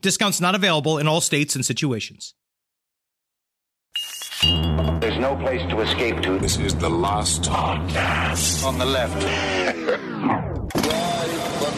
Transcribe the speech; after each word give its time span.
Discounts 0.00 0.40
not 0.40 0.54
available 0.54 0.98
in 0.98 1.06
all 1.08 1.20
states 1.20 1.54
and 1.56 1.64
situations. 1.64 2.34
There's 5.00 5.18
no 5.18 5.36
place 5.36 5.62
to 5.70 5.80
escape 5.80 6.20
to. 6.22 6.38
This 6.38 6.58
is 6.58 6.74
the 6.74 6.88
last 6.90 7.42
podcast. 7.42 8.64
On 8.64 8.78
the 8.78 8.84
left. 8.86 9.20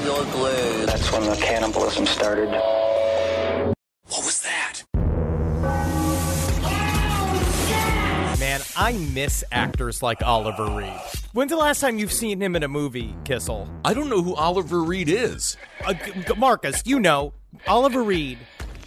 That's 0.09 1.13
when 1.13 1.25
the 1.25 1.37
cannibalism 1.37 2.07
started. 2.07 2.49
What 2.49 4.25
was 4.25 4.43
that? 4.43 4.83
Man, 8.41 8.61
I 8.77 8.93
miss 9.13 9.45
actors 9.53 10.03
like 10.03 10.23
Oliver 10.23 10.67
Reed. 10.67 10.93
When's 11.35 11.51
the 11.51 11.57
last 11.57 11.81
time 11.81 11.99
you've 11.99 12.13
seen 12.13 12.41
him 12.41 12.57
in 12.57 12.63
a 12.63 12.69
movie, 12.69 13.15
Kissel? 13.25 13.69
I 13.85 13.95
don't 13.95 14.09
know 14.09 14.23
who 14.23 14.35
Oliver 14.35 14.83
Reed 14.83 15.09
is. 15.09 15.57
Uh, 15.85 15.93
G- 15.95 16.13
G- 16.27 16.35
Marcus, 16.37 16.83
you 16.87 16.99
know, 16.99 17.33
Oliver 17.67 18.03
Reed, 18.03 18.39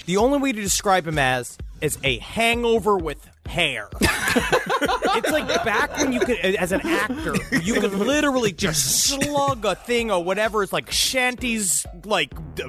the 0.06 0.18
only 0.18 0.40
way 0.40 0.52
to 0.52 0.62
describe 0.62 1.08
him 1.08 1.18
as 1.20 1.58
is 1.82 1.98
a 2.04 2.18
hangover 2.20 2.98
with 2.98 3.28
hair. 3.48 3.90
it's 4.02 5.32
like 5.32 5.48
back 5.66 5.98
when 5.98 6.14
you 6.14 6.20
could, 6.20 6.38
as 6.40 6.72
an 6.72 6.82
actor, 6.86 7.34
you 7.62 7.76
could 7.82 7.94
literally 7.94 8.52
just 8.52 9.04
slug 9.06 9.66
a 9.66 9.76
thing 9.76 10.12
or 10.12 10.24
whatever. 10.24 10.64
It's 10.64 10.74
like 10.74 10.92
Shanty's, 10.92 11.86
like. 12.06 12.34
D- 12.56 12.64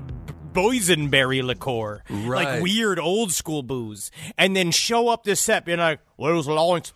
boysenberry 0.53 1.43
liqueur, 1.43 2.03
Right. 2.11 2.45
like 2.45 2.63
weird 2.63 2.99
old 2.99 3.33
school 3.33 3.63
booze, 3.63 4.11
and 4.37 4.55
then 4.55 4.71
show 4.71 5.09
up 5.09 5.25
this 5.25 5.41
set 5.41 5.65
being 5.65 5.79
like, 5.79 6.01
"Where's 6.17 6.47
Lawrence? 6.47 6.93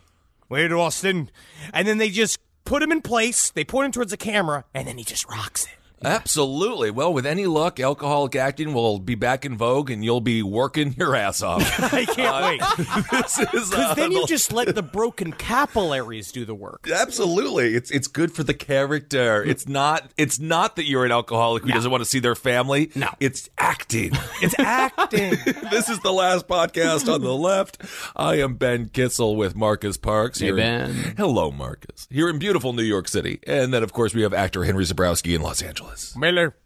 Where's 0.49 0.71
Austin?" 0.73 1.31
And 1.73 1.89
then 1.89 1.97
they 1.97 2.11
just 2.11 2.39
put 2.67 2.83
him 2.83 2.93
in 2.93 3.01
place. 3.01 3.51
They 3.51 3.65
point 3.65 3.87
him 3.87 3.93
towards 3.93 4.11
the 4.11 4.19
camera, 4.19 4.67
and 4.75 4.87
then 4.87 4.99
he 4.99 5.05
just 5.05 5.27
rocks 5.27 5.65
it. 5.65 5.71
Absolutely. 6.05 6.91
Well, 6.91 7.13
with 7.13 7.25
any 7.27 7.47
luck, 7.47 7.81
alcoholic 7.81 8.37
acting 8.37 8.75
will 8.75 8.99
be 8.99 9.15
back 9.15 9.45
in 9.45 9.57
vogue, 9.57 9.91
and 9.91 10.05
you'll 10.05 10.21
be 10.21 10.43
working 10.43 10.95
your 10.99 11.17
ass 11.17 11.43
off. 11.43 11.63
I 11.93 12.05
can't 12.05 12.45
wait. 12.45 13.05
this 13.11 13.39
is 13.39 13.73
uh, 13.73 13.95
Then 13.95 14.13
you 14.13 14.27
just 14.27 14.53
let 14.53 14.75
the 14.75 14.83
broken 14.83 15.33
capillaries 15.33 16.31
do 16.33 16.45
the 16.45 16.55
work. 16.55 16.87
Absolutely, 16.93 17.75
it's 17.75 17.91
it's 17.91 18.09
good 18.09 18.33
for 18.33 18.43
the 18.43 18.55
character. 18.55 19.43
It's 19.43 19.67
not 19.67 20.11
it's 20.19 20.39
not 20.39 20.77
that 20.77 20.85
you're 20.85 21.05
an 21.07 21.13
alcoholic 21.13 21.63
who 21.65 21.71
doesn't 21.73 21.91
want 21.91 22.03
to 22.03 22.09
see 22.09 22.19
their 22.21 22.35
family. 22.35 22.91
No. 22.95 23.09
it's 23.21 23.49
acting. 23.59 24.13
It's 24.43 24.55
acting. 24.59 25.31
this 25.71 25.89
is 25.89 25.99
the 26.01 26.13
last 26.13 26.47
podcast 26.47 27.13
on 27.13 27.23
the 27.23 27.33
left. 27.35 27.81
I 28.15 28.35
am 28.35 28.57
Ben 28.57 28.91
Kissel 28.91 29.35
with 29.35 29.57
Marcus 29.57 29.97
Parks. 29.97 30.41
Hey, 30.41 30.47
here 30.47 30.59
in- 30.59 30.93
Ben. 30.93 31.15
Hello, 31.17 31.51
Marcus. 31.51 32.07
Here 32.11 32.29
in 32.29 32.39
beautiful 32.39 32.75
New 32.75 32.83
York 32.83 33.09
City, 33.09 33.41
and 33.47 33.73
then 33.73 33.83
of 33.83 33.95
course 33.95 34.13
we 34.15 34.21
have 34.23 34.35
actor 34.35 34.65
Henry 34.65 34.85
Zebrowski 34.85 35.35
in 35.35 35.41
Los 35.41 35.63
Angeles. 35.63 35.86
Miller, 36.17 36.57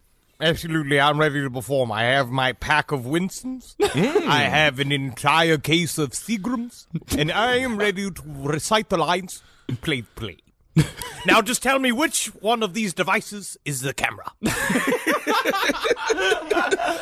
absolutely, 0.41 1.01
I'm 1.01 1.19
ready 1.19 1.43
to 1.43 1.51
perform. 1.51 1.93
I 1.93 2.05
have 2.05 2.31
my 2.31 2.53
pack 2.53 2.93
of 2.93 3.07
Winstons. 3.07 3.77
Mm. 3.81 4.27
I 4.27 4.43
have 4.43 4.79
an 4.79 4.93
entire 4.93 5.59
case 5.59 5.99
of 5.99 6.11
Seagrams, 6.11 6.87
and 7.17 7.31
I 7.31 7.57
am 7.57 7.77
ready 7.77 8.11
to 8.11 8.23
recite 8.27 8.89
the 8.89 8.99
lines 8.99 9.43
and 9.69 9.81
play 9.81 10.03
the 10.03 10.09
play. 10.15 10.39
now, 11.27 11.43
just 11.43 11.63
tell 11.63 11.79
me 11.79 11.93
which 11.93 12.27
one 12.41 12.63
of 12.63 12.75
these 12.75 12.95
devices 12.95 13.57
is 13.65 13.81
the 13.81 13.93
camera. 13.93 14.33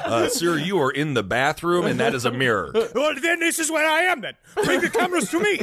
Uh, 0.08 0.28
sir, 0.28 0.56
you 0.56 0.80
are 0.80 0.90
in 0.90 1.12
the 1.12 1.22
bathroom, 1.22 1.84
and 1.84 2.00
that 2.00 2.14
is 2.14 2.24
a 2.24 2.30
mirror. 2.30 2.70
Well, 2.94 3.14
then 3.20 3.40
this 3.40 3.58
is 3.58 3.70
where 3.70 3.86
I 3.86 4.02
am. 4.02 4.22
Then 4.22 4.34
bring 4.64 4.80
the 4.80 4.88
cameras 4.88 5.30
to 5.30 5.40
me. 5.40 5.60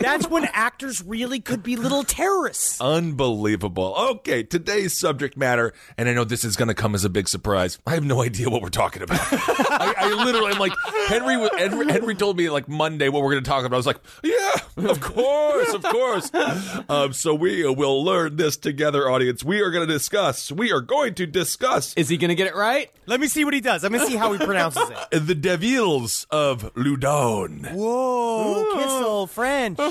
That's 0.00 0.28
when 0.28 0.44
actors 0.52 1.02
really 1.04 1.38
could 1.40 1.62
be 1.62 1.76
little 1.76 2.02
terrorists. 2.02 2.80
Unbelievable. 2.80 3.94
Okay, 3.96 4.42
today's 4.42 4.98
subject 4.98 5.36
matter, 5.36 5.72
and 5.96 6.08
I 6.08 6.14
know 6.14 6.24
this 6.24 6.44
is 6.44 6.56
going 6.56 6.68
to 6.68 6.74
come 6.74 6.94
as 6.96 7.04
a 7.04 7.10
big 7.10 7.28
surprise. 7.28 7.78
I 7.86 7.94
have 7.94 8.04
no 8.04 8.22
idea 8.22 8.50
what 8.50 8.60
we're 8.62 8.70
talking 8.70 9.02
about. 9.02 9.20
I, 9.32 9.94
I 9.96 10.24
literally, 10.24 10.52
I'm 10.52 10.58
like, 10.58 10.72
Henry, 11.06 11.48
Henry, 11.56 11.92
Henry 11.92 12.14
told 12.16 12.36
me 12.38 12.50
like 12.50 12.68
Monday 12.68 13.08
what 13.08 13.22
we're 13.22 13.32
going 13.32 13.44
to 13.44 13.48
talk 13.50 13.64
about. 13.64 13.76
I 13.76 13.78
was 13.78 13.86
like, 13.86 14.00
yeah, 14.24 14.54
of 14.76 15.00
course, 15.00 15.74
of 15.74 15.82
course. 15.84 16.30
Um, 16.88 17.12
so 17.20 17.34
we 17.34 17.64
will 17.68 18.02
learn 18.04 18.36
this 18.36 18.56
together, 18.56 19.10
audience. 19.10 19.44
We 19.44 19.60
are 19.60 19.70
going 19.70 19.86
to 19.86 19.92
discuss, 19.92 20.50
we 20.50 20.72
are 20.72 20.80
going 20.80 21.14
to 21.14 21.26
discuss 21.26 21.94
Is 21.94 22.08
he 22.08 22.16
going 22.16 22.30
to 22.30 22.34
get 22.34 22.46
it 22.46 22.54
right? 22.56 22.90
Let 23.06 23.20
me 23.20 23.28
see 23.28 23.44
what 23.44 23.54
he 23.54 23.60
does. 23.60 23.82
Let 23.82 23.92
me 23.92 23.98
see 24.00 24.16
how 24.16 24.32
he 24.32 24.38
pronounces 24.44 24.88
it. 24.90 24.98
the 25.26 25.34
Devils 25.34 26.26
of 26.30 26.72
Loudun. 26.74 27.72
Whoa, 27.74 28.64
Kissel 28.74 29.26
French. 29.28 29.78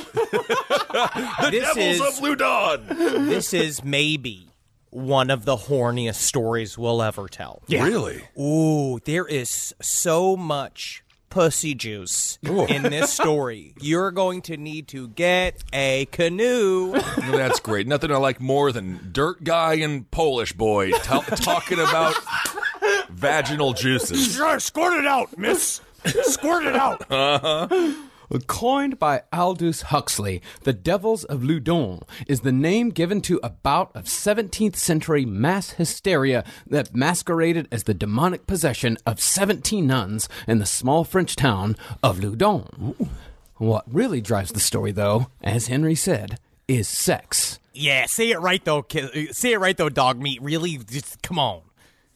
The 0.90 1.50
This 1.52 1.74
Devils 1.76 1.78
is- 1.78 2.02
of 2.02 2.24
Loudun. 2.24 3.30
this 3.30 3.54
is 3.54 3.84
maybe 3.84 4.48
one 4.90 5.30
of 5.30 5.46
the 5.46 5.56
horniest 5.56 6.16
stories 6.16 6.78
we'll 6.78 7.02
ever 7.02 7.28
tell. 7.28 7.62
Really? 7.70 8.24
Ooh, 8.40 9.00
there 9.06 9.26
is 9.26 9.74
so 9.82 10.36
much 10.36 11.04
pussy 11.30 11.76
juice 11.76 12.38
in 12.44 12.84
this 12.84 13.12
story. 13.14 13.74
You're 13.80 14.12
going 14.12 14.42
to 14.44 14.58
need 14.58 14.88
to 14.90 15.08
get 15.10 15.64
a 15.74 16.06
canoe. 16.12 16.92
Well, 16.92 17.32
That's 17.32 17.60
great. 17.60 17.88
Nothing 17.88 18.12
I 18.12 18.18
like 18.18 18.40
more 18.42 18.72
than 18.72 19.10
dirt 19.12 19.44
guy 19.44 19.76
and 19.76 20.10
Polish 20.12 20.54
boy 20.54 20.92
t- 20.92 21.00
talking 21.36 21.80
about 21.80 22.16
vaginal 23.10 23.74
juices. 23.74 24.36
Squirt 24.60 24.94
it 25.00 25.06
out, 25.06 25.38
miss. 25.38 25.82
Squirt 26.06 26.66
it 26.66 26.76
out. 26.76 27.10
Uh-huh. 27.12 27.94
Coined 28.48 29.00
by 29.00 29.24
Aldous 29.34 29.84
Huxley, 29.84 30.42
the 30.64 30.74
Devils 30.74 31.24
of 31.24 31.42
Loudun 31.42 32.04
is 32.28 32.42
the 32.42 32.52
name 32.52 32.90
given 32.90 33.22
to 33.22 33.40
a 33.42 33.50
bout 33.50 33.92
of 33.96 34.06
17th 34.06 34.76
century 34.76 35.26
mass 35.26 35.72
hysteria 35.72 36.44
that 36.68 36.94
masqueraded 36.96 37.68
as 37.72 37.84
the 37.86 37.94
demonic 37.94 38.46
possession 38.48 38.98
of 39.06 39.20
17 39.20 39.86
nuns 39.86 40.30
in 40.48 40.60
the 40.60 40.66
small 40.66 41.04
French 41.04 41.36
town 41.36 41.76
of 42.04 42.20
Loudun. 42.20 42.96
What 43.58 43.84
really 43.92 44.22
drives 44.22 44.52
the 44.52 44.60
story, 44.60 44.92
though, 44.92 45.28
as 45.44 45.68
Henry 45.68 45.96
said, 45.96 46.40
is 46.68 46.88
sex. 46.88 47.60
Yeah, 47.74 48.06
say 48.06 48.30
it 48.32 48.40
right 48.40 48.64
though. 48.64 48.82
Ki- 48.84 49.30
Say 49.32 49.54
it 49.54 49.60
right 49.60 49.76
though, 49.78 49.90
dog 49.90 50.20
meat. 50.22 50.42
Really, 50.42 50.78
just 50.78 51.22
come 51.22 51.40
on. 51.40 51.62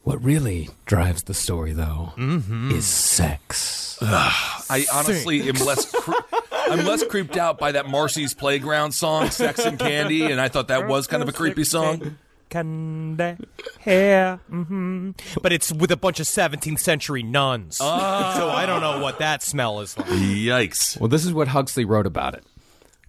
What 0.04 0.22
really 0.22 0.68
drives 0.84 1.22
the 1.24 1.34
story, 1.34 1.72
though, 1.72 2.12
is 2.18 2.86
sex. 2.86 3.98
I 4.02 4.84
honestly 4.92 5.48
am 5.48 5.54
less. 5.56 5.90
Cre- 5.90 6.12
I'm 6.52 6.84
less 6.84 7.02
creeped 7.04 7.36
out 7.38 7.58
by 7.58 7.72
that 7.72 7.88
Marcy's 7.88 8.34
Playground 8.34 8.92
song, 8.92 9.30
"Sex 9.30 9.60
and 9.64 9.78
Candy," 9.78 10.24
and 10.30 10.40
I 10.40 10.48
thought 10.48 10.68
that 10.68 10.86
was 10.88 11.06
kind 11.06 11.22
of 11.22 11.28
a 11.28 11.32
creepy 11.32 11.64
song. 11.64 12.18
Candy 12.50 13.36
hair. 13.80 14.36
hmm 14.48 15.10
But 15.42 15.52
it's 15.52 15.72
with 15.72 15.90
a 15.90 15.96
bunch 15.96 16.20
of 16.20 16.26
17th 16.26 16.78
century 16.80 17.22
nuns. 17.22 17.78
So 17.78 17.86
I 17.86 18.64
don't 18.66 18.80
know 18.82 19.00
what 19.00 19.18
that 19.20 19.42
smell 19.42 19.80
is 19.80 19.96
like. 19.98 20.06
Yikes! 20.08 21.00
Well, 21.00 21.08
this 21.08 21.24
is 21.24 21.32
what 21.32 21.48
Huxley 21.48 21.84
wrote 21.84 22.06
about 22.06 22.34
it. 22.34 22.44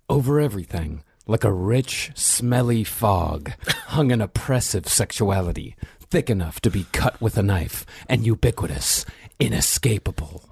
Over 0.10 0.40
everything, 0.40 1.04
like 1.28 1.44
a 1.44 1.52
rich, 1.52 2.12
smelly 2.16 2.84
fog, 2.84 3.52
hung 3.88 4.12
an 4.12 4.22
oppressive 4.22 4.88
sexuality, 4.88 5.76
thick 6.10 6.30
enough 6.30 6.60
to 6.62 6.70
be 6.72 6.86
cut 6.92 7.20
with 7.22 7.38
a 7.38 7.44
knife, 7.44 7.86
and 8.08 8.26
ubiquitous, 8.26 9.06
inescapable. 9.40 10.44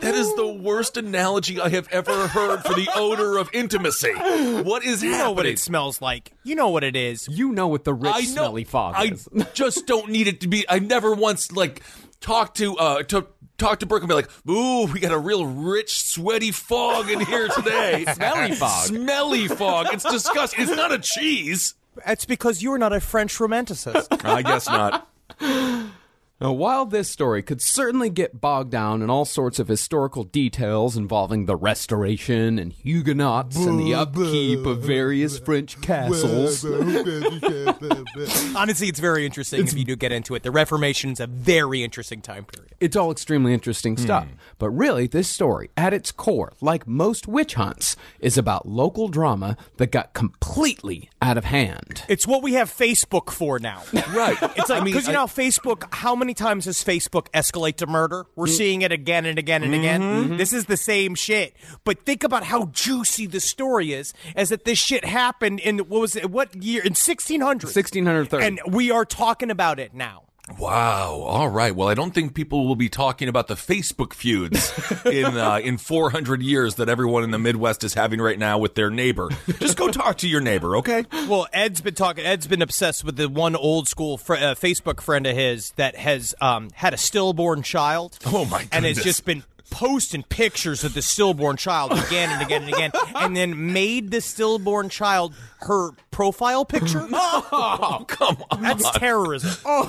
That 0.00 0.14
is 0.14 0.32
the 0.36 0.46
worst 0.46 0.96
analogy 0.96 1.60
I 1.60 1.70
have 1.70 1.88
ever 1.90 2.28
heard 2.28 2.62
for 2.62 2.74
the 2.74 2.88
odor 2.94 3.36
of 3.38 3.50
intimacy. 3.52 4.12
What 4.12 4.84
is 4.84 5.02
You 5.02 5.10
know 5.10 5.32
what 5.32 5.46
it 5.46 5.58
smells 5.58 6.00
like. 6.00 6.32
You 6.44 6.54
know 6.54 6.68
what 6.68 6.84
it 6.84 6.94
is. 6.94 7.28
You 7.28 7.50
know 7.52 7.66
what 7.68 7.84
the 7.84 7.94
rich, 7.94 8.12
I 8.14 8.20
know. 8.20 8.26
smelly 8.26 8.64
fog 8.64 8.94
is. 9.04 9.28
I 9.32 9.40
is. 9.40 9.46
just 9.54 9.86
don't 9.86 10.10
need 10.10 10.28
it 10.28 10.40
to 10.42 10.48
be. 10.48 10.64
I 10.68 10.78
never 10.78 11.14
once 11.14 11.50
like 11.50 11.82
talked 12.20 12.56
to 12.58 12.76
uh 12.76 13.02
to 13.04 13.26
talk 13.58 13.80
to 13.80 13.86
Brooke 13.86 14.02
and 14.02 14.08
be 14.08 14.14
like, 14.14 14.30
"Ooh, 14.48 14.86
we 14.86 15.00
got 15.00 15.10
a 15.12 15.18
real 15.18 15.44
rich, 15.44 16.00
sweaty 16.00 16.52
fog 16.52 17.10
in 17.10 17.20
here 17.20 17.48
today. 17.48 18.04
Smelly 18.14 18.52
fog. 18.52 18.86
Smelly 18.86 19.48
fog. 19.48 19.86
It's 19.92 20.04
disgusting. 20.04 20.62
It's 20.62 20.76
not 20.76 20.92
a 20.92 20.98
cheese. 20.98 21.74
That's 22.06 22.24
because 22.24 22.62
you're 22.62 22.78
not 22.78 22.92
a 22.92 23.00
French 23.00 23.36
romanticist. 23.38 24.24
I 24.24 24.42
guess 24.42 24.66
not. 24.68 25.08
Now, 26.40 26.52
while 26.52 26.86
this 26.86 27.10
story 27.10 27.42
could 27.42 27.60
certainly 27.60 28.10
get 28.10 28.40
bogged 28.40 28.70
down 28.70 29.02
in 29.02 29.10
all 29.10 29.24
sorts 29.24 29.58
of 29.58 29.66
historical 29.66 30.22
details 30.22 30.96
involving 30.96 31.46
the 31.46 31.56
Restoration 31.56 32.60
and 32.60 32.72
Huguenots 32.72 33.56
and 33.56 33.80
the 33.80 33.94
upkeep 33.94 34.64
of 34.64 34.80
various 34.80 35.40
French 35.40 35.80
castles, 35.80 36.64
Honestly, 38.54 38.86
it's 38.86 39.00
very 39.00 39.26
interesting 39.26 39.66
if 39.66 39.74
you 39.74 39.84
do 39.84 39.96
get 39.96 40.12
into 40.12 40.36
it. 40.36 40.44
The 40.44 40.52
Reformation's 40.52 41.18
a 41.18 41.26
very 41.26 41.82
interesting 41.82 42.20
time 42.22 42.44
period. 42.44 42.72
it's 42.78 42.94
all 42.94 43.10
extremely 43.10 43.52
interesting 43.52 43.96
hmm. 43.96 44.02
stuff. 44.02 44.28
But 44.58 44.70
really, 44.70 45.08
this 45.08 45.26
story, 45.28 45.70
at 45.76 45.92
its 45.92 46.12
core, 46.12 46.52
like 46.60 46.86
most 46.86 47.26
witch 47.26 47.54
hunts, 47.54 47.96
is 48.20 48.38
about 48.38 48.68
local 48.68 49.08
drama 49.08 49.56
that 49.78 49.90
got 49.90 50.12
completely 50.12 51.10
out 51.20 51.36
of 51.36 51.44
hand. 51.44 52.04
It's 52.08 52.28
what 52.28 52.44
we 52.44 52.52
have 52.52 52.70
Facebook 52.70 53.30
for 53.30 53.58
now. 53.58 53.82
Right. 54.08 54.38
It's 54.56 54.70
like 54.70 54.84
because 54.84 55.06
you 55.06 55.12
know 55.12 55.20
how 55.20 55.26
Facebook. 55.26 55.92
How 55.92 56.16
many 56.16 56.27
times 56.34 56.64
does 56.64 56.82
Facebook 56.82 57.28
escalate 57.32 57.76
to 57.76 57.86
murder? 57.86 58.26
We're 58.36 58.46
mm. 58.46 58.56
seeing 58.56 58.82
it 58.82 58.92
again 58.92 59.26
and 59.26 59.38
again 59.38 59.62
and 59.62 59.74
again. 59.74 60.00
Mm-hmm. 60.00 60.22
Mm-hmm. 60.24 60.36
This 60.36 60.52
is 60.52 60.66
the 60.66 60.76
same 60.76 61.14
shit. 61.14 61.54
But 61.84 62.04
think 62.04 62.24
about 62.24 62.44
how 62.44 62.66
juicy 62.66 63.26
the 63.26 63.40
story 63.40 63.92
is. 63.92 64.14
As 64.36 64.50
that 64.50 64.64
this 64.64 64.78
shit 64.78 65.04
happened 65.04 65.60
in 65.60 65.78
what 65.78 66.00
was 66.00 66.16
it? 66.16 66.30
What 66.30 66.54
year? 66.62 66.82
In 66.82 66.92
1600. 66.92 67.64
1630. 67.64 68.44
And 68.44 68.74
we 68.74 68.90
are 68.90 69.04
talking 69.04 69.50
about 69.50 69.78
it 69.78 69.94
now. 69.94 70.27
Wow. 70.58 71.22
All 71.26 71.48
right. 71.48 71.74
Well, 71.74 71.88
I 71.88 71.94
don't 71.94 72.14
think 72.14 72.34
people 72.34 72.66
will 72.66 72.76
be 72.76 72.88
talking 72.88 73.28
about 73.28 73.48
the 73.48 73.54
Facebook 73.54 74.12
feuds 74.12 74.72
in 75.06 75.36
uh, 75.36 75.60
in 75.62 75.78
400 75.78 76.42
years 76.42 76.76
that 76.76 76.88
everyone 76.88 77.24
in 77.24 77.30
the 77.30 77.38
Midwest 77.38 77.84
is 77.84 77.94
having 77.94 78.20
right 78.20 78.38
now 78.38 78.58
with 78.58 78.74
their 78.74 78.90
neighbor. 78.90 79.28
Just 79.58 79.76
go 79.76 79.88
talk 79.88 80.18
to 80.18 80.28
your 80.28 80.40
neighbor, 80.40 80.76
okay? 80.76 81.04
Well, 81.28 81.46
Ed's 81.52 81.80
been 81.80 81.94
talking. 81.94 82.24
Ed's 82.24 82.46
been 82.46 82.62
obsessed 82.62 83.04
with 83.04 83.16
the 83.16 83.28
one 83.28 83.56
old 83.56 83.88
school 83.88 84.18
fr- 84.18 84.34
uh, 84.34 84.54
Facebook 84.54 85.00
friend 85.00 85.26
of 85.26 85.36
his 85.36 85.72
that 85.72 85.96
has 85.96 86.34
um, 86.40 86.70
had 86.74 86.94
a 86.94 86.98
stillborn 86.98 87.62
child. 87.62 88.18
Oh, 88.26 88.44
my 88.44 88.62
Goodness. 88.62 88.68
And 88.72 88.84
has 88.86 89.02
just 89.02 89.24
been 89.24 89.42
posting 89.70 90.22
pictures 90.22 90.84
of 90.84 90.94
the 90.94 91.02
stillborn 91.02 91.56
child 91.56 91.92
again 91.92 92.30
and 92.30 92.42
again 92.42 92.62
and 92.62 92.72
again, 92.74 92.90
and 93.16 93.36
then 93.36 93.72
made 93.72 94.10
the 94.10 94.20
stillborn 94.20 94.88
child 94.88 95.34
her 95.60 95.90
profile 96.10 96.64
picture. 96.64 97.06
Oh, 97.50 98.04
come 98.06 98.36
on. 98.50 98.62
That's 98.62 98.90
terrorism. 98.98 99.50
Oh, 99.64 99.88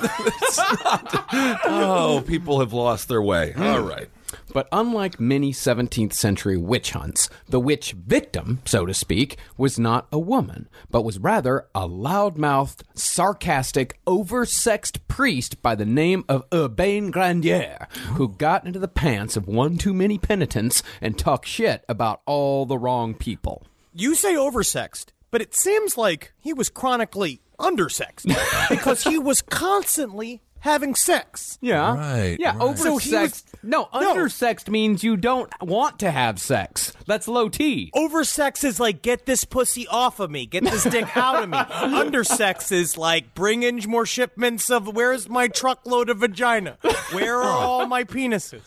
not, 0.84 1.26
oh, 1.66 2.24
people 2.26 2.60
have 2.60 2.74
lost 2.74 3.08
their 3.08 3.22
way. 3.22 3.54
All 3.54 3.82
right. 3.82 4.10
But 4.54 4.68
unlike 4.72 5.20
many 5.20 5.52
17th 5.52 6.14
century 6.14 6.58
witch 6.58 6.92
hunts, 6.92 7.30
the 7.48 7.60
witch 7.60 7.94
victim, 7.94 8.62
so 8.66 8.86
to 8.86 8.94
speak, 8.94 9.38
was 9.58 9.80
not 9.80 10.08
a 10.12 10.20
woman, 10.20 10.68
but 10.90 11.04
was 11.04 11.20
rather 11.20 11.68
a 11.76 11.88
loudmouthed, 11.88 12.84
sarcastic, 12.94 14.00
oversexed 14.06 15.00
priest 15.08 15.62
by 15.62 15.76
the 15.76 15.86
name 15.86 16.24
of 16.28 16.50
Urbain 16.52 17.12
Grandier, 17.12 17.88
who 18.16 18.30
got 18.30 18.66
into 18.66 18.80
the 18.80 18.88
pants 18.88 19.38
of 19.38 19.48
one 19.48 19.78
too 19.78 19.94
many 19.94 20.18
penitents 20.18 20.84
and 21.02 21.18
talked 21.18 21.48
shit 21.48 21.84
about 21.90 22.22
all 22.26 22.66
the 22.66 22.78
wrong 22.78 23.14
people. 23.14 23.66
You 23.94 24.16
say 24.16 24.36
oversexed, 24.36 25.08
but 25.32 25.42
it 25.42 25.56
seems 25.56 25.98
like 25.98 26.34
he 26.40 26.54
was 26.54 26.70
chronically 26.70 27.42
undersexed 27.60 28.26
because 28.70 29.04
he 29.04 29.18
was 29.18 29.42
constantly 29.42 30.42
having 30.62 30.96
sex. 30.96 31.58
Yeah. 31.62 31.96
Right, 31.96 32.38
Yeah, 32.40 32.50
right. 32.58 32.60
oversexed. 32.60 32.80
So 32.80 32.98
he 32.98 33.16
was- 33.16 33.44
no, 33.62 33.90
No. 33.94 34.16
undersexed 34.16 34.70
means 34.70 35.04
you 35.04 35.18
don't 35.18 35.50
want 35.62 36.00
to 36.00 36.12
have 36.12 36.40
sex. 36.40 36.94
That's 37.08 37.28
low 37.28 37.50
T. 37.50 37.92
Oversex 37.94 38.64
is 38.64 38.80
like 38.80 39.02
get 39.02 39.26
this 39.26 39.44
pussy 39.44 39.88
off 39.88 40.20
of 40.20 40.32
me, 40.32 40.46
get 40.46 40.64
this 40.64 40.84
dick 40.84 41.16
out 41.18 41.44
of 41.44 41.50
me. 41.50 41.58
Undersex 42.04 42.72
is 42.72 42.98
like 42.98 43.34
bring 43.34 43.64
in 43.64 43.82
more 43.88 44.06
shipments 44.06 44.70
of 44.70 44.88
where's 44.96 45.28
my 45.30 45.48
truckload 45.48 46.10
of 46.10 46.20
vagina? 46.20 46.78
Where 47.12 47.36
are 47.38 47.44
all 47.66 47.86
my 47.88 48.04
penises? 48.04 48.62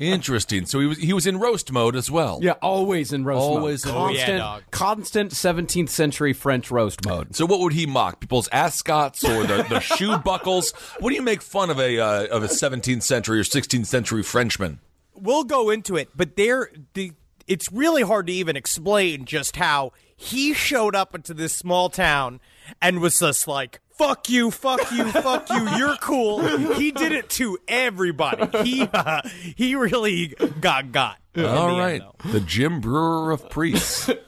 Interesting. 0.00 0.66
So 0.66 0.80
he 0.80 0.86
was 0.86 0.98
he 0.98 1.12
was 1.12 1.26
in 1.26 1.38
roast 1.38 1.70
mode 1.72 1.94
as 1.96 2.10
well. 2.10 2.38
Yeah, 2.42 2.52
always 2.62 3.12
in 3.12 3.24
roast 3.24 3.42
Always 3.42 3.84
in 3.84 3.92
mode. 3.92 4.10
roast. 4.10 4.12
Oh, 4.12 4.12
yeah, 4.12 4.26
Constant, 4.26 4.38
dog. 4.38 4.62
constant 4.70 5.30
17th 5.32 5.88
century 5.88 6.32
French 6.32 6.70
roast 6.70 7.04
mode. 7.04 7.34
So 7.36 7.46
what 7.46 7.60
would 7.60 7.72
he 7.72 7.86
mock? 7.86 8.20
People's 8.20 8.48
ascots 8.52 9.24
or 9.24 9.44
the, 9.44 9.62
the 9.68 9.80
shoe 9.80 10.16
buckles? 10.18 10.72
What 11.00 11.10
do 11.10 11.14
you 11.16 11.22
make 11.22 11.31
fun 11.40 11.70
of 11.70 11.78
a 11.78 11.98
uh, 11.98 12.26
of 12.26 12.42
a 12.42 12.48
17th 12.48 13.02
century 13.02 13.38
or 13.40 13.44
16th 13.44 13.86
century 13.86 14.22
Frenchman? 14.22 14.80
We'll 15.14 15.44
go 15.44 15.70
into 15.70 15.96
it, 15.96 16.10
but 16.14 16.36
there 16.36 16.70
the 16.94 17.12
it's 17.46 17.72
really 17.72 18.02
hard 18.02 18.26
to 18.26 18.32
even 18.32 18.56
explain 18.56 19.24
just 19.24 19.56
how 19.56 19.92
he 20.16 20.52
showed 20.52 20.94
up 20.94 21.14
into 21.14 21.32
this 21.34 21.52
small 21.54 21.88
town 21.88 22.40
and 22.80 23.00
was 23.00 23.18
just 23.18 23.48
like 23.48 23.80
fuck 23.94 24.28
you, 24.28 24.50
fuck 24.50 24.90
you, 24.90 25.10
fuck 25.12 25.48
you, 25.50 25.68
you're 25.76 25.96
cool. 25.96 26.40
He 26.74 26.90
did 26.90 27.12
it 27.12 27.28
to 27.30 27.58
everybody. 27.68 28.64
He 28.64 28.88
uh, 28.92 29.22
he 29.56 29.74
really 29.76 30.34
got 30.60 30.92
got. 30.92 31.18
in 31.34 31.44
All 31.44 31.74
the 31.74 31.80
right, 31.80 32.02
though. 32.24 32.30
the 32.32 32.40
Jim 32.40 32.80
Breuer 32.80 33.30
of 33.30 33.48
priests. 33.48 34.10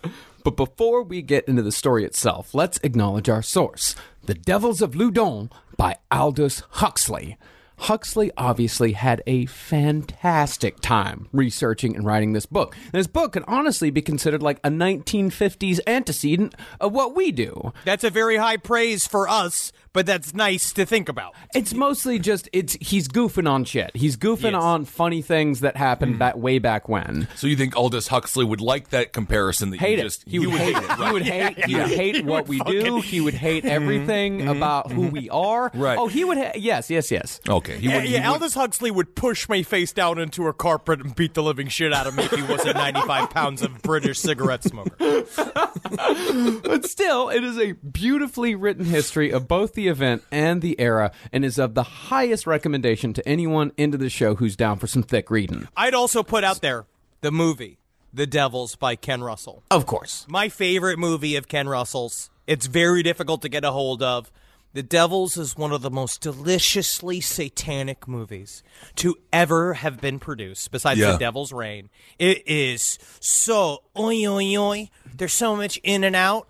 But 0.45 0.57
before 0.59 1.03
we 1.03 1.23
get 1.23 1.49
into 1.49 1.63
the 1.63 1.73
story 1.73 2.05
itself, 2.05 2.53
let's 2.55 2.79
acknowledge 2.83 3.31
our 3.31 3.41
source 3.41 3.97
The 4.27 4.35
Devils 4.35 4.83
of 4.83 4.91
Loudun 4.95 5.51
by 5.77 5.97
Aldous 6.11 6.63
Huxley. 6.71 7.37
Huxley 7.77 8.31
obviously 8.37 8.93
had 8.93 9.23
a 9.27 9.47
fantastic 9.47 10.81
time 10.81 11.29
researching 11.33 11.97
and 11.97 12.05
writing 12.07 12.33
this 12.33 12.47
book. 12.47 12.77
And 12.85 12.93
this 12.93 13.07
book 13.07 13.33
can 13.33 13.45
honestly 13.45 13.91
be 13.91 14.03
considered 14.03 14.43
like 14.43 14.59
a 14.65 14.71
1950s 14.71 15.81
antecedent 15.87 16.55
of 16.81 16.93
what 16.93 17.15
we 17.15 17.33
do. 17.33 17.73
That's 17.85 18.05
a 18.05 18.11
very 18.11 18.37
high 18.37 18.57
praise 18.57 19.07
for 19.07 19.29
us, 19.29 19.73
but 19.93 20.07
that's 20.07 20.35
nice 20.35 20.73
to 20.73 20.87
think 20.87 21.09
about. 21.09 21.35
It's 21.55 21.75
mostly 21.75 22.19
just 22.19 22.49
it's 22.53 22.77
he's 22.81 23.09
goofing 23.09 23.49
on 23.49 23.65
shit. 23.65 23.91
He's 23.95 24.17
goofing 24.17 24.53
Yes. 24.53 24.63
on 24.63 24.85
funny 24.85 25.23
things 25.23 25.61
that 25.61 25.77
happened 25.77 26.19
back 26.19 26.37
way 26.37 26.59
back 26.59 26.89
when. 26.89 27.29
so 27.35 27.47
you 27.47 27.57
think 27.57 27.77
Aldous 27.77 28.09
Huxley 28.09 28.45
would 28.45 28.61
like 28.61 28.91
that 28.91 29.13
comparison? 29.13 29.71
That 29.71 29.81
hate 29.81 29.99
you 29.99 30.01
it. 30.01 30.03
just 30.03 30.29
He 30.29 30.39
would, 30.39 30.51
hate, 30.51 30.77
it. 30.77 30.91
He 30.91 31.13
would 31.13 31.23
hate. 31.23 31.65
He 31.65 31.75
would 31.77 31.87
hate 31.89 32.25
what 32.25 32.49
we 32.49 32.61
do. 32.61 33.01
He 33.01 33.21
would 33.21 33.35
hate 33.35 33.65
mm-hmm. 33.65 33.73
everything 33.73 34.39
mm-hmm. 34.39 34.49
about 34.49 34.93
who 34.93 35.03
mm-hmm. 35.05 35.13
we 35.13 35.31
are. 35.31 35.71
Right. 35.75 35.99
Oh, 35.99 36.09
he 36.09 36.25
would. 36.25 36.39
Ha- 36.39 36.53
yes, 36.57 36.91
yes, 36.91 37.11
yes. 37.11 37.41
Okay, 37.49 37.64
he 37.69 37.89
Yeah, 37.89 37.97
would. 37.97 38.05
he 38.05 38.15
yeah, 38.15 38.31
Aldous 38.31 38.55
Huxley 38.55 38.91
would 38.91 39.15
push 39.15 39.49
my 39.49 39.63
face 39.63 39.93
down 39.93 40.19
into 40.19 40.47
a 40.47 40.53
carpet 40.53 41.01
and 41.01 41.15
beat 41.15 41.35
the 41.35 41.43
living 41.43 41.69
shit 41.69 41.93
out 41.93 42.07
of 42.07 42.15
me 42.15 42.25
if 42.25 42.31
he 42.33 42.43
wasn't 42.43 42.77
95 42.77 43.31
pounds 43.31 43.63
of 43.63 43.83
British 43.83 44.19
cigarette 44.19 44.65
smoker. 44.65 44.95
But 46.63 46.87
still, 46.87 47.29
it 47.31 47.45
is 47.45 47.59
a 47.59 47.73
beautifully 47.73 48.55
written 48.55 48.85
history 48.85 49.31
of 49.31 49.47
both 49.49 49.75
the 49.75 49.89
event 49.89 50.23
and 50.31 50.61
the 50.63 50.79
era, 50.81 51.13
and 51.33 51.45
is 51.45 51.59
of 51.59 51.75
the 51.75 51.83
highest 51.83 52.47
recommendation 52.47 53.13
to 53.15 53.29
anyone 53.29 53.73
into 53.77 53.97
the 53.99 54.09
show 54.11 54.35
who's 54.35 54.57
down 54.57 54.79
for 54.79 54.87
some 54.87 55.03
thick 55.03 55.31
reading. 55.31 55.69
I'd 55.77 55.95
also 55.95 56.23
put 56.23 56.45
out 56.45 56.61
there 56.61 56.87
the 57.21 57.31
movie 57.31 57.79
The 58.13 58.27
Devils 58.27 58.77
by 58.77 58.97
Ken 58.97 59.23
Russell. 59.23 59.63
Of 59.71 59.87
course. 59.87 60.27
My 60.29 60.49
favorite 60.49 60.99
movie 60.99 61.37
of 61.37 61.49
Ken 61.49 61.69
Russell's. 61.69 62.31
It's 62.47 62.67
very 62.67 63.03
difficult 63.03 63.43
to 63.43 63.49
get 63.49 63.65
a 63.65 63.71
hold 63.73 64.03
of. 64.03 64.31
The 64.75 64.83
Devils 64.83 65.37
is 65.37 65.57
one 65.57 65.71
of 65.71 65.83
the 65.83 65.91
most 65.91 66.21
deliciously 66.21 67.21
satanic 67.21 68.09
movies 68.09 68.65
to 68.97 69.17
ever 69.33 69.75
have 69.75 70.01
been 70.01 70.19
produced, 70.19 70.73
besides 70.73 70.99
Yeah. 70.99 71.13
The 71.13 71.19
Devil's 71.19 71.53
Reign. 71.53 71.91
It 72.19 72.43
is 72.45 72.99
so 73.21 73.85
oi 73.97 74.27
oi 74.27 74.57
oi. 74.57 74.91
There's 75.17 75.33
so 75.33 75.55
much 75.55 75.79
in 75.85 76.03
and 76.03 76.17
out. 76.17 76.49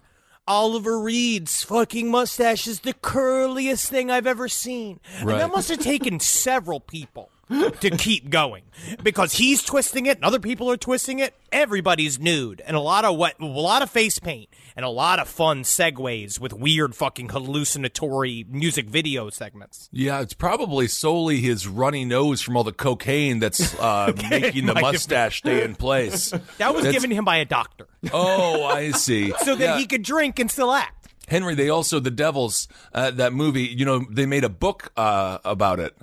Oliver 0.49 0.99
Reed's 0.99 1.63
fucking 1.63 2.11
mustache 2.11 2.67
is 2.67 2.81
the 2.81 2.95
curliest 2.95 3.89
thing 3.91 4.11
I've 4.11 4.27
ever 4.27 4.49
seen. 4.49 5.01
And 5.19 5.29
that 5.29 5.51
must 5.51 5.69
have 5.69 5.81
taken 5.81 6.19
several 6.19 6.81
people 6.81 7.31
to 7.51 7.91
keep 7.91 8.31
going 8.31 8.63
because 9.03 9.35
he's 9.35 9.63
twisting 9.63 10.07
it 10.07 10.17
and 10.19 10.25
other 10.25 10.41
people 10.41 10.71
are 10.71 10.77
twisting 10.77 11.19
it. 11.19 11.35
Everybody's 11.53 12.19
nude 12.19 12.63
and 12.67 12.77
a 12.77 12.81
lot 12.81 13.05
of 13.05 13.17
what, 13.17 13.39
a 13.41 13.45
lot 13.45 13.83
of 13.83 13.91
face 13.91 14.19
paint 14.19 14.49
and 14.77 14.85
a 14.85 14.89
lot 14.89 15.19
of 15.19 15.29
fun 15.29 15.63
segues 15.63 16.41
with 16.41 16.53
weird 16.53 16.95
fucking 16.95 17.29
hallucinatory 17.29 18.45
music 18.49 18.87
video 18.89 19.31
segments. 19.31 19.89
Yeah, 19.93 20.21
it's 20.21 20.35
probably 20.35 20.89
solely 20.89 21.41
his 21.41 21.67
runny 21.69 22.05
nose 22.05 22.41
from 22.41 22.57
all 22.57 22.65
the 22.65 22.73
cocaine 22.73 23.39
that's 23.41 23.75
uh, 23.81 24.13
making 24.31 24.67
the 24.67 24.75
mustache 24.75 25.39
stay 25.39 25.63
in 25.63 25.75
place. 25.75 26.31
That 26.59 26.75
was 26.75 26.85
That's- 26.85 26.93
given 26.93 27.11
him 27.11 27.25
by 27.25 27.37
a 27.37 27.45
doctor 27.45 27.87
Oh, 28.13 28.65
I 28.65 28.91
see. 28.91 29.33
so 29.45 29.55
that 29.57 29.65
Yeah. 29.65 29.79
he 29.79 29.87
could 29.87 30.03
drink 30.03 30.39
and 30.39 30.51
still 30.51 30.73
act. 30.73 31.09
Henry, 31.27 31.55
they 31.55 31.71
also 31.71 32.01
the 32.01 32.11
Devils 32.11 32.69
uh, 32.93 33.11
that 33.13 33.33
movie. 33.33 33.63
You 33.63 33.87
know, 33.87 34.05
they 34.11 34.27
made 34.27 34.45
a 34.45 34.51
book 34.51 34.93
uh, 34.95 35.39
about 35.45 35.81
it. 35.81 35.97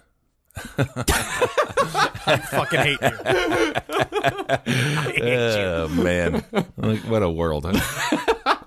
I 0.77 2.38
fucking 2.38 2.80
hate 2.80 3.01
you. 3.01 3.18
I 4.48 4.60
hate 5.06 5.18
you. 5.18 5.24
Oh 5.24 5.88
man, 5.89 6.44
like 6.77 7.00
what 7.01 7.24
a 7.24 7.30
world! 7.30 7.65
Huh? 7.65 8.58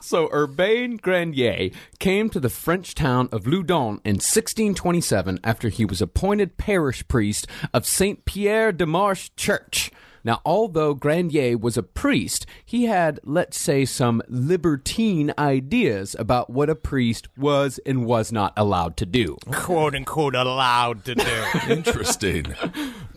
So 0.00 0.28
Urbain 0.32 0.96
Grandier 1.00 1.70
came 1.98 2.28
to 2.30 2.40
the 2.40 2.48
French 2.48 2.94
town 2.94 3.28
of 3.32 3.44
Loudun 3.44 4.00
in 4.04 4.16
1627 4.16 5.38
after 5.44 5.68
he 5.68 5.84
was 5.84 6.02
appointed 6.02 6.56
parish 6.56 7.06
priest 7.06 7.46
of 7.72 7.86
Saint 7.86 8.24
Pierre 8.24 8.72
de 8.72 8.86
Marche 8.86 9.34
Church. 9.36 9.90
Now, 10.24 10.40
although 10.44 10.94
Grandier 10.94 11.58
was 11.58 11.76
a 11.76 11.82
priest, 11.82 12.46
he 12.64 12.84
had, 12.84 13.20
let's 13.24 13.58
say, 13.58 13.84
some 13.84 14.22
libertine 14.28 15.32
ideas 15.38 16.14
about 16.18 16.50
what 16.50 16.70
a 16.70 16.74
priest 16.74 17.28
was 17.36 17.78
and 17.84 18.06
was 18.06 18.30
not 18.32 18.52
allowed 18.56 18.96
to 18.98 19.06
do. 19.06 19.36
quote 19.52 19.94
unquote 19.94 20.34
allowed 20.34 21.04
to 21.06 21.14
do. 21.14 21.44
Interesting. 21.68 22.54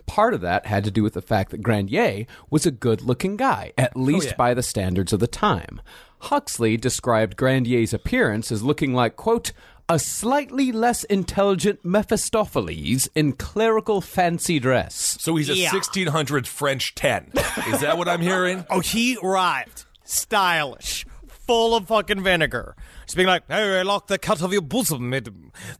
Part 0.06 0.34
of 0.34 0.40
that 0.40 0.66
had 0.66 0.84
to 0.84 0.90
do 0.90 1.02
with 1.02 1.14
the 1.14 1.22
fact 1.22 1.50
that 1.50 1.62
Grandier 1.62 2.26
was 2.50 2.66
a 2.66 2.70
good 2.70 3.02
looking 3.02 3.36
guy, 3.36 3.72
at 3.76 3.92
oh, 3.94 4.00
least 4.00 4.36
by 4.36 4.54
the 4.54 4.62
standards 4.62 5.12
of 5.12 5.20
the 5.20 5.26
time. 5.26 5.80
Huxley 6.18 6.76
described 6.76 7.36
Grandier's 7.36 7.92
appearance 7.92 8.50
as 8.50 8.62
looking 8.62 8.94
like, 8.94 9.16
quote, 9.16 9.52
a 9.88 9.98
slightly 9.98 10.72
less 10.72 11.04
intelligent 11.04 11.84
Mephistopheles 11.84 13.08
in 13.14 13.32
clerical 13.32 14.00
fancy 14.00 14.58
dress. 14.58 15.16
So 15.20 15.36
he's 15.36 15.48
a 15.48 15.54
Yeah. 15.56 15.70
1600 15.72 16.46
French 16.48 16.94
10. 16.94 17.32
Is 17.68 17.80
that 17.80 17.96
what 17.96 18.08
I'm 18.08 18.20
hearing? 18.20 18.64
oh, 18.70 18.80
he 18.80 19.16
arrived 19.22 19.84
stylish, 20.04 21.04
full 21.46 21.74
of 21.74 21.86
fucking 21.88 22.22
vinegar. 22.22 22.74
Just 23.04 23.16
being 23.16 23.28
like, 23.28 23.44
hey, 23.48 23.78
I 23.78 23.82
like 23.82 24.06
the 24.08 24.18
cut 24.18 24.42
of 24.42 24.52
your 24.52 24.62
bosom. 24.62 25.14
It, 25.14 25.28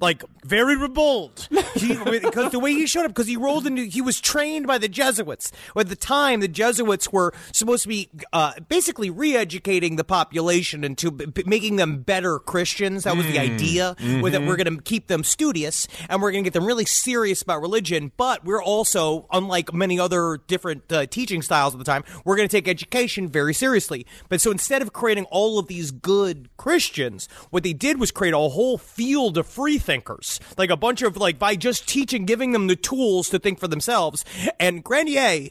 like, 0.00 0.22
very 0.44 0.76
bold. 0.88 1.48
Because 1.50 1.72
the 2.52 2.60
way 2.60 2.72
he 2.72 2.86
showed 2.86 3.04
up, 3.04 3.10
because 3.10 3.26
he 3.26 3.36
rolled 3.36 3.66
into, 3.66 3.82
he 3.82 4.00
was 4.00 4.20
trained 4.20 4.66
by 4.66 4.78
the 4.78 4.88
Jesuits. 4.88 5.50
At 5.76 5.88
the 5.88 5.96
time, 5.96 6.40
the 6.40 6.48
Jesuits 6.48 7.12
were 7.12 7.32
supposed 7.52 7.82
to 7.82 7.88
be 7.88 8.08
uh, 8.32 8.52
basically 8.68 9.10
re 9.10 9.36
educating 9.36 9.96
the 9.96 10.04
population 10.04 10.84
into 10.84 11.10
b- 11.10 11.42
making 11.46 11.76
them 11.76 12.02
better 12.02 12.38
Christians. 12.38 13.04
That 13.04 13.16
was 13.16 13.26
the 13.26 13.38
idea, 13.38 13.96
with 14.22 14.32
that 14.32 14.42
we're 14.42 14.56
going 14.56 14.76
to 14.76 14.82
keep 14.82 15.08
them 15.08 15.24
studious 15.24 15.88
and 16.08 16.22
we're 16.22 16.30
going 16.30 16.44
to 16.44 16.50
get 16.50 16.54
them 16.54 16.66
really 16.66 16.84
serious 16.84 17.42
about 17.42 17.60
religion. 17.60 18.12
But 18.16 18.44
we're 18.44 18.62
also, 18.62 19.26
unlike 19.32 19.72
many 19.74 19.98
other 19.98 20.38
different 20.46 20.90
uh, 20.92 21.06
teaching 21.06 21.42
styles 21.42 21.74
at 21.74 21.78
the 21.78 21.84
time, 21.84 22.04
we're 22.24 22.36
going 22.36 22.48
to 22.48 22.56
take 22.56 22.68
education 22.68 23.28
very 23.28 23.54
seriously. 23.54 24.06
But 24.28 24.40
so 24.40 24.50
instead 24.50 24.82
of 24.82 24.92
creating 24.92 25.24
all 25.30 25.55
of 25.58 25.66
these 25.66 25.90
good 25.90 26.48
Christians, 26.56 27.28
what 27.50 27.62
they 27.62 27.72
did 27.72 27.98
was 27.98 28.10
create 28.10 28.34
a 28.34 28.38
whole 28.38 28.78
field 28.78 29.38
of 29.38 29.46
free 29.46 29.78
thinkers, 29.78 30.40
like 30.56 30.70
a 30.70 30.76
bunch 30.76 31.02
of 31.02 31.16
like 31.16 31.38
by 31.38 31.56
just 31.56 31.88
teaching, 31.88 32.24
giving 32.26 32.52
them 32.52 32.66
the 32.66 32.76
tools 32.76 33.28
to 33.30 33.38
think 33.38 33.58
for 33.58 33.68
themselves. 33.68 34.24
And 34.58 34.84
Grandier 34.84 35.50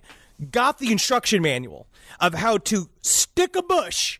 got 0.52 0.80
the 0.80 0.92
instruction 0.92 1.42
manual 1.42 1.88
of 2.20 2.34
how 2.34 2.58
to 2.58 2.90
stick 3.02 3.56
a 3.56 3.64
bush 3.64 4.20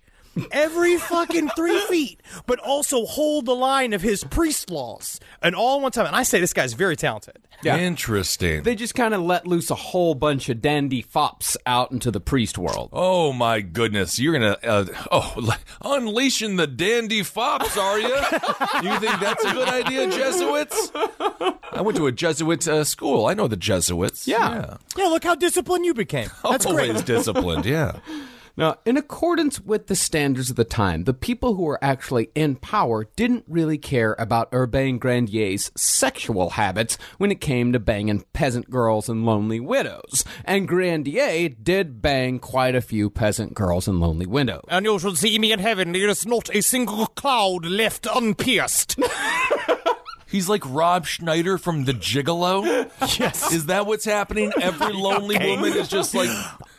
every 0.52 0.98
fucking 0.98 1.50
three 1.50 1.80
feet, 1.88 2.22
but 2.46 2.60
also 2.60 3.06
hold 3.06 3.46
the 3.46 3.56
line 3.56 3.94
of 3.94 4.02
his 4.02 4.24
priest 4.24 4.70
laws, 4.70 5.20
and 5.42 5.56
all 5.56 5.78
at 5.78 5.82
one 5.84 5.92
time. 5.92 6.06
And 6.08 6.16
I 6.16 6.24
say 6.24 6.40
this 6.40 6.54
guy's 6.54 6.74
very 6.74 6.96
talented. 6.96 7.38
Yeah. 7.64 7.78
Interesting. 7.78 8.64
They 8.64 8.76
just 8.76 8.96
kind 8.96 9.14
of 9.14 9.22
let 9.22 9.48
loose 9.48 9.72
a 9.72 9.76
whole 9.76 10.14
bunch 10.14 10.50
of 10.50 10.62
dandy 10.62 11.02
fops 11.02 11.56
out 11.66 11.92
into 11.92 12.12
the 12.12 12.20
priest 12.20 12.58
world. 12.58 12.90
Oh 12.94 13.34
my 13.34 13.62
goodness! 13.62 14.20
You're 14.20 14.34
gonna 14.34 14.58
uh, 14.64 14.86
oh 15.12 15.56
unleashing 15.82 16.58
the 16.58 16.68
dandy 16.68 17.24
fops, 17.24 17.78
are 17.78 18.00
you? 18.00 18.08
you 18.10 19.00
think 19.00 19.20
that's 19.20 19.44
a 19.46 19.54
good 19.54 19.70
idea, 19.70 20.10
Jesuits? 20.10 20.92
I 20.96 21.82
went 21.82 21.98
to 21.98 22.08
a 22.08 22.12
Jesuit 22.12 22.68
uh, 22.68 22.84
school. 22.84 23.26
I 23.26 23.34
know 23.34 23.48
the 23.48 23.58
Jesuits. 23.58 24.28
Yeah. 24.28 24.78
Yeah, 24.98 25.06
look 25.06 25.24
how 25.24 25.36
disciplined 25.36 25.86
you 25.86 25.94
became. 25.94 26.30
That's 26.44 26.66
Always 26.66 26.92
great. 26.92 27.06
disciplined. 27.06 27.66
Yeah. 27.66 27.98
Now, 28.58 28.78
in 28.86 28.96
accordance 28.96 29.60
with 29.60 29.88
the 29.88 29.96
standards 29.98 30.50
of 30.50 30.56
the 30.56 30.64
time, 30.64 31.04
the 31.04 31.14
people 31.14 31.56
who 31.56 31.64
were 31.64 31.84
actually 31.84 32.30
in 32.36 32.56
power 32.56 33.06
didn't 33.18 33.44
really 33.50 33.78
care 33.78 34.16
about 34.18 34.50
Urbain 34.54 34.98
Grandier's 34.98 35.72
sexual 35.76 36.52
habits 36.52 36.98
when 37.18 37.32
it 37.32 37.42
came 37.42 37.74
to 37.74 37.80
banging 37.80 38.24
peasant 38.32 38.70
girls 38.70 39.10
and 39.10 39.26
lonely 39.26 39.60
widows. 39.60 40.24
And 40.46 40.70
Grandier 40.70 41.50
did 41.50 42.02
bang 42.02 42.40
quite 42.40 42.76
a 42.76 42.82
few 42.82 43.10
peasant 43.10 43.56
girls 43.56 43.90
and 43.90 44.00
lonely 44.00 44.26
widows. 44.26 44.64
And 44.70 44.86
you 44.86 45.00
shall 45.00 45.16
see 45.16 45.38
me 45.38 45.52
in 45.52 45.60
heaven. 45.60 45.92
There 45.92 46.08
is 46.08 46.26
not 46.26 46.50
a 46.56 46.62
single 46.62 47.08
cloud 47.08 47.66
left 47.66 48.06
unpierced. 48.08 48.98
He's 50.28 50.50
like 50.50 50.64
Rob 50.66 51.06
Schneider 51.06 51.58
from 51.58 51.86
The 51.86 51.94
Gigolo. 51.94 52.90
yes. 53.20 53.54
Is 53.54 53.68
that 53.68 53.86
what's 53.86 54.06
happening? 54.06 54.52
Every 54.62 54.92
lonely 54.94 55.36
Okay. 55.36 55.56
woman 55.56 55.74
is 55.78 55.88
just 55.88 56.14
like 56.16 56.30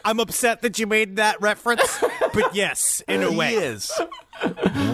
I'm 0.06 0.20
upset 0.20 0.62
that 0.62 0.78
you 0.78 0.86
made 0.86 1.16
that 1.16 1.40
reference, 1.40 2.00
but 2.32 2.54
yes, 2.54 3.02
in 3.08 3.24
a 3.24 3.32
way. 3.32 3.50
he 3.50 3.56
is. 3.56 3.90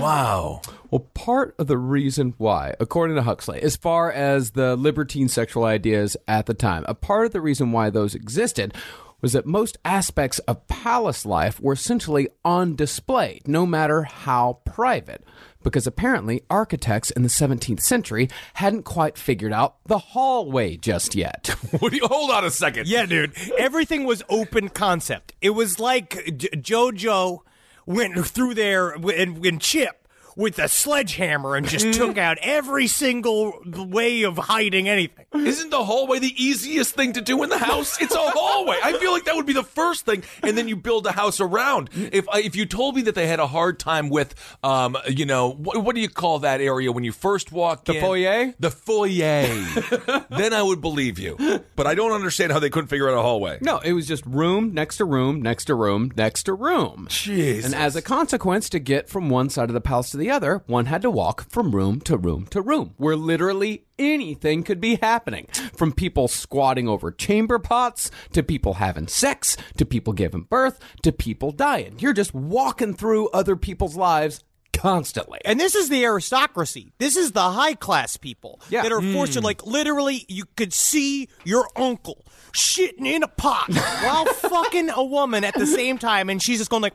Wow. 0.00 0.62
Well, 0.90 1.06
part 1.12 1.54
of 1.58 1.66
the 1.66 1.76
reason 1.76 2.32
why, 2.38 2.72
according 2.80 3.16
to 3.16 3.22
Huxley, 3.22 3.60
as 3.60 3.76
far 3.76 4.10
as 4.10 4.52
the 4.52 4.74
libertine 4.74 5.28
sexual 5.28 5.64
ideas 5.64 6.16
at 6.26 6.46
the 6.46 6.54
time, 6.54 6.86
a 6.88 6.94
part 6.94 7.26
of 7.26 7.32
the 7.32 7.42
reason 7.42 7.72
why 7.72 7.90
those 7.90 8.14
existed 8.14 8.74
was 9.20 9.34
that 9.34 9.44
most 9.44 9.76
aspects 9.84 10.38
of 10.40 10.66
palace 10.66 11.26
life 11.26 11.60
were 11.60 11.74
essentially 11.74 12.28
on 12.42 12.74
display, 12.74 13.38
no 13.46 13.66
matter 13.66 14.04
how 14.04 14.60
private. 14.64 15.22
Because 15.62 15.86
apparently, 15.86 16.42
architects 16.50 17.10
in 17.10 17.22
the 17.22 17.28
17th 17.28 17.80
century 17.80 18.28
hadn't 18.54 18.82
quite 18.84 19.16
figured 19.16 19.52
out 19.52 19.76
the 19.86 19.98
hallway 19.98 20.76
just 20.76 21.14
yet. 21.14 21.54
What 21.78 21.90
do 21.90 21.96
you 21.96 22.06
hold 22.06 22.30
on 22.30 22.44
a 22.44 22.50
second? 22.50 22.86
Yeah, 22.86 23.06
dude. 23.06 23.32
Everything 23.56 24.04
was 24.04 24.22
open 24.28 24.68
concept. 24.68 25.32
It 25.40 25.50
was 25.50 25.80
like 25.80 26.10
J- 26.36 26.48
JoJo 26.50 27.40
went 27.86 28.26
through 28.26 28.54
there 28.54 28.90
and, 28.90 29.44
and 29.44 29.60
Chip 29.60 30.01
with 30.36 30.58
a 30.58 30.68
sledgehammer 30.68 31.56
and 31.56 31.66
just 31.68 31.92
took 31.92 32.16
out 32.26 32.38
every 32.42 32.86
single 32.86 33.60
way 33.66 34.22
of 34.22 34.36
hiding 34.36 34.88
anything. 34.88 35.24
Isn't 35.34 35.70
the 35.70 35.84
hallway 35.84 36.18
the 36.18 36.34
easiest 36.42 36.94
thing 36.94 37.12
to 37.14 37.20
do 37.20 37.42
in 37.42 37.48
the 37.50 37.58
house? 37.58 38.00
It's 38.00 38.14
a 38.14 38.18
hallway. 38.18 38.78
I 38.82 38.92
feel 38.98 39.12
like 39.12 39.24
that 39.24 39.34
would 39.36 39.46
be 39.46 39.52
the 39.52 39.62
first 39.62 40.04
thing, 40.06 40.22
and 40.42 40.56
then 40.56 40.68
you 40.68 40.76
build 40.76 41.06
a 41.06 41.12
house 41.12 41.40
around. 41.40 41.90
If 41.94 42.28
I- 42.28 42.40
if 42.40 42.56
you 42.56 42.66
told 42.66 42.96
me 42.96 43.02
that 43.02 43.14
they 43.14 43.26
had 43.26 43.40
a 43.40 43.46
hard 43.46 43.78
time 43.78 44.08
with, 44.08 44.34
um, 44.62 44.96
you 45.08 45.26
know, 45.26 45.50
what, 45.50 45.82
what 45.84 45.94
do 45.94 46.00
you 46.00 46.08
call 46.08 46.40
that 46.40 46.60
area 46.60 46.90
when 46.92 47.04
you 47.04 47.12
first 47.12 47.52
walk 47.52 47.84
The 47.84 47.94
in? 47.94 48.00
foyer? 48.00 48.54
The 48.60 48.70
foyer. 48.70 49.46
then 50.30 50.52
I 50.52 50.62
would 50.62 50.80
believe 50.80 51.18
you, 51.18 51.36
but 51.76 51.86
I 51.86 51.94
don't 51.94 52.12
understand 52.12 52.52
how 52.52 52.58
they 52.58 52.70
couldn't 52.70 52.88
figure 52.88 53.08
out 53.08 53.16
a 53.18 53.22
hallway. 53.22 53.58
No, 53.60 53.78
it 53.78 53.92
was 53.92 54.06
just 54.06 54.24
room 54.26 54.72
next 54.74 54.96
to 54.98 55.04
room, 55.04 55.40
next 55.42 55.66
to 55.66 55.74
room, 55.74 56.10
next 56.16 56.44
to 56.44 56.54
room. 56.54 57.06
Jesus. 57.10 57.64
And 57.66 57.74
as 57.74 57.96
a 57.96 58.02
consequence, 58.02 58.68
to 58.70 58.78
get 58.78 59.08
from 59.08 59.28
one 59.30 59.48
side 59.50 59.68
of 59.70 59.74
the 59.74 59.80
palace 59.80 60.10
to 60.10 60.16
the 60.16 60.21
other, 60.30 60.62
one 60.66 60.86
had 60.86 61.02
to 61.02 61.10
walk 61.10 61.50
from 61.50 61.74
room 61.74 62.00
to 62.02 62.16
room 62.16 62.46
to 62.46 62.60
room, 62.60 62.94
where 62.96 63.16
literally 63.16 63.84
anything 63.98 64.62
could 64.62 64.80
be 64.80 64.96
happening. 64.96 65.46
From 65.76 65.92
people 65.92 66.28
squatting 66.28 66.88
over 66.88 67.10
chamber 67.10 67.58
pots, 67.58 68.10
to 68.32 68.42
people 68.42 68.74
having 68.74 69.08
sex, 69.08 69.56
to 69.76 69.84
people 69.84 70.12
giving 70.12 70.42
birth, 70.42 70.78
to 71.02 71.12
people 71.12 71.50
dying. 71.50 71.96
You're 71.98 72.12
just 72.12 72.34
walking 72.34 72.94
through 72.94 73.28
other 73.30 73.56
people's 73.56 73.96
lives 73.96 74.42
constantly. 74.72 75.38
And 75.44 75.60
this 75.60 75.74
is 75.74 75.88
the 75.88 76.04
aristocracy. 76.04 76.92
This 76.98 77.16
is 77.16 77.32
the 77.32 77.50
high 77.50 77.74
class 77.74 78.16
people 78.16 78.60
Yeah. 78.68 78.82
that 78.82 78.92
are 78.92 79.02
forced 79.02 79.34
to 79.34 79.40
hmm. 79.40 79.44
like 79.44 79.66
literally 79.66 80.24
you 80.28 80.44
could 80.56 80.72
see 80.72 81.28
your 81.44 81.68
uncle 81.76 82.24
shitting 82.52 83.06
in 83.06 83.22
a 83.22 83.28
pot 83.28 83.68
while 84.02 84.24
fucking 84.26 84.90
a 84.90 85.04
woman 85.04 85.44
at 85.44 85.54
the 85.54 85.66
same 85.66 85.98
time 85.98 86.28
and 86.28 86.42
she's 86.42 86.58
just 86.58 86.70
going 86.70 86.82
like 86.82 86.94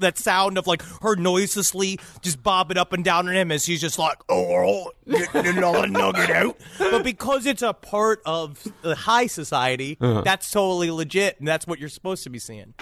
that 0.00 0.18
sound 0.18 0.58
of 0.58 0.66
like 0.66 0.82
her 1.02 1.16
noiselessly 1.16 1.98
just 2.20 2.42
bobbing 2.42 2.76
up 2.76 2.92
and 2.92 3.04
down 3.04 3.28
on 3.28 3.34
him 3.34 3.50
as 3.50 3.64
he's 3.64 3.80
just 3.80 3.98
like, 3.98 4.18
oh, 4.28 4.90
getting 5.06 5.58
another 5.58 5.86
nugget 5.86 6.30
out. 6.30 6.56
But 6.78 7.04
because 7.04 7.46
it's 7.46 7.62
a 7.62 7.72
part 7.72 8.20
of 8.24 8.66
the 8.82 8.94
high 8.94 9.26
society, 9.26 9.96
uh-huh. 10.00 10.22
that's 10.22 10.50
totally 10.50 10.90
legit, 10.90 11.38
and 11.38 11.48
that's 11.48 11.66
what 11.66 11.78
you're 11.78 11.88
supposed 11.88 12.24
to 12.24 12.30
be 12.30 12.38
seeing. 12.38 12.74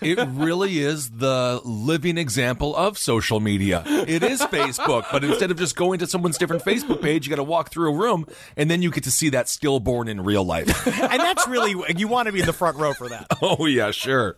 it 0.00 0.18
really 0.30 0.78
is 0.78 1.10
the 1.10 1.60
living 1.64 2.18
example 2.18 2.74
of 2.76 2.98
social 2.98 3.40
media. 3.40 3.82
It 3.86 4.22
is 4.22 4.40
Facebook, 4.42 5.06
but 5.12 5.24
instead 5.24 5.50
of 5.50 5.58
just 5.58 5.76
going 5.76 5.98
to 6.00 6.06
someone's 6.06 6.38
different 6.38 6.64
Facebook 6.64 7.02
page, 7.02 7.26
you 7.26 7.30
got 7.30 7.36
to 7.36 7.42
walk 7.42 7.70
through 7.70 7.90
a 7.90 7.96
room, 7.96 8.26
and 8.56 8.70
then 8.70 8.82
you 8.82 8.90
get 8.90 9.04
to 9.04 9.10
see 9.10 9.30
that 9.30 9.48
stillborn 9.48 10.08
in 10.08 10.22
real 10.22 10.44
life. 10.44 10.86
And 10.86 11.20
that's 11.20 11.46
really, 11.48 11.74
you 11.96 12.08
want 12.08 12.26
to 12.26 12.32
be 12.32 12.40
in 12.40 12.46
the 12.46 12.52
front 12.52 12.76
row 12.76 12.92
for 12.92 13.08
that. 13.08 13.26
oh 13.42 13.66
yeah, 13.66 13.90
sure. 13.90 14.36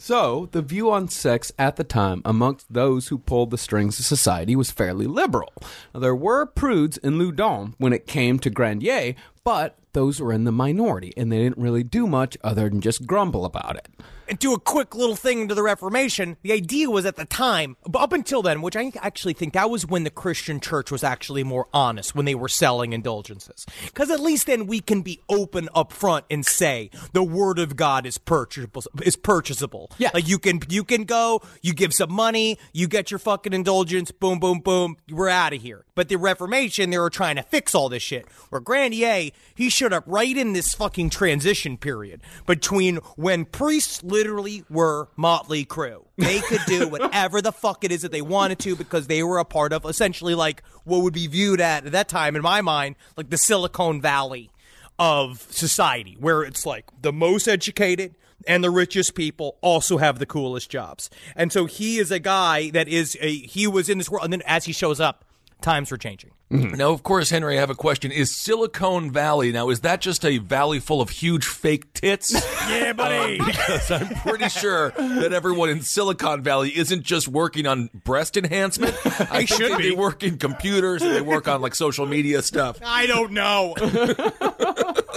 So, 0.00 0.48
the 0.52 0.62
view 0.62 0.92
on 0.92 1.08
sex 1.08 1.50
at 1.58 1.74
the 1.74 1.82
time 1.82 2.22
amongst 2.24 2.72
those 2.72 3.08
who 3.08 3.18
pulled 3.18 3.50
the 3.50 3.58
strings 3.58 3.98
of 3.98 4.06
society 4.06 4.54
was 4.54 4.70
fairly 4.70 5.08
liberal. 5.08 5.52
Now, 5.92 5.98
there 5.98 6.14
were 6.14 6.46
prudes 6.46 6.98
in 6.98 7.18
Loudun 7.18 7.74
when 7.78 7.92
it 7.92 8.06
came 8.06 8.38
to 8.38 8.48
Grandier, 8.48 9.16
but 9.42 9.76
those 9.94 10.20
were 10.20 10.32
in 10.32 10.44
the 10.44 10.52
minority, 10.52 11.12
and 11.16 11.32
they 11.32 11.38
didn't 11.38 11.58
really 11.58 11.82
do 11.82 12.06
much 12.06 12.38
other 12.44 12.68
than 12.68 12.80
just 12.80 13.08
grumble 13.08 13.44
about 13.44 13.74
it. 13.74 13.88
And 14.28 14.38
do 14.38 14.52
a 14.54 14.60
quick 14.60 14.94
little 14.94 15.16
thing 15.16 15.40
into 15.40 15.54
the 15.54 15.62
Reformation. 15.62 16.36
The 16.42 16.52
idea 16.52 16.90
was 16.90 17.06
at 17.06 17.16
the 17.16 17.24
time, 17.24 17.76
but 17.86 18.00
up 18.00 18.12
until 18.12 18.42
then, 18.42 18.62
which 18.62 18.76
I 18.76 18.92
actually 18.96 19.34
think 19.34 19.54
that 19.54 19.70
was 19.70 19.86
when 19.86 20.04
the 20.04 20.10
Christian 20.10 20.60
church 20.60 20.90
was 20.90 21.02
actually 21.02 21.44
more 21.44 21.68
honest 21.72 22.14
when 22.14 22.24
they 22.24 22.34
were 22.34 22.48
selling 22.48 22.92
indulgences. 22.92 23.66
Because 23.86 24.10
at 24.10 24.20
least 24.20 24.46
then 24.46 24.66
we 24.66 24.80
can 24.80 25.02
be 25.02 25.20
open 25.28 25.68
up 25.74 25.92
front 25.92 26.24
and 26.30 26.44
say 26.44 26.90
the 27.12 27.22
word 27.22 27.58
of 27.58 27.76
God 27.76 28.06
is 28.06 28.18
purchasable. 28.18 28.82
Is 29.02 29.16
purchasable. 29.16 29.90
Yeah. 29.98 30.10
like 30.14 30.28
you 30.28 30.38
can 30.38 30.60
you 30.68 30.84
can 30.84 31.04
go, 31.04 31.42
you 31.62 31.72
give 31.72 31.92
some 31.92 32.12
money, 32.12 32.58
you 32.72 32.88
get 32.88 33.10
your 33.10 33.18
fucking 33.18 33.52
indulgence, 33.52 34.10
boom, 34.10 34.38
boom, 34.38 34.60
boom, 34.60 34.96
we're 35.10 35.28
out 35.28 35.52
of 35.52 35.62
here. 35.62 35.84
But 35.94 36.08
the 36.08 36.16
Reformation, 36.16 36.90
they 36.90 36.98
were 36.98 37.10
trying 37.10 37.36
to 37.36 37.42
fix 37.42 37.74
all 37.74 37.88
this 37.88 38.02
shit. 38.02 38.26
Where 38.50 38.60
Grandier, 38.60 39.30
he 39.54 39.70
showed 39.70 39.92
up 39.92 40.04
right 40.06 40.36
in 40.36 40.52
this 40.52 40.74
fucking 40.74 41.10
transition 41.10 41.76
period 41.76 42.20
between 42.46 42.96
when 43.16 43.44
priests 43.44 44.02
literally 44.18 44.64
were 44.68 45.08
Motley 45.16 45.64
Crue. 45.64 46.04
They 46.16 46.40
could 46.40 46.60
do 46.66 46.88
whatever 46.94 47.40
the 47.40 47.52
fuck 47.52 47.84
it 47.84 47.92
is 47.92 48.02
that 48.02 48.10
they 48.10 48.22
wanted 48.22 48.58
to 48.60 48.74
because 48.74 49.06
they 49.06 49.22
were 49.22 49.38
a 49.38 49.44
part 49.44 49.72
of 49.72 49.84
essentially 49.84 50.34
like 50.34 50.62
what 50.84 51.02
would 51.02 51.14
be 51.14 51.28
viewed 51.28 51.60
at, 51.60 51.86
at 51.86 51.92
that 51.92 52.08
time, 52.08 52.34
in 52.34 52.42
my 52.42 52.60
mind, 52.60 52.96
like 53.16 53.30
the 53.30 53.38
Silicon 53.38 54.00
Valley 54.00 54.50
of 54.98 55.46
society, 55.50 56.16
where 56.18 56.42
it's 56.42 56.66
like 56.66 56.86
the 57.00 57.12
most 57.12 57.46
educated 57.46 58.16
and 58.46 58.64
the 58.64 58.70
richest 58.70 59.14
people 59.14 59.56
also 59.60 59.98
have 59.98 60.18
the 60.18 60.26
coolest 60.26 60.68
jobs. 60.68 61.10
And 61.36 61.52
so 61.52 61.66
he 61.66 61.98
is 61.98 62.10
a 62.10 62.18
guy 62.18 62.70
that 62.70 62.88
is 62.88 63.16
a 63.20 63.36
he 63.36 63.66
was 63.68 63.88
in 63.88 63.98
this 63.98 64.10
world, 64.10 64.24
and 64.24 64.32
then 64.32 64.42
as 64.46 64.64
he 64.64 64.72
shows 64.72 64.98
up, 65.00 65.24
times 65.60 65.90
were 65.90 65.98
changing. 65.98 66.30
Mm-hmm. 66.50 66.76
Now, 66.76 66.92
of 66.92 67.02
course, 67.02 67.28
Henry, 67.28 67.58
I 67.58 67.60
have 67.60 67.68
a 67.68 67.74
question. 67.74 68.10
Is 68.10 68.34
Silicon 68.34 69.10
Valley 69.10 69.52
now? 69.52 69.68
Is 69.68 69.80
that 69.80 70.00
just 70.00 70.24
a 70.24 70.38
valley 70.38 70.80
full 70.80 71.02
of 71.02 71.10
huge 71.10 71.46
fake 71.46 71.92
tits? 71.92 72.34
Yeah, 72.68 72.92
buddy. 72.92 73.40
Um, 73.40 73.46
because 73.46 73.90
I'm 73.90 74.08
pretty 74.16 74.50
sure 74.50 74.90
that 74.90 75.32
everyone 75.32 75.70
in 75.70 75.80
Silicon 75.80 76.42
Valley 76.42 76.76
isn't 76.76 77.02
just 77.02 77.26
working 77.26 77.66
on 77.66 77.88
breast 78.04 78.36
enhancement. 78.36 78.94
I 79.06 79.46
think 79.46 79.48
should 79.48 79.72
they, 79.72 79.76
be. 79.78 79.88
they 79.88 79.96
work 79.96 80.22
in 80.22 80.36
computers 80.36 81.00
and 81.00 81.14
they 81.14 81.22
work 81.22 81.48
on 81.48 81.62
like 81.62 81.74
social 81.74 82.04
media 82.04 82.42
stuff. 82.42 82.78
I 82.84 83.06
don't 83.06 83.32
know. 83.32 83.74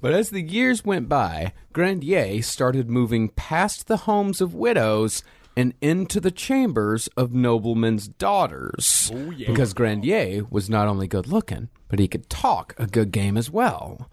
But 0.00 0.12
as 0.12 0.30
the 0.30 0.42
years 0.42 0.84
went 0.84 1.08
by, 1.08 1.52
Grandier 1.72 2.40
started 2.42 2.88
moving 2.88 3.30
past 3.30 3.88
the 3.88 3.96
homes 3.98 4.40
of 4.40 4.54
widows 4.54 5.24
and 5.58 5.74
into 5.80 6.20
the 6.20 6.30
chambers 6.30 7.08
of 7.16 7.34
noblemen's 7.34 8.06
daughters. 8.06 9.10
Oh, 9.12 9.32
because 9.36 9.74
Grandier 9.74 10.44
was 10.48 10.70
not 10.70 10.86
only 10.86 11.08
good 11.08 11.26
looking, 11.26 11.68
but 11.88 11.98
he 11.98 12.06
could 12.06 12.30
talk 12.30 12.76
a 12.78 12.86
good 12.86 13.10
game 13.10 13.36
as 13.36 13.50
well. 13.50 14.08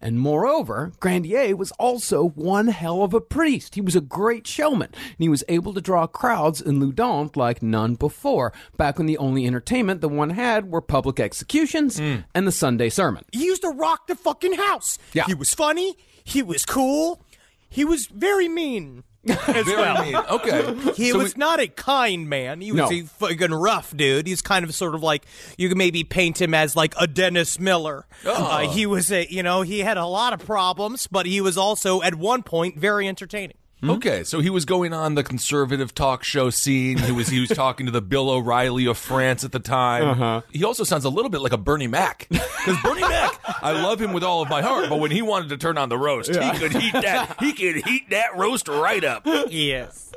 And 0.00 0.18
moreover, 0.18 0.92
Grandier 0.98 1.54
was 1.54 1.70
also 1.72 2.28
one 2.30 2.68
hell 2.68 3.02
of 3.02 3.12
a 3.12 3.20
priest. 3.20 3.74
He 3.74 3.82
was 3.82 3.94
a 3.94 4.00
great 4.00 4.46
showman, 4.46 4.88
and 4.94 5.16
he 5.18 5.28
was 5.28 5.44
able 5.48 5.74
to 5.74 5.82
draw 5.82 6.06
crowds 6.06 6.62
in 6.62 6.80
Loudun 6.80 7.36
like 7.36 7.62
none 7.62 7.94
before, 7.94 8.54
back 8.78 8.96
when 8.96 9.06
the 9.06 9.18
only 9.18 9.46
entertainment 9.46 10.00
the 10.00 10.08
one 10.08 10.30
had 10.30 10.72
were 10.72 10.80
public 10.80 11.20
executions 11.20 11.98
hmm. 11.98 12.20
and 12.34 12.46
the 12.46 12.52
Sunday 12.52 12.88
sermon. 12.88 13.24
he 13.32 13.44
used 13.44 13.62
to 13.62 13.68
rock 13.68 14.06
the 14.06 14.14
fucking 14.14 14.54
house. 14.54 14.98
Yeah. 15.12 15.24
He 15.26 15.34
was 15.34 15.52
funny. 15.52 15.94
He 16.24 16.42
was 16.42 16.64
cool. 16.64 17.22
He 17.68 17.84
was 17.84 18.06
very 18.06 18.48
mean. 18.48 19.04
As 19.48 19.64
Very 19.66 19.76
well. 19.76 20.02
mean. 20.04 20.16
Okay. 20.16 20.92
He 20.96 21.10
So 21.10 21.18
was 21.18 21.34
we- 21.34 21.38
not 21.40 21.60
a 21.60 21.68
kind 21.68 22.28
man. 22.28 22.60
He 22.60 22.72
was 22.72 22.90
No. 22.90 22.96
a 22.96 23.02
fucking 23.02 23.52
rough 23.52 23.96
dude. 23.96 24.26
He's 24.26 24.42
kind 24.42 24.64
of 24.64 24.74
sort 24.74 24.94
of 24.94 25.02
like 25.02 25.24
you 25.58 25.68
could 25.68 25.78
maybe 25.78 26.04
paint 26.04 26.40
him 26.40 26.54
as 26.54 26.74
like 26.76 26.94
a 26.98 27.06
Dennis 27.06 27.58
Miller. 27.58 28.06
Uh, 28.24 28.68
he 28.70 28.86
was 28.86 29.10
a 29.12 29.26
you 29.30 29.42
know 29.42 29.62
he 29.62 29.80
had 29.80 29.96
a 29.96 30.06
lot 30.06 30.32
of 30.32 30.40
problems, 30.44 31.06
but 31.06 31.26
he 31.26 31.40
was 31.40 31.58
also 31.58 32.02
at 32.02 32.14
one 32.14 32.42
point 32.42 32.78
very 32.78 33.08
entertaining. 33.08 33.56
Hmm? 33.80 33.90
Okay, 33.90 34.24
so 34.24 34.40
he 34.40 34.48
was 34.48 34.64
going 34.64 34.94
on 34.94 35.16
the 35.16 35.22
conservative 35.22 35.94
talk 35.94 36.24
show 36.24 36.48
scene. 36.48 36.96
He 36.96 37.12
was 37.12 37.28
he 37.28 37.40
was 37.40 37.50
talking 37.50 37.84
to 37.86 37.92
the 37.92 38.00
Bill 38.00 38.30
O'Reilly 38.30 38.86
of 38.86 38.96
France 38.96 39.44
at 39.44 39.52
the 39.52 39.58
time. 39.58 40.08
Uh-huh. 40.08 40.42
He 40.50 40.64
also 40.64 40.82
sounds 40.82 41.04
a 41.04 41.10
little 41.10 41.30
bit 41.30 41.42
like 41.42 41.52
a 41.52 41.58
Bernie 41.58 41.86
Mac 41.86 42.26
because 42.30 42.80
Bernie 42.82 43.00
Mac, 43.08 43.38
I 43.62 43.72
love 43.72 44.00
him 44.00 44.14
with 44.14 44.22
all 44.24 44.40
of 44.40 44.48
my 44.48 44.62
heart, 44.62 44.88
but 44.88 44.98
when 44.98 45.10
he 45.10 45.20
wanted 45.20 45.50
to 45.50 45.58
turn 45.58 45.76
on 45.76 45.90
the 45.90 45.98
roast, 45.98 46.30
he 46.34 46.50
could 46.58 46.72
heat 46.72 46.92
that 46.94 47.36
he 47.40 47.52
could 47.52 47.84
heat 47.86 48.08
that 48.10 48.34
roast 48.36 48.66
right 48.66 49.04
up. 49.04 49.26
Yes. 49.50 50.10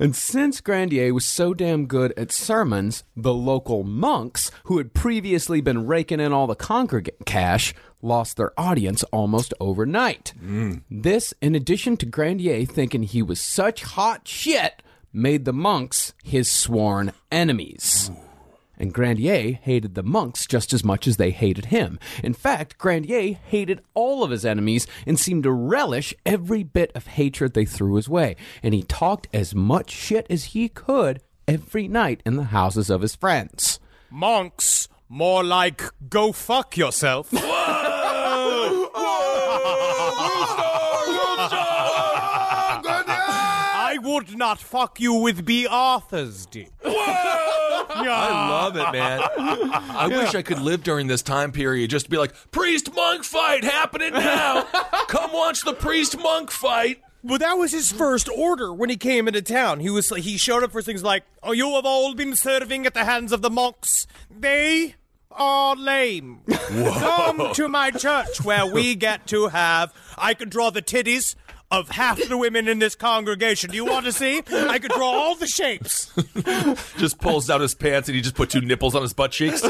And 0.00 0.14
since 0.14 0.60
Grandier 0.60 1.12
was 1.12 1.24
so 1.24 1.54
damn 1.54 1.86
good 1.86 2.14
at 2.16 2.30
sermons, 2.30 3.02
the 3.16 3.34
local 3.34 3.82
monks, 3.82 4.52
who 4.64 4.78
had 4.78 4.94
previously 4.94 5.60
been 5.60 5.88
raking 5.88 6.20
in 6.20 6.32
all 6.32 6.46
the 6.46 6.54
congregant 6.54 7.26
cash, 7.26 7.74
lost 8.02 8.36
their 8.36 8.58
audience 8.58 9.02
almost 9.04 9.54
overnight. 9.60 10.32
Mm. 10.42 10.82
This, 10.90 11.34
in 11.40 11.54
addition 11.54 11.96
to 11.98 12.06
Grandier 12.06 12.64
thinking 12.64 13.02
he 13.02 13.22
was 13.22 13.40
such 13.40 13.82
hot 13.82 14.26
shit, 14.26 14.82
made 15.12 15.44
the 15.44 15.52
monks 15.52 16.14
his 16.22 16.50
sworn 16.50 17.12
enemies. 17.30 18.10
And 18.80 18.94
Grandier 18.94 19.58
hated 19.60 19.96
the 19.96 20.04
monks 20.04 20.46
just 20.46 20.72
as 20.72 20.84
much 20.84 21.08
as 21.08 21.16
they 21.16 21.30
hated 21.30 21.66
him. 21.66 21.98
In 22.22 22.32
fact, 22.32 22.78
Grandier 22.78 23.34
hated 23.46 23.82
all 23.92 24.22
of 24.22 24.30
his 24.30 24.44
enemies 24.44 24.86
and 25.04 25.18
seemed 25.18 25.42
to 25.42 25.50
relish 25.50 26.14
every 26.24 26.62
bit 26.62 26.92
of 26.94 27.08
hatred 27.08 27.54
they 27.54 27.64
threw 27.64 27.96
his 27.96 28.08
way. 28.08 28.36
And 28.62 28.74
he 28.74 28.84
talked 28.84 29.26
as 29.32 29.52
much 29.54 29.90
shit 29.90 30.26
as 30.30 30.44
he 30.44 30.68
could 30.68 31.20
every 31.48 31.88
night 31.88 32.22
in 32.24 32.36
the 32.36 32.44
houses 32.44 32.88
of 32.88 33.00
his 33.00 33.16
friends. 33.16 33.80
Monks, 34.10 34.88
more 35.08 35.42
like 35.42 35.82
go 36.08 36.30
fuck 36.30 36.76
yourself. 36.76 37.30
I 43.90 43.97
would 44.08 44.36
not 44.36 44.58
fuck 44.58 45.00
you 45.00 45.14
with 45.14 45.44
Bea 45.44 45.66
Arthur's 45.66 46.46
dick. 46.46 46.70
I 46.84 48.48
love 48.50 48.76
it, 48.76 48.92
man. 48.92 49.20
I 49.22 50.08
wish 50.08 50.34
I 50.34 50.42
could 50.42 50.60
live 50.60 50.82
during 50.82 51.06
this 51.06 51.22
time 51.22 51.52
period. 51.52 51.90
Just 51.90 52.06
to 52.06 52.10
be 52.10 52.16
like 52.16 52.32
priest 52.50 52.94
monk 52.94 53.24
fight 53.24 53.64
happening 53.64 54.12
now. 54.12 54.62
Come 55.08 55.32
watch 55.32 55.62
the 55.62 55.74
priest 55.74 56.18
monk 56.18 56.50
fight. 56.50 57.02
Well, 57.22 57.38
that 57.38 57.54
was 57.54 57.72
his 57.72 57.90
first 57.90 58.28
order 58.28 58.72
when 58.72 58.90
he 58.90 58.96
came 58.96 59.26
into 59.26 59.42
town. 59.42 59.80
He 59.80 59.90
was 59.90 60.08
he 60.10 60.36
showed 60.36 60.62
up 60.62 60.70
for 60.70 60.82
things 60.82 61.02
like, 61.02 61.24
"Oh, 61.42 61.52
you 61.52 61.74
have 61.74 61.84
all 61.84 62.14
been 62.14 62.36
serving 62.36 62.86
at 62.86 62.94
the 62.94 63.04
hands 63.04 63.32
of 63.32 63.42
the 63.42 63.50
monks. 63.50 64.06
They 64.30 64.94
are 65.32 65.74
lame. 65.74 66.40
Come 66.48 67.52
to 67.54 67.68
my 67.68 67.90
church 67.90 68.42
where 68.42 68.66
we 68.66 68.94
get 68.94 69.26
to 69.28 69.48
have. 69.48 69.92
I 70.16 70.34
can 70.34 70.48
draw 70.48 70.70
the 70.70 70.82
titties." 70.82 71.34
Of 71.70 71.90
half 71.90 72.18
the 72.28 72.38
women 72.38 72.66
in 72.66 72.78
this 72.78 72.94
congregation. 72.94 73.70
Do 73.70 73.76
you 73.76 73.84
want 73.84 74.06
to 74.06 74.12
see? 74.12 74.42
I 74.50 74.78
could 74.78 74.90
draw 74.92 75.10
all 75.10 75.34
the 75.34 75.46
shapes. 75.46 76.10
Just 76.96 77.20
pulls 77.20 77.46
down 77.46 77.60
his 77.60 77.74
pants 77.74 78.08
and 78.08 78.16
he 78.16 78.22
just 78.22 78.34
put 78.34 78.48
two 78.48 78.62
nipples 78.62 78.94
on 78.94 79.02
his 79.02 79.12
butt 79.12 79.32
cheeks. 79.32 79.62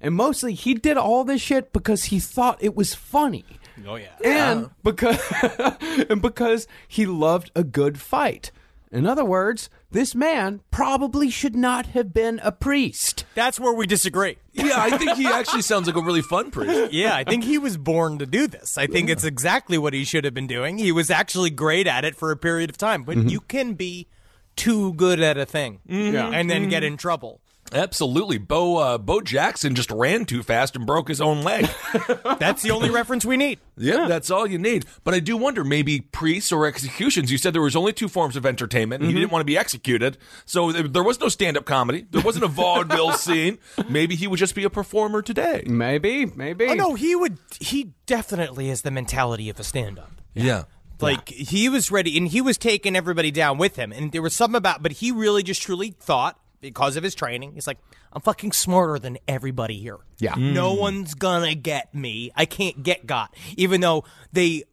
And 0.00 0.14
mostly, 0.14 0.54
he 0.54 0.74
did 0.74 0.96
all 0.96 1.24
this 1.24 1.42
shit 1.42 1.72
because 1.72 2.04
he 2.04 2.20
thought 2.20 2.62
it 2.62 2.76
was 2.76 2.94
funny. 2.94 3.44
Oh 3.86 3.96
yeah. 3.96 4.08
and 4.24 4.66
uh-huh. 4.66 4.74
because 4.82 6.06
and 6.10 6.20
because 6.20 6.66
he 6.86 7.06
loved 7.06 7.50
a 7.54 7.64
good 7.64 8.00
fight. 8.00 8.50
In 8.90 9.06
other 9.06 9.24
words, 9.24 9.68
this 9.90 10.14
man 10.14 10.60
probably 10.70 11.30
should 11.30 11.54
not 11.54 11.86
have 11.86 12.14
been 12.14 12.40
a 12.42 12.52
priest. 12.52 13.24
That's 13.34 13.60
where 13.60 13.72
we 13.72 13.86
disagree. 13.86 14.38
yeah, 14.52 14.80
I 14.82 14.96
think 14.96 15.16
he 15.16 15.26
actually 15.26 15.62
sounds 15.62 15.86
like 15.86 15.96
a 15.96 16.02
really 16.02 16.22
fun 16.22 16.50
priest. 16.50 16.92
Yeah, 16.98 17.14
I 17.14 17.24
think 17.24 17.44
he 17.44 17.58
was 17.58 17.76
born 17.76 18.18
to 18.18 18.26
do 18.26 18.46
this. 18.46 18.78
I 18.78 18.86
think 18.86 19.10
it's 19.10 19.24
exactly 19.24 19.78
what 19.78 19.92
he 19.92 20.04
should 20.04 20.24
have 20.24 20.34
been 20.34 20.46
doing. 20.46 20.78
He 20.78 20.90
was 20.90 21.10
actually 21.10 21.50
great 21.50 21.86
at 21.86 22.04
it 22.04 22.16
for 22.16 22.30
a 22.30 22.36
period 22.36 22.70
of 22.70 22.78
time, 22.78 23.04
but 23.04 23.16
mm-hmm. 23.16 23.28
you 23.28 23.40
can 23.40 23.74
be 23.74 24.08
too 24.56 24.92
good 24.94 25.20
at 25.20 25.36
a 25.36 25.46
thing 25.46 25.80
mm-hmm. 25.88 26.34
and 26.34 26.50
then 26.50 26.68
get 26.68 26.82
in 26.82 26.96
trouble. 26.96 27.40
Absolutely. 27.72 28.38
Bo 28.38 28.76
uh, 28.78 28.98
Bo 28.98 29.20
Jackson 29.20 29.74
just 29.74 29.90
ran 29.90 30.24
too 30.24 30.42
fast 30.42 30.76
and 30.76 30.86
broke 30.86 31.08
his 31.08 31.20
own 31.20 31.42
leg. 31.42 31.68
That's 32.38 32.62
the 32.62 32.70
only 32.70 32.90
reference 32.90 33.24
we 33.24 33.36
need. 33.36 33.58
yeah, 33.76 34.06
that's 34.08 34.30
all 34.30 34.46
you 34.46 34.58
need. 34.58 34.84
But 35.04 35.14
I 35.14 35.20
do 35.20 35.36
wonder, 35.36 35.62
maybe 35.64 36.00
priests 36.00 36.50
or 36.50 36.66
executions. 36.66 37.30
You 37.30 37.38
said 37.38 37.52
there 37.54 37.62
was 37.62 37.76
only 37.76 37.92
two 37.92 38.08
forms 38.08 38.36
of 38.36 38.44
entertainment, 38.44 39.02
and 39.02 39.10
he 39.10 39.16
didn't 39.18 39.30
want 39.32 39.40
to 39.42 39.46
be 39.46 39.56
executed, 39.56 40.18
so 40.44 40.72
there 40.72 41.02
was 41.02 41.20
no 41.20 41.28
stand-up 41.28 41.64
comedy. 41.64 42.06
There 42.10 42.22
wasn't 42.22 42.44
a 42.44 42.48
vaudeville 42.48 43.12
scene. 43.18 43.58
Maybe 43.88 44.16
he 44.16 44.26
would 44.26 44.38
just 44.38 44.54
be 44.54 44.64
a 44.64 44.70
performer 44.70 45.22
today. 45.22 45.62
Maybe, 45.66 46.26
maybe. 46.26 46.66
Oh 46.66 46.74
no, 46.74 46.94
he 46.94 47.14
would. 47.14 47.38
He 47.60 47.92
definitely 48.06 48.68
has 48.68 48.82
the 48.82 48.90
mentality 48.90 49.48
of 49.48 49.60
a 49.60 49.64
stand-up. 49.64 50.10
Yeah. 50.34 50.64
Like 51.00 51.28
he 51.28 51.68
was 51.68 51.92
ready, 51.92 52.16
and 52.18 52.26
he 52.26 52.40
was 52.40 52.58
taking 52.58 52.96
everybody 52.96 53.30
down 53.30 53.58
with 53.58 53.76
him. 53.76 53.92
And 53.92 54.10
there 54.10 54.22
was 54.22 54.34
something 54.34 54.56
about, 54.56 54.82
but 54.82 54.92
he 54.92 55.12
really 55.12 55.44
just 55.44 55.62
truly 55.62 55.90
thought 55.92 56.36
because 56.60 56.96
of 56.96 57.02
his 57.02 57.14
training, 57.14 57.52
he's 57.52 57.66
like, 57.66 57.78
I'm 58.12 58.20
fucking 58.20 58.52
smarter 58.52 58.98
than 58.98 59.18
everybody 59.26 59.78
here. 59.78 59.98
Yeah. 60.18 60.34
no 60.36 60.74
mm. 60.74 60.80
one's 60.80 61.14
gonna 61.14 61.54
get 61.54 61.94
me. 61.94 62.30
I 62.34 62.44
can't 62.46 62.82
get 62.82 63.06
got, 63.06 63.34
even 63.56 63.80
though 63.80 64.04
they. 64.32 64.64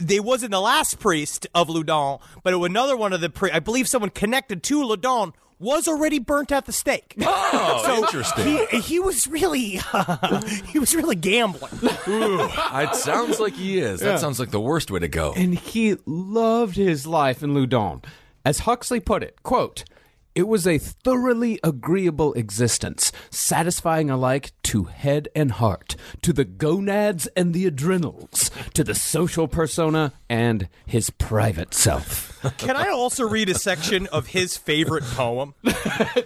They 0.00 0.20
wasn't 0.20 0.52
the 0.52 0.60
last 0.60 1.00
priest 1.00 1.48
of 1.52 1.66
Loudun, 1.66 2.20
but 2.44 2.52
it 2.52 2.58
was 2.58 2.70
another 2.70 2.96
one 2.96 3.12
of 3.12 3.20
the 3.20 3.28
pri- 3.28 3.50
I 3.52 3.58
believe 3.58 3.88
someone 3.88 4.10
connected 4.10 4.62
to 4.62 4.84
Loudun 4.84 5.32
was 5.58 5.88
already 5.88 6.20
burnt 6.20 6.52
at 6.52 6.66
the 6.66 6.72
stake. 6.72 7.16
Oh, 7.26 7.82
So 7.84 7.96
interesting. 8.04 8.44
He, 8.70 8.78
he 8.78 9.00
was 9.00 9.26
really 9.26 9.80
he 10.68 10.78
was 10.78 10.94
really 10.94 11.16
gambling. 11.16 11.72
it 11.82 12.94
sounds 12.94 13.40
like 13.40 13.54
he 13.54 13.80
is. 13.80 13.98
That 13.98 14.20
sounds 14.20 14.38
like 14.38 14.50
the 14.50 14.60
worst 14.60 14.92
way 14.92 15.00
to 15.00 15.08
go. 15.08 15.32
and 15.32 15.58
he 15.58 15.96
loved 16.06 16.76
his 16.76 17.04
life 17.04 17.42
in 17.42 17.52
Loudun. 17.52 18.04
As 18.44 18.60
Huxley 18.60 19.00
put 19.00 19.24
it, 19.24 19.42
quote, 19.42 19.84
it 20.34 20.48
was 20.48 20.66
a 20.66 20.78
thoroughly 20.78 21.60
agreeable 21.62 22.32
existence, 22.34 23.12
satisfying 23.30 24.10
alike 24.10 24.52
to 24.64 24.84
head 24.84 25.28
and 25.34 25.52
heart, 25.52 25.96
to 26.22 26.32
the 26.32 26.44
gonads 26.44 27.26
and 27.36 27.54
the 27.54 27.66
adrenals, 27.66 28.50
to 28.74 28.82
the 28.82 28.94
social 28.94 29.46
persona 29.46 30.12
and 30.28 30.68
his 30.86 31.10
private 31.10 31.72
self. 31.74 32.40
Can 32.58 32.76
I 32.76 32.88
also 32.88 33.28
read 33.28 33.48
a 33.48 33.54
section 33.54 34.06
of 34.08 34.28
his 34.28 34.56
favorite 34.56 35.04
poem? 35.04 35.54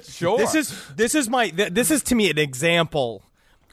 Sure. 0.02 0.38
This 0.38 0.54
is 0.54 0.86
this 0.96 1.14
is 1.14 1.28
my 1.28 1.50
this 1.50 1.90
is 1.90 2.02
to 2.04 2.14
me 2.14 2.30
an 2.30 2.38
example 2.38 3.22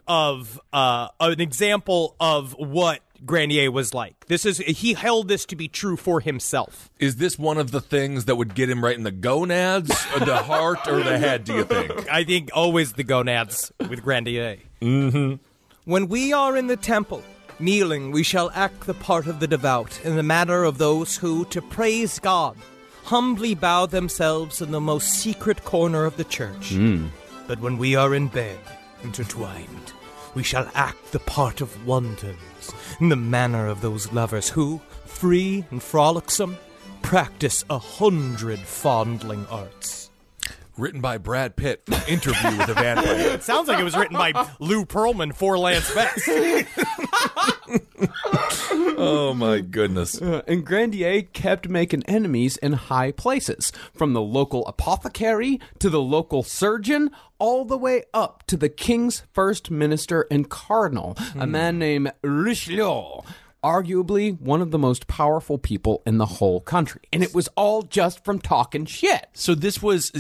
of 0.08 0.60
uh 0.72 1.08
an 1.20 1.42
example 1.42 2.16
of 2.20 2.54
what 2.54 3.02
Grandier 3.26 3.72
was 3.72 3.94
like. 3.94 4.26
This 4.28 4.46
is 4.46 4.58
he 4.60 4.94
held 4.94 5.28
this 5.28 5.46
to 5.48 5.56
be 5.56 5.68
true 5.68 5.98
for 5.98 6.20
himself. 6.20 6.90
Is 7.00 7.16
this 7.18 7.40
one 7.40 7.58
of 7.58 7.72
the 7.72 7.82
things 7.82 8.26
that 8.26 8.36
would 8.36 8.56
get 8.56 8.70
him 8.70 8.84
right 8.84 8.98
in 8.98 9.04
the 9.04 9.12
gonads, 9.12 9.92
or 10.14 10.20
the 10.20 10.38
heart, 10.38 10.88
or 10.88 11.04
the 11.04 11.18
head? 11.18 11.44
Do 11.44 11.54
you 11.54 11.64
think? 11.64 12.12
I 12.12 12.24
think 12.24 12.50
always 12.54 12.94
the 12.94 13.04
gonads 13.04 13.72
with 13.90 14.04
Grandier. 14.04 14.58
Mm-hmm. 14.82 15.36
When 15.86 16.08
we 16.08 16.34
are 16.34 16.58
in 16.58 16.68
the 16.68 16.78
temple, 16.78 17.24
kneeling, 17.60 18.12
we 18.12 18.24
shall 18.24 18.52
act 18.54 18.88
the 18.88 18.94
part 18.94 19.28
of 19.28 19.40
the 19.40 19.48
devout 19.48 20.00
in 20.04 20.16
the 20.16 20.24
manner 20.24 20.64
of 20.64 20.78
those 20.78 21.18
who, 21.18 21.46
to 21.46 21.62
praise 21.62 22.20
God, 22.20 22.58
humbly 23.04 23.54
bow 23.54 23.86
themselves 23.86 24.62
in 24.62 24.72
the 24.72 24.82
most 24.82 25.10
secret 25.10 25.64
corner 25.64 26.06
of 26.06 26.18
the 26.18 26.24
church. 26.24 26.76
But 27.48 27.60
when 27.60 27.78
we 27.78 27.96
are 27.96 28.16
in 28.16 28.28
bed, 28.28 28.60
intertwined, 29.04 29.94
we 30.34 30.42
shall 30.42 30.70
act 30.74 31.12
the 31.12 31.20
part 31.20 31.62
of 31.62 31.86
in 33.00 33.10
the 33.10 33.16
manner 33.16 33.68
of 33.68 33.82
those 33.82 34.12
lovers 34.12 34.50
who, 34.50 34.82
free 35.06 35.66
and 35.72 35.82
frolicsome, 35.82 36.58
practice 37.02 37.64
a 37.70 37.78
hundred 37.78 38.60
fondling 38.60 39.46
arts. 39.48 40.05
Written 40.78 41.00
by 41.02 41.18
Brad 41.18 41.56
Pitt. 41.56 41.84
for 41.86 42.10
Interview 42.10 42.58
with 42.58 42.70
a 42.70 42.74
vampire. 42.74 43.16
It 43.36 43.44
sounds 43.44 43.68
like 43.68 43.80
it 43.80 43.84
was 43.84 43.96
written 43.96 44.18
by 44.18 44.32
Lou 44.60 44.86
Pearlman 44.86 45.34
for 45.34 45.58
Lance 45.58 45.94
Bass. 45.94 46.28
Oh 48.98 49.34
my 49.36 49.60
goodness. 49.62 50.22
Uh, 50.22 50.42
and 50.48 50.66
Grandier 50.66 51.22
kept 51.24 51.68
making 51.70 52.04
enemies 52.04 52.58
in 52.58 52.74
high 52.74 53.12
places, 53.12 53.72
from 53.94 54.14
the 54.14 54.22
local 54.22 54.66
apothecary 54.68 55.60
to 55.80 55.90
the 55.90 56.02
local 56.02 56.44
surgeon, 56.44 57.12
all 57.40 57.66
the 57.66 57.78
way 57.78 58.04
up 58.14 58.44
to 58.48 58.58
the 58.58 58.70
king's 58.70 59.24
first 59.34 59.70
minister 59.72 60.28
and 60.32 60.50
cardinal, 60.50 61.18
a 61.38 61.48
man 61.48 61.80
named 61.80 62.12
Richelieu. 62.22 63.22
Arguably 63.64 64.40
one 64.40 64.62
of 64.62 64.70
the 64.72 64.78
most 64.78 65.08
powerful 65.08 65.58
people 65.58 66.04
in 66.06 66.20
the 66.20 66.26
whole 66.28 66.62
country. 66.62 67.02
And 67.12 67.24
it 67.24 67.34
was 67.34 67.50
all 67.56 67.82
just 67.82 68.24
from 68.24 68.40
talking 68.40 68.86
shit. 68.86 69.26
So 69.34 69.56
this 69.56 69.82
was 69.82 70.12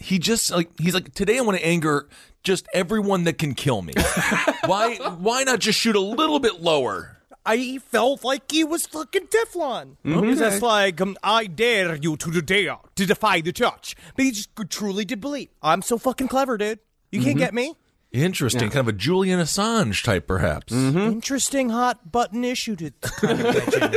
he 0.00 0.18
just 0.18 0.50
like 0.50 0.70
he's 0.80 0.94
like 0.94 1.14
today 1.14 1.38
I 1.38 1.42
want 1.42 1.58
to 1.58 1.64
anger 1.64 2.08
just 2.42 2.66
everyone 2.72 3.24
that 3.24 3.38
can 3.38 3.54
kill 3.54 3.82
me. 3.82 3.92
why 4.66 4.96
why 4.96 5.44
not 5.44 5.60
just 5.60 5.78
shoot 5.78 5.94
a 5.94 6.00
little 6.00 6.40
bit 6.40 6.60
lower? 6.60 7.18
I 7.44 7.78
felt 7.78 8.22
like 8.22 8.50
he 8.50 8.64
was 8.64 8.86
fucking 8.86 9.28
Teflon. 9.28 9.96
Mm-hmm. 10.04 10.24
He's 10.24 10.38
just 10.38 10.60
like, 10.60 11.00
um, 11.00 11.16
I 11.22 11.46
dare 11.46 11.96
you 11.96 12.16
to 12.18 12.30
the 12.30 12.42
dare 12.42 12.76
to 12.96 13.06
defy 13.06 13.40
the 13.40 13.52
church. 13.52 13.96
But 14.14 14.26
he 14.26 14.30
just 14.30 14.50
truly 14.68 15.06
did 15.06 15.20
believe. 15.20 15.48
I'm 15.62 15.80
so 15.80 15.96
fucking 15.96 16.28
clever, 16.28 16.58
dude. 16.58 16.80
You 17.10 17.20
can't 17.20 17.32
mm-hmm. 17.32 17.38
get 17.38 17.54
me. 17.54 17.74
Interesting, 18.12 18.70
kind 18.70 18.80
of 18.80 18.88
a 18.88 18.92
Julian 18.92 19.38
Assange 19.38 20.02
type, 20.02 20.26
perhaps. 20.26 20.72
Mm-hmm. 20.72 20.98
Interesting 20.98 21.70
hot 21.70 22.10
button 22.10 22.44
issue 22.44 22.74
to 22.76 22.90
kind 23.00 23.40
of 23.40 23.54
mention. 23.54 23.92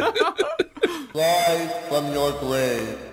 Rise 1.16 1.88
from 1.89 2.13
your 2.13 2.32
grave. 2.39 3.12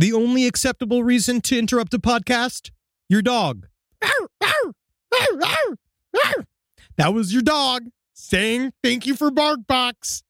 The 0.00 0.14
only 0.14 0.46
acceptable 0.46 1.04
reason 1.04 1.42
to 1.42 1.58
interrupt 1.58 1.92
a 1.92 1.98
podcast? 1.98 2.70
Your 3.10 3.20
dog. 3.20 3.66
That 6.96 7.12
was 7.12 7.34
your 7.34 7.42
dog 7.42 7.82
saying 8.14 8.72
thank 8.82 9.04
you 9.04 9.14
for 9.14 9.30
BarkBox. 9.30 10.22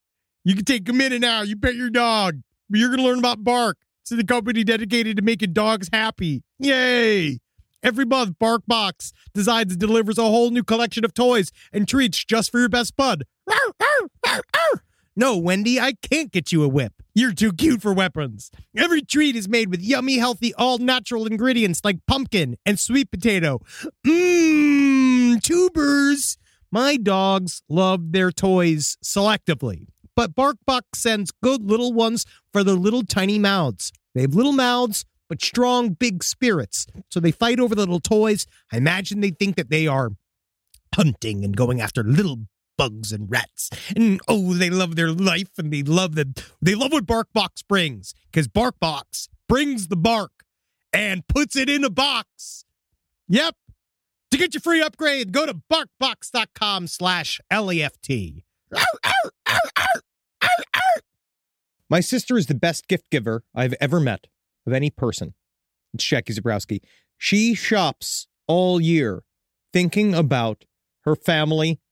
You 0.42 0.56
can 0.56 0.64
take 0.64 0.88
a 0.88 0.92
minute 0.92 1.20
now. 1.20 1.42
You 1.42 1.56
pet 1.56 1.76
your 1.76 1.88
dog. 1.88 2.40
But 2.68 2.80
you're 2.80 2.88
going 2.88 2.98
to 2.98 3.04
learn 3.04 3.20
about 3.20 3.44
Bark. 3.44 3.78
It's 4.02 4.10
the 4.10 4.24
company 4.24 4.64
dedicated 4.64 5.16
to 5.18 5.22
making 5.22 5.52
dogs 5.52 5.88
happy. 5.92 6.42
Yay! 6.58 7.38
Every 7.80 8.04
month, 8.04 8.40
BarkBox 8.42 9.12
designs 9.34 9.70
and 9.70 9.80
delivers 9.80 10.18
a 10.18 10.24
whole 10.24 10.50
new 10.50 10.64
collection 10.64 11.04
of 11.04 11.14
toys 11.14 11.52
and 11.72 11.86
treats 11.86 12.24
just 12.24 12.50
for 12.50 12.58
your 12.58 12.68
best 12.68 12.96
bud. 12.96 13.22
No, 15.20 15.36
Wendy, 15.36 15.78
I 15.78 15.92
can't 16.00 16.32
get 16.32 16.50
you 16.50 16.62
a 16.62 16.68
whip. 16.68 16.94
You're 17.14 17.34
too 17.34 17.52
cute 17.52 17.82
for 17.82 17.92
weapons. 17.92 18.50
Every 18.74 19.02
treat 19.02 19.36
is 19.36 19.50
made 19.50 19.70
with 19.70 19.82
yummy, 19.82 20.16
healthy, 20.16 20.54
all 20.54 20.78
natural 20.78 21.26
ingredients 21.26 21.82
like 21.84 21.98
pumpkin 22.06 22.56
and 22.64 22.80
sweet 22.80 23.10
potato. 23.10 23.60
Mmm, 24.06 25.42
tubers. 25.42 26.38
My 26.72 26.96
dogs 26.96 27.62
love 27.68 28.12
their 28.12 28.32
toys 28.32 28.96
selectively, 29.04 29.88
but 30.16 30.34
BarkBox 30.34 30.84
sends 30.94 31.32
good 31.42 31.68
little 31.68 31.92
ones 31.92 32.24
for 32.50 32.64
their 32.64 32.74
little 32.74 33.02
tiny 33.02 33.38
mouths. 33.38 33.92
They 34.14 34.22
have 34.22 34.34
little 34.34 34.54
mouths, 34.54 35.04
but 35.28 35.44
strong, 35.44 35.90
big 35.90 36.24
spirits. 36.24 36.86
So 37.10 37.20
they 37.20 37.30
fight 37.30 37.60
over 37.60 37.74
the 37.74 37.82
little 37.82 38.00
toys. 38.00 38.46
I 38.72 38.78
imagine 38.78 39.20
they 39.20 39.32
think 39.32 39.56
that 39.56 39.68
they 39.68 39.86
are 39.86 40.12
hunting 40.94 41.44
and 41.44 41.54
going 41.54 41.82
after 41.82 42.02
little 42.02 42.38
bugs 42.80 43.12
and 43.12 43.30
rats. 43.30 43.68
And 43.94 44.22
oh, 44.26 44.54
they 44.54 44.70
love 44.70 44.96
their 44.96 45.12
life 45.12 45.50
and 45.58 45.70
they 45.70 45.82
love 45.82 46.14
the 46.14 46.32
they 46.62 46.74
love 46.74 46.92
what 46.92 47.04
BarkBox 47.04 47.68
brings 47.68 48.14
because 48.32 48.48
BarkBox 48.48 49.28
brings 49.50 49.88
the 49.88 49.96
bark 49.96 50.44
and 50.90 51.28
puts 51.28 51.56
it 51.56 51.68
in 51.68 51.84
a 51.84 51.90
box. 51.90 52.64
Yep. 53.28 53.54
To 54.30 54.38
get 54.38 54.54
your 54.54 54.62
free 54.62 54.80
upgrade, 54.80 55.30
go 55.30 55.44
to 55.44 55.60
barkbox.com 55.70 56.86
slash 56.86 57.38
left. 57.50 58.08
My 61.90 62.00
sister 62.00 62.38
is 62.38 62.46
the 62.46 62.54
best 62.54 62.88
gift 62.88 63.10
giver 63.10 63.42
I've 63.54 63.74
ever 63.78 64.00
met 64.00 64.26
of 64.66 64.72
any 64.72 64.88
person. 64.88 65.34
It's 65.92 66.04
Jackie 66.04 66.32
Zebrowski. 66.32 66.80
She 67.18 67.54
shops 67.54 68.26
all 68.46 68.80
year 68.80 69.22
thinking 69.70 70.14
about 70.14 70.64
her 71.04 71.16
family 71.16 71.80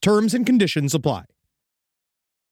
Terms 0.00 0.34
and 0.34 0.46
conditions 0.46 0.94
apply. 0.94 1.24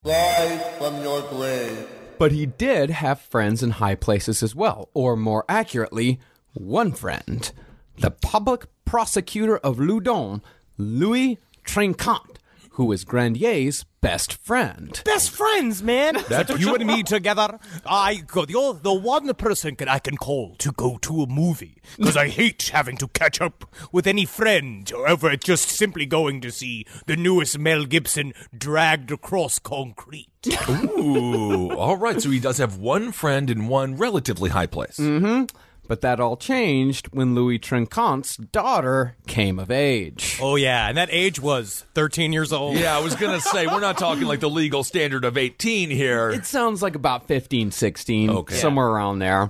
Rise 0.03 0.61
from 0.77 1.01
your 1.01 1.21
grave. 1.23 1.87
But 2.19 2.31
he 2.31 2.45
did 2.45 2.89
have 2.89 3.21
friends 3.21 3.61
in 3.61 3.71
high 3.71 3.95
places 3.95 4.41
as 4.41 4.55
well, 4.55 4.89
or 4.93 5.15
more 5.15 5.45
accurately, 5.47 6.19
one 6.53 6.91
friend. 6.91 7.51
The 7.99 8.11
public 8.11 8.65
prosecutor 8.85 9.57
of 9.57 9.77
Loudun, 9.77 10.41
Louis 10.77 11.39
Trincant, 11.63 12.37
who 12.77 12.85
was 12.85 13.03
Grandier's 13.03 13.85
best 14.01 14.33
friend. 14.33 15.01
Best 15.03 15.31
friends, 15.31 15.81
man. 15.81 16.15
That's 16.29 16.59
you 16.59 16.75
and 16.75 16.85
me 16.85 17.01
together. 17.01 17.59
I 17.87 18.17
go. 18.17 18.45
You're 18.47 18.75
the 18.75 18.93
one 18.93 19.33
person 19.33 19.75
can, 19.75 19.89
I 19.89 19.97
can 19.97 20.15
call 20.15 20.55
to 20.59 20.71
go 20.71 20.99
to 20.99 21.23
a 21.23 21.27
movie 21.27 21.81
because 21.97 22.15
I 22.15 22.27
hate 22.27 22.69
having 22.71 22.95
to 22.97 23.07
catch 23.07 23.41
up 23.41 23.65
with 23.91 24.05
any 24.05 24.25
friend 24.25 24.91
or 24.93 25.07
ever 25.07 25.35
just 25.35 25.69
simply 25.69 26.05
going 26.05 26.39
to 26.41 26.51
see 26.51 26.85
the 27.07 27.15
newest 27.15 27.57
Mel 27.57 27.85
Gibson 27.85 28.33
dragged 28.55 29.11
across 29.11 29.57
concrete. 29.57 30.29
Ooh, 30.69 31.71
all 31.71 31.97
right. 31.97 32.21
So 32.21 32.29
he 32.29 32.39
does 32.39 32.59
have 32.59 32.77
one 32.77 33.11
friend 33.11 33.49
in 33.49 33.67
one 33.67 33.97
relatively 33.97 34.51
high 34.51 34.67
place. 34.67 34.97
Mm-hmm. 34.97 35.45
But 35.87 36.01
that 36.01 36.19
all 36.19 36.35
changed 36.35 37.07
when 37.13 37.33
Louis 37.33 37.59
Trincant's 37.59 38.35
daughter 38.37 39.15
came 39.25 39.57
of 39.57 39.71
age. 39.71 40.37
Oh 40.41 40.55
yeah, 40.57 40.87
and 40.89 40.97
that 40.97 41.09
age 41.11 41.39
was 41.39 41.85
13 41.93 42.33
years 42.33 42.51
old. 42.51 42.75
Yeah, 42.77 42.97
I 42.97 42.99
was 42.99 43.15
gonna 43.15 43.39
say 43.39 43.67
we're 43.67 43.79
not 43.79 43.97
talking 43.97 44.25
like 44.25 44.41
the 44.41 44.49
legal 44.49 44.83
standard 44.83 45.23
of 45.23 45.37
eighteen 45.37 45.89
here. 45.89 46.29
It 46.29 46.45
sounds 46.45 46.81
like 46.81 46.95
about 46.95 47.27
15, 47.27 47.71
16, 47.71 48.29
Okay. 48.29 48.55
somewhere 48.55 48.87
around 48.87 49.19
there. 49.19 49.49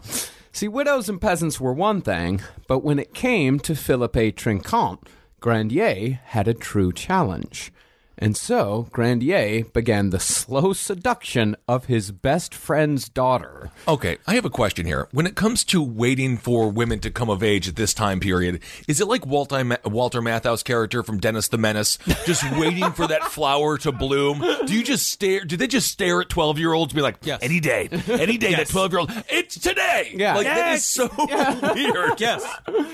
See, 0.52 0.68
widows 0.68 1.10
and 1.10 1.20
peasants 1.22 1.60
were 1.60 1.74
one 1.74 2.02
thing, 2.02 2.42
but 2.68 2.80
when 2.84 3.00
it 3.00 3.14
came 3.14 3.60
to 3.60 3.76
Philippe 3.76 4.32
Trincant, 4.34 5.00
Grandier 5.40 6.20
had 6.26 6.48
a 6.48 6.54
true 6.54 6.92
challenge. 6.92 7.72
And 8.20 8.36
so, 8.36 8.88
Grandier 8.92 9.64
began 9.66 10.10
the 10.10 10.20
slow 10.20 10.74
seduction 10.74 11.56
of 11.68 11.86
his 11.86 12.12
best 12.12 12.56
friend's 12.56 13.10
daughter. 13.10 13.70
Okay, 13.88 14.18
I 14.26 14.34
have 14.34 14.46
a 14.46 14.50
question 14.50 14.88
here. 14.88 15.08
When 15.12 15.28
it 15.28 15.36
comes 15.36 15.64
to 15.66 15.84
waiting 15.84 16.36
for 16.38 16.68
women 16.72 17.00
to 17.02 17.12
come 17.12 17.30
of 17.30 17.44
age 17.44 17.68
at 17.68 17.76
this 17.76 17.94
time 17.94 18.20
period, 18.20 18.64
is 18.88 19.00
it 19.00 19.08
like 19.08 19.26
Walter, 19.28 19.64
Ma- 19.64 19.76
Walter 19.86 20.20
Matthau's 20.22 20.64
character 20.64 21.04
from 21.04 21.20
Dennis 21.20 21.50
the 21.50 21.60
Menace, 21.60 22.00
just 22.26 22.44
waiting 22.58 22.92
for 22.94 23.06
that 23.06 23.24
flower 23.26 23.78
to 23.78 23.92
bloom? 23.92 24.40
Do 24.66 24.74
you 24.74 24.84
just 24.84 25.12
stare? 25.12 25.42
Do 25.46 25.56
they 25.56 25.68
just 25.68 25.90
stare 25.92 26.20
at 26.22 26.30
twelve 26.30 26.58
year 26.58 26.74
olds 26.74 26.94
be 26.94 27.02
like, 27.02 27.18
Yes. 27.22 27.40
any 27.44 27.60
day, 27.60 27.88
any 28.08 28.38
day, 28.40 28.56
that 28.56 28.68
twelve 28.70 28.92
year 28.92 29.00
old, 29.00 29.12
it's 29.30 29.60
today. 29.60 30.12
Yeah. 30.16 30.36
like 30.36 30.46
that 30.48 30.74
is 30.74 30.82
Yes. 30.82 30.88
so 30.88 31.10
weird. 31.76 32.20
Yes. 32.20 32.44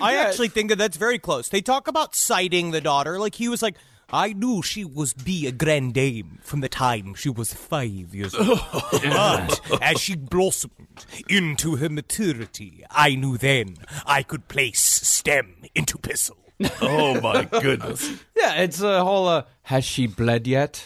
I 0.02 0.16
actually 0.18 0.50
think 0.50 0.68
that 0.70 0.78
that's 0.78 0.98
very 0.98 1.18
close. 1.18 1.48
They 1.48 1.62
talk 1.62 1.88
about 1.88 2.14
citing 2.14 2.72
the 2.72 2.82
daughter. 2.82 3.20
Like 3.20 3.36
he 3.36 3.48
was 3.48 3.62
like, 3.62 3.76
I 4.14 4.32
knew 4.34 4.62
she 4.62 4.86
was 4.86 5.12
be 5.16 5.48
a 5.48 5.52
grand 5.52 5.96
dame 5.96 6.38
from 6.44 6.62
the 6.62 6.70
time 6.70 7.16
she 7.16 7.30
was 7.30 7.52
five 7.52 8.14
years 8.14 8.36
old. 8.36 8.60
but 8.92 9.60
as 9.82 10.00
she 10.00 10.16
blossomed 10.16 11.06
into 11.28 11.78
her 11.78 11.90
maturity, 11.90 12.86
I 12.92 13.16
knew 13.16 13.40
then 13.40 13.78
I 14.06 14.22
could 14.22 14.48
place 14.48 14.80
stem 14.82 15.56
into 15.74 15.98
pistol. 15.98 16.38
Oh 16.82 17.20
my 17.20 17.44
goodness. 17.46 18.24
Yeah, 18.38 18.62
it's 18.62 18.80
a 18.82 19.04
whole, 19.04 19.28
uh, 19.28 19.44
has 19.64 19.84
she 19.84 20.06
bled 20.08 20.46
yet? 20.48 20.86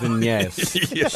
Then 0.00 0.22
yes, 0.22 0.54
she's 0.70 1.12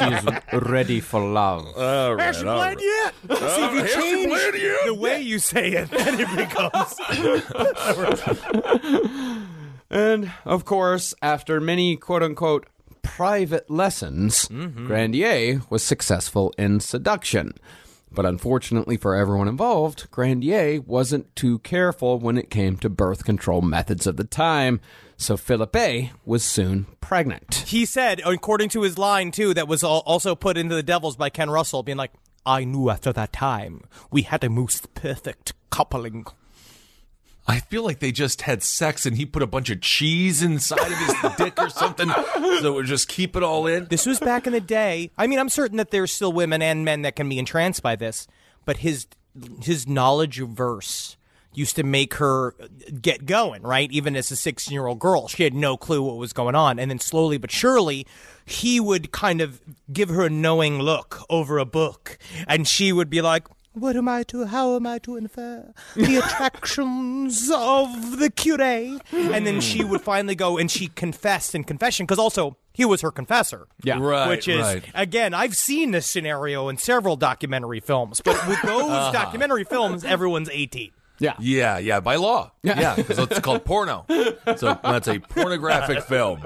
ready 0.52 1.00
for 1.00 1.20
love. 1.20 1.66
All 1.76 2.16
right, 2.16 2.26
Has 2.26 2.36
she 2.38 2.42
bled 2.42 2.76
right. 2.76 2.82
yet? 2.82 3.14
See, 3.38 3.64
if 3.64 3.72
you 3.72 3.86
change 4.02 4.86
the 4.86 4.94
way 4.94 5.20
you 5.22 5.38
say 5.38 5.70
it, 5.70 5.90
then 5.90 6.20
it 6.20 6.28
becomes. 6.36 6.94
And 9.94 10.32
of 10.44 10.64
course, 10.64 11.14
after 11.22 11.60
many 11.60 11.96
quote 11.96 12.22
unquote 12.22 12.66
private 13.02 13.70
lessons, 13.70 14.48
mm-hmm. 14.48 14.86
Grandier 14.86 15.62
was 15.70 15.84
successful 15.84 16.52
in 16.58 16.80
seduction. 16.80 17.54
But 18.10 18.26
unfortunately 18.26 18.96
for 18.96 19.14
everyone 19.14 19.48
involved, 19.48 20.10
Grandier 20.10 20.80
wasn't 20.80 21.34
too 21.36 21.60
careful 21.60 22.18
when 22.18 22.38
it 22.38 22.50
came 22.50 22.76
to 22.78 22.88
birth 22.88 23.24
control 23.24 23.60
methods 23.60 24.06
of 24.06 24.16
the 24.16 24.24
time, 24.24 24.80
so 25.16 25.36
Philippe 25.36 26.10
was 26.24 26.44
soon 26.44 26.86
pregnant. 27.00 27.64
He 27.66 27.86
said, 27.86 28.20
according 28.24 28.68
to 28.70 28.82
his 28.82 28.98
line 28.98 29.30
too, 29.30 29.54
that 29.54 29.68
was 29.68 29.82
also 29.82 30.34
put 30.34 30.56
into 30.56 30.74
the 30.74 30.82
Devils 30.82 31.16
by 31.16 31.30
Ken 31.30 31.50
Russell, 31.50 31.82
being 31.82 31.98
like, 31.98 32.12
"I 32.46 32.64
knew 32.64 32.88
after 32.90 33.12
that 33.12 33.32
time 33.32 33.82
we 34.10 34.22
had 34.22 34.44
a 34.44 34.50
most 34.50 34.94
perfect 34.94 35.52
coupling." 35.70 36.26
I 37.46 37.60
feel 37.60 37.82
like 37.82 37.98
they 37.98 38.12
just 38.12 38.42
had 38.42 38.62
sex 38.62 39.04
and 39.04 39.16
he 39.16 39.26
put 39.26 39.42
a 39.42 39.46
bunch 39.46 39.68
of 39.68 39.80
cheese 39.80 40.42
inside 40.42 40.80
of 40.80 40.98
his 40.98 41.32
dick 41.36 41.60
or 41.60 41.68
something 41.68 42.08
so 42.08 42.72
it 42.72 42.74
would 42.74 42.86
just 42.86 43.08
keep 43.08 43.36
it 43.36 43.42
all 43.42 43.66
in. 43.66 43.86
This 43.86 44.06
was 44.06 44.18
back 44.18 44.46
in 44.46 44.52
the 44.52 44.60
day. 44.60 45.10
I 45.18 45.26
mean, 45.26 45.38
I'm 45.38 45.50
certain 45.50 45.76
that 45.76 45.90
there's 45.90 46.12
still 46.12 46.32
women 46.32 46.62
and 46.62 46.84
men 46.84 47.02
that 47.02 47.16
can 47.16 47.28
be 47.28 47.38
entranced 47.38 47.82
by 47.82 47.96
this, 47.96 48.26
but 48.64 48.78
his 48.78 49.06
his 49.62 49.88
knowledge 49.88 50.40
of 50.40 50.50
verse 50.50 51.16
used 51.52 51.76
to 51.76 51.82
make 51.82 52.14
her 52.14 52.54
get 53.00 53.26
going, 53.26 53.62
right? 53.62 53.90
Even 53.92 54.16
as 54.16 54.30
a 54.30 54.36
16 54.36 54.72
year 54.72 54.86
old 54.86 54.98
girl, 54.98 55.28
she 55.28 55.44
had 55.44 55.54
no 55.54 55.76
clue 55.76 56.02
what 56.02 56.16
was 56.16 56.32
going 56.32 56.54
on. 56.54 56.78
And 56.78 56.90
then 56.90 56.98
slowly 56.98 57.38
but 57.38 57.50
surely, 57.50 58.06
he 58.44 58.80
would 58.80 59.12
kind 59.12 59.40
of 59.40 59.60
give 59.92 60.08
her 60.08 60.22
a 60.22 60.30
knowing 60.30 60.78
look 60.78 61.20
over 61.30 61.58
a 61.58 61.64
book, 61.64 62.18
and 62.46 62.66
she 62.66 62.92
would 62.92 63.10
be 63.10 63.20
like, 63.20 63.46
what 63.74 63.96
am 63.96 64.08
I 64.08 64.22
to, 64.24 64.46
how 64.46 64.74
am 64.76 64.86
I 64.86 64.98
to 65.00 65.16
infer 65.16 65.72
the 65.94 66.16
attractions 66.24 67.50
of 67.52 68.18
the 68.18 68.30
curé? 68.30 69.00
And 69.12 69.46
then 69.46 69.60
she 69.60 69.84
would 69.84 70.00
finally 70.00 70.34
go 70.34 70.56
and 70.58 70.70
she 70.70 70.88
confessed 70.88 71.54
in 71.54 71.64
confession, 71.64 72.06
because 72.06 72.18
also 72.18 72.56
he 72.72 72.84
was 72.84 73.00
her 73.02 73.10
confessor. 73.10 73.66
Yeah. 73.82 73.98
Right, 74.00 74.28
Which 74.28 74.48
is, 74.48 74.60
right. 74.62 74.84
again, 74.94 75.34
I've 75.34 75.56
seen 75.56 75.90
this 75.92 76.06
scenario 76.10 76.68
in 76.68 76.78
several 76.78 77.16
documentary 77.16 77.80
films, 77.80 78.20
but 78.24 78.46
with 78.48 78.60
those 78.64 78.82
Uh-huh. 78.90 79.12
documentary 79.12 79.64
films, 79.64 80.04
everyone's 80.04 80.48
18. 80.50 80.90
Yeah. 81.18 81.34
Yeah, 81.38 81.78
yeah, 81.78 82.00
by 82.00 82.16
law. 82.16 82.50
Yeah, 82.62 82.96
because 82.96 83.18
it's 83.18 83.38
called 83.40 83.64
porno. 83.64 84.04
So 84.56 84.78
that's 84.82 85.06
a 85.06 85.18
pornographic 85.20 86.02
film. 86.04 86.40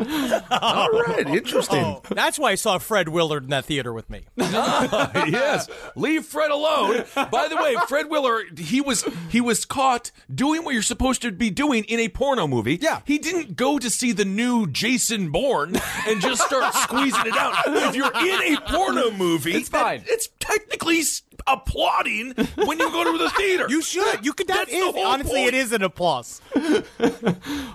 All 0.51 0.91
right, 0.91 1.27
interesting. 1.27 1.85
Oh, 1.85 2.03
that's 2.11 2.39
why 2.39 2.51
I 2.51 2.55
saw 2.57 2.79
Fred 2.79 3.09
Willard 3.09 3.45
in 3.45 3.51
that 3.51 3.65
theater 3.65 3.93
with 3.93 4.11
me. 4.11 4.23
Ah, 4.61 5.27
yes, 5.27 5.69
leave 5.95 6.25
Fred 6.25 6.51
alone. 6.51 7.05
By 7.15 7.49
the 7.49 7.57
way, 7.57 7.77
Fred 7.87 8.11
Willard, 8.11 8.59
he 8.59 8.81
was 8.81 9.05
he 9.31 9.41
was 9.41 9.65
caught 9.65 10.11
doing 10.35 10.65
what 10.65 10.73
you're 10.75 10.83
supposed 10.83 11.23
to 11.23 11.31
be 11.31 11.51
doing 11.51 11.85
in 11.85 12.01
a 12.01 12.09
porno 12.09 12.47
movie. 12.47 12.79
Yeah. 12.81 13.01
he 13.05 13.19
didn't 13.19 13.55
go 13.57 13.79
to 13.79 13.89
see 13.91 14.13
the 14.13 14.25
new 14.25 14.67
Jason 14.67 15.31
Bourne 15.31 15.77
and 16.09 16.21
just 16.21 16.43
start 16.45 16.75
squeezing 16.75 17.27
it 17.27 17.37
out. 17.37 17.55
If 17.67 17.95
you're 17.95 18.07
in 18.13 18.57
a 18.57 18.61
porno 18.63 19.11
movie, 19.13 19.53
It's 19.55 19.69
that- 19.69 19.83
fine. 19.83 20.03
it's 20.07 20.29
technically 20.41 20.99
s- 21.01 21.23
applauding 21.47 22.33
when 22.65 22.79
you 22.79 22.91
go 22.91 23.05
to 23.13 23.19
the 23.19 23.31
theater. 23.31 23.67
You 23.69 23.83
should. 23.83 24.25
You 24.25 24.33
could. 24.33 24.47
That 24.49 24.67
That's 24.69 24.71
the 24.71 24.93
whole 24.93 25.07
honestly, 25.07 25.35
point. 25.43 25.49
it 25.49 25.55
is 25.55 25.73
an 25.73 25.83
applause. 25.83 26.41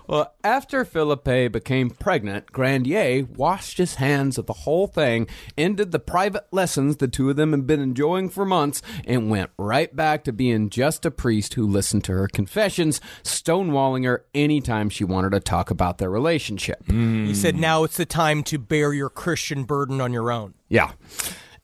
Well, 0.06 0.34
after 0.44 0.84
Philippe 0.86 1.48
became 1.48 1.90
pregnant, 1.90 2.52
Grandier 2.52 3.24
washed 3.24 3.78
his 3.78 3.96
hands 3.96 4.38
of 4.38 4.46
the 4.48 4.54
whole 4.54 4.86
thing, 4.86 5.28
ended 5.58 5.92
the 5.92 6.00
private 6.00 6.46
lessons 6.52 6.98
the 6.98 7.08
two 7.08 7.30
of 7.30 7.36
them 7.38 7.52
had 7.52 7.66
been 7.66 7.80
enjoying 7.80 8.30
for 8.30 8.46
months, 8.46 8.82
and 9.06 9.30
went 9.30 9.50
right 9.58 9.96
back 9.96 10.24
to 10.26 10.34
being 10.34 10.70
just 10.70 11.06
a 11.06 11.12
priest 11.12 11.54
who 11.54 11.66
listened 11.66 12.04
to 12.04 12.12
her 12.12 12.28
confessions, 12.28 13.00
stonewalling 13.24 14.06
her 14.06 14.26
anytime 14.36 14.90
she 14.90 15.04
wanted 15.06 15.32
to 15.32 15.40
talk 15.40 15.72
about 15.72 15.98
their 15.98 16.10
relationship. 16.12 16.84
He 16.92 17.34
said, 17.34 17.56
"Now 17.56 17.84
it's 17.84 17.98
the 17.98 18.06
time 18.06 18.44
to 18.44 18.60
bear 18.60 18.94
your 18.94 19.10
Christian 19.10 19.64
burden 19.64 20.02
on 20.02 20.12
your 20.14 20.32
own." 20.32 20.54
Yeah. 20.68 20.92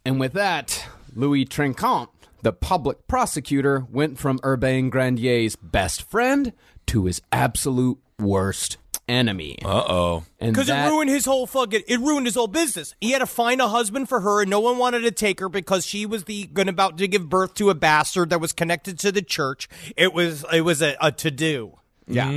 And 0.06 0.20
with 0.20 0.34
that, 0.34 0.86
Louis 1.16 1.46
Trincant, 1.46 2.08
the 2.42 2.54
public 2.54 3.08
prosecutor, 3.08 3.86
went 3.92 4.18
from 4.18 4.40
Urbain 4.44 4.90
Grandier's 4.90 5.56
best 5.56 6.02
friend 6.04 6.54
to 6.88 7.06
his 7.06 7.22
absolute 7.32 7.98
worst 8.18 8.78
enemy. 9.08 9.58
Uh 9.66 9.84
oh. 9.88 10.24
And 10.40 10.54
Because 10.54 10.68
that- 10.68 10.88
it 10.88 10.90
ruined 10.92 11.10
his 11.10 11.26
whole 11.26 11.48
fucking. 11.48 11.84
It 11.88 12.00
ruined 12.00 12.26
his 12.28 12.36
whole 12.36 12.48
business. 12.48 12.94
He 13.02 13.12
had 13.12 13.20
to 13.20 13.26
find 13.26 13.60
a 13.62 13.68
husband 13.68 14.08
for 14.08 14.20
her, 14.22 14.42
and 14.42 14.50
no 14.50 14.60
one 14.60 14.78
wanted 14.78 15.02
to 15.02 15.12
take 15.12 15.40
her 15.40 15.50
because 15.50 15.86
she 15.86 16.06
was 16.06 16.26
the 16.26 16.46
going 16.48 16.70
about 16.70 16.98
to 17.00 17.08
give 17.08 17.28
birth 17.30 17.56
to 17.56 17.70
a 17.70 17.76
bastard 17.76 18.30
that 18.30 18.40
was 18.40 18.54
connected 18.54 19.00
to 19.00 19.12
the 19.12 19.22
church. 19.22 19.68
It 19.98 20.14
was 20.14 20.46
it 20.54 20.62
was 20.62 20.82
a, 20.82 20.96
a 21.02 21.12
to 21.14 21.32
do. 21.32 21.76
Yeah. 22.12 22.32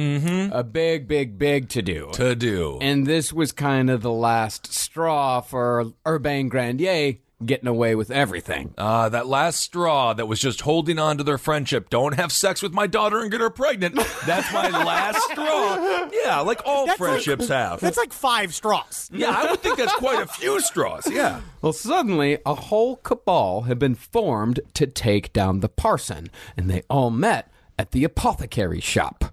A 0.52 0.62
big, 0.62 1.08
big, 1.08 1.38
big 1.38 1.70
to 1.70 1.80
do. 1.80 2.10
To 2.12 2.34
do. 2.36 2.76
And 2.82 3.06
this 3.06 3.32
was 3.32 3.52
kind 3.52 3.88
of 3.88 4.02
the 4.02 4.12
last 4.12 4.70
straw 4.70 5.40
for 5.40 5.92
Urbain 6.06 6.50
Grandier 6.50 7.14
getting 7.46 7.68
away 7.68 7.94
with 7.94 8.10
everything. 8.10 8.74
Ah, 8.78 9.08
that 9.08 9.26
last 9.26 9.60
straw 9.60 10.12
that 10.14 10.26
was 10.26 10.40
just 10.40 10.62
holding 10.62 10.98
on 10.98 11.18
to 11.18 11.24
their 11.24 11.38
friendship. 11.38 11.90
Don't 11.90 12.14
have 12.14 12.32
sex 12.32 12.62
with 12.62 12.72
my 12.72 12.86
daughter 12.86 13.20
and 13.20 13.30
get 13.30 13.40
her 13.40 13.50
pregnant. 13.50 13.96
That's 14.26 14.52
my 14.52 14.68
last 14.68 15.20
straw. 15.30 16.08
Yeah, 16.12 16.40
like 16.40 16.62
all 16.64 16.86
That's 16.86 17.00
like- 17.00 17.10
friendships 17.10 17.48
have. 17.48 17.80
That's 17.80 17.96
like 17.96 18.12
five 18.12 18.54
straws. 18.54 19.10
yeah, 19.12 19.30
I 19.30 19.50
would 19.50 19.60
think 19.60 19.76
that's 19.78 19.94
quite 19.94 20.22
a 20.22 20.26
few 20.26 20.60
straws. 20.60 21.10
Yeah. 21.10 21.40
Well, 21.60 21.72
suddenly, 21.72 22.38
a 22.46 22.54
whole 22.54 22.96
cabal 22.96 23.62
had 23.62 23.78
been 23.78 23.94
formed 23.94 24.60
to 24.74 24.86
take 24.86 25.32
down 25.32 25.60
the 25.60 25.68
parson, 25.68 26.28
and 26.56 26.68
they 26.70 26.82
all 26.90 27.10
met 27.10 27.50
at 27.78 27.92
the 27.92 28.04
apothecary 28.04 28.80
shop. 28.80 29.24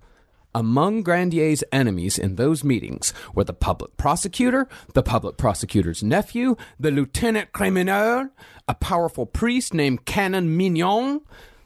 Among 0.56 1.04
Grandier's 1.04 1.64
enemies 1.72 2.18
in 2.18 2.36
those 2.36 2.64
meetings 2.64 3.14
were 3.36 3.44
the 3.44 3.54
public 3.54 3.98
prosecutor, 3.98 4.68
the 4.94 5.04
public 5.04 5.38
prosecutor's 5.38 6.02
nephew, 6.02 6.56
the 6.80 6.90
lieutenant 6.90 7.52
criminel, 7.52 8.30
a 8.68 8.74
powerful 8.74 9.28
priest 9.28 9.76
named 9.76 10.06
Canon 10.06 10.58
Mignon, 10.58 11.22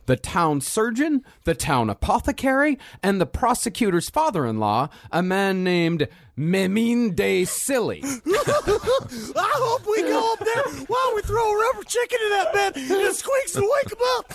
the 0.06 0.18
town 0.18 0.60
surgeon, 0.60 1.24
the 1.46 1.56
town 1.56 1.90
apothecary, 1.90 2.78
and 3.02 3.22
the 3.22 3.26
prosecutor's 3.26 4.10
father 4.10 4.46
in 4.46 4.60
law, 4.60 4.90
a 5.12 5.24
man 5.24 5.64
named 5.64 6.10
Mesmin 6.38 7.16
de 7.16 7.46
Silly. 7.46 8.02
I 8.06 9.54
hope 9.56 9.86
we 9.88 10.02
go 10.02 10.34
up 10.34 10.40
there 10.40 10.86
while 10.88 11.16
we 11.16 11.22
throw 11.22 11.52
a 11.52 11.58
rubber 11.58 11.84
chicken 11.84 12.20
in 12.22 12.30
that 12.32 12.54
bed 12.54 12.76
and 12.76 12.92
it 12.92 13.16
squeaks 13.16 13.54
to 13.54 13.62
wake 13.62 13.92
him 13.94 14.00
up. 14.18 14.34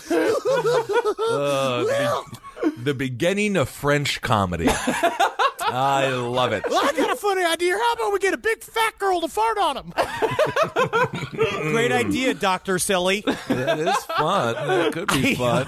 Uh, 1.31 1.85
the, 2.63 2.73
the 2.85 2.95
beginning 2.95 3.57
of 3.57 3.69
French 3.69 4.21
comedy. 4.21 4.69
I 5.71 6.09
love 6.09 6.53
it. 6.53 6.65
Well, 6.69 6.81
I 6.83 6.93
got 6.97 7.11
a 7.11 7.17
funny 7.17 7.45
idea. 7.45 7.75
How 7.77 7.93
about 7.93 8.13
we 8.13 8.19
get 8.21 8.33
a 8.33 8.39
big 8.39 8.63
fat 8.63 8.99
girl 8.99 9.21
to 9.21 9.29
fart 9.29 9.59
on 9.59 9.77
him? 9.77 9.93
Great 11.73 11.93
idea, 11.93 12.35
Doctor 12.35 12.79
Silly. 12.79 13.23
That 13.49 13.79
is 13.79 13.95
fun. 14.05 14.55
That 14.55 14.93
could 14.93 15.09
be 15.09 15.35
fun. 15.37 15.67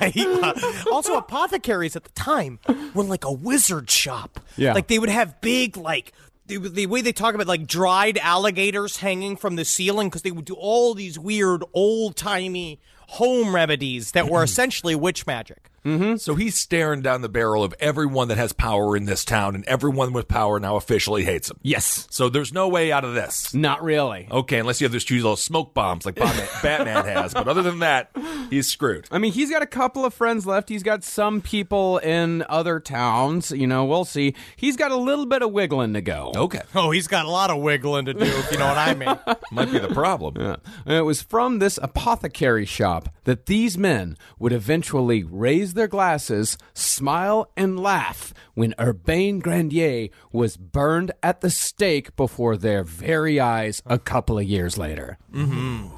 also, 0.91 1.17
apothecaries 1.17 1.97
at 1.97 2.05
the 2.05 2.13
time 2.13 2.59
were 2.95 3.05
like 3.05 3.25
a 3.25 3.33
wizard 3.33 3.91
shop. 3.91 4.41
Yeah. 4.57 4.73
like 4.73 4.89
they 4.89 4.99
would 4.99 5.11
have 5.11 5.41
big 5.41 5.77
like. 5.77 6.13
The, 6.47 6.57
the 6.59 6.87
way 6.87 7.01
they 7.01 7.13
talk 7.13 7.35
about 7.37 7.47
like 7.47 7.67
dried 7.69 8.19
alligators 8.19 8.97
hanging 8.97 9.37
from 9.37 9.55
the 9.55 9.65
ceiling 9.65 10.09
because 10.09 10.23
they 10.23 10.33
would 10.33 10.47
do 10.47 10.55
all 10.55 10.95
these 10.95 11.17
weird 11.17 11.63
old 11.75 12.17
timey 12.17 12.81
home 13.07 13.55
remedies 13.55 14.13
that 14.13 14.29
were 14.29 14.43
essentially 14.45 14.97
witch 14.97 15.27
magic. 15.29 15.59
Mm-hmm. 15.85 16.17
So 16.17 16.35
he's 16.35 16.57
staring 16.59 17.03
down 17.03 17.23
the 17.23 17.29
barrel 17.29 17.65
of 17.65 17.75
everyone 17.81 18.29
that 18.29 18.39
has 18.39 18.53
power 18.53 18.97
in 18.97 19.05
this 19.07 19.25
town, 19.25 19.55
and 19.55 19.65
everyone 19.65 20.13
with 20.13 20.29
power 20.29 20.61
now 20.61 20.77
officially 20.77 21.25
hates 21.25 21.51
him. 21.51 21.59
Yes. 21.63 22.07
So 22.11 22.29
there's 22.29 22.53
no 22.53 22.69
way 22.69 22.93
out 22.93 23.05
of 23.05 23.15
this. 23.15 23.55
Not 23.55 23.83
really. 23.83 24.29
Okay, 24.31 24.59
unless 24.59 24.81
you 24.81 24.85
have 24.85 24.93
those 24.93 25.05
two 25.05 25.17
little 25.17 25.37
smoke 25.37 25.75
bombs 25.75 26.05
like 26.07 26.17
Batman, 26.17 26.49
Batman 26.63 27.05
has. 27.07 27.33
But 27.35 27.49
other 27.49 27.63
than 27.63 27.79
that, 27.81 28.11
he's 28.51 28.69
screwed. 28.69 29.07
I 29.11 29.19
mean, 29.19 29.33
he's 29.33 29.51
got 29.51 29.63
a 29.63 29.67
couple 29.67 30.05
of 30.05 30.13
friends 30.13 30.47
left. 30.47 30.69
He's 30.69 30.83
got 30.83 31.03
some 31.05 31.41
people 31.41 31.99
in 31.99 32.45
other 32.49 32.81
towns. 32.81 33.51
You 33.51 33.67
know, 33.67 33.85
we'll 33.85 34.05
see. 34.05 34.35
He's 34.57 34.77
got 34.77 34.91
a 34.91 34.97
little 34.97 35.27
bit 35.27 35.43
of 35.43 35.51
wiggling 35.53 35.95
to 35.95 36.01
go. 36.01 36.33
Okay, 36.37 36.63
Oh, 36.75 36.91
he's 36.91 37.09
got 37.09 37.27
a 37.27 37.31
lot 37.31 37.51
of 37.51 37.61
wiggling 37.63 38.05
to 38.07 38.15
do, 38.15 38.25
if 38.25 38.53
you 38.53 38.59
know 38.59 38.67
what 38.67 38.79
I 38.79 38.95
mean. 38.95 39.19
might 39.53 39.73
be 39.73 39.79
the 39.79 39.89
problem. 39.89 40.35
Yeah. 40.39 40.57
And 40.85 40.95
it 40.95 41.03
was 41.05 41.23
from 41.23 41.59
this 41.59 41.79
apothecary 41.83 42.65
shop 42.67 43.09
that 43.25 43.47
these 43.47 43.77
men 43.79 44.17
would 44.39 44.53
eventually 44.53 45.23
raise 45.25 45.70
their 45.75 45.89
glasses, 45.89 46.57
smile, 46.75 47.51
and 47.57 47.79
laugh 47.79 48.33
when 48.55 48.75
Urbain 48.79 49.41
Grandier 49.41 50.09
was 50.33 50.57
burned 50.57 51.13
at 51.23 51.41
the 51.41 51.51
stake 51.51 52.15
before 52.17 52.57
their 52.57 52.83
very 52.85 53.39
eyes 53.41 53.83
a 53.87 53.99
couple 53.99 54.39
of 54.39 54.45
years 54.45 54.77
later. 54.79 55.19
Mm-hmm. 55.33 55.89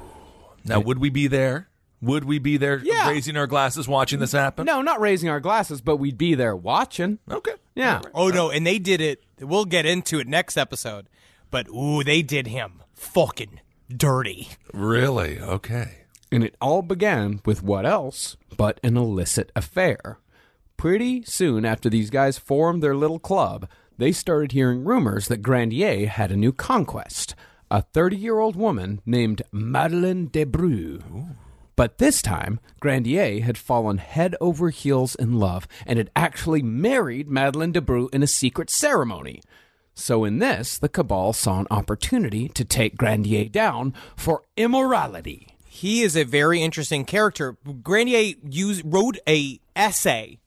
Now, 0.65 0.79
would 0.79 0.99
we 0.99 1.09
be 1.09 1.27
there? 1.27 1.69
Would 2.01 2.25
we 2.25 2.37
be 2.37 2.57
there 2.57 2.79
Yeah. 2.83 3.09
raising 3.09 3.37
our 3.37 3.47
glasses 3.47 3.87
watching 3.87 4.19
this 4.19 4.33
happen? 4.33 4.65
No, 4.65 4.81
not 4.81 4.99
raising 4.99 5.29
our 5.29 5.39
glasses, 5.39 5.79
but 5.81 5.97
we'd 5.97 6.17
be 6.17 6.35
there 6.35 6.55
watching. 6.55 7.19
Okay. 7.31 7.53
Yeah. 7.75 8.01
Oh 8.13 8.27
no, 8.27 8.49
and 8.49 8.67
they 8.67 8.77
did 8.77 8.99
it. 9.01 9.23
We'll 9.39 9.63
get 9.65 9.85
into 9.85 10.19
it 10.19 10.27
next 10.27 10.57
episode. 10.57 11.07
But 11.49 11.67
ooh, 11.69 12.03
they 12.03 12.21
did 12.21 12.47
him 12.47 12.81
fucking 12.93 13.61
dirty. 13.95 14.49
Really? 14.73 15.39
Okay. 15.39 16.02
And 16.33 16.43
it 16.43 16.55
all 16.59 16.81
began 16.81 17.41
with 17.45 17.63
what 17.63 17.85
else 17.85 18.35
but 18.57 18.79
an 18.83 18.97
illicit 18.97 19.51
affair. 19.55 20.17
Pretty 20.77 21.23
soon 21.23 21.63
after 21.63 21.89
these 21.89 22.09
guys 22.09 22.37
formed 22.37 22.81
their 22.81 22.95
little 22.95 23.19
club, 23.19 23.69
they 23.97 24.11
started 24.11 24.51
hearing 24.51 24.83
rumors 24.83 25.27
that 25.27 25.43
Grandier 25.43 26.07
had 26.07 26.31
a 26.31 26.35
new 26.35 26.51
conquest 26.51 27.35
a 27.73 27.81
30 27.81 28.15
year 28.15 28.37
old 28.37 28.55
woman 28.55 29.01
named 29.03 29.41
Madeleine 29.51 30.27
de 30.27 30.43
Brou. 30.43 30.99
But 31.75 31.97
this 31.97 32.21
time, 32.21 32.59
Grandier 32.79 33.41
had 33.41 33.57
fallen 33.57 33.97
head 33.97 34.35
over 34.39 34.69
heels 34.69 35.15
in 35.15 35.39
love 35.39 35.67
and 35.87 35.97
had 35.97 36.11
actually 36.15 36.61
married 36.61 37.27
Madeleine 37.27 37.71
de 37.71 37.81
Brou 37.81 38.09
in 38.13 38.21
a 38.21 38.27
secret 38.27 38.69
ceremony. 38.69 39.41
So, 39.95 40.23
in 40.23 40.37
this, 40.37 40.77
the 40.77 40.89
Cabal 40.89 41.33
saw 41.33 41.59
an 41.59 41.67
opportunity 41.71 42.47
to 42.49 42.63
take 42.63 42.95
Grandier 42.95 43.45
down 43.45 43.93
for 44.15 44.43
immorality. 44.55 45.52
He 45.73 46.03
is 46.03 46.15
a 46.15 46.23
very 46.23 46.61
interesting 46.61 47.03
character. 47.03 47.57
Grandier 47.81 48.35
used, 48.47 48.83
wrote 48.85 49.17
a 49.27 49.59
essay 49.75 50.37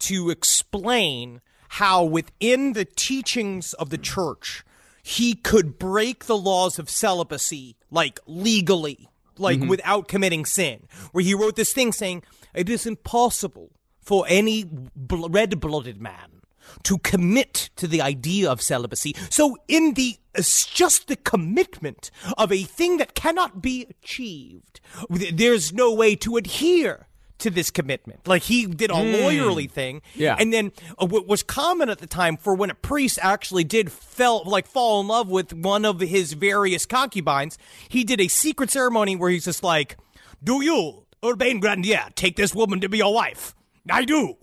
to 0.00 0.28
explain 0.28 1.40
how 1.68 2.04
within 2.04 2.74
the 2.74 2.84
teachings 2.84 3.72
of 3.72 3.88
the 3.88 3.96
church 3.96 4.64
he 5.02 5.34
could 5.34 5.78
break 5.78 6.26
the 6.26 6.36
laws 6.36 6.78
of 6.78 6.90
celibacy 6.90 7.76
like 7.90 8.20
legally 8.26 9.08
like 9.38 9.58
mm-hmm. 9.58 9.70
without 9.70 10.06
committing 10.06 10.44
sin 10.44 10.86
where 11.12 11.24
he 11.24 11.32
wrote 11.32 11.56
this 11.56 11.72
thing 11.72 11.90
saying 11.90 12.22
it 12.52 12.68
is 12.68 12.84
impossible 12.84 13.70
for 14.02 14.26
any 14.28 14.64
bl- 14.94 15.28
red-blooded 15.28 15.98
man 15.98 16.37
to 16.84 16.98
commit 16.98 17.70
to 17.76 17.86
the 17.86 18.00
idea 18.00 18.50
of 18.50 18.60
celibacy. 18.62 19.14
So, 19.30 19.56
in 19.68 19.94
the 19.94 20.16
it's 20.34 20.66
just 20.66 21.08
the 21.08 21.16
commitment 21.16 22.10
of 22.36 22.52
a 22.52 22.62
thing 22.62 22.98
that 22.98 23.14
cannot 23.14 23.60
be 23.60 23.86
achieved, 23.90 24.80
there's 25.10 25.72
no 25.72 25.92
way 25.92 26.14
to 26.16 26.36
adhere 26.36 27.08
to 27.38 27.50
this 27.50 27.70
commitment. 27.70 28.26
Like 28.26 28.42
he 28.42 28.66
did 28.66 28.90
a 28.90 28.94
lawyerly 28.94 29.70
thing, 29.70 30.02
Yeah. 30.14 30.36
And 30.38 30.52
then 30.52 30.72
uh, 31.00 31.06
what 31.06 31.26
was 31.26 31.42
common 31.42 31.88
at 31.88 31.98
the 31.98 32.06
time 32.06 32.36
for 32.36 32.54
when 32.54 32.70
a 32.70 32.74
priest 32.74 33.18
actually 33.22 33.64
did 33.64 33.90
fell 33.92 34.42
like 34.44 34.66
fall 34.66 35.00
in 35.00 35.08
love 35.08 35.28
with 35.28 35.52
one 35.52 35.84
of 35.84 36.00
his 36.00 36.32
various 36.32 36.84
concubines, 36.84 37.56
he 37.88 38.04
did 38.04 38.20
a 38.20 38.28
secret 38.28 38.70
ceremony 38.70 39.16
where 39.16 39.30
he's 39.30 39.44
just 39.44 39.62
like, 39.62 39.96
"Do 40.42 40.62
you, 40.62 41.04
Urbain 41.22 41.60
Grandier, 41.60 42.08
take 42.14 42.36
this 42.36 42.54
woman 42.54 42.80
to 42.80 42.88
be 42.88 42.98
your 42.98 43.14
wife?" 43.14 43.54
I 43.90 44.04
do. 44.04 44.34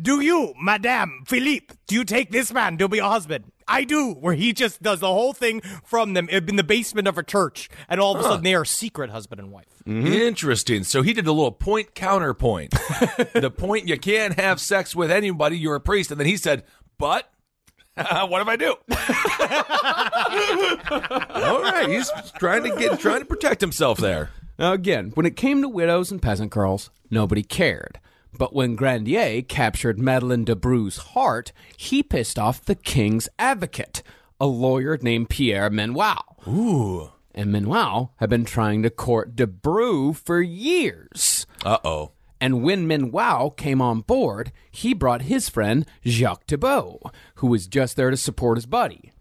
Do 0.00 0.20
you, 0.20 0.54
Madame 0.60 1.22
Philippe, 1.26 1.74
do 1.86 1.94
you 1.94 2.04
take 2.04 2.30
this 2.30 2.52
man 2.52 2.78
to 2.78 2.88
be 2.88 2.98
your 2.98 3.08
husband? 3.08 3.52
I 3.66 3.84
do. 3.84 4.12
Where 4.12 4.34
he 4.34 4.52
just 4.52 4.82
does 4.82 5.00
the 5.00 5.08
whole 5.08 5.32
thing 5.32 5.60
from 5.84 6.14
them 6.14 6.28
in 6.28 6.56
the 6.56 6.64
basement 6.64 7.08
of 7.08 7.18
a 7.18 7.22
church, 7.22 7.68
and 7.88 8.00
all 8.00 8.14
of 8.14 8.20
a 8.20 8.24
sudden 8.24 8.44
they 8.44 8.54
are 8.54 8.64
secret 8.64 9.10
husband 9.10 9.40
and 9.40 9.50
wife. 9.50 9.82
Mm-hmm. 9.86 10.06
Interesting. 10.06 10.84
So 10.84 11.02
he 11.02 11.12
did 11.12 11.26
a 11.26 11.32
little 11.32 11.52
point 11.52 11.94
counterpoint. 11.94 12.70
the 13.32 13.52
point 13.56 13.88
you 13.88 13.98
can't 13.98 14.38
have 14.38 14.60
sex 14.60 14.94
with 14.94 15.10
anybody, 15.10 15.58
you're 15.58 15.76
a 15.76 15.80
priest. 15.80 16.10
And 16.10 16.20
then 16.20 16.26
he 16.26 16.36
said, 16.36 16.64
but 16.98 17.30
what 17.94 18.42
if 18.42 18.48
I 18.48 18.56
do? 18.56 18.74
All 21.46 21.62
right. 21.62 21.88
He's 21.88 22.10
trying 22.38 22.64
to 22.64 22.76
get 22.76 22.98
trying 22.98 23.20
to 23.20 23.26
protect 23.26 23.60
himself 23.60 23.98
there. 23.98 24.30
Now, 24.58 24.72
again, 24.72 25.10
when 25.14 25.26
it 25.26 25.36
came 25.36 25.62
to 25.62 25.68
widows 25.68 26.10
and 26.10 26.22
peasant 26.22 26.50
girls, 26.50 26.90
nobody 27.10 27.42
cared. 27.42 27.98
But 28.36 28.54
when 28.54 28.74
Grandier 28.74 29.42
captured 29.42 29.98
Madeleine 29.98 30.44
de 30.44 30.56
Brou's 30.56 30.96
heart, 30.96 31.52
he 31.76 32.02
pissed 32.02 32.38
off 32.38 32.64
the 32.64 32.74
king's 32.74 33.28
advocate, 33.38 34.02
a 34.40 34.46
lawyer 34.46 34.98
named 35.00 35.30
Pierre 35.30 35.70
Menoir. 35.70 36.22
Ooh. 36.48 37.10
And 37.34 37.50
Menoir 37.52 38.10
had 38.16 38.30
been 38.30 38.44
trying 38.44 38.82
to 38.82 38.90
court 38.90 39.36
de 39.36 39.46
Brou 39.46 40.12
for 40.12 40.40
years. 40.40 41.46
Uh 41.64 41.78
oh. 41.84 42.12
And 42.40 42.62
when 42.62 42.86
Menoir 42.86 43.50
came 43.50 43.80
on 43.80 44.00
board, 44.00 44.52
he 44.70 44.92
brought 44.92 45.22
his 45.22 45.48
friend 45.48 45.86
Jacques 46.06 46.46
Thibault, 46.46 47.00
who 47.36 47.46
was 47.46 47.66
just 47.66 47.96
there 47.96 48.10
to 48.10 48.16
support 48.16 48.58
his 48.58 48.66
buddy. 48.66 49.12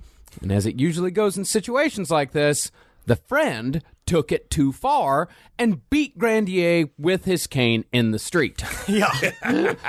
And 0.42 0.52
as 0.52 0.66
it 0.66 0.80
usually 0.80 1.12
goes 1.12 1.38
in 1.38 1.46
situations 1.46 2.12
like 2.12 2.32
this, 2.32 2.72
the 3.06 3.16
friend 3.16 3.84
took 4.06 4.32
it 4.32 4.50
too 4.50 4.72
far 4.72 5.30
and 5.58 5.88
beat 5.90 6.18
Grandier 6.18 6.88
with 6.98 7.26
his 7.26 7.48
cane 7.48 7.86
in 7.92 8.12
the 8.12 8.20
street. 8.20 8.64
Yeah. 8.86 9.08
Cane 9.14 9.76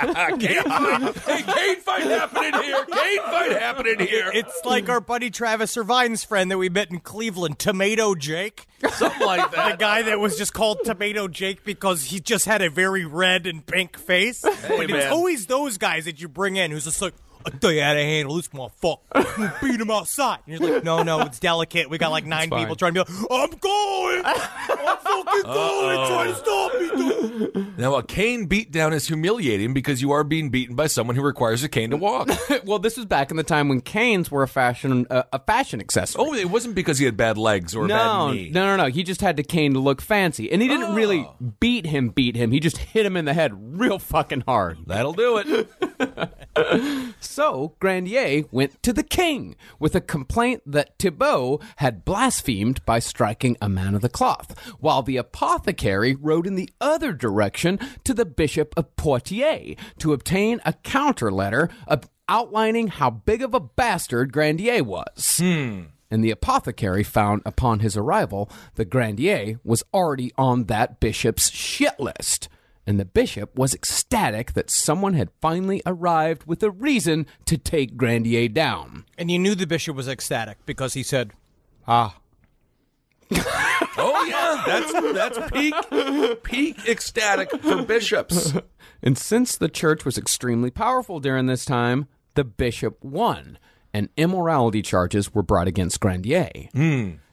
fight. 0.63 1.15
Hey, 1.25 1.41
cane 1.43 1.81
fight 1.81 2.03
happening 2.03 2.53
here. 2.63 2.85
Cane 2.85 3.17
fight 3.19 3.51
happening 3.51 3.99
here. 3.99 4.31
It's 4.33 4.61
like 4.63 4.87
our 4.87 5.01
buddy 5.01 5.29
Travis 5.29 5.75
Irvine's 5.75 6.23
friend 6.23 6.49
that 6.49 6.57
we 6.57 6.69
met 6.69 6.91
in 6.91 6.99
Cleveland, 7.01 7.59
Tomato 7.59 8.15
Jake. 8.15 8.67
Something 8.89 9.25
like 9.25 9.51
that. 9.51 9.71
The 9.71 9.77
guy 9.77 10.03
that 10.03 10.19
was 10.19 10.37
just 10.37 10.53
called 10.53 10.79
Tomato 10.85 11.27
Jake 11.27 11.65
because 11.65 12.05
he 12.05 12.19
just 12.21 12.45
had 12.45 12.61
a 12.61 12.69
very 12.69 13.05
red 13.05 13.45
and 13.47 13.65
pink 13.65 13.97
face. 13.97 14.41
but 14.41 14.89
it's 14.89 15.11
always 15.11 15.45
those 15.47 15.77
guys 15.77 16.05
that 16.05 16.21
you 16.21 16.29
bring 16.29 16.55
in 16.55 16.71
who's 16.71 16.85
just 16.85 17.01
like, 17.01 17.13
I 17.45 17.49
tell 17.51 17.71
you 17.71 17.81
how 17.81 17.93
to 17.93 18.03
handle 18.03 18.35
this 18.35 18.47
motherfucker. 18.49 19.37
We'll 19.37 19.51
beat 19.61 19.79
him 19.79 19.91
outside. 19.91 20.39
And 20.47 20.59
you're 20.59 20.73
like, 20.73 20.83
no, 20.83 21.03
no, 21.03 21.21
it's 21.21 21.39
delicate. 21.39 21.89
We 21.89 21.97
got 21.97 22.09
like 22.09 22.25
nine 22.25 22.49
fine. 22.49 22.59
people 22.59 22.75
trying 22.75 22.93
to 22.93 23.05
be 23.05 23.11
like, 23.11 23.31
I'm 23.31 23.49
going. 23.59 24.21
I'm 24.25 24.97
fucking 24.97 25.43
going. 25.43 26.07
Trying 26.07 26.33
to 26.33 26.35
stop 26.35 26.73
me, 26.79 26.89
dude. 26.89 27.77
Now, 27.77 27.95
a 27.95 28.03
cane 28.03 28.47
beatdown 28.47 28.93
is 28.93 29.07
humiliating 29.07 29.73
because 29.73 30.01
you 30.01 30.11
are 30.11 30.23
being 30.23 30.49
beaten 30.49 30.75
by 30.75 30.87
someone 30.87 31.15
who 31.15 31.21
requires 31.21 31.63
a 31.63 31.69
cane 31.69 31.89
to 31.91 31.97
walk. 31.97 32.29
well, 32.65 32.79
this 32.79 32.97
was 32.97 33.05
back 33.05 33.31
in 33.31 33.37
the 33.37 33.43
time 33.43 33.67
when 33.67 33.81
canes 33.81 34.31
were 34.31 34.43
a 34.43 34.47
fashion 34.47 35.05
uh, 35.09 35.23
a 35.33 35.39
fashion 35.39 35.79
accessory. 35.79 36.23
oh, 36.25 36.33
it 36.33 36.49
wasn't 36.49 36.73
because 36.73 36.97
he 36.97 37.05
had 37.05 37.17
bad 37.17 37.37
legs 37.37 37.75
or 37.75 37.85
a 37.85 37.87
no, 37.87 37.95
bad 37.95 38.33
knee. 38.33 38.49
no, 38.51 38.65
no, 38.65 38.83
no. 38.83 38.89
He 38.89 39.03
just 39.03 39.21
had 39.21 39.37
the 39.37 39.43
cane 39.43 39.73
to 39.73 39.79
look 39.79 40.01
fancy, 40.01 40.51
and 40.51 40.61
he 40.61 40.67
didn't 40.67 40.95
really 40.95 41.29
beat 41.59 41.85
him. 41.85 42.09
Beat 42.09 42.35
him. 42.35 42.51
He 42.51 42.59
just 42.59 42.77
hit 42.77 43.05
him 43.05 43.17
in 43.17 43.25
the 43.25 43.33
head 43.33 43.51
real 43.79 43.99
fucking 43.99 44.43
hard. 44.47 44.77
That'll 44.87 45.13
do 45.13 45.37
it. 45.37 45.69
So 47.19 47.75
Grandier 47.79 48.43
went 48.51 48.81
to 48.83 48.93
the 48.93 49.03
king 49.03 49.55
with 49.79 49.95
a 49.95 50.01
complaint 50.01 50.63
that 50.65 50.97
Thibault 50.97 51.59
had 51.77 52.05
blasphemed 52.05 52.85
by 52.85 52.99
striking 52.99 53.57
a 53.61 53.67
man 53.67 53.95
of 53.95 54.01
the 54.01 54.09
cloth, 54.09 54.57
while 54.79 55.01
the 55.01 55.17
apothecary 55.17 56.15
rode 56.15 56.47
in 56.47 56.55
the 56.55 56.69
other 56.79 57.13
direction 57.13 57.79
to 58.03 58.13
the 58.13 58.25
Bishop 58.25 58.73
of 58.77 58.95
Poitiers 58.95 59.75
to 59.99 60.13
obtain 60.13 60.61
a 60.65 60.73
counter 60.73 61.31
letter 61.31 61.69
outlining 62.29 62.87
how 62.87 63.09
big 63.09 63.41
of 63.41 63.53
a 63.53 63.59
bastard 63.59 64.31
Grandier 64.31 64.83
was. 64.83 65.37
Hmm. 65.37 65.81
And 66.11 66.23
the 66.23 66.31
apothecary 66.31 67.03
found 67.03 67.41
upon 67.45 67.79
his 67.79 67.97
arrival 67.97 68.49
that 68.75 68.89
Grandier 68.89 69.59
was 69.63 69.83
already 69.93 70.31
on 70.37 70.65
that 70.65 70.99
bishop's 70.99 71.51
shit 71.51 71.99
list. 71.99 72.47
And 72.87 72.99
the 72.99 73.05
bishop 73.05 73.57
was 73.57 73.73
ecstatic 73.73 74.53
that 74.53 74.69
someone 74.69 75.15
had 75.15 75.31
finally 75.41 75.81
arrived 75.85 76.43
with 76.45 76.61
a 76.61 76.69
reason 76.69 77.25
to 77.45 77.57
take 77.57 77.97
Grandier 77.97 78.47
down. 78.47 79.05
And 79.17 79.31
you 79.31 79.39
knew 79.39 79.55
the 79.55 79.65
bishop 79.65 79.95
was 79.95 80.07
ecstatic 80.07 80.57
because 80.67 80.93
he 80.93 81.01
said, 81.01 81.33
"Ah, 81.87 82.17
Oh 83.97 84.25
yeah, 84.27 84.63
that's 84.65 84.91
that's 85.13 85.51
peak 85.51 86.43
peak 86.43 86.87
ecstatic 86.87 87.49
for 87.61 87.81
bishops. 87.83 88.53
And 89.01 89.17
since 89.17 89.55
the 89.55 89.69
church 89.69 90.05
was 90.05 90.17
extremely 90.17 90.69
powerful 90.69 91.19
during 91.19 91.45
this 91.47 91.65
time, 91.65 92.07
the 92.35 92.43
bishop 92.43 93.03
won, 93.03 93.57
and 93.93 94.09
immorality 94.17 94.81
charges 94.81 95.33
were 95.33 95.43
brought 95.43 95.67
against 95.67 95.99
Grandier. 95.99 96.49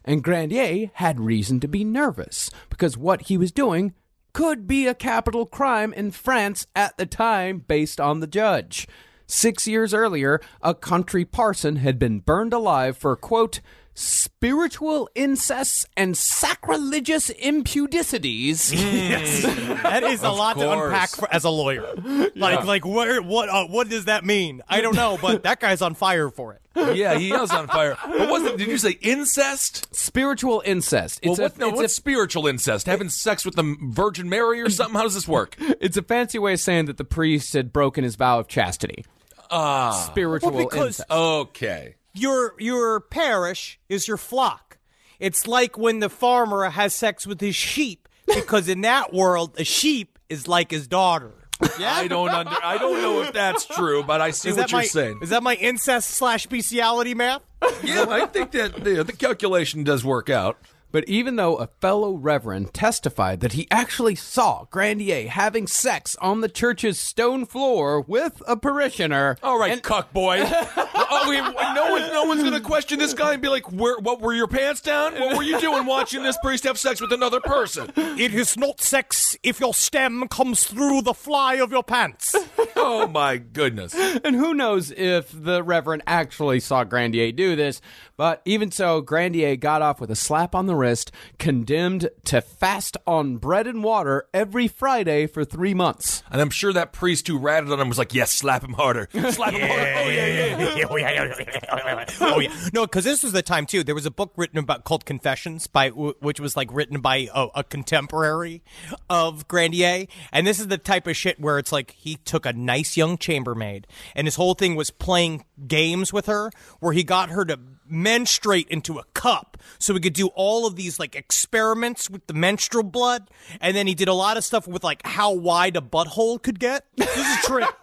And 0.04 0.24
Grandier 0.24 0.90
had 0.94 1.20
reason 1.20 1.60
to 1.60 1.68
be 1.68 1.84
nervous 1.84 2.50
because 2.70 2.96
what 2.96 3.22
he 3.22 3.36
was 3.36 3.52
doing 3.52 3.92
could 4.32 4.66
be 4.66 4.86
a 4.86 4.94
capital 4.94 5.46
crime 5.46 5.92
in 5.92 6.10
France 6.10 6.66
at 6.74 6.96
the 6.96 7.06
time 7.06 7.58
based 7.58 8.00
on 8.00 8.20
the 8.20 8.26
judge. 8.26 8.88
Six 9.26 9.66
years 9.66 9.94
earlier, 9.94 10.40
a 10.60 10.74
country 10.74 11.24
parson 11.24 11.76
had 11.76 11.98
been 11.98 12.20
burned 12.20 12.52
alive 12.52 12.96
for, 12.96 13.16
quote, 13.16 13.60
spiritual 13.94 15.08
incests 15.14 15.86
and 15.96 16.16
sacrilegious 16.16 17.30
impudicities. 17.30 18.70
that 18.70 20.02
is 20.04 20.22
a 20.22 20.30
lot 20.30 20.54
to 20.58 20.64
course. 20.64 20.86
unpack 20.92 21.10
for, 21.10 21.32
as 21.32 21.44
a 21.44 21.50
lawyer. 21.50 21.86
Like, 22.34 22.64
like 22.64 22.84
where, 22.86 23.20
what, 23.20 23.48
uh, 23.50 23.66
what 23.66 23.88
does 23.88 24.06
that 24.06 24.24
mean? 24.24 24.62
I 24.68 24.80
don't 24.80 24.96
know, 24.96 25.18
but 25.20 25.42
that 25.42 25.60
guy's 25.60 25.82
on 25.82 25.94
fire 25.94 26.30
for 26.30 26.54
it. 26.54 26.60
Yeah, 26.96 27.18
he 27.18 27.30
is 27.32 27.50
on 27.50 27.68
fire. 27.68 27.96
But 28.02 28.30
was 28.30 28.42
it? 28.44 28.56
Did 28.56 28.68
you 28.68 28.78
say 28.78 28.92
incest? 29.02 29.94
spiritual 29.94 30.62
incest. 30.64 31.20
Well, 31.22 31.32
It's, 31.34 31.40
what, 31.40 31.56
a, 31.56 31.58
no, 31.58 31.68
it's, 31.68 31.76
what's 31.76 31.94
spiritual 31.94 32.46
incest? 32.46 32.86
Having 32.86 33.10
sex 33.10 33.44
with 33.44 33.54
the 33.54 33.76
Virgin 33.82 34.28
Mary 34.28 34.60
or 34.62 34.70
something? 34.70 34.94
How 34.94 35.02
does 35.02 35.14
this 35.14 35.28
work? 35.28 35.56
a, 35.60 35.84
it's 35.84 35.96
a 35.96 36.02
fancy 36.02 36.38
way 36.38 36.54
of 36.54 36.60
saying 36.60 36.86
that 36.86 36.96
the 36.96 37.04
priest 37.04 37.52
had 37.52 37.72
broken 37.72 38.02
his 38.02 38.16
vow 38.16 38.38
of 38.40 38.48
chastity. 38.48 39.04
Ah, 39.50 39.90
Spiritual 40.10 40.50
Well, 40.52 40.64
because- 40.64 41.00
incest. 41.00 41.10
okay. 41.10 41.94
Your, 42.14 42.54
your 42.58 43.00
parish 43.00 43.78
is 43.88 44.06
your 44.06 44.16
flock. 44.16 44.78
It's 45.18 45.46
like 45.46 45.78
when 45.78 46.00
the 46.00 46.08
farmer 46.08 46.68
has 46.70 46.94
sex 46.94 47.26
with 47.26 47.40
his 47.40 47.54
sheep, 47.54 48.08
because 48.26 48.68
in 48.68 48.80
that 48.82 49.12
world, 49.12 49.54
a 49.58 49.64
sheep 49.64 50.18
is 50.28 50.48
like 50.48 50.70
his 50.70 50.88
daughter. 50.88 51.32
Yeah? 51.78 51.94
I 51.94 52.08
don't 52.08 52.28
under, 52.28 52.56
I 52.62 52.76
don't 52.76 53.00
know 53.00 53.22
if 53.22 53.32
that's 53.32 53.64
true, 53.66 54.02
but 54.02 54.20
I 54.20 54.32
see 54.32 54.48
Is 54.48 54.56
what 54.56 54.62
that 54.62 54.72
you're 54.72 54.80
my, 54.80 54.84
saying. 54.86 55.20
Is 55.22 55.30
that 55.30 55.42
my 55.42 55.54
incest 55.54 56.10
slash 56.10 56.46
bestiality 56.46 57.14
math? 57.14 57.42
yeah, 57.84 58.06
I 58.08 58.26
think 58.26 58.50
that 58.52 58.82
the, 58.82 59.04
the 59.04 59.12
calculation 59.12 59.84
does 59.84 60.04
work 60.04 60.28
out. 60.28 60.58
But 60.92 61.08
even 61.08 61.36
though 61.36 61.56
a 61.56 61.66
fellow 61.80 62.14
reverend 62.14 62.74
testified 62.74 63.40
that 63.40 63.54
he 63.54 63.66
actually 63.70 64.14
saw 64.14 64.66
Grandier 64.70 65.28
having 65.28 65.66
sex 65.66 66.16
on 66.20 66.42
the 66.42 66.48
church's 66.48 67.00
stone 67.00 67.46
floor 67.46 68.02
with 68.02 68.42
a 68.46 68.56
parishioner, 68.56 69.38
All 69.42 69.58
right, 69.58 69.82
cuck 69.82 70.12
boy. 70.12 70.42
oh, 70.46 71.24
wait, 71.26 71.40
no 71.74 71.90
one, 71.90 72.02
no 72.12 72.24
one's 72.24 72.42
gonna 72.42 72.60
question 72.60 72.98
this 72.98 73.14
guy 73.14 73.32
and 73.32 73.42
be 73.42 73.48
like, 73.48 73.72
"Where? 73.72 73.98
What 73.98 74.20
were 74.20 74.34
your 74.34 74.48
pants 74.48 74.80
down? 74.82 75.14
What 75.14 75.36
were 75.36 75.42
you 75.42 75.58
doing 75.60 75.86
watching 75.86 76.22
this 76.22 76.36
priest 76.42 76.64
have 76.64 76.78
sex 76.78 77.00
with 77.00 77.12
another 77.12 77.40
person?" 77.40 77.90
It 77.96 78.34
is 78.34 78.56
not 78.56 78.80
sex 78.80 79.36
if 79.42 79.60
your 79.60 79.72
stem 79.74 80.28
comes 80.28 80.64
through 80.64 81.02
the 81.02 81.14
fly 81.14 81.54
of 81.54 81.72
your 81.72 81.82
pants. 81.82 82.36
Oh 82.76 83.06
my 83.06 83.38
goodness. 83.38 83.94
and 83.94 84.34
who 84.36 84.52
knows 84.54 84.90
if 84.90 85.30
the 85.32 85.62
reverend 85.62 86.02
actually 86.06 86.60
saw 86.60 86.84
Grandier 86.84 87.32
do 87.32 87.56
this, 87.56 87.80
but 88.16 88.42
even 88.44 88.70
so, 88.70 89.00
Grandier 89.00 89.56
got 89.56 89.82
off 89.82 90.00
with 90.00 90.10
a 90.10 90.16
slap 90.16 90.54
on 90.54 90.66
the 90.66 90.74
wrist, 90.82 91.12
condemned 91.38 92.10
to 92.24 92.40
fast 92.40 92.96
on 93.06 93.36
bread 93.36 93.66
and 93.66 93.84
water 93.84 94.26
every 94.34 94.66
Friday 94.66 95.26
for 95.26 95.44
three 95.44 95.74
months. 95.74 96.22
And 96.30 96.40
I'm 96.40 96.50
sure 96.50 96.72
that 96.72 96.92
priest 96.92 97.28
who 97.28 97.38
ratted 97.38 97.70
on 97.70 97.80
him 97.80 97.88
was 97.88 97.98
like, 97.98 98.12
"Yes, 98.14 98.32
slap 98.32 98.64
him 98.64 98.72
harder, 98.72 99.08
slap 99.30 99.52
him 99.52 99.60
harder." 99.66 99.92
Oh 99.96 100.08
yeah, 100.08 100.26
yeah. 100.26 100.86
oh 100.90 100.96
yeah, 100.96 102.04
oh 102.20 102.40
yeah. 102.40 102.52
No, 102.72 102.82
because 102.82 103.04
this 103.04 103.22
was 103.22 103.32
the 103.32 103.42
time 103.42 103.66
too. 103.66 103.84
There 103.84 103.94
was 103.94 104.06
a 104.06 104.10
book 104.10 104.32
written 104.36 104.58
about 104.58 104.84
called 104.84 105.04
Confessions 105.04 105.66
by 105.66 105.90
which 105.90 106.40
was 106.40 106.56
like 106.56 106.72
written 106.72 107.00
by 107.00 107.28
a, 107.32 107.48
a 107.56 107.64
contemporary 107.64 108.62
of 109.08 109.46
Grandier, 109.46 110.06
and 110.32 110.46
this 110.46 110.58
is 110.58 110.66
the 110.66 110.78
type 110.78 111.06
of 111.06 111.16
shit 111.16 111.40
where 111.40 111.58
it's 111.58 111.72
like 111.72 111.92
he 111.92 112.16
took 112.16 112.44
a 112.44 112.52
nice 112.52 112.96
young 112.96 113.16
chambermaid, 113.16 113.86
and 114.16 114.26
his 114.26 114.34
whole 114.34 114.54
thing 114.54 114.74
was 114.74 114.90
playing 114.90 115.44
games 115.66 116.12
with 116.12 116.26
her, 116.26 116.50
where 116.80 116.92
he 116.92 117.04
got 117.04 117.30
her 117.30 117.44
to 117.44 117.58
menstruate 117.92 118.68
into 118.68 118.98
a 118.98 119.04
cup 119.14 119.56
so 119.78 119.94
he 119.94 120.00
could 120.00 120.12
do 120.12 120.28
all 120.28 120.66
of 120.66 120.76
these 120.76 120.98
like 120.98 121.14
experiments 121.14 122.08
with 122.08 122.26
the 122.26 122.34
menstrual 122.34 122.82
blood 122.82 123.28
and 123.60 123.76
then 123.76 123.86
he 123.86 123.94
did 123.94 124.08
a 124.08 124.14
lot 124.14 124.36
of 124.36 124.44
stuff 124.44 124.66
with 124.66 124.82
like 124.82 125.04
how 125.06 125.32
wide 125.32 125.76
a 125.76 125.80
butthole 125.80 126.42
could 126.42 126.58
get 126.58 126.86
this 126.96 127.16
is 127.16 127.44
a 127.44 127.46
trick 127.46 127.68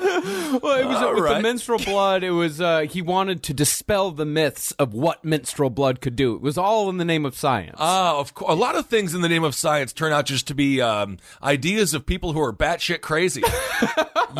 Well, 0.00 0.78
it 0.78 0.86
was 0.86 1.02
All 1.02 1.14
with 1.14 1.24
the 1.24 1.40
menstrual 1.40 1.78
blood. 1.78 2.22
It 2.22 2.30
was 2.30 2.60
uh, 2.60 2.80
he 2.80 3.00
wanted 3.02 3.42
to 3.44 3.54
dispel 3.54 4.10
the 4.10 4.24
myths 4.24 4.72
of 4.72 4.92
what 4.92 5.24
menstrual 5.24 5.70
blood 5.70 6.00
could 6.00 6.16
do. 6.16 6.34
It 6.34 6.42
was 6.42 6.58
all 6.58 6.90
in 6.90 6.98
the 6.98 7.04
name 7.04 7.24
of 7.24 7.36
science. 7.36 7.76
Ah, 7.78 8.18
of 8.18 8.34
course. 8.34 8.52
A 8.52 8.54
lot 8.54 8.76
of 8.76 8.86
things 8.86 9.14
in 9.14 9.22
the 9.22 9.28
name 9.28 9.44
of 9.44 9.54
science 9.54 9.92
turn 9.92 10.12
out 10.12 10.26
just 10.26 10.46
to 10.48 10.54
be 10.54 10.80
um, 10.80 11.18
ideas 11.42 11.94
of 11.94 12.04
people 12.04 12.32
who 12.32 12.40
are 12.42 12.52
batshit 12.52 13.00
crazy. 13.00 13.42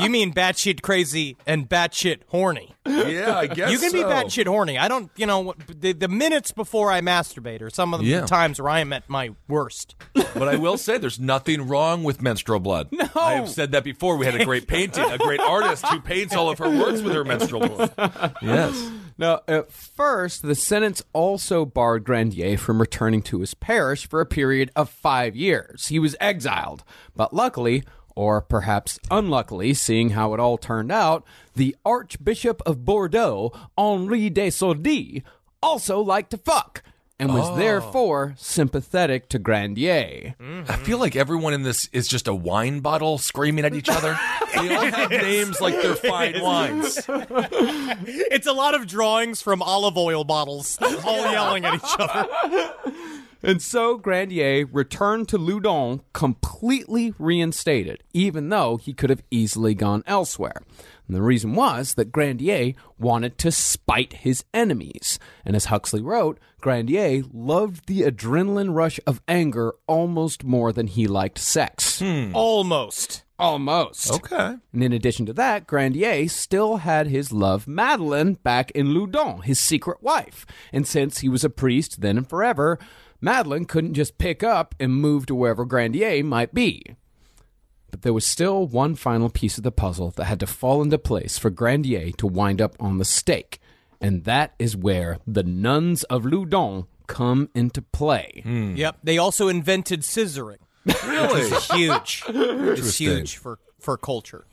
You 0.01 0.09
mean 0.09 0.33
batshit 0.33 0.81
crazy 0.81 1.37
and 1.47 1.68
batshit 1.68 2.20
horny? 2.29 2.75
Yeah, 2.87 3.37
I 3.37 3.47
guess 3.47 3.70
You 3.70 3.78
can 3.78 3.93
be 3.93 4.01
so. 4.01 4.09
batshit 4.09 4.47
horny. 4.47 4.76
I 4.78 4.89
don't, 4.89 5.11
you 5.16 5.26
know, 5.26 5.55
the, 5.68 5.93
the 5.93 6.09
minutes 6.09 6.51
before 6.53 6.91
I 6.91 7.01
masturbate 7.01 7.62
are 7.62 7.70
some 7.70 7.95
of 7.95 8.01
the 8.01 8.07
Yeah. 8.07 8.26
times 8.26 8.61
where 8.61 8.68
I 8.70 8.80
am 8.80 8.93
at 8.93 9.09
my 9.09 9.30
worst. 9.49 9.95
But 10.14 10.49
I 10.49 10.57
will 10.57 10.76
say, 10.78 10.99
there's 10.99 11.20
nothing 11.20 11.68
wrong 11.68 12.03
with 12.05 12.20
menstrual 12.22 12.59
blood. 12.61 12.89
No, 12.91 13.09
I 13.14 13.35
have 13.35 13.49
said 13.49 13.72
that 13.72 13.85
before. 13.85 14.16
We 14.16 14.26
had 14.26 14.41
a 14.41 14.45
great 14.45 14.66
painting, 14.66 15.05
a 15.05 15.18
great 15.18 15.41
artist 15.41 15.87
who 15.87 16.01
paints 16.01 16.35
all 16.35 16.51
of 16.51 16.59
her 16.59 16.68
works 16.70 17.03
with 17.03 17.14
her 17.14 17.24
menstrual 17.24 17.68
blood. 17.68 18.35
Yes. 18.43 18.91
Now, 19.18 19.41
at 19.47 19.70
first, 19.70 20.43
the 20.43 20.55
sentence 20.55 21.03
also 21.12 21.64
barred 21.64 22.03
Grandier 22.05 22.57
from 22.57 22.80
returning 22.80 23.22
to 23.22 23.41
his 23.41 23.55
parish 23.55 24.09
for 24.09 24.20
a 24.20 24.26
period 24.26 24.70
of 24.74 24.89
five 24.91 25.37
years. 25.37 25.89
He 25.89 25.99
was 25.99 26.16
exiled. 26.20 26.83
But 27.14 27.33
luckily, 27.35 27.85
or 28.15 28.41
perhaps 28.41 28.99
unluckily, 29.11 29.75
seeing 29.75 30.11
how 30.11 30.35
it 30.35 30.41
all 30.41 30.59
turned 30.59 30.93
out, 30.93 31.25
the 31.55 31.77
Archbishop 31.85 32.63
of 32.67 32.85
Bordeaux, 32.85 33.53
Henri 33.77 34.31
de 34.31 34.49
Sourdis, 34.49 35.23
also 35.63 36.01
liked 36.01 36.31
to 36.31 36.39
fuck 36.39 36.83
and 37.23 37.35
was 37.35 37.49
oh. 37.51 37.57
therefore 37.57 38.35
sympathetic 38.37 39.29
to 39.29 39.39
Grandier. 39.39 40.35
Mm-hmm. 40.41 40.71
I 40.71 40.77
feel 40.77 40.99
like 40.99 41.15
everyone 41.15 41.55
in 41.55 41.63
this 41.63 41.89
is 41.93 42.09
just 42.09 42.27
a 42.27 42.35
wine 42.35 42.81
bottle 42.81 43.17
screaming 43.17 43.65
at 43.65 43.75
each 43.75 43.89
other. 43.89 44.19
they 44.57 44.75
all 44.75 44.87
have 44.87 45.11
names 45.11 45.61
like 45.61 45.81
they're 45.81 45.95
fine 45.95 46.41
wines. 46.41 46.99
It's 47.09 48.49
a 48.49 48.53
lot 48.53 48.75
of 48.75 48.89
drawings 48.89 49.41
from 49.41 49.63
olive 49.63 49.97
oil 49.97 50.25
bottles 50.25 50.79
all 51.05 51.31
yelling 51.31 51.65
at 51.65 51.75
each 51.75 51.97
other. 51.99 52.29
And 53.43 53.61
so 53.61 53.99
Grandier 53.99 54.66
returned 54.66 55.28
to 55.28 55.38
Loudun 55.38 56.01
completely 56.12 57.12
reinstated, 57.18 58.05
even 58.12 58.49
though 58.51 58.76
he 58.76 58.93
could 58.93 59.11
have 59.11 59.24
easily 59.30 59.74
gone 59.74 60.05
elsewhere. 60.07 60.62
And 61.09 61.16
the 61.16 61.22
reason 61.22 61.55
was 61.55 61.95
that 61.95 62.12
Grandier 62.12 62.74
wanted 62.99 63.38
to 63.38 63.51
spite 63.51 64.12
his 64.14 64.45
enemies. 64.55 65.18
And 65.45 65.57
as 65.57 65.66
Huxley 65.66 66.01
wrote, 66.01 66.38
Grandier 66.61 67.24
loved 67.32 67.86
the 67.86 68.03
adrenaline 68.03 68.74
rush 68.74 69.01
of 69.07 69.20
anger 69.26 69.74
almost 69.88 70.45
more 70.45 70.72
than 70.72 70.86
he 70.86 71.09
liked 71.09 71.38
sex. 71.38 71.99
Hmm. 71.99 72.30
Almost. 72.34 73.24
Almost. 73.38 74.12
Okay. 74.12 74.55
And 74.72 74.84
in 74.84 74.93
addition 74.93 75.26
to 75.26 75.32
that, 75.32 75.66
Grandier 75.66 76.28
still 76.28 76.76
had 76.76 77.09
his 77.09 77.32
love 77.32 77.66
Madeleine 77.66 78.34
back 78.34 78.70
in 78.70 78.95
Loudun, 78.95 79.43
his 79.43 79.59
secret 79.59 80.01
wife. 80.01 80.47
And 80.72 80.86
since 80.86 81.18
he 81.18 81.28
was 81.28 81.43
a 81.43 81.51
priest 81.51 82.03
then 82.03 82.16
and 82.16 82.28
forever, 82.28 82.78
Madeleine 83.23 83.64
couldn't 83.64 83.95
just 83.95 84.18
pick 84.18 84.43
up 84.43 84.75
and 84.81 84.93
move 84.93 85.27
to 85.27 85.35
wherever 85.35 85.64
Grandier 85.64 86.25
might 86.25 86.53
be. 86.53 86.83
But 87.91 88.03
there 88.03 88.12
was 88.12 88.27
still 88.27 88.66
one 88.66 88.97
final 88.97 89.31
piece 89.31 89.57
of 89.57 89.64
the 89.64 89.70
puzzle 89.70 90.11
that 90.16 90.25
had 90.25 90.41
to 90.41 90.47
fall 90.47 90.83
into 90.83 90.99
place 90.99 91.39
for 91.39 91.49
Grandier 91.49 92.11
to 92.18 92.27
wind 92.27 92.61
up 92.61 92.75
on 92.81 92.99
the 92.99 93.05
stake. 93.05 93.61
And 94.01 94.25
that 94.25 94.55
is 94.59 94.77
where 94.77 95.18
the 95.25 95.45
nuns 95.45 96.03
of 96.05 96.25
Loudun 96.25 96.87
come 97.07 97.49
into 97.55 97.81
play. 97.81 98.41
Hmm. 98.43 98.75
Yep. 98.75 98.99
They 99.05 99.18
also 99.18 99.47
invented 99.47 100.01
scissoring. 100.01 100.59
Really? 101.07 101.43
It's 101.43 101.73
huge. 101.73 102.25
It's 102.29 102.99
huge 102.99 103.37
for, 103.37 103.61
for 103.79 103.97
culture. 103.97 104.47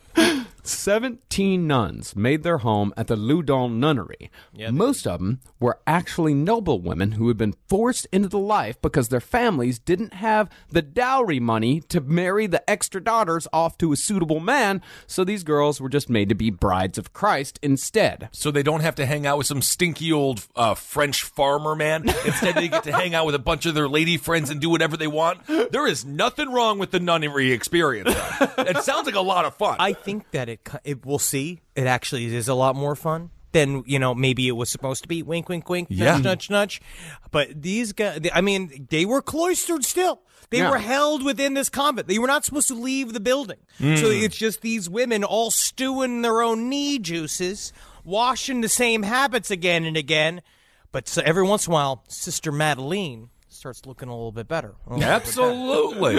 17 0.64 1.66
nuns 1.68 2.16
made 2.16 2.44
their 2.44 2.60
home 2.60 2.94
at 2.98 3.08
the 3.08 3.16
Loudun 3.16 3.80
Nunnery. 3.80 4.30
Most 4.72 5.08
of 5.08 5.20
them 5.20 5.40
were 5.60 5.80
actually 5.88 6.34
noble 6.34 6.80
women 6.82 7.14
who 7.14 7.28
had 7.28 7.38
been 7.38 7.56
forced 7.68 8.08
into 8.12 8.28
the 8.28 8.40
life 8.40 8.82
because 8.82 9.10
their 9.10 9.20
families 9.20 9.80
didn't 9.80 10.14
have 10.16 10.50
the 10.70 10.82
dowry 10.82 11.40
money 11.40 11.82
to 11.82 12.02
marry 12.02 12.48
the 12.48 12.68
extra 12.70 13.02
daughters 13.04 13.48
off 13.54 13.78
to 13.78 13.92
a 13.92 13.96
suitable 13.96 14.40
man, 14.40 14.82
so 15.08 15.24
these 15.24 15.44
girls 15.44 15.80
were 15.80 15.90
just 15.90 16.10
made 16.10 16.30
to 16.30 16.36
be 16.36 16.50
brides 16.50 16.98
of 16.98 17.14
Christ 17.14 17.60
instead. 17.62 18.30
So 18.32 18.52
they 18.52 18.64
don't 18.64 18.82
have 18.82 18.96
to 18.96 19.06
hang 19.06 19.26
out 19.26 19.38
with 19.38 19.48
some 19.48 19.62
stinky 19.62 20.12
old 20.12 20.46
uh, 20.56 20.76
French 20.76 21.24
farmer 21.24 21.76
man. 21.76 22.08
Instead, 22.26 22.56
they 22.56 22.68
get 22.68 22.84
to 22.84 22.92
hang 22.92 23.14
out 23.14 23.26
with 23.26 23.36
a 23.36 23.40
bunch 23.40 23.66
of 23.66 23.76
their 23.76 23.88
lady 23.88 24.18
friends 24.18 24.50
and 24.50 24.60
do 24.60 24.70
whatever 24.70 24.98
they 24.98 25.08
want. 25.08 25.46
There 25.48 25.88
is 25.88 26.06
nothing 26.06 26.52
wrong 26.52 26.80
with 26.80 26.92
the 26.92 27.00
nunnery 27.00 27.52
experience. 27.52 28.10
it 28.58 28.84
sounds 28.84 29.06
like 29.06 29.16
a 29.16 29.22
lot 29.22 29.46
of 29.46 29.56
fun. 29.56 29.78
I 29.80 29.94
think 29.94 30.32
that 30.32 30.49
it, 30.50 30.70
it 30.84 31.06
we'll 31.06 31.20
see. 31.20 31.62
It 31.76 31.88
actually 31.88 32.34
is 32.36 32.48
a 32.48 32.54
lot 32.54 32.76
more 32.76 32.96
fun 32.96 33.30
than 33.52 33.84
you 33.86 34.00
know 34.00 34.14
maybe 34.14 34.48
it 34.48 34.54
was 34.54 34.70
supposed 34.70 35.02
to 35.04 35.08
be. 35.08 35.24
Wink, 35.24 35.50
wink, 35.50 35.70
wink. 35.70 35.88
Yeah. 35.90 36.14
Nudge, 36.18 36.24
nudge, 36.24 36.50
nudge. 36.50 36.82
But 37.32 37.62
these 37.62 37.94
guys, 37.94 38.22
I 38.34 38.42
mean, 38.42 38.88
they 38.90 39.06
were 39.06 39.22
cloistered 39.22 39.84
still. 39.86 40.22
They 40.52 40.60
Yeah. 40.60 40.72
were 40.72 40.80
held 40.80 41.24
within 41.24 41.54
this 41.54 41.70
convent. 41.70 42.08
They 42.08 42.18
were 42.18 42.28
not 42.28 42.44
supposed 42.44 42.68
to 42.70 42.74
leave 42.74 43.14
the 43.14 43.20
building. 43.20 43.60
So 43.78 43.86
mm. 43.86 44.24
it's 44.24 44.36
just 44.38 44.62
these 44.62 44.90
women 44.90 45.24
all 45.24 45.52
stewing 45.52 46.24
their 46.24 46.42
own 46.42 46.70
knee 46.70 46.98
juices, 46.98 47.72
washing 48.04 48.62
the 48.62 48.70
same 48.70 49.04
habits 49.04 49.52
again 49.52 49.86
and 49.86 49.96
again. 49.96 50.42
But 50.92 51.08
so 51.08 51.22
every 51.24 51.44
once 51.44 51.68
in 51.68 51.72
a 51.72 51.76
while, 51.76 52.04
Sister 52.08 52.52
Madeline 52.52 53.30
starts 53.48 53.86
looking 53.86 54.10
a 54.10 54.12
little 54.12 54.32
bit 54.32 54.48
better. 54.48 54.74
Little 54.88 55.00
bit 55.00 55.02
better. 55.02 55.14
Absolutely. 55.14 56.16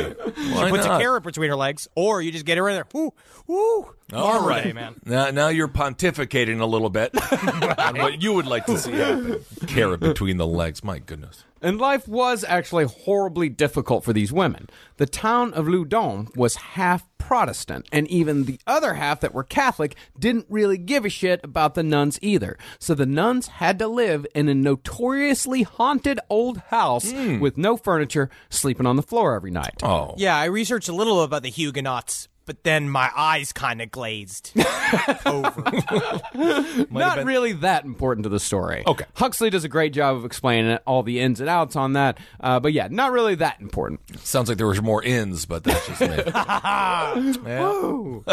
Why 0.53 0.71
Puts 0.71 0.87
not? 0.87 1.01
a 1.01 1.03
carrot 1.03 1.25
between 1.25 1.51
her 1.51 1.57
legs, 1.57 1.89
or 1.97 2.23
you 2.23 2.31
just 2.31 2.45
get 2.45 2.57
her 2.59 2.69
in 2.69 2.77
there. 2.77 2.87
Woo, 2.93 3.13
woo. 3.49 3.95
All 4.13 4.39
Armor 4.39 4.49
right, 4.49 4.65
day, 4.65 4.73
man. 4.73 4.97
Now, 5.05 5.31
now 5.31 5.49
you're 5.49 5.69
pontificating 5.69 6.61
a 6.61 6.67
little 6.67 6.91
bit 6.91 7.13
on 7.79 7.99
what 7.99 8.23
you 8.23 8.33
would 8.33 8.47
like 8.47 8.67
to 8.67 8.79
see 8.79 8.93
happen. 8.93 9.45
Carrot 9.67 10.01
between 10.01 10.37
the 10.37 10.47
legs. 10.47 10.83
My 10.83 10.99
goodness. 10.99 11.45
And 11.63 11.79
life 11.79 12.09
was 12.09 12.43
actually 12.45 12.85
horribly 12.85 13.49
difficult 13.51 14.03
for 14.05 14.13
these 14.13 14.33
women. 14.33 14.69
The 14.97 15.07
town 15.07 15.53
of 15.53 15.67
Loudun 15.67 16.35
was 16.35 16.57
half 16.57 17.07
Protestant, 17.19 17.87
and 17.93 18.09
even 18.09 18.45
the 18.45 18.59
other 18.67 18.95
half 18.95 19.21
that 19.21 19.33
were 19.33 19.45
Catholic 19.45 19.95
didn't 20.19 20.47
really 20.49 20.79
give 20.79 21.05
a 21.05 21.09
shit 21.09 21.39
about 21.45 21.75
the 21.75 21.83
nuns 21.85 22.19
either. 22.23 22.59
So 22.81 22.95
the 22.95 23.07
nuns 23.07 23.47
had 23.47 23.79
to 23.79 23.87
live 23.87 24.27
in 24.35 24.49
a 24.49 24.55
notoriously 24.55 25.63
haunted 25.63 26.19
old 26.29 26.59
house 26.71 27.13
hmm. 27.13 27.39
with 27.39 27.57
no 27.57 27.77
furniture, 27.77 28.31
sleeping 28.49 28.85
on 28.85 28.97
the 28.97 29.03
floor 29.03 29.37
every 29.37 29.53
night. 29.53 29.81
Oh. 29.85 30.15
Yeah, 30.17 30.37
I 30.37 30.47
researched 30.47 30.89
a 30.89 30.95
little 30.95 31.23
about 31.23 31.45
the 31.45 31.51
Huguenots, 31.51 32.27
but 32.51 32.65
then 32.65 32.91
my 32.91 33.09
eyes 33.17 33.53
kind 33.53 33.81
of 33.81 33.93
glazed 33.93 34.51
over. 35.25 35.63
Not 36.91 37.25
really 37.25 37.53
that 37.53 37.85
important 37.85 38.25
to 38.25 38.29
the 38.29 38.41
story. 38.41 38.83
Okay. 38.85 39.05
Huxley 39.15 39.51
does 39.51 39.63
a 39.63 39.69
great 39.69 39.93
job 39.93 40.17
of 40.17 40.25
explaining 40.25 40.73
it, 40.73 40.83
all 40.85 41.05
the 41.05 41.21
ins 41.21 41.39
and 41.39 41.49
outs 41.49 41.77
on 41.77 41.93
that, 41.93 42.19
uh, 42.41 42.59
but 42.59 42.73
yeah, 42.73 42.89
not 42.91 43.13
really 43.13 43.37
that 43.37 43.61
important. 43.61 44.01
Sounds 44.19 44.49
like 44.49 44.59
there 44.59 44.67
were 44.67 44.75
more 44.83 45.01
ins, 45.01 45.47
but 45.47 45.63
that's 45.63 45.87
just 45.87 46.01
me. 46.01 46.09
oh, 47.55 48.25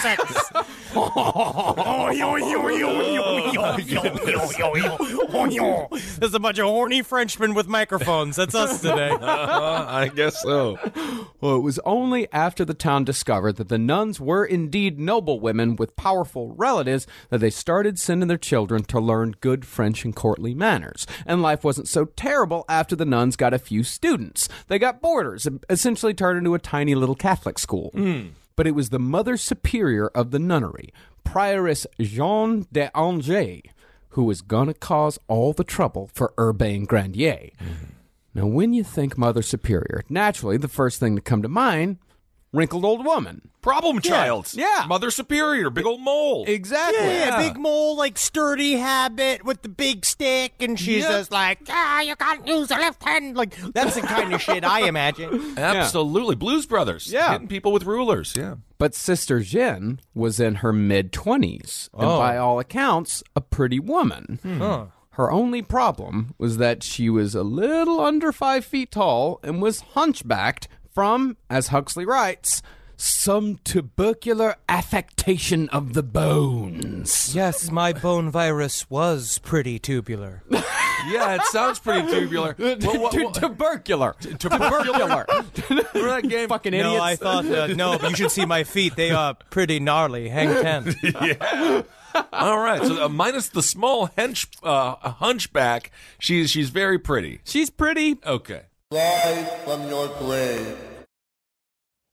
sex. 0.00 0.52
There's 6.18 6.34
a 6.34 6.38
bunch 6.38 6.60
of 6.60 6.66
horny 6.66 7.02
Frenchmen 7.02 7.54
with 7.54 7.66
microphones. 7.66 8.36
That's 8.36 8.54
us 8.54 8.80
today. 8.80 9.10
Uh, 9.10 9.86
I 9.88 10.08
guess 10.14 10.40
so. 10.40 10.78
Well, 11.40 11.56
it 11.56 11.60
was 11.60 11.80
only 11.80 11.95
after 12.32 12.64
the 12.64 12.74
town 12.74 13.04
discovered 13.04 13.56
that 13.56 13.68
the 13.68 13.78
nuns 13.78 14.20
were 14.20 14.44
indeed 14.44 14.98
noble 14.98 15.40
women 15.40 15.76
with 15.76 15.96
powerful 15.96 16.52
relatives 16.52 17.06
that 17.30 17.38
they 17.38 17.50
started 17.50 17.98
sending 17.98 18.28
their 18.28 18.36
children 18.36 18.84
to 18.84 19.00
learn 19.00 19.34
good 19.40 19.64
French 19.64 20.04
and 20.04 20.14
courtly 20.14 20.54
manners. 20.54 21.06
And 21.24 21.40
life 21.40 21.64
wasn't 21.64 21.88
so 21.88 22.04
terrible 22.04 22.64
after 22.68 22.94
the 22.94 23.04
nuns 23.04 23.36
got 23.36 23.54
a 23.54 23.58
few 23.58 23.82
students. 23.82 24.48
They 24.68 24.78
got 24.78 25.00
boarders, 25.00 25.46
and 25.46 25.64
essentially 25.70 26.12
turned 26.12 26.38
into 26.38 26.54
a 26.54 26.58
tiny 26.58 26.94
little 26.94 27.14
Catholic 27.14 27.58
school. 27.58 27.90
Hmm. 27.94 28.28
But 28.56 28.66
it 28.66 28.74
was 28.74 28.90
the 28.90 28.98
mother 28.98 29.36
superior 29.36 30.08
of 30.08 30.30
the 30.30 30.38
nunnery, 30.38 30.92
Prioress 31.24 31.86
Jeanne 31.98 32.66
des 32.72 32.90
Anges, 32.94 33.62
who 34.10 34.24
was 34.24 34.42
gonna 34.42 34.74
cause 34.74 35.18
all 35.28 35.52
the 35.52 35.64
trouble 35.64 36.10
for 36.12 36.32
Urbain 36.38 36.86
Grandier. 36.86 37.50
Mm-hmm. 37.58 37.95
Now, 38.36 38.46
when 38.46 38.74
you 38.74 38.84
think 38.84 39.16
Mother 39.16 39.40
Superior, 39.40 40.02
naturally 40.10 40.58
the 40.58 40.68
first 40.68 41.00
thing 41.00 41.16
to 41.16 41.22
come 41.22 41.40
to 41.40 41.48
mind, 41.48 41.96
wrinkled 42.52 42.84
old 42.84 43.02
woman. 43.04 43.48
Problem 43.62 43.98
child. 44.00 44.50
Yeah. 44.52 44.84
Mother 44.86 45.10
Superior, 45.10 45.70
big 45.70 45.86
old 45.86 46.02
mole. 46.02 46.44
Exactly. 46.46 47.02
Yeah, 47.04 47.38
big 47.48 47.58
mole, 47.58 47.96
like 47.96 48.18
sturdy 48.18 48.74
habit 48.74 49.42
with 49.44 49.62
the 49.62 49.70
big 49.70 50.04
stick, 50.04 50.52
and 50.60 50.78
she's 50.78 51.02
Yep. 51.02 51.10
just 51.10 51.30
like, 51.32 51.60
ah, 51.70 52.02
you 52.02 52.14
can't 52.14 52.46
use 52.46 52.68
the 52.68 52.74
left 52.74 53.02
hand. 53.02 53.36
Like 53.38 53.56
that's 53.72 53.94
the 53.94 54.02
kind 54.02 54.34
of 54.34 54.42
shit 54.42 54.64
I 54.64 54.86
imagine. 54.86 55.54
Absolutely. 55.58 56.36
Blues 56.36 56.66
Brothers. 56.66 57.10
Yeah. 57.10 57.32
Hitting 57.32 57.48
people 57.48 57.72
with 57.72 57.84
rulers. 57.84 58.34
Yeah. 58.36 58.56
But 58.78 58.94
Sister 58.94 59.40
Jeanne 59.40 60.00
was 60.14 60.38
in 60.38 60.56
her 60.56 60.72
mid 60.74 61.10
20s, 61.10 61.88
and 61.94 62.02
Oh. 62.04 62.18
by 62.18 62.36
all 62.36 62.58
accounts, 62.60 63.22
a 63.34 63.40
pretty 63.40 63.80
woman. 63.80 64.38
Her 65.16 65.32
only 65.32 65.62
problem 65.62 66.34
was 66.36 66.58
that 66.58 66.82
she 66.82 67.08
was 67.08 67.34
a 67.34 67.42
little 67.42 68.00
under 68.00 68.32
five 68.32 68.66
feet 68.66 68.90
tall 68.92 69.40
and 69.42 69.62
was 69.62 69.80
hunchbacked 69.80 70.68
from, 70.92 71.38
as 71.48 71.68
Huxley 71.68 72.04
writes, 72.04 72.60
some 72.98 73.56
tubercular 73.64 74.56
affectation 74.68 75.70
of 75.70 75.94
the 75.94 76.02
bones. 76.02 77.34
Yes, 77.34 77.70
my 77.70 77.94
bone 77.94 78.30
virus 78.30 78.90
was 78.90 79.38
pretty 79.38 79.78
tubular. 79.78 80.42
Yeah, 80.50 81.34
it 81.36 81.42
sounds 81.44 81.78
pretty 81.78 82.06
tubular. 82.08 82.54
What- 82.58 82.82
what- 82.84 83.14
what- 83.14 83.34
tubercular. 83.34 84.14
Tubercular. 84.20 85.26
Remember 85.70 86.08
that 86.08 86.26
game? 86.28 86.48
Fucking 86.48 86.74
idiots. 86.74 86.94
No. 86.94 87.02
I 87.02 87.16
thought 87.16 87.46
uh, 87.46 87.66
no, 87.68 87.98
but 87.98 88.10
you 88.10 88.16
should 88.16 88.30
see 88.30 88.44
my 88.44 88.64
feet. 88.64 88.96
They 88.96 89.12
are 89.12 89.34
pretty 89.50 89.78
gnarly. 89.80 90.28
Hang 90.28 90.62
ten. 90.62 91.84
All 92.32 92.58
right. 92.58 92.82
So 92.82 93.04
uh, 93.04 93.08
minus 93.08 93.48
the 93.48 93.62
small 93.62 94.08
hench, 94.08 94.46
uh, 94.62 94.96
hunchback, 95.10 95.90
she's 96.18 96.50
she's 96.50 96.70
very 96.70 96.98
pretty. 96.98 97.40
She's 97.44 97.70
pretty. 97.70 98.18
Okay. 98.24 98.62
Rise 98.92 99.48
from 99.64 99.88
your 99.88 100.08
grave. 100.18 100.76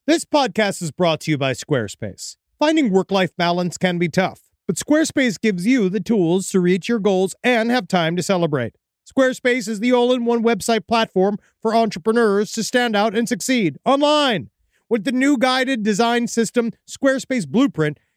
This 0.06 0.26
podcast 0.26 0.82
is 0.82 0.92
brought 0.92 1.22
to 1.22 1.32
you 1.32 1.38
by 1.38 1.54
Squarespace. 1.54 2.36
Finding 2.60 2.92
work 2.92 3.12
life 3.12 3.36
balance 3.38 3.78
can 3.78 3.98
be 3.98 4.10
tough, 4.10 4.42
but 4.68 4.76
Squarespace 4.76 5.40
gives 5.40 5.66
you 5.66 5.90
the 5.90 6.00
tools 6.00 6.50
to 6.50 6.60
reach 6.60 6.90
your 6.90 7.00
goals 7.00 7.36
and 7.44 7.72
have 7.72 7.88
time 7.88 8.16
to 8.16 8.24
celebrate. 8.24 8.76
Squarespace 9.10 9.68
is 9.68 9.80
the 9.80 9.94
all 9.94 10.14
in 10.14 10.26
one 10.26 10.44
website 10.44 10.88
platform 10.88 11.38
for 11.62 11.76
entrepreneurs 11.76 12.52
to 12.54 12.64
stand 12.64 12.96
out 12.96 13.16
and 13.16 13.30
succeed 13.30 13.78
online. 13.86 14.50
With 14.90 15.04
the 15.04 15.12
new 15.12 15.38
guided 15.38 15.84
design 15.84 16.28
system, 16.28 16.72
Squarespace 16.90 17.48
Blueprint, 17.48 17.98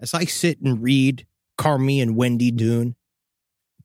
as 0.00 0.14
I 0.14 0.24
sit 0.24 0.60
and 0.60 0.82
read 0.82 1.26
Carmi 1.58 2.02
and 2.02 2.16
Wendy 2.16 2.50
Dune, 2.50 2.96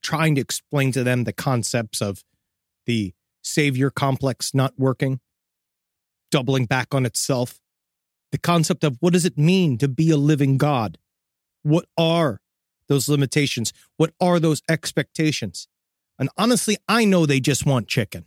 trying 0.02 0.36
to 0.36 0.42
explain 0.42 0.92
to 0.94 1.04
them 1.04 1.24
the 1.24 1.34
concepts 1.34 2.02
of 2.02 2.24
the 2.86 3.14
savior 3.42 3.90
complex 3.90 4.54
not 4.54 4.74
working, 4.78 5.20
doubling 6.32 6.66
back 6.66 6.94
on 6.94 7.06
itself, 7.06 7.60
the 8.32 8.38
concept 8.38 8.84
of 8.84 8.98
what 9.00 9.14
does 9.14 9.26
it 9.26 9.38
mean 9.38 9.78
to 9.78 9.88
be 9.88 10.10
a 10.10 10.18
living 10.18 10.58
God? 10.58 10.98
What 11.64 11.86
are 11.98 12.42
those 12.88 13.08
limitations? 13.08 13.74
What 13.98 14.14
are 14.20 14.40
those 14.40 14.62
expectations? 14.70 15.68
And 16.18 16.30
honestly, 16.38 16.78
I 16.88 17.06
know 17.06 17.26
they 17.26 17.40
just 17.40 17.66
want 17.66 17.88
chicken. 17.88 18.26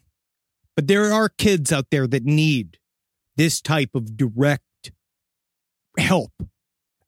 But 0.76 0.88
there 0.88 1.12
are 1.12 1.28
kids 1.28 1.72
out 1.72 1.86
there 1.90 2.06
that 2.06 2.24
need 2.24 2.78
this 3.36 3.60
type 3.60 3.90
of 3.94 4.16
direct 4.16 4.92
help. 5.98 6.32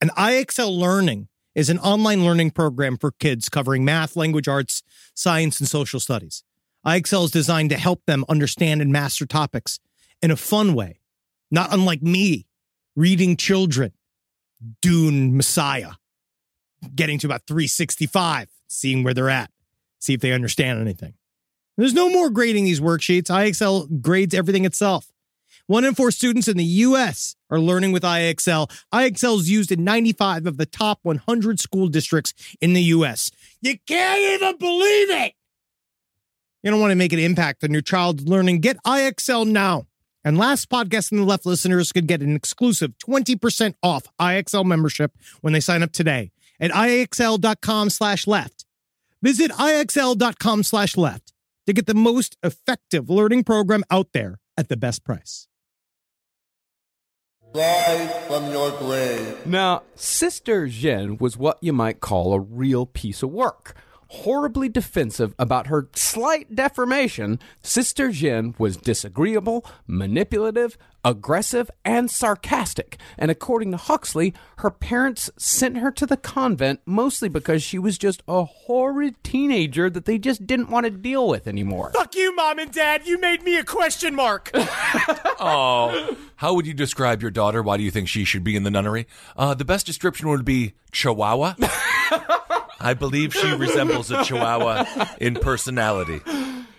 And 0.01 0.11
IXL 0.13 0.77
Learning 0.77 1.29
is 1.55 1.71
an 1.71 1.79
online 1.79 2.25
learning 2.25 2.51
program 2.51 2.99
for 2.99 3.13
kids 3.13 3.49
covering 3.49 3.85
math, 3.85 4.15
language 4.15 4.47
arts, 4.47 4.83
science, 5.15 5.59
and 5.59 5.69
social 5.69 6.01
studies. 6.01 6.45
IXL 6.87 7.25
is 7.25 7.31
designed 7.31 7.71
to 7.71 7.79
help 7.79 8.05
them 8.07 8.25
understand 8.29 8.83
and 8.83 8.93
master 8.93 9.27
topics 9.27 9.81
in 10.23 10.31
a 10.31 10.37
fun 10.37 10.75
way, 10.75 11.01
not 11.51 11.73
unlike 11.73 12.03
me 12.03 12.47
reading 12.95 13.37
children, 13.37 13.93
Dune 14.81 15.37
Messiah, 15.37 15.93
getting 16.95 17.19
to 17.19 17.27
about 17.27 17.47
365, 17.47 18.49
seeing 18.69 19.03
where 19.03 19.15
they're 19.15 19.31
at, 19.31 19.51
see 19.99 20.15
if 20.15 20.21
they 20.21 20.33
understand 20.33 20.81
anything. 20.81 21.15
There's 21.77 21.95
no 21.95 22.09
more 22.09 22.31
grading 22.31 22.65
these 22.65 22.81
worksheets. 22.81 23.25
IXL 23.25 24.01
grades 24.01 24.35
everything 24.35 24.65
itself. 24.65 25.13
One 25.67 25.85
in 25.85 25.95
four 25.95 26.13
students 26.13 26.47
in 26.47 26.57
the 26.57 26.65
U.S. 26.65 27.35
are 27.51 27.59
learning 27.59 27.91
with 27.91 28.05
IXL. 28.05 28.71
IXL 28.95 29.41
is 29.41 29.51
used 29.51 29.73
in 29.73 29.83
95 29.83 30.47
of 30.47 30.59
the 30.59 30.67
top 30.67 31.01
100 31.03 31.59
school 31.59 31.89
districts 31.89 32.35
in 32.61 32.73
the 32.73 32.83
U.S. 32.83 33.33
You 33.61 33.77
can't 33.87 34.21
even 34.21 34.57
believe 34.59 35.11
it. 35.11 35.33
You 36.63 36.71
don't 36.71 36.81
want 36.81 36.93
to 36.93 36.97
make 36.97 37.13
an 37.13 37.19
impact 37.19 37.65
on 37.65 37.73
your 37.73 37.83
child's 37.83 38.27
learning. 38.27 38.61
Get 38.61 38.77
IXL 38.85 39.47
now. 39.47 39.87
And 40.25 40.39
last 40.39 40.69
podcast 40.69 41.13
in 41.13 41.19
the 41.19 41.25
left 41.25 41.47
listeners 41.47 41.93
could 41.93 42.07
get 42.09 42.23
an 42.23 42.35
exclusive 42.35 42.99
20% 42.99 43.75
off 43.83 44.09
IXL 44.21 44.65
membership 44.65 45.13
when 45.41 45.53
they 45.53 45.61
sign 45.61 45.83
up 45.83 45.93
today 45.93 46.33
at 46.59 46.71
IXL.com 46.71 47.91
slash 47.91 48.27
left. 48.27 48.67
Visit 49.23 49.51
IXL.com 49.53 50.63
slash 50.63 50.97
left 50.97 51.33
to 51.67 51.73
get 51.73 51.87
the 51.87 51.95
most 51.95 52.37
effective 52.43 53.09
learning 53.11 53.45
program 53.45 53.85
out 53.91 54.09
there 54.13 54.39
at 54.57 54.69
the 54.69 54.77
best 54.77 55.05
price. 55.05 55.49
Rise 57.57 58.11
from 58.27 58.51
your 58.51 58.71
grave. 58.73 59.47
Now, 59.47 59.83
Sister 59.95 60.67
Jeanne 60.67 61.17
was 61.17 61.39
what 61.39 61.57
you 61.63 61.73
might 61.73 62.01
call 62.01 62.35
a 62.35 62.41
real 62.41 62.85
piece 62.85 63.23
of 63.23 63.31
work. 63.31 63.75
Horribly 64.09 64.69
defensive 64.69 65.35
about 65.39 65.67
her 65.67 65.89
slight 65.95 66.55
deformation, 66.55 67.41
Sister 67.63 68.11
Jeanne 68.11 68.55
was 68.57 68.77
disagreeable, 68.77 69.65
manipulative, 69.87 70.79
aggressive, 71.05 71.71
and 71.85 72.09
sarcastic. 72.11 72.99
And 73.19 73.31
according 73.31 73.73
to 73.73 73.77
Huxley, 73.77 74.33
her 74.59 74.71
parents 74.71 75.29
sent 75.37 75.79
her 75.79 75.91
to 75.93 76.07
the 76.07 76.17
convent 76.17 76.81
mostly 76.87 77.29
because 77.29 77.63
she 77.65 77.79
was 77.79 77.99
just 77.99 78.23
a 78.29 78.45
horrid 78.45 79.23
teenager 79.25 79.91
that 79.91 80.05
they 80.05 80.19
just 80.19 80.47
didn't 80.47 80.71
want 80.71 80.85
to 80.85 80.91
deal 80.91 81.29
with 81.29 81.49
anymore. 81.49 81.91
Fuck 81.93 82.15
you, 82.15 82.35
mom 82.35 82.59
and 82.61 82.71
dad. 82.73 83.07
You 83.07 83.19
made 83.19 83.43
me 83.43 83.57
a 83.59 83.65
question 83.65 84.15
mark. 84.15 84.51
Oh, 85.39 86.17
how 86.37 86.55
would 86.55 86.67
you 86.67 86.73
describe 86.73 87.21
your 87.21 87.31
daughter? 87.31 87.63
Why 87.63 87.77
do 87.77 87.83
you 87.83 87.91
think 87.91 88.09
she 88.09 88.25
should 88.25 88.43
be 88.43 88.57
in 88.57 88.63
the 88.63 88.71
nunnery? 88.71 89.07
Uh, 89.37 89.53
the 89.53 89.67
best 89.67 89.85
description 89.85 90.31
would 90.31 90.47
be 90.47 90.73
Chihuahua. 90.93 91.57
I 92.87 92.95
believe 92.95 93.35
she 93.35 93.53
resembles 93.53 94.13
a 94.13 94.23
Chihuahua 94.23 94.85
in 95.21 95.35
personality. 95.35 96.21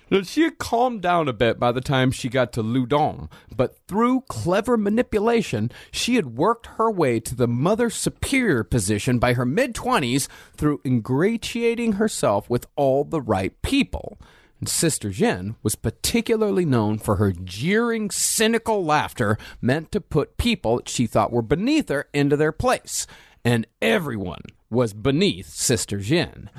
Now, 0.10 0.22
she 0.22 0.44
had 0.44 0.58
calmed 0.58 1.02
down 1.02 1.28
a 1.28 1.34
bit 1.34 1.60
by 1.60 1.74
the 1.74 1.82
time 1.82 2.12
she 2.12 2.30
got 2.30 2.54
to 2.54 2.64
Loudun, 2.64 3.28
but 3.54 3.78
through 3.90 4.22
clever 4.30 4.78
manipulation, 4.78 5.70
she 5.92 6.16
had 6.16 6.38
worked 6.38 6.68
her 6.78 6.90
way 6.90 7.20
to 7.20 7.36
the 7.36 7.46
Mother 7.46 7.90
Superior 7.90 8.64
position 8.64 9.20
by 9.20 9.34
her 9.34 9.46
mid 9.46 9.76
20s 9.76 10.30
through 10.56 10.80
ingratiating 10.86 11.94
herself 11.94 12.50
with 12.50 12.68
all 12.78 13.04
the 13.04 13.22
right 13.22 13.62
people. 13.62 14.18
And 14.62 14.70
Sister 14.70 15.10
Jeanne 15.10 15.58
was 15.62 15.76
particularly 15.76 16.64
known 16.64 17.00
for 17.00 17.18
her 17.18 17.34
jeering, 17.34 18.12
cynical 18.12 18.86
laughter 18.86 19.38
meant 19.60 19.92
to 19.92 20.00
put 20.00 20.38
people 20.38 20.78
that 20.78 20.88
she 20.88 21.06
thought 21.06 21.34
were 21.34 21.42
beneath 21.42 21.90
her 21.90 22.08
into 22.14 22.38
their 22.38 22.54
place. 22.54 23.08
And 23.44 23.68
everyone 23.82 24.44
was 24.70 24.94
beneath 24.94 25.48
Sister 25.50 26.00
Jeanne. 26.00 26.50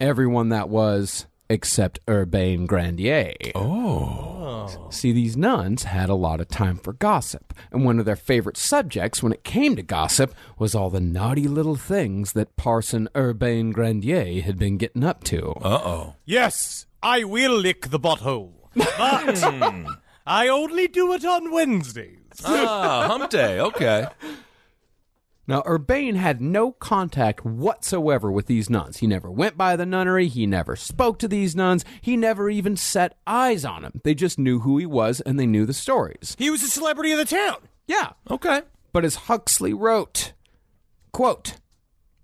Everyone 0.00 0.48
that 0.50 0.68
was 0.68 1.26
except 1.50 2.00
Urbain 2.08 2.66
Grandier. 2.66 3.34
Oh. 3.54 4.88
See, 4.90 5.12
these 5.12 5.36
nuns 5.36 5.84
had 5.84 6.08
a 6.08 6.14
lot 6.14 6.40
of 6.40 6.48
time 6.48 6.76
for 6.78 6.94
gossip, 6.94 7.52
and 7.70 7.84
one 7.84 7.98
of 7.98 8.06
their 8.06 8.16
favorite 8.16 8.56
subjects 8.56 9.22
when 9.22 9.32
it 9.32 9.44
came 9.44 9.76
to 9.76 9.82
gossip 9.82 10.34
was 10.58 10.74
all 10.74 10.88
the 10.90 11.00
naughty 11.00 11.46
little 11.46 11.76
things 11.76 12.32
that 12.32 12.56
Parson 12.56 13.08
Urbain 13.14 13.72
Grandier 13.72 14.40
had 14.42 14.58
been 14.58 14.78
getting 14.78 15.04
up 15.04 15.22
to. 15.24 15.50
Uh 15.60 15.80
oh. 15.84 16.14
yes, 16.24 16.86
I 17.02 17.24
will 17.24 17.54
lick 17.56 17.90
the 17.90 18.00
butthole. 18.00 18.52
But 18.74 19.44
I 20.26 20.48
only 20.48 20.88
do 20.88 21.12
it 21.12 21.24
on 21.24 21.52
Wednesdays. 21.52 22.18
Ah, 22.44 23.06
hump 23.06 23.30
day. 23.30 23.60
Okay. 23.60 24.06
Now, 25.46 25.62
Urbain 25.66 26.16
had 26.16 26.40
no 26.40 26.72
contact 26.72 27.44
whatsoever 27.44 28.32
with 28.32 28.46
these 28.46 28.70
nuns. 28.70 28.98
He 28.98 29.06
never 29.06 29.30
went 29.30 29.58
by 29.58 29.76
the 29.76 29.84
nunnery. 29.84 30.28
He 30.28 30.46
never 30.46 30.74
spoke 30.74 31.18
to 31.18 31.28
these 31.28 31.54
nuns. 31.54 31.84
He 32.00 32.16
never 32.16 32.48
even 32.48 32.76
set 32.76 33.18
eyes 33.26 33.64
on 33.64 33.82
them. 33.82 34.00
They 34.04 34.14
just 34.14 34.38
knew 34.38 34.60
who 34.60 34.78
he 34.78 34.86
was 34.86 35.20
and 35.20 35.38
they 35.38 35.46
knew 35.46 35.66
the 35.66 35.74
stories. 35.74 36.34
He 36.38 36.50
was 36.50 36.62
a 36.62 36.68
celebrity 36.68 37.12
of 37.12 37.18
the 37.18 37.24
town. 37.26 37.56
Yeah. 37.86 38.12
Okay. 38.30 38.62
But 38.92 39.04
as 39.04 39.16
Huxley 39.16 39.74
wrote, 39.74 40.32
quote, 41.12 41.56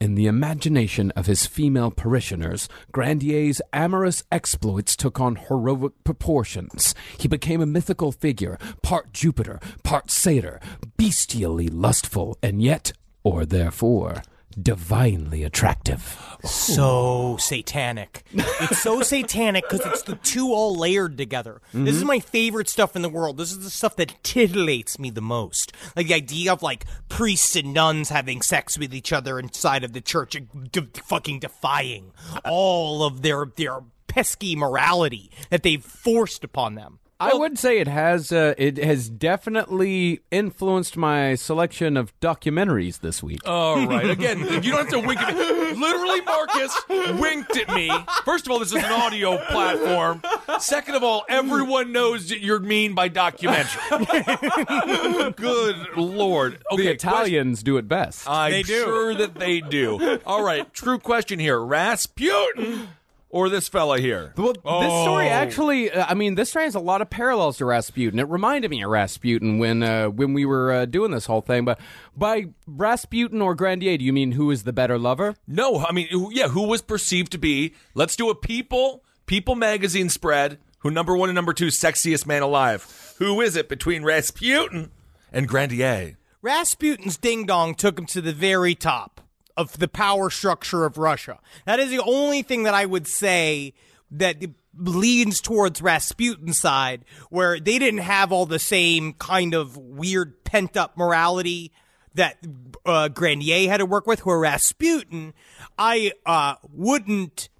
in 0.00 0.14
the 0.14 0.26
imagination 0.26 1.10
of 1.10 1.26
his 1.26 1.46
female 1.46 1.90
parishioners, 1.90 2.70
Grandier's 2.90 3.60
amorous 3.70 4.24
exploits 4.32 4.96
took 4.96 5.20
on 5.20 5.36
heroic 5.36 5.92
proportions. 6.04 6.94
He 7.18 7.28
became 7.28 7.60
a 7.60 7.66
mythical 7.66 8.10
figure, 8.10 8.56
part 8.82 9.12
Jupiter, 9.12 9.60
part 9.84 10.10
satyr, 10.10 10.58
bestially 10.96 11.68
lustful, 11.70 12.38
and 12.42 12.62
yet, 12.62 12.92
or 13.22 13.44
therefore, 13.44 14.22
divinely 14.60 15.44
attractive. 15.44 16.18
So 16.44 17.36
satanic. 17.38 18.24
It's 18.32 18.80
so 18.80 19.02
satanic 19.02 19.64
because 19.68 19.86
it's 19.86 20.02
the 20.02 20.16
two 20.16 20.52
all 20.52 20.74
layered 20.74 21.16
together. 21.16 21.60
This 21.72 21.94
is 21.94 22.00
mm-hmm. 22.00 22.08
my 22.08 22.20
favorite 22.20 22.68
stuff 22.68 22.96
in 22.96 23.02
the 23.02 23.08
world. 23.08 23.36
This 23.36 23.52
is 23.52 23.62
the 23.62 23.70
stuff 23.70 23.96
that 23.96 24.22
titillates 24.22 24.98
me 24.98 25.10
the 25.10 25.20
most. 25.20 25.72
Like 25.94 26.08
the 26.08 26.14
idea 26.14 26.52
of 26.52 26.62
like 26.62 26.86
priests 27.08 27.56
and 27.56 27.72
nuns 27.74 28.08
having 28.08 28.42
sex 28.42 28.78
with 28.78 28.94
each 28.94 29.12
other 29.12 29.38
inside 29.38 29.84
of 29.84 29.92
the 29.92 30.00
church, 30.00 30.34
and 30.34 30.72
de- 30.72 30.88
fucking 31.04 31.40
defying 31.40 32.12
all 32.44 33.04
of 33.04 33.22
their 33.22 33.46
their 33.56 33.80
pesky 34.06 34.56
morality 34.56 35.30
that 35.50 35.62
they've 35.62 35.84
forced 35.84 36.42
upon 36.42 36.74
them. 36.74 36.98
I 37.20 37.34
would 37.34 37.58
say 37.58 37.78
it 37.78 37.86
has 37.88 38.32
uh, 38.32 38.54
it 38.56 38.78
has 38.78 39.08
definitely 39.10 40.20
influenced 40.30 40.96
my 40.96 41.34
selection 41.34 41.96
of 41.96 42.18
documentaries 42.20 43.00
this 43.00 43.22
week. 43.22 43.40
All 43.46 43.86
right. 43.86 44.08
Again, 44.10 44.38
you 44.40 44.72
don't 44.72 44.80
have 44.80 44.88
to 44.90 45.00
wink 45.00 45.20
at 45.20 45.34
me. 45.34 45.78
Literally, 45.80 46.20
Marcus 46.22 46.74
winked 47.20 47.56
at 47.56 47.74
me. 47.74 47.90
First 48.24 48.46
of 48.46 48.52
all, 48.52 48.58
this 48.58 48.68
is 48.72 48.82
an 48.82 48.90
audio 48.90 49.36
platform. 49.48 50.22
Second 50.58 50.94
of 50.94 51.02
all, 51.02 51.24
everyone 51.28 51.92
knows 51.92 52.28
that 52.30 52.40
you're 52.40 52.58
mean 52.60 52.94
by 52.94 53.08
documentary. 53.08 53.82
Good 55.36 55.76
lord. 55.96 56.62
Okay, 56.72 56.82
the 56.84 56.90
Italians 56.90 57.62
do 57.62 57.76
it 57.76 57.86
best. 57.88 58.28
I'm 58.28 58.50
They 58.52 58.62
do. 58.62 58.82
sure 58.84 59.14
that 59.14 59.34
they 59.34 59.60
do. 59.60 60.18
All 60.26 60.42
right, 60.42 60.72
true 60.72 60.98
question 60.98 61.38
here: 61.38 61.60
Rasputin 61.60 62.88
or 63.30 63.48
this 63.48 63.68
fella 63.68 63.98
here? 63.98 64.34
Well, 64.36 64.52
this 64.52 65.02
story 65.02 65.28
actually, 65.28 65.90
uh, 65.90 66.06
I 66.08 66.14
mean, 66.14 66.34
this 66.34 66.50
story 66.50 66.66
has 66.66 66.74
a 66.74 66.80
lot 66.80 67.00
of 67.00 67.08
parallels 67.08 67.58
to 67.58 67.64
Rasputin. 67.64 68.18
It 68.18 68.28
reminded 68.28 68.70
me 68.70 68.82
of 68.82 68.90
Rasputin 68.90 69.58
when 69.58 69.82
uh, 69.82 70.10
when 70.10 70.34
we 70.34 70.44
were 70.44 70.72
uh, 70.72 70.84
doing 70.84 71.12
this 71.12 71.26
whole 71.26 71.40
thing. 71.40 71.64
But 71.64 71.80
by 72.16 72.46
Rasputin 72.66 73.40
or 73.40 73.54
Grandier, 73.54 73.96
do 73.96 74.04
you 74.04 74.12
mean 74.12 74.32
who 74.32 74.50
is 74.50 74.64
the 74.64 74.72
better 74.72 74.98
lover? 74.98 75.36
No, 75.46 75.78
I 75.78 75.92
mean, 75.92 76.08
yeah, 76.32 76.48
who 76.48 76.66
was 76.66 76.82
perceived 76.82 77.32
to 77.32 77.38
be? 77.38 77.74
Let's 77.94 78.16
do 78.16 78.28
a 78.28 78.34
People 78.34 79.04
People 79.26 79.54
magazine 79.54 80.08
spread. 80.08 80.58
Who 80.80 80.90
number 80.90 81.16
one 81.16 81.28
and 81.28 81.36
number 81.36 81.52
two 81.52 81.68
sexiest 81.68 82.26
man 82.26 82.42
alive? 82.42 83.14
Who 83.18 83.40
is 83.40 83.54
it 83.54 83.68
between 83.68 84.02
Rasputin 84.02 84.90
and 85.30 85.46
Grandier? 85.46 86.16
Rasputin's 86.42 87.18
ding 87.18 87.44
dong 87.44 87.74
took 87.74 87.98
him 87.98 88.06
to 88.06 88.22
the 88.22 88.32
very 88.32 88.74
top 88.74 89.20
of 89.60 89.78
the 89.78 89.88
power 89.88 90.30
structure 90.30 90.84
of 90.84 90.96
Russia. 90.96 91.38
That 91.66 91.78
is 91.78 91.90
the 91.90 92.02
only 92.02 92.42
thing 92.42 92.62
that 92.62 92.74
I 92.74 92.86
would 92.86 93.06
say 93.06 93.74
that 94.10 94.36
leans 94.76 95.40
towards 95.40 95.82
Rasputin's 95.82 96.58
side, 96.58 97.04
where 97.28 97.60
they 97.60 97.78
didn't 97.78 98.00
have 98.00 98.32
all 98.32 98.46
the 98.46 98.58
same 98.58 99.12
kind 99.12 99.54
of 99.54 99.76
weird 99.76 100.44
pent 100.44 100.76
up 100.76 100.96
morality 100.96 101.72
that 102.14 102.38
uh, 102.86 103.08
Grandier 103.08 103.68
had 103.68 103.78
to 103.78 103.86
work 103.86 104.06
with. 104.06 104.24
Where 104.24 104.38
Rasputin, 104.38 105.34
I 105.78 106.12
uh, 106.24 106.54
wouldn't 106.72 107.50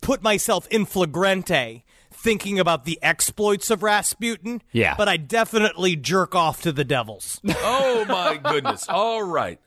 put 0.00 0.22
myself 0.22 0.66
in 0.68 0.86
flagrante 0.86 1.84
thinking 2.10 2.58
about 2.58 2.84
the 2.84 2.98
exploits 3.02 3.70
of 3.70 3.82
Rasputin. 3.82 4.62
Yeah. 4.72 4.94
But 4.96 5.08
I 5.08 5.16
definitely 5.16 5.96
jerk 5.96 6.34
off 6.34 6.62
to 6.62 6.72
the 6.72 6.84
devils. 6.84 7.40
Oh 7.64 8.04
my 8.06 8.36
goodness! 8.36 8.88
All 8.88 9.22
right. 9.22 9.60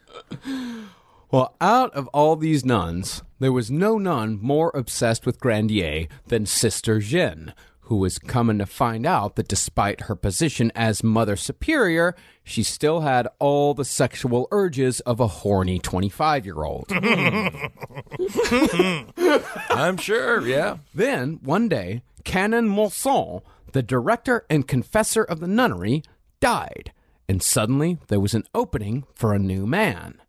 Well, 1.32 1.55
out 1.59 1.93
of 1.93 2.07
all 2.09 2.36
these 2.36 2.63
nuns, 2.65 3.23
there 3.39 3.51
was 3.51 3.71
no 3.71 3.97
nun 3.97 4.39
more 4.41 4.71
obsessed 4.73 5.26
with 5.26 5.39
Grandier 5.39 6.07
than 6.28 6.45
Sister 6.45 6.99
Jeanne, 6.99 7.53
who 7.82 7.97
was 7.97 8.17
coming 8.17 8.57
to 8.59 8.65
find 8.65 9.05
out 9.05 9.36
that 9.36 9.47
despite 9.47 10.01
her 10.01 10.15
position 10.15 10.71
as 10.76 11.03
Mother 11.03 11.36
Superior, 11.36 12.15
she 12.43 12.63
still 12.63 13.01
had 13.01 13.28
all 13.39 13.73
the 13.73 13.86
sexual 13.86 14.47
urges 14.51 14.99
of 15.01 15.19
a 15.19 15.28
horny 15.28 15.80
25 15.80 16.45
year 16.45 16.63
old. 16.63 16.86
I'm 19.69 19.97
sure. 19.97 20.41
Yeah. 20.47 20.78
Then, 20.93 21.39
one 21.43 21.67
day, 21.67 22.01
Canon 22.23 22.69
Moussaut, 22.69 23.43
the 23.71 23.84
director 23.84 24.45
and 24.49 24.67
confessor 24.67 25.23
of 25.23 25.39
the 25.39 25.47
nunnery, 25.47 26.03
died, 26.39 26.91
and 27.28 27.41
suddenly 27.43 27.97
there 28.07 28.19
was 28.19 28.34
an 28.34 28.43
opening 28.53 29.05
for 29.13 29.34
a 29.34 29.39
new 29.39 29.65
man. 29.67 30.19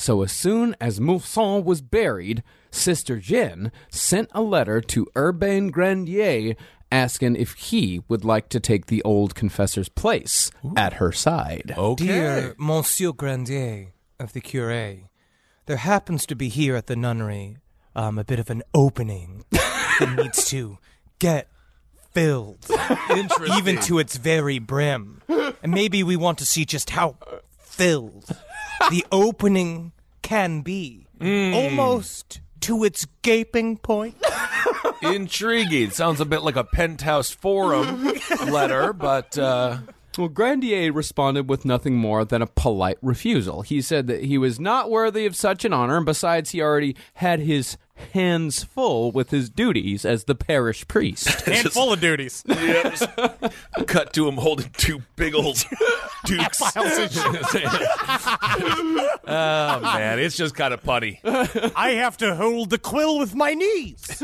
So, 0.00 0.22
as 0.22 0.32
soon 0.32 0.74
as 0.80 0.98
Moussaut 0.98 1.62
was 1.62 1.82
buried, 1.82 2.42
Sister 2.70 3.18
Jeanne 3.18 3.70
sent 3.90 4.30
a 4.32 4.40
letter 4.40 4.80
to 4.80 5.06
Urbain 5.14 5.70
Grandier 5.70 6.56
asking 6.90 7.36
if 7.36 7.52
he 7.52 8.00
would 8.08 8.24
like 8.24 8.48
to 8.48 8.60
take 8.60 8.86
the 8.86 9.02
old 9.02 9.34
confessor's 9.34 9.90
place 9.90 10.50
at 10.74 10.94
her 10.94 11.12
side. 11.12 11.74
Okay. 11.76 12.06
Dear 12.06 12.54
Monsieur 12.56 13.12
Grandier 13.12 13.88
of 14.18 14.32
the 14.32 14.40
Cure, 14.40 15.00
there 15.66 15.76
happens 15.76 16.24
to 16.24 16.34
be 16.34 16.48
here 16.48 16.76
at 16.76 16.86
the 16.86 16.96
nunnery 16.96 17.58
um, 17.94 18.18
a 18.18 18.24
bit 18.24 18.38
of 18.38 18.48
an 18.48 18.62
opening 18.72 19.44
that 19.50 20.14
needs 20.16 20.48
to 20.48 20.78
get 21.18 21.46
filled, 22.12 22.66
even 23.58 23.78
to 23.80 23.98
its 23.98 24.16
very 24.16 24.58
brim. 24.58 25.20
And 25.62 25.72
maybe 25.72 26.02
we 26.02 26.16
want 26.16 26.38
to 26.38 26.46
see 26.46 26.64
just 26.64 26.88
how 26.88 27.18
filled 27.58 28.34
the 28.88 29.04
opening 29.12 29.92
can 30.22 30.62
be, 30.62 31.06
almost 31.20 32.40
to 32.60 32.84
its 32.84 33.06
gaping 33.22 33.76
point. 33.78 34.16
Intriguing. 35.02 35.90
Sounds 35.90 36.20
a 36.20 36.24
bit 36.24 36.42
like 36.42 36.56
a 36.56 36.64
penthouse 36.64 37.30
forum 37.30 38.12
letter, 38.48 38.92
but 38.92 39.36
uh, 39.38 39.78
Well, 40.18 40.28
Grandier 40.28 40.92
responded 40.92 41.48
with 41.48 41.64
nothing 41.64 41.94
more 41.96 42.24
than 42.24 42.42
a 42.42 42.46
polite 42.46 42.98
refusal. 43.00 43.62
He 43.62 43.80
said 43.80 44.06
that 44.08 44.24
he 44.24 44.38
was 44.38 44.58
not 44.58 44.90
worthy 44.90 45.24
of 45.24 45.36
such 45.36 45.64
an 45.64 45.72
honor, 45.72 45.96
and 45.96 46.06
besides, 46.06 46.50
he 46.50 46.60
already 46.60 46.96
had 47.14 47.40
his 47.40 47.76
hands 48.12 48.64
full 48.64 49.12
with 49.12 49.30
his 49.30 49.48
duties 49.50 50.04
as 50.04 50.24
the 50.24 50.34
parish 50.34 50.88
priest. 50.88 51.28
Handful 51.46 51.84
full 51.84 51.92
of 51.92 52.00
duties. 52.00 52.42
yeah, 52.46 52.90
just 52.90 53.08
cut 53.86 54.12
to 54.14 54.26
him 54.26 54.36
holding 54.36 54.70
two 54.76 55.02
big 55.16 55.34
old 55.34 55.64
dukes. 56.24 56.60
oh 56.76 56.80
man, 59.26 60.18
it's 60.18 60.36
just 60.36 60.54
kind 60.54 60.74
of 60.74 60.82
putty. 60.82 61.20
I 61.24 61.92
have 61.98 62.16
to 62.18 62.34
hold 62.34 62.70
the 62.70 62.78
quill 62.78 63.18
with 63.18 63.34
my 63.34 63.54
knees. 63.54 64.22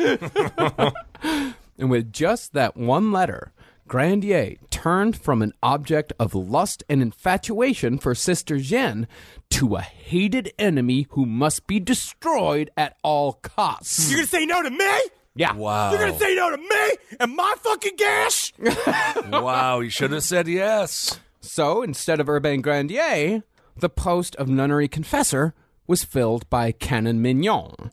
and 1.78 1.90
with 1.90 2.12
just 2.12 2.54
that 2.54 2.76
one 2.76 3.12
letter, 3.12 3.52
Grandier 3.86 4.56
turned 4.70 5.16
from 5.16 5.42
an 5.42 5.52
object 5.62 6.12
of 6.18 6.34
lust 6.34 6.82
and 6.88 7.00
infatuation 7.00 7.98
for 7.98 8.14
Sister 8.14 8.58
Jeanne 8.58 9.06
to 9.50 9.76
a 9.76 9.80
hated 9.80 10.52
enemy 10.58 11.06
who 11.10 11.24
must 11.24 11.66
be 11.66 11.78
destroyed 11.78 12.70
at 12.76 12.96
all 13.02 13.34
costs. 13.34 14.10
You're 14.10 14.18
gonna 14.18 14.26
say 14.26 14.46
no 14.46 14.62
to 14.62 14.70
me? 14.70 15.00
Yeah. 15.36 15.52
Wow. 15.54 15.90
You're 15.90 16.00
gonna 16.00 16.18
say 16.18 16.34
no 16.34 16.50
to 16.50 16.56
me 16.56 17.16
and 17.20 17.36
my 17.36 17.54
fucking 17.60 17.96
gash? 17.96 18.52
wow, 19.30 19.80
you 19.80 19.90
should 19.90 20.10
have 20.12 20.24
said 20.24 20.48
yes. 20.48 21.20
So 21.40 21.82
instead 21.82 22.18
of 22.18 22.28
Urbain 22.28 22.62
Grandier, 22.62 23.42
the 23.76 23.88
post 23.88 24.34
of 24.36 24.48
nunnery 24.48 24.88
confessor 24.88 25.54
was 25.86 26.02
filled 26.02 26.48
by 26.50 26.72
Canon 26.72 27.22
Mignon. 27.22 27.92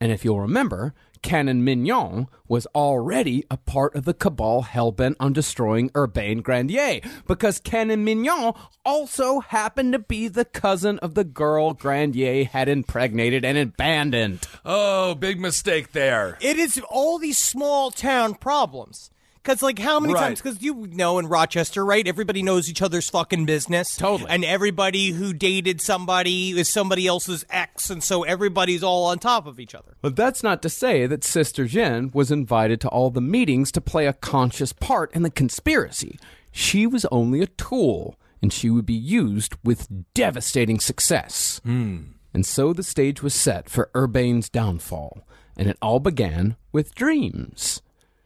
And 0.00 0.12
if 0.12 0.24
you'll 0.24 0.40
remember, 0.40 0.94
Canon 1.24 1.64
Mignon 1.64 2.28
was 2.48 2.66
already 2.74 3.46
a 3.50 3.56
part 3.56 3.96
of 3.96 4.04
the 4.04 4.12
cabal 4.12 4.62
hellbent 4.62 5.16
on 5.18 5.32
destroying 5.32 5.90
Urbain 5.94 6.42
Grandier, 6.42 7.00
because 7.26 7.58
Canon 7.58 8.04
Mignon 8.04 8.52
also 8.84 9.40
happened 9.40 9.94
to 9.94 9.98
be 9.98 10.28
the 10.28 10.44
cousin 10.44 10.98
of 10.98 11.14
the 11.14 11.24
girl 11.24 11.72
Grandier 11.72 12.44
had 12.44 12.68
impregnated 12.68 13.42
and 13.42 13.56
abandoned. 13.56 14.46
Oh, 14.66 15.14
big 15.14 15.40
mistake 15.40 15.92
there. 15.92 16.36
It 16.42 16.58
is 16.58 16.78
all 16.90 17.18
these 17.18 17.38
small 17.38 17.90
town 17.90 18.34
problems. 18.34 19.10
Because, 19.44 19.60
like, 19.62 19.78
how 19.78 20.00
many 20.00 20.14
Right. 20.14 20.20
times? 20.22 20.40
Because 20.40 20.62
you 20.62 20.88
know 20.92 21.18
in 21.18 21.26
Rochester, 21.26 21.84
right? 21.84 22.08
Everybody 22.08 22.42
knows 22.42 22.70
each 22.70 22.80
other's 22.80 23.10
fucking 23.10 23.44
business. 23.44 23.94
Totally. 23.94 24.30
And 24.30 24.42
everybody 24.42 25.10
who 25.10 25.34
dated 25.34 25.82
somebody 25.82 26.58
is 26.58 26.72
somebody 26.72 27.06
else's 27.06 27.44
ex. 27.50 27.90
And 27.90 28.02
so 28.02 28.22
everybody's 28.22 28.82
all 28.82 29.04
on 29.04 29.18
top 29.18 29.46
of 29.46 29.60
each 29.60 29.74
other. 29.74 29.96
But 30.00 30.16
that's 30.16 30.42
not 30.42 30.62
to 30.62 30.70
say 30.70 31.06
that 31.06 31.22
Sister 31.24 31.66
Jeanne 31.66 32.10
was 32.14 32.30
invited 32.30 32.80
to 32.80 32.88
all 32.88 33.10
the 33.10 33.20
meetings 33.20 33.70
to 33.72 33.82
play 33.82 34.06
a 34.06 34.14
conscious 34.14 34.72
part 34.72 35.12
in 35.14 35.22
the 35.24 35.30
conspiracy. 35.30 36.18
She 36.50 36.86
was 36.86 37.04
only 37.12 37.42
a 37.42 37.46
tool, 37.46 38.16
and 38.40 38.50
she 38.50 38.70
would 38.70 38.86
be 38.86 38.94
used 38.94 39.56
with 39.62 39.88
devastating 40.14 40.80
success. 40.80 41.60
Hmm. 41.64 41.98
And 42.32 42.46
so 42.46 42.72
the 42.72 42.82
stage 42.82 43.22
was 43.22 43.34
set 43.34 43.68
for 43.68 43.90
Urbain's 43.94 44.48
downfall, 44.48 45.26
and 45.54 45.68
it 45.68 45.76
all 45.82 46.00
began 46.00 46.56
with 46.72 46.94
dreams. 46.94 47.82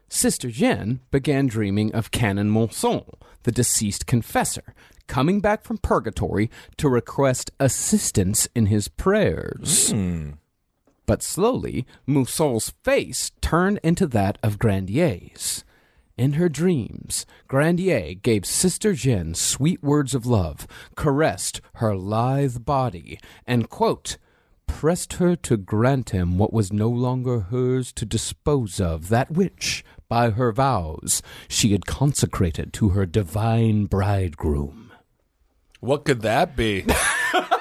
Sister 0.09 0.51
Jeanne 0.51 1.01
began 1.11 1.47
dreaming 1.47 1.95
of 1.95 2.11
Canon 2.11 2.51
Moussaut, 2.51 3.21
the 3.43 3.53
deceased 3.53 4.07
confessor, 4.07 4.75
coming 5.07 5.41
back 5.41 5.65
from 5.65 5.79
purgatory 5.79 6.51
to 6.79 6.89
request 6.89 7.51
assistance 7.61 8.49
in 8.55 8.67
his 8.67 8.89
prayers. 8.89 9.91
Hmm. 9.91 10.31
But 11.07 11.23
slowly, 11.23 11.87
Moussaut's 12.07 12.73
face 12.83 13.33
turned 13.41 13.81
into 13.83 14.07
that 14.09 14.39
of 14.43 14.59
Grandier's. 14.59 15.65
In 16.19 16.33
her 16.33 16.49
dreams, 16.49 17.25
Grandier 17.47 18.15
gave 18.15 18.45
Sister 18.45 18.93
Jeanne 18.93 19.35
sweet 19.35 19.83
words 19.83 20.15
of 20.15 20.27
love, 20.27 20.67
caressed 20.97 21.61
her 21.75 21.95
lithe 21.95 22.65
body, 22.65 23.21
and, 23.47 23.71
quote, 23.71 24.19
pressed 24.67 25.15
her 25.15 25.37
to 25.37 25.57
grant 25.57 26.11
him 26.11 26.37
what 26.37 26.53
was 26.53 26.73
no 26.73 26.89
longer 26.89 27.41
hers 27.41 27.93
to 27.93 28.05
dispose 28.05 28.81
of, 28.81 29.09
that 29.09 29.31
which, 29.31 29.85
by 30.09 30.31
her 30.31 30.53
vows, 30.53 31.23
she 31.49 31.73
had 31.73 31.87
consecrated 31.87 32.73
to 32.75 32.91
her 32.91 33.07
divine 33.07 33.85
bridegroom. 33.87 34.93
What 35.81 36.05
could 36.05 36.23
that 36.23 36.57
be? 36.57 36.87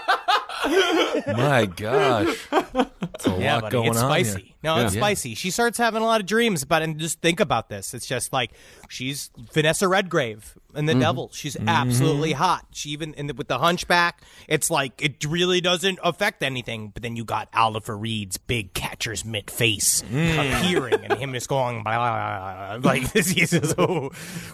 My 0.65 1.65
gosh. 1.75 2.37
It's 2.51 3.25
a 3.25 3.29
lot 3.29 3.61
buddy, 3.61 3.71
going 3.71 3.89
it's 3.89 3.97
on 3.97 4.09
spicy. 4.09 4.41
here. 4.41 4.53
No, 4.63 4.77
it's 4.85 4.95
Yeah. 4.95 5.01
spicy. 5.01 5.35
She 5.35 5.49
starts 5.51 5.77
having 5.77 6.01
a 6.01 6.05
lot 6.05 6.19
of 6.21 6.27
dreams 6.27 6.61
about. 6.63 6.81
And 6.81 6.99
just 6.99 7.21
think 7.21 7.39
about 7.39 7.69
this. 7.69 7.93
It's 7.93 8.05
just 8.05 8.33
like 8.33 8.51
she's 8.89 9.29
Vanessa 9.53 9.87
Redgrave 9.87 10.55
and 10.75 10.87
the 10.87 10.93
Mm-hmm. 10.93 11.01
Devil. 11.01 11.29
She's 11.33 11.55
absolutely 11.67 12.33
hot. 12.33 12.65
She 12.73 12.89
even 12.89 13.13
in 13.13 13.27
the, 13.27 13.33
with 13.33 13.47
the 13.47 13.59
Hunchback. 13.59 14.21
It's 14.47 14.69
like 14.69 15.01
it 15.01 15.23
really 15.25 15.61
doesn't 15.61 15.99
affect 16.03 16.43
anything. 16.43 16.89
But 16.93 17.03
then 17.03 17.15
you 17.15 17.23
got 17.23 17.49
Oliver 17.53 17.97
Reed's 17.97 18.37
big 18.37 18.73
catcher's 18.73 19.23
mitt 19.25 19.49
face 19.51 20.03
Mm. 20.11 20.59
appearing, 20.59 20.93
and 21.05 21.13
him 21.19 21.33
just 21.33 21.47
going 21.49 21.83
blah, 21.83 21.95
blah, 21.97 22.11
blah, 22.11 22.77
blah, 22.79 22.91
like 22.91 23.11
this. 23.13 23.73
Oh, 23.77 24.09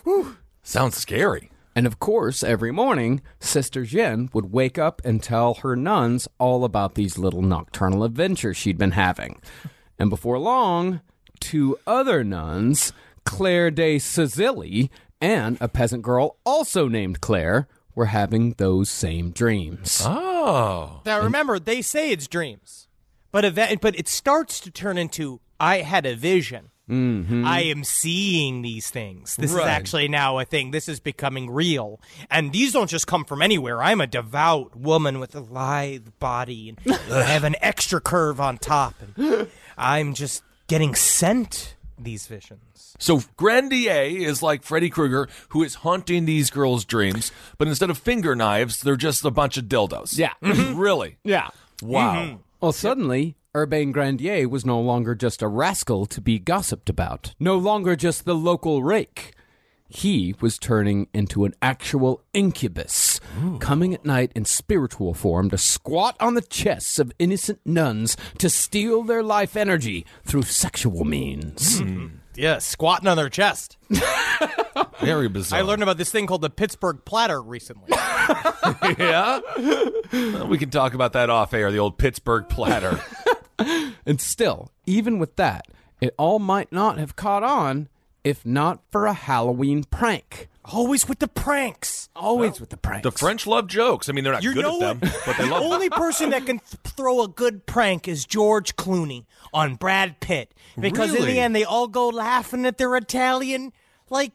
Sounds 0.64 0.97
scary. 0.97 1.49
And 1.76 1.88
of 1.88 1.99
course, 1.99 2.43
every 2.43 2.71
morning, 2.71 3.21
Sister 3.39 3.84
Jeanne 3.84 4.30
would 4.34 4.51
wake 4.51 4.78
up 4.78 5.01
and 5.03 5.21
tell 5.24 5.55
her 5.55 5.76
nuns 5.76 6.28
all 6.38 6.63
about 6.63 6.95
these 6.95 7.17
little 7.17 7.41
nocturnal 7.41 8.03
adventures 8.03 8.57
she'd 8.57 8.78
been 8.78 8.91
having. 8.91 9.41
And 9.97 10.09
before 10.09 10.38
long, 10.38 11.01
two 11.39 11.78
other 11.88 12.24
nuns, 12.24 12.93
Claire 13.26 13.71
de 13.71 13.97
Sazilly 13.97 14.89
and 15.19 15.57
a 15.61 15.69
peasant 15.69 16.03
girl 16.03 16.38
also 16.45 16.89
named 16.89 17.21
Claire, 17.21 17.67
were 17.95 18.07
having 18.07 18.53
those 18.53 18.89
same 18.89 19.32
dreams. 19.32 20.01
Oh. 20.03 21.01
Now 21.05 21.21
remember, 21.21 21.59
they 21.59 21.82
say 21.82 22.11
it's 22.11 22.28
dreams, 22.28 22.88
but 23.32 23.45
event, 23.45 23.82
but 23.82 23.97
it 23.97 24.07
starts 24.07 24.59
to 24.61 24.71
turn 24.71 24.97
into 24.97 25.39
I 25.59 25.78
had 25.78 26.05
a 26.05 26.15
vision. 26.15 26.71
Mm-hmm. 26.89 27.45
I 27.45 27.61
am 27.63 27.84
seeing 27.84 28.61
these 28.61 28.89
things. 28.89 29.36
This 29.38 29.51
Right. 29.51 29.61
is 29.63 29.67
actually 29.69 30.07
now 30.09 30.39
a 30.39 30.45
thing. 30.45 30.71
This 30.71 30.89
is 30.89 30.99
becoming 30.99 31.49
real. 31.49 32.01
And 32.29 32.51
these 32.51 32.73
don't 32.73 32.89
just 32.89 33.07
come 33.07 33.23
from 33.23 33.41
anywhere. 33.41 33.81
I'm 33.81 34.01
a 34.01 34.07
devout 34.07 34.75
woman 34.75 35.19
with 35.19 35.34
a 35.36 35.39
lithe 35.39 36.07
body, 36.19 36.69
and 36.69 36.79
I 37.11 37.23
have 37.23 37.43
an 37.45 37.55
extra 37.61 38.01
curve 38.01 38.41
on 38.41 38.57
top. 38.57 38.95
And 39.17 39.47
I'm 39.77 40.13
just 40.13 40.43
getting 40.67 40.93
sent 40.95 41.75
these 41.97 42.27
visions. 42.27 42.95
So 42.99 43.21
Grandier 43.38 44.03
is 44.27 44.43
like 44.43 44.63
Freddy 44.63 44.89
Krueger, 44.89 45.29
who 45.49 45.63
is 45.63 45.75
haunting 45.75 46.25
these 46.25 46.49
girls' 46.49 46.84
dreams, 46.86 47.31
but 47.57 47.67
instead 47.67 47.89
of 47.89 47.97
finger 47.97 48.36
knives, 48.36 48.81
they're 48.81 48.95
just 48.97 49.23
a 49.23 49.31
bunch 49.31 49.57
of 49.57 49.65
dildos. 49.65 50.17
Yeah. 50.17 50.34
really? 50.41 51.17
Yeah. 51.23 51.49
Wow. 51.81 52.39
Well, 52.59 52.71
suddenly, 52.71 53.36
Urbain 53.56 53.91
Grandier 53.91 54.49
was 54.49 54.66
no 54.66 54.82
longer 54.82 55.14
just 55.14 55.43
a 55.43 55.47
rascal 55.47 56.08
to 56.08 56.20
be 56.20 56.39
gossiped 56.39 56.89
about, 56.89 57.36
no 57.39 57.56
longer 57.56 57.95
just 57.95 58.26
the 58.26 58.34
local 58.34 58.82
rake. 58.82 59.36
He 59.88 60.34
was 60.41 60.58
turning 60.58 61.08
into 61.14 61.45
an 61.45 61.54
actual 61.62 62.24
incubus, 62.34 63.20
coming 63.60 63.93
at 63.93 64.06
night 64.06 64.32
in 64.34 64.45
spiritual 64.45 65.14
form 65.14 65.51
to 65.51 65.60
squat 65.60 66.16
on 66.20 66.34
the 66.34 66.41
chests 66.41 66.97
of 66.97 67.12
innocent 67.20 67.60
nuns 67.64 68.18
to 68.39 68.49
steal 68.49 69.04
their 69.04 69.22
life 69.22 69.56
energy 69.56 70.04
through 70.26 70.41
sexual 70.41 71.06
means. 71.06 71.78
Hmm. 71.78 72.08
Yeah, 72.34 72.58
squatting 72.58 73.08
on 73.08 73.18
their 73.18 73.30
chest. 73.30 73.78
Very 74.99 75.30
bizarre. 75.30 75.60
I 75.60 75.62
learned 75.62 75.84
about 75.84 75.97
this 75.97 76.10
thing 76.10 76.26
called 76.26 76.41
the 76.41 76.49
Pittsburgh 76.49 77.06
platter 77.06 77.39
recently. 77.39 77.89
yeah. 78.97 79.41
Well, 80.12 80.47
we 80.47 80.58
can 80.58 80.72
talk 80.72 80.95
about 80.95 81.14
that 81.14 81.30
off 81.30 81.54
air. 81.54 81.72
The 81.72 81.78
old 81.78 81.99
Pittsburgh 81.99 82.49
platter. 82.49 82.99
And 84.06 84.20
still, 84.20 84.72
even 84.86 85.18
with 85.20 85.36
that, 85.38 85.68
it 86.01 86.14
all 86.18 86.39
might 86.39 86.72
not 86.72 86.97
have 86.97 87.16
caught 87.16 87.43
on 87.43 87.88
if 88.24 88.45
not 88.45 88.80
for 88.91 89.06
a 89.06 89.14
Halloween 89.14 89.84
prank. 89.84 90.47
Always 90.66 91.08
with 91.10 91.20
the 91.20 91.28
pranks. 91.28 92.08
Always 92.16 92.60
with 92.62 92.70
the 92.70 92.78
pranks. 92.78 93.04
The 93.04 93.12
French 93.12 93.45
love 93.45 93.68
jokes. 93.68 94.08
I 94.08 94.14
mean, 94.14 94.24
they're 94.24 94.32
not 94.34 94.43
You 94.43 94.54
good 94.54 94.62
know 94.64 94.82
at 94.82 94.99
them, 95.01 95.10
what? 95.10 95.22
but 95.26 95.38
they 95.38 95.43
love 95.49 95.62
the 95.64 95.68
love 95.70 95.74
only 95.74 95.89
person 96.04 96.30
that 96.30 96.45
can 96.45 96.60
th- 96.60 96.95
throw 96.95 97.22
a 97.22 97.28
good 97.28 97.66
prank 97.66 98.08
is 98.08 98.26
George 98.26 98.76
Clooney 98.78 99.26
on 99.54 99.76
Brad 99.76 100.22
Pitt. 100.22 100.54
Because 100.80 101.10
in 101.10 101.16
Really? 101.22 101.34
the 101.34 101.39
end, 101.39 101.54
they 101.54 101.66
all 101.66 101.89
go 101.89 102.08
laughing 102.08 102.66
at 102.66 102.78
their 102.78 102.95
Italian, 102.95 103.74
like, 104.10 104.32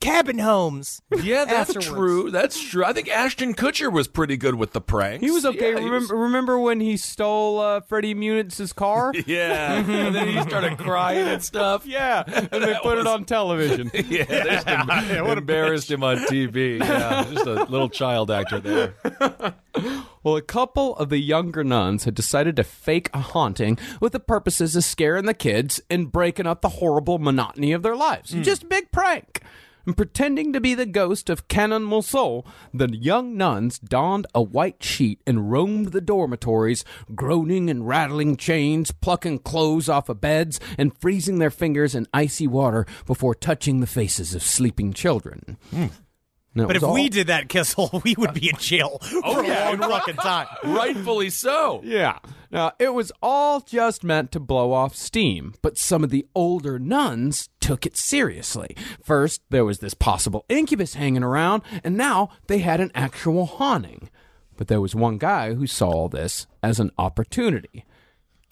cabin 0.00 0.38
homes. 0.38 1.00
Yeah, 1.10 1.44
that's 1.44 1.70
afterwards. 1.70 1.86
true. 1.88 2.30
That's 2.30 2.60
true. 2.70 2.84
I 2.84 2.92
think 2.92 3.08
Ashton 3.08 3.54
Kutcher 3.54 3.92
was 3.92 4.08
pretty 4.08 4.36
good 4.36 4.54
with 4.56 4.72
the 4.72 4.80
pranks. 4.80 5.24
He 5.24 5.30
was 5.30 5.44
okay. 5.46 5.72
Yeah, 5.72 5.78
he 5.78 5.84
remember, 5.84 6.14
was- 6.16 6.22
remember 6.22 6.58
when 6.58 6.80
he 6.80 6.96
stole 6.96 7.60
uh, 7.60 7.80
Freddie 7.80 8.14
Muniz's 8.14 8.72
car? 8.72 9.12
Yeah, 9.26 9.74
and 9.78 10.14
then 10.14 10.28
he 10.28 10.40
started 10.42 10.78
crying 10.78 11.26
and 11.28 11.42
stuff. 11.42 11.86
yeah, 11.86 12.24
and 12.26 12.48
they 12.62 12.74
put 12.82 12.98
it 12.98 13.06
on 13.06 13.24
television. 13.24 13.90
Yeah, 13.94 14.24
they 14.24 14.42
just 14.44 14.66
em- 14.68 15.26
embarrassed 15.38 15.90
him 15.90 16.02
on 16.02 16.18
TV. 16.18 16.80
Yeah, 16.80 17.24
just 17.32 17.46
a 17.46 17.64
little 17.64 17.88
child 17.88 18.30
actor 18.30 18.58
there. 18.60 18.94
Well, 20.22 20.36
a 20.36 20.42
couple 20.42 20.96
of 20.96 21.08
the 21.08 21.18
younger 21.18 21.64
nuns 21.64 22.04
had 22.04 22.14
decided 22.14 22.56
to 22.56 22.64
fake 22.64 23.10
a 23.12 23.20
haunting 23.20 23.78
with 24.00 24.12
the 24.12 24.20
purposes 24.20 24.76
of 24.76 24.84
scaring 24.84 25.26
the 25.26 25.34
kids 25.34 25.80
and 25.90 26.12
breaking 26.12 26.46
up 26.46 26.60
the 26.60 26.68
horrible 26.68 27.18
monotony 27.18 27.72
of 27.72 27.82
their 27.82 27.96
lives. 27.96 28.32
Hmm. 28.32 28.42
Just 28.42 28.62
a 28.64 28.66
big 28.66 28.92
prank. 28.92 29.42
And 29.84 29.96
pretending 29.96 30.52
to 30.52 30.60
be 30.60 30.74
the 30.74 30.86
ghost 30.86 31.28
of 31.28 31.48
Canon 31.48 31.82
Moussaut, 31.82 32.44
the 32.72 32.88
young 32.88 33.36
nuns 33.36 33.80
donned 33.80 34.26
a 34.32 34.40
white 34.40 34.82
sheet 34.82 35.20
and 35.26 35.50
roamed 35.50 35.88
the 35.88 36.00
dormitories, 36.00 36.84
groaning 37.16 37.68
and 37.68 37.86
rattling 37.88 38.36
chains, 38.36 38.92
plucking 38.92 39.40
clothes 39.40 39.88
off 39.88 40.08
of 40.08 40.20
beds, 40.20 40.60
and 40.78 40.96
freezing 41.00 41.38
their 41.38 41.50
fingers 41.50 41.96
in 41.96 42.06
icy 42.14 42.46
water 42.46 42.86
before 43.06 43.34
touching 43.34 43.80
the 43.80 43.88
faces 43.88 44.36
of 44.36 44.42
sleeping 44.44 44.92
children. 44.92 45.58
And 45.72 45.90
it 46.54 46.66
But 46.66 46.76
if 46.76 46.82
all- 46.82 46.94
we 46.94 47.08
did 47.08 47.28
that, 47.28 47.48
Kissel, 47.48 48.00
we 48.04 48.14
would 48.18 48.34
be 48.34 48.48
in 48.50 48.56
jail 48.56 48.98
Oh, 49.02 49.34
for 49.34 49.42
a 49.42 49.76
long 49.76 49.90
fucking 49.90 50.16
time. 50.16 50.46
Rightfully 50.64 51.30
so. 51.30 51.80
Yeah. 51.84 52.18
Now, 52.50 52.72
it 52.78 52.92
was 52.92 53.10
all 53.22 53.60
just 53.60 54.04
meant 54.04 54.30
to 54.32 54.40
blow 54.40 54.72
off 54.72 54.94
steam, 54.94 55.54
but 55.62 55.78
some 55.78 56.04
of 56.04 56.10
the 56.10 56.26
older 56.34 56.78
nuns 56.78 57.48
took 57.60 57.86
it 57.86 57.96
seriously. 57.96 58.76
First, 59.02 59.40
there 59.48 59.64
was 59.64 59.78
this 59.78 59.94
possible 59.94 60.44
incubus 60.50 60.94
hanging 60.94 61.22
around, 61.22 61.62
and 61.82 61.96
now 61.96 62.28
they 62.48 62.58
had 62.58 62.80
an 62.80 62.90
actual 62.94 63.46
haunting. 63.46 64.10
But 64.58 64.68
there 64.68 64.82
was 64.82 64.94
one 64.94 65.16
guy 65.16 65.54
who 65.54 65.66
saw 65.66 65.88
all 65.90 66.08
this 66.10 66.46
as 66.62 66.78
an 66.78 66.90
opportunity. 66.98 67.86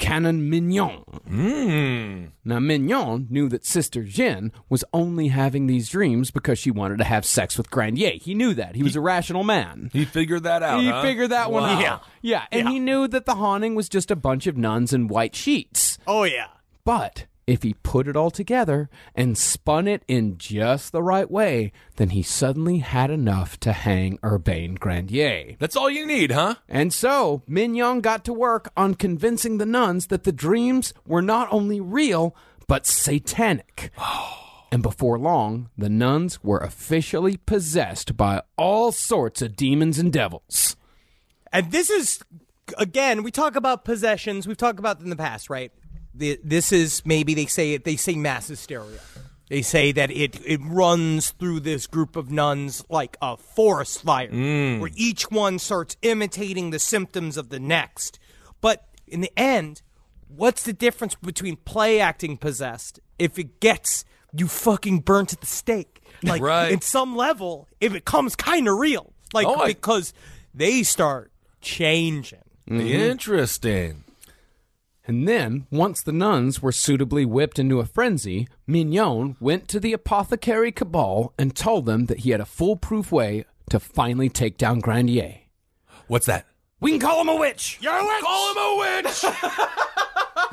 Canon 0.00 0.48
Mignon. 0.48 1.04
Hmm. 1.28 2.24
Now, 2.42 2.58
Mignon 2.58 3.26
knew 3.28 3.50
that 3.50 3.66
Sister 3.66 4.02
Jeanne 4.02 4.50
was 4.70 4.82
only 4.94 5.28
having 5.28 5.66
these 5.66 5.90
dreams 5.90 6.30
because 6.30 6.58
she 6.58 6.70
wanted 6.70 6.98
to 6.98 7.04
have 7.04 7.26
sex 7.26 7.58
with 7.58 7.70
Grandier. 7.70 8.12
He 8.20 8.34
knew 8.34 8.54
that. 8.54 8.74
He 8.74 8.82
was 8.82 8.96
a 8.96 9.00
rational 9.00 9.44
man. 9.44 9.90
He 9.92 10.06
figured 10.06 10.44
that 10.44 10.62
out. 10.62 10.80
He 10.80 10.88
huh? 10.88 11.02
figured 11.02 11.30
that 11.30 11.52
one 11.52 11.64
out. 11.64 11.80
Yeah. 11.80 11.98
Yeah. 12.22 12.44
And 12.50 12.68
he 12.68 12.80
knew 12.80 13.06
that 13.08 13.26
the 13.26 13.34
haunting 13.34 13.74
was 13.74 13.90
just 13.90 14.10
a 14.10 14.16
bunch 14.16 14.46
of 14.46 14.56
nuns 14.56 14.94
in 14.94 15.06
white 15.06 15.36
sheets. 15.36 15.98
Oh, 16.06 16.24
yeah. 16.24 16.48
But 16.84 17.26
if 17.50 17.62
he 17.62 17.74
put 17.74 18.06
it 18.06 18.16
all 18.16 18.30
together 18.30 18.88
and 19.14 19.36
spun 19.36 19.88
it 19.88 20.04
in 20.06 20.38
just 20.38 20.92
the 20.92 21.02
right 21.02 21.30
way, 21.30 21.72
then 21.96 22.10
he 22.10 22.22
suddenly 22.22 22.78
had 22.78 23.10
enough 23.10 23.58
to 23.60 23.72
hang 23.72 24.18
Urbain 24.22 24.74
Grandier. 24.76 25.56
That's 25.58 25.76
all 25.76 25.90
you 25.90 26.06
need, 26.06 26.32
huh? 26.32 26.56
And 26.68 26.92
so 26.92 27.42
Mignon 27.46 28.00
got 28.00 28.24
to 28.24 28.32
work 28.32 28.70
on 28.76 28.94
convincing 28.94 29.58
the 29.58 29.66
nuns 29.66 30.06
that 30.08 30.24
the 30.24 30.32
dreams 30.32 30.94
were 31.06 31.22
not 31.22 31.48
only 31.50 31.80
real, 31.80 32.34
but 32.66 32.86
satanic. 32.86 33.90
And 34.72 34.84
before 34.84 35.18
long, 35.18 35.68
the 35.76 35.88
nuns 35.88 36.44
were 36.44 36.60
officially 36.60 37.36
possessed 37.38 38.16
by 38.16 38.42
all 38.56 38.92
sorts 38.92 39.42
of 39.42 39.56
demons 39.56 39.98
and 39.98 40.12
devils. 40.12 40.76
And 41.52 41.72
this 41.72 41.90
is, 41.90 42.20
again, 42.78 43.24
we 43.24 43.32
talk 43.32 43.56
about 43.56 43.84
possessions. 43.84 44.46
We've 44.46 44.56
talked 44.56 44.78
about 44.78 45.00
in 45.00 45.10
the 45.10 45.16
past, 45.16 45.50
right? 45.50 45.72
The, 46.14 46.40
this 46.42 46.72
is 46.72 47.02
maybe 47.04 47.34
they 47.34 47.46
say 47.46 47.74
it. 47.74 47.84
they 47.84 47.96
say 47.96 48.14
mass 48.14 48.48
hysteria. 48.48 48.98
They 49.48 49.62
say 49.62 49.90
that 49.92 50.10
it 50.10 50.40
it 50.46 50.60
runs 50.62 51.30
through 51.32 51.60
this 51.60 51.86
group 51.88 52.14
of 52.16 52.30
nuns 52.30 52.84
like 52.88 53.16
a 53.20 53.36
forest 53.36 54.02
fire, 54.02 54.28
mm. 54.30 54.80
where 54.80 54.90
each 54.94 55.30
one 55.30 55.58
starts 55.58 55.96
imitating 56.02 56.70
the 56.70 56.78
symptoms 56.78 57.36
of 57.36 57.48
the 57.48 57.58
next. 57.58 58.18
But 58.60 58.86
in 59.08 59.20
the 59.22 59.32
end, 59.36 59.82
what's 60.28 60.62
the 60.62 60.72
difference 60.72 61.16
between 61.16 61.56
play 61.56 62.00
acting 62.00 62.36
possessed 62.36 63.00
if 63.18 63.38
it 63.40 63.58
gets 63.60 64.04
you 64.32 64.46
fucking 64.46 65.00
burnt 65.00 65.32
at 65.32 65.40
the 65.40 65.46
stake? 65.48 66.00
Like, 66.22 66.42
Right. 66.42 66.70
in 66.70 66.80
some 66.80 67.16
level, 67.16 67.66
it 67.80 67.92
becomes 67.92 68.36
kind 68.36 68.68
of 68.68 68.78
real. 68.78 69.12
Like, 69.32 69.46
Oh, 69.48 69.56
I- 69.56 69.68
because 69.68 70.12
they 70.54 70.82
start 70.84 71.32
changing. 71.60 72.38
Interesting. 72.68 74.04
And 75.10 75.26
then, 75.26 75.66
once 75.72 76.02
the 76.02 76.12
nuns 76.12 76.62
were 76.62 76.70
suitably 76.70 77.24
whipped 77.24 77.58
into 77.58 77.80
a 77.80 77.84
frenzy, 77.84 78.46
Mignon 78.68 79.36
went 79.40 79.66
to 79.66 79.80
the 79.80 79.92
apothecary 79.92 80.70
cabal 80.70 81.34
and 81.36 81.56
told 81.56 81.84
them 81.84 82.06
that 82.06 82.20
he 82.20 82.30
had 82.30 82.40
a 82.40 82.44
foolproof 82.44 83.10
way 83.10 83.44
to 83.70 83.80
finally 83.80 84.28
take 84.28 84.56
down 84.56 84.78
Grandier. 84.78 85.38
What's 86.06 86.26
that? 86.26 86.46
We 86.78 86.92
can 86.92 87.00
call 87.00 87.20
him 87.22 87.28
a 87.28 87.34
witch! 87.34 87.78
You're 87.80 87.92
a 87.92 88.04
witch! 88.04 88.22
Call 88.22 88.52
him 88.52 88.58
a 88.58 89.02
witch! 89.02 89.24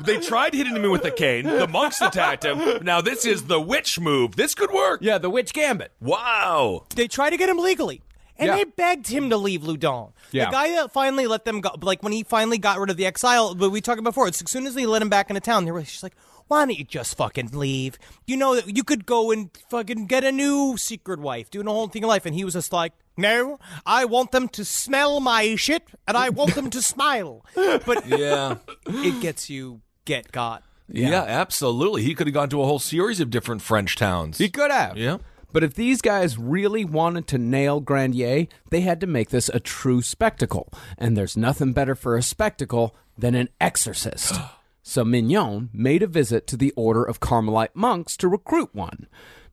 they 0.00 0.18
tried 0.18 0.54
hitting 0.54 0.74
him 0.74 0.90
with 0.90 1.04
a 1.04 1.12
cane. 1.12 1.44
The 1.44 1.68
monks 1.68 2.00
attacked 2.00 2.44
him. 2.44 2.82
Now 2.82 3.00
this 3.00 3.24
is 3.24 3.44
the 3.44 3.60
witch 3.60 4.00
move. 4.00 4.34
This 4.34 4.56
could 4.56 4.72
work. 4.72 4.98
Yeah, 5.02 5.18
the 5.18 5.30
witch 5.30 5.52
gambit. 5.52 5.92
Wow. 6.00 6.86
They 6.96 7.06
tried 7.06 7.30
to 7.30 7.36
get 7.36 7.48
him 7.48 7.58
legally. 7.58 8.02
And 8.38 8.46
Yeah. 8.48 8.56
they 8.56 8.64
begged 8.64 9.08
him 9.08 9.30
to 9.30 9.36
leave 9.36 9.62
Loudun. 9.62 10.12
Yeah. 10.30 10.46
The 10.46 10.50
guy 10.52 10.68
that 10.72 10.92
finally 10.92 11.26
let 11.26 11.44
them 11.44 11.60
go, 11.60 11.70
like 11.82 12.02
when 12.02 12.12
he 12.12 12.22
finally 12.22 12.58
got 12.58 12.78
rid 12.78 12.90
of 12.90 12.96
the 12.96 13.06
exile, 13.06 13.54
but 13.54 13.70
we 13.70 13.80
talked 13.80 13.98
about 13.98 14.10
before, 14.10 14.28
it's 14.28 14.40
as 14.42 14.50
soon 14.50 14.66
as 14.66 14.74
they 14.74 14.86
let 14.86 15.02
him 15.02 15.08
back 15.08 15.28
into 15.30 15.40
town, 15.40 15.64
they 15.64 15.72
were 15.72 15.82
just 15.82 16.02
like, 16.02 16.14
why 16.46 16.64
don't 16.64 16.78
you 16.78 16.84
just 16.84 17.16
fucking 17.16 17.50
leave? 17.52 17.98
You 18.26 18.36
know 18.36 18.54
that 18.54 18.74
you 18.76 18.82
could 18.84 19.04
go 19.06 19.30
and 19.30 19.50
fucking 19.70 20.06
get 20.06 20.24
a 20.24 20.32
new 20.32 20.76
secret 20.78 21.20
wife, 21.20 21.50
doing 21.50 21.66
a 21.66 21.70
whole 21.70 21.88
thing 21.88 22.04
of 22.04 22.08
life. 22.08 22.24
And 22.24 22.34
he 22.34 22.44
was 22.44 22.54
just 22.54 22.72
like, 22.72 22.92
no, 23.16 23.58
I 23.84 24.04
want 24.06 24.30
them 24.30 24.48
to 24.50 24.64
smell 24.64 25.20
my 25.20 25.56
shit 25.56 25.82
and 26.06 26.16
I 26.16 26.28
want 26.30 26.54
them 26.54 26.70
to 26.70 26.80
smile. 26.80 27.44
But 27.54 28.06
Yeah. 28.06 28.58
it 28.86 29.20
gets 29.20 29.50
you 29.50 29.80
get 30.04 30.32
got. 30.32 30.62
yeah. 30.88 31.22
absolutely. 31.24 32.02
He 32.02 32.14
could 32.14 32.26
have 32.28 32.34
gone 32.34 32.48
to 32.50 32.62
a 32.62 32.64
whole 32.64 32.78
series 32.78 33.20
of 33.20 33.28
different 33.30 33.60
French 33.60 33.96
towns. 33.96 34.38
He 34.38 34.48
could 34.48 34.70
have. 34.70 34.96
Yeah. 34.96 35.18
But 35.52 35.64
if 35.64 35.74
these 35.74 36.02
guys 36.02 36.38
really 36.38 36.84
wanted 36.84 37.26
to 37.28 37.38
nail 37.38 37.80
Grandier, 37.80 38.48
they 38.70 38.82
had 38.82 39.00
to 39.00 39.06
make 39.06 39.30
this 39.30 39.48
a 39.48 39.60
true 39.60 40.02
spectacle. 40.02 40.72
And 40.98 41.16
there's 41.16 41.36
nothing 41.36 41.72
better 41.72 41.94
for 41.94 42.16
a 42.16 42.22
spectacle 42.22 42.94
than 43.16 43.34
an 43.34 43.48
exorcist. 43.60 44.34
so 44.82 45.04
Mignon 45.04 45.70
made 45.72 46.02
a 46.02 46.06
visit 46.06 46.46
to 46.48 46.56
the 46.56 46.72
Order 46.76 47.02
of 47.02 47.20
Carmelite 47.20 47.74
monks 47.74 48.16
to 48.18 48.28
recruit 48.28 48.74
one. 48.74 49.06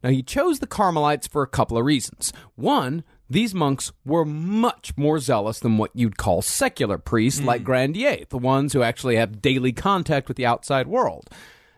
Now, 0.03 0.11
he 0.11 0.21
chose 0.21 0.59
the 0.59 0.67
Carmelites 0.67 1.27
for 1.27 1.41
a 1.41 1.47
couple 1.47 1.77
of 1.77 1.85
reasons. 1.85 2.31
One, 2.55 3.03
these 3.27 3.55
monks 3.55 3.91
were 4.05 4.25
much 4.25 4.95
more 4.95 5.17
zealous 5.19 5.59
than 5.59 5.79
what 5.79 5.95
you'd 5.95 6.17
call 6.17 6.43
secular 6.43 6.99
priests 6.99 7.41
like 7.41 7.61
hmm. 7.61 7.65
Grandier, 7.65 8.25
the 8.29 8.37
ones 8.37 8.73
who 8.73 8.83
actually 8.83 9.15
have 9.15 9.41
daily 9.41 9.71
contact 9.71 10.27
with 10.27 10.37
the 10.37 10.45
outside 10.45 10.87
world. 10.87 11.27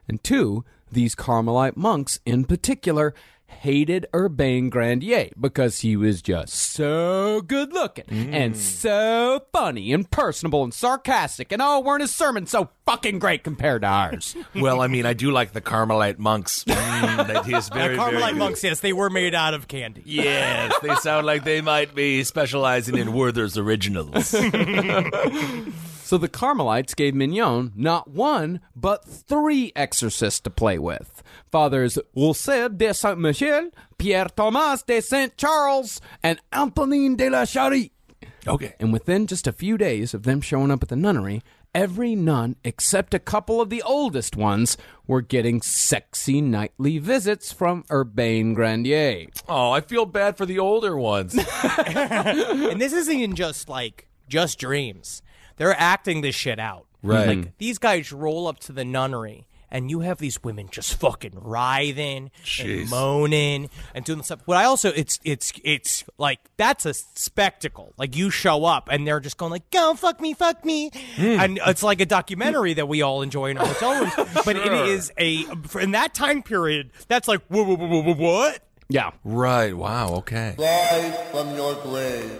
And 0.10 0.22
two, 0.24 0.66
these 0.92 1.16
Carmelite 1.16 1.78
monks 1.78 2.20
in 2.26 2.46
particular 2.46 3.14
hated 3.48 4.06
Urbain 4.14 4.70
Grandier 4.70 5.30
because 5.40 5.80
he 5.80 5.96
was 5.96 6.22
just 6.22 6.54
so 6.54 7.42
good 7.42 7.74
looking 7.74 8.34
and 8.34 8.56
so 8.56 9.42
funny 9.52 9.94
and 9.94 10.10
personable 10.12 10.64
and 10.64 10.74
sarcastic 10.74 11.52
and 11.52 11.62
oh 11.62 11.80
weren't 11.80 12.02
his 12.02 12.14
sermons 12.14 12.52
so 12.52 12.70
fucking 12.86 13.20
great 13.20 13.44
compared 13.44 13.82
to 13.82 13.88
ours 13.88 14.36
Well, 14.56 14.82
I 14.82 14.88
mean, 14.88 15.06
I 15.06 15.14
do 15.14 15.32
like 15.32 15.54
the 15.54 15.62
Carmelite 15.62 16.20
monks. 16.20 16.64
Mm, 16.98 17.28
that 17.28 17.48
is 17.48 17.70
very, 17.70 17.96
The 17.96 18.02
Carmelite 18.02 18.22
very 18.22 18.34
monks, 18.34 18.64
yes, 18.64 18.80
they 18.80 18.92
were 18.92 19.10
made 19.12 19.36
out 19.36 19.54
of 19.54 19.68
candy. 19.68 20.02
Yes, 20.06 20.74
they 20.82 20.96
sound 20.96 21.28
like 21.28 21.44
they 21.44 21.62
might 21.62 21.94
be 21.94 22.24
specializing 22.24 22.98
in 22.98 23.14
Werther's 23.14 23.56
originals. 23.58 24.34
So 26.08 26.18
the 26.18 26.30
Carmelites 26.30 26.94
gave 26.94 27.16
Mignon 27.16 27.74
not 27.76 28.10
one, 28.10 28.62
but 28.74 29.04
three 29.04 29.74
exorcists 29.76 30.40
to 30.40 30.50
play 30.50 30.80
with. 30.80 31.22
Fathers 31.52 32.00
Eusebe 32.16 32.78
de 32.78 32.94
Saint 32.94 33.20
Michel, 33.20 33.72
Pierre 33.98 34.30
Thomas 34.30 34.84
de 34.84 35.02
Saint 35.02 35.36
Charles, 35.36 36.00
and 36.24 36.40
Antonin 36.54 37.18
de 37.18 37.30
la 37.30 37.44
Charite. 37.44 37.92
Okay. 38.48 38.74
And 38.80 38.94
within 38.94 39.28
just 39.28 39.48
a 39.48 39.52
few 39.52 39.78
days 39.78 40.14
of 40.14 40.24
them 40.24 40.40
showing 40.40 40.72
up 40.72 40.82
at 40.82 40.88
the 40.88 40.96
nunnery, 40.96 41.42
every 41.76 42.16
nun 42.16 42.56
except 42.64 43.14
a 43.14 43.20
couple 43.20 43.60
of 43.60 43.70
the 43.70 43.82
oldest 43.82 44.38
ones 44.38 44.78
were 45.08 45.22
getting 45.22 45.62
sexy 45.62 46.40
nightly 46.40 47.00
visits 47.00 47.52
from 47.52 47.84
Urbain 47.92 48.54
Grandier. 48.54 49.28
Oh, 49.50 49.72
I 49.72 49.82
feel 49.82 50.06
bad 50.06 50.38
for 50.38 50.46
the 50.46 50.60
older 50.60 50.96
ones. 50.96 51.38
and 51.86 52.80
this 52.80 52.94
isn't 52.94 53.14
even 53.14 53.36
just 53.36 53.68
like 53.68 54.08
just 54.30 54.58
dreams. 54.58 55.22
They're 55.58 55.76
acting 55.78 56.22
this 56.22 56.36
shit 56.36 56.60
out. 56.60 56.86
Right. 57.04 57.28
Like 57.28 57.58
these 57.58 57.78
guys 57.78 58.12
roll 58.12 58.48
up 58.48 58.60
to 58.62 58.72
the 58.72 58.84
nunnery 58.86 59.48
and 59.70 59.92
you 59.92 60.02
have 60.02 60.18
these 60.18 60.44
women 60.44 60.68
just 60.72 60.96
fucking 61.00 61.34
writhing 61.36 62.32
Jeez. 62.44 62.82
and 62.82 62.90
moaning 62.90 63.70
and 63.94 64.06
doing 64.06 64.24
stuff. 64.24 64.42
But 64.46 64.58
I 64.58 64.66
also 64.66 64.90
it's 64.90 65.20
it's 65.24 65.54
it's 65.64 66.04
like 66.18 66.40
that's 66.58 66.86
a 66.86 66.94
spectacle. 66.94 67.94
Like 67.98 68.16
you 68.16 68.30
show 68.30 68.66
up 68.66 68.90
and 68.92 69.06
they're 69.06 69.20
just 69.20 69.38
going 69.38 69.52
like, 69.52 69.70
"Go 69.72 69.94
fuck 69.96 70.22
me, 70.22 70.34
fuck 70.34 70.64
me," 70.64 70.92
hmm. 71.16 71.26
and 71.26 71.60
it's 71.66 71.84
like 71.84 72.02
a 72.02 72.06
documentary 72.06 72.74
that 72.76 72.88
we 72.88 73.02
all 73.02 73.22
enjoy 73.22 73.52
in 73.52 73.58
our 73.58 73.66
hotel 73.66 74.00
rooms. 74.00 74.14
But 74.46 74.56
it 74.56 74.72
is 74.72 75.12
a 75.18 75.46
in 75.82 75.92
that 75.92 76.14
time 76.14 76.42
period. 76.42 76.92
That's 77.08 77.28
like 77.28 77.42
whoa, 77.48 77.64
whoa, 77.64 77.76
whoa, 77.76 77.88
whoa, 77.88 78.14
whoa, 78.14 78.14
what? 78.14 78.64
Yeah. 78.90 79.12
right. 79.26 79.76
Wow. 79.76 80.16
Okay. 80.18 80.56
Live 80.58 81.32
from 81.32 81.56
your 81.56 81.76
grave. 81.76 82.40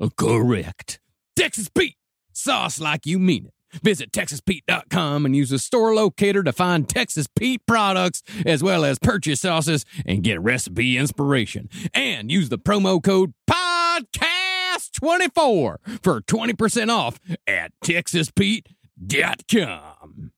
Oh, 0.00 0.10
correct. 0.10 1.00
Texas 1.36 1.68
Pete, 1.68 1.96
sauce 2.32 2.80
like 2.80 3.06
you 3.06 3.18
mean 3.18 3.46
it. 3.46 3.52
Visit 3.82 4.12
TexasPete.com 4.12 5.26
and 5.26 5.36
use 5.36 5.50
the 5.50 5.58
store 5.58 5.94
locator 5.94 6.42
to 6.42 6.52
find 6.52 6.88
Texas 6.88 7.26
Pete 7.26 7.60
products 7.66 8.22
as 8.46 8.62
well 8.62 8.82
as 8.84 8.98
purchase 8.98 9.40
sauces 9.40 9.84
and 10.06 10.22
get 10.22 10.40
recipe 10.40 10.96
inspiration. 10.96 11.68
And 11.92 12.30
use 12.30 12.48
the 12.48 12.58
promo 12.58 13.02
code 13.02 13.34
PODCAST24 13.50 16.00
for 16.02 16.20
20% 16.20 16.90
off 16.90 17.18
at 17.46 17.72
TexasPete.com. 17.84 20.32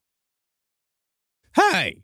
Hey, 1.55 2.03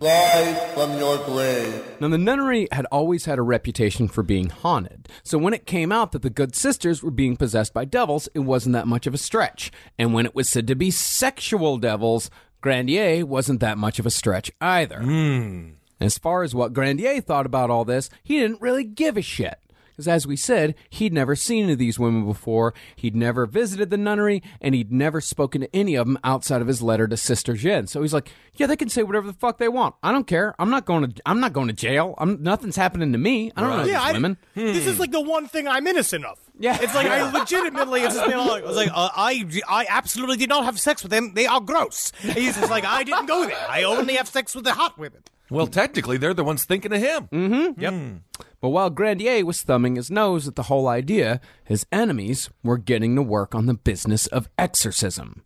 Live 0.00 0.74
from 0.74 0.96
your 0.96 1.18
grave. 1.24 1.84
Now, 1.98 2.06
the 2.06 2.18
nunnery 2.18 2.68
had 2.70 2.86
always 2.86 3.24
had 3.24 3.38
a 3.38 3.42
reputation 3.42 4.06
for 4.06 4.22
being 4.22 4.48
haunted, 4.48 5.08
so 5.24 5.38
when 5.38 5.54
it 5.54 5.66
came 5.66 5.90
out 5.90 6.12
that 6.12 6.22
the 6.22 6.30
good 6.30 6.54
sisters 6.54 7.02
were 7.02 7.10
being 7.10 7.36
possessed 7.36 7.74
by 7.74 7.84
devils, 7.84 8.28
it 8.32 8.40
wasn't 8.40 8.74
that 8.74 8.86
much 8.86 9.08
of 9.08 9.14
a 9.14 9.18
stretch. 9.18 9.72
And 9.98 10.14
when 10.14 10.24
it 10.24 10.36
was 10.36 10.48
said 10.48 10.68
to 10.68 10.76
be 10.76 10.92
sexual 10.92 11.78
devils, 11.78 12.30
Grandier 12.60 13.26
wasn't 13.26 13.58
that 13.58 13.76
much 13.76 13.98
of 13.98 14.06
a 14.06 14.10
stretch 14.10 14.52
either. 14.60 15.02
Hmm. 15.02 15.70
As 16.00 16.16
far 16.16 16.44
as 16.44 16.54
what 16.54 16.72
Grandier 16.72 17.20
thought 17.20 17.46
about 17.46 17.70
all 17.70 17.84
this, 17.84 18.08
he 18.22 18.38
didn't 18.38 18.60
really 18.60 18.84
give 18.84 19.16
a 19.16 19.22
shit. 19.22 19.58
Because 19.98 20.06
as 20.06 20.28
we 20.28 20.36
said, 20.36 20.76
he'd 20.90 21.12
never 21.12 21.34
seen 21.34 21.64
any 21.64 21.72
of 21.72 21.78
these 21.80 21.98
women 21.98 22.24
before, 22.24 22.72
he'd 22.94 23.16
never 23.16 23.46
visited 23.46 23.90
the 23.90 23.96
nunnery, 23.96 24.44
and 24.60 24.72
he'd 24.72 24.92
never 24.92 25.20
spoken 25.20 25.62
to 25.62 25.74
any 25.74 25.96
of 25.96 26.06
them 26.06 26.16
outside 26.22 26.62
of 26.62 26.68
his 26.68 26.80
letter 26.80 27.08
to 27.08 27.16
Sister 27.16 27.54
Jeanne. 27.54 27.88
So 27.88 28.02
he's 28.02 28.14
like, 28.14 28.30
"Yeah, 28.54 28.68
they 28.68 28.76
can 28.76 28.88
say 28.88 29.02
whatever 29.02 29.26
the 29.26 29.32
fuck 29.32 29.58
they 29.58 29.66
want. 29.66 29.96
I 30.00 30.12
don't 30.12 30.28
care. 30.28 30.54
I'm 30.60 30.70
not 30.70 30.84
going 30.86 31.10
to. 31.10 31.22
I'm 31.26 31.40
not 31.40 31.52
going 31.52 31.66
to 31.66 31.72
jail. 31.72 32.14
I'm 32.16 32.40
nothing's 32.40 32.76
happening 32.76 33.10
to 33.10 33.18
me. 33.18 33.50
I 33.56 33.60
don't 33.60 33.70
know 33.70 33.78
Yeah, 33.78 33.98
these 33.98 34.08
I- 34.10 34.12
women." 34.12 34.36
This 34.54 34.86
is 34.86 35.00
like 35.00 35.10
the 35.10 35.20
one 35.20 35.48
thing 35.48 35.66
I'm 35.66 35.84
innocent 35.88 36.24
of. 36.24 36.38
Yeah. 36.60 36.78
It's 36.80 36.94
like 36.94 37.08
I 37.08 37.28
legitimately, 37.32 38.02
it's 38.02 38.14
just 38.14 38.28
been 38.28 38.38
like, 38.38 38.62
I 38.62 38.66
was 38.66 38.76
like, 38.76 38.90
uh, 38.94 39.08
I, 39.16 39.44
I 39.68 39.86
absolutely 39.88 40.36
did 40.36 40.48
not 40.48 40.64
have 40.64 40.78
sex 40.78 41.02
with 41.02 41.10
them. 41.10 41.34
They 41.34 41.46
are 41.46 41.60
gross. 41.60 42.12
He's 42.20 42.56
just 42.56 42.70
like, 42.70 42.84
I 42.84 43.02
didn't 43.04 43.26
go 43.26 43.46
there. 43.46 43.66
I 43.68 43.82
only 43.82 44.14
have 44.14 44.28
sex 44.28 44.54
with 44.54 44.64
the 44.64 44.74
hot 44.74 44.96
women. 44.96 45.22
Well, 45.50 45.66
technically, 45.68 46.18
they're 46.18 46.34
the 46.34 46.44
ones 46.44 46.64
thinking 46.64 46.92
of 46.92 47.00
him. 47.00 47.28
Mm-hmm. 47.32 47.80
Yep. 47.80 48.46
But 48.60 48.70
while 48.70 48.90
Grandier 48.90 49.44
was 49.44 49.62
thumbing 49.62 49.96
his 49.96 50.10
nose 50.10 50.48
at 50.48 50.56
the 50.56 50.64
whole 50.64 50.88
idea, 50.88 51.40
his 51.64 51.86
enemies 51.92 52.50
were 52.64 52.78
getting 52.78 53.14
to 53.16 53.22
work 53.22 53.54
on 53.54 53.66
the 53.66 53.74
business 53.74 54.26
of 54.26 54.48
exorcism. 54.58 55.42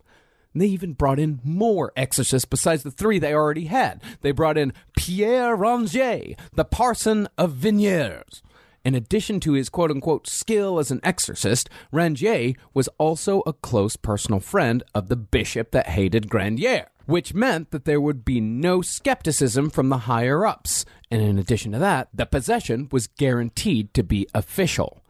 They 0.55 0.67
even 0.67 0.93
brought 0.93 1.19
in 1.19 1.39
more 1.43 1.91
exorcists 1.95 2.45
besides 2.45 2.83
the 2.83 2.91
three 2.91 3.19
they 3.19 3.33
already 3.33 3.65
had. 3.65 4.01
They 4.21 4.31
brought 4.31 4.57
in 4.57 4.73
Pierre 4.95 5.57
Rangier, 5.57 6.37
the 6.53 6.65
parson 6.65 7.27
of 7.37 7.53
Vignières. 7.53 8.41
In 8.85 8.95
addition 8.95 9.39
to 9.41 9.53
his 9.53 9.69
quote 9.69 9.91
unquote 9.91 10.27
skill 10.27 10.77
as 10.77 10.91
an 10.91 10.99
exorcist, 11.03 11.69
Rangier 11.91 12.55
was 12.73 12.89
also 12.97 13.41
a 13.45 13.53
close 13.53 13.95
personal 13.95 14.39
friend 14.39 14.83
of 14.93 15.07
the 15.07 15.15
bishop 15.15 15.71
that 15.71 15.89
hated 15.89 16.29
Grandier, 16.29 16.87
which 17.05 17.33
meant 17.33 17.71
that 17.71 17.85
there 17.85 18.01
would 18.01 18.23
be 18.25 18.39
no 18.39 18.81
skepticism 18.81 19.69
from 19.69 19.89
the 19.89 19.99
higher 19.99 20.45
ups. 20.45 20.85
And 21.11 21.21
in 21.21 21.37
addition 21.37 21.71
to 21.73 21.79
that, 21.79 22.09
the 22.13 22.25
possession 22.25 22.87
was 22.91 23.07
guaranteed 23.07 23.93
to 23.93 24.03
be 24.03 24.27
official. 24.33 25.03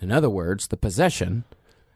In 0.00 0.10
other 0.10 0.30
words, 0.30 0.68
the 0.68 0.76
possession, 0.76 1.44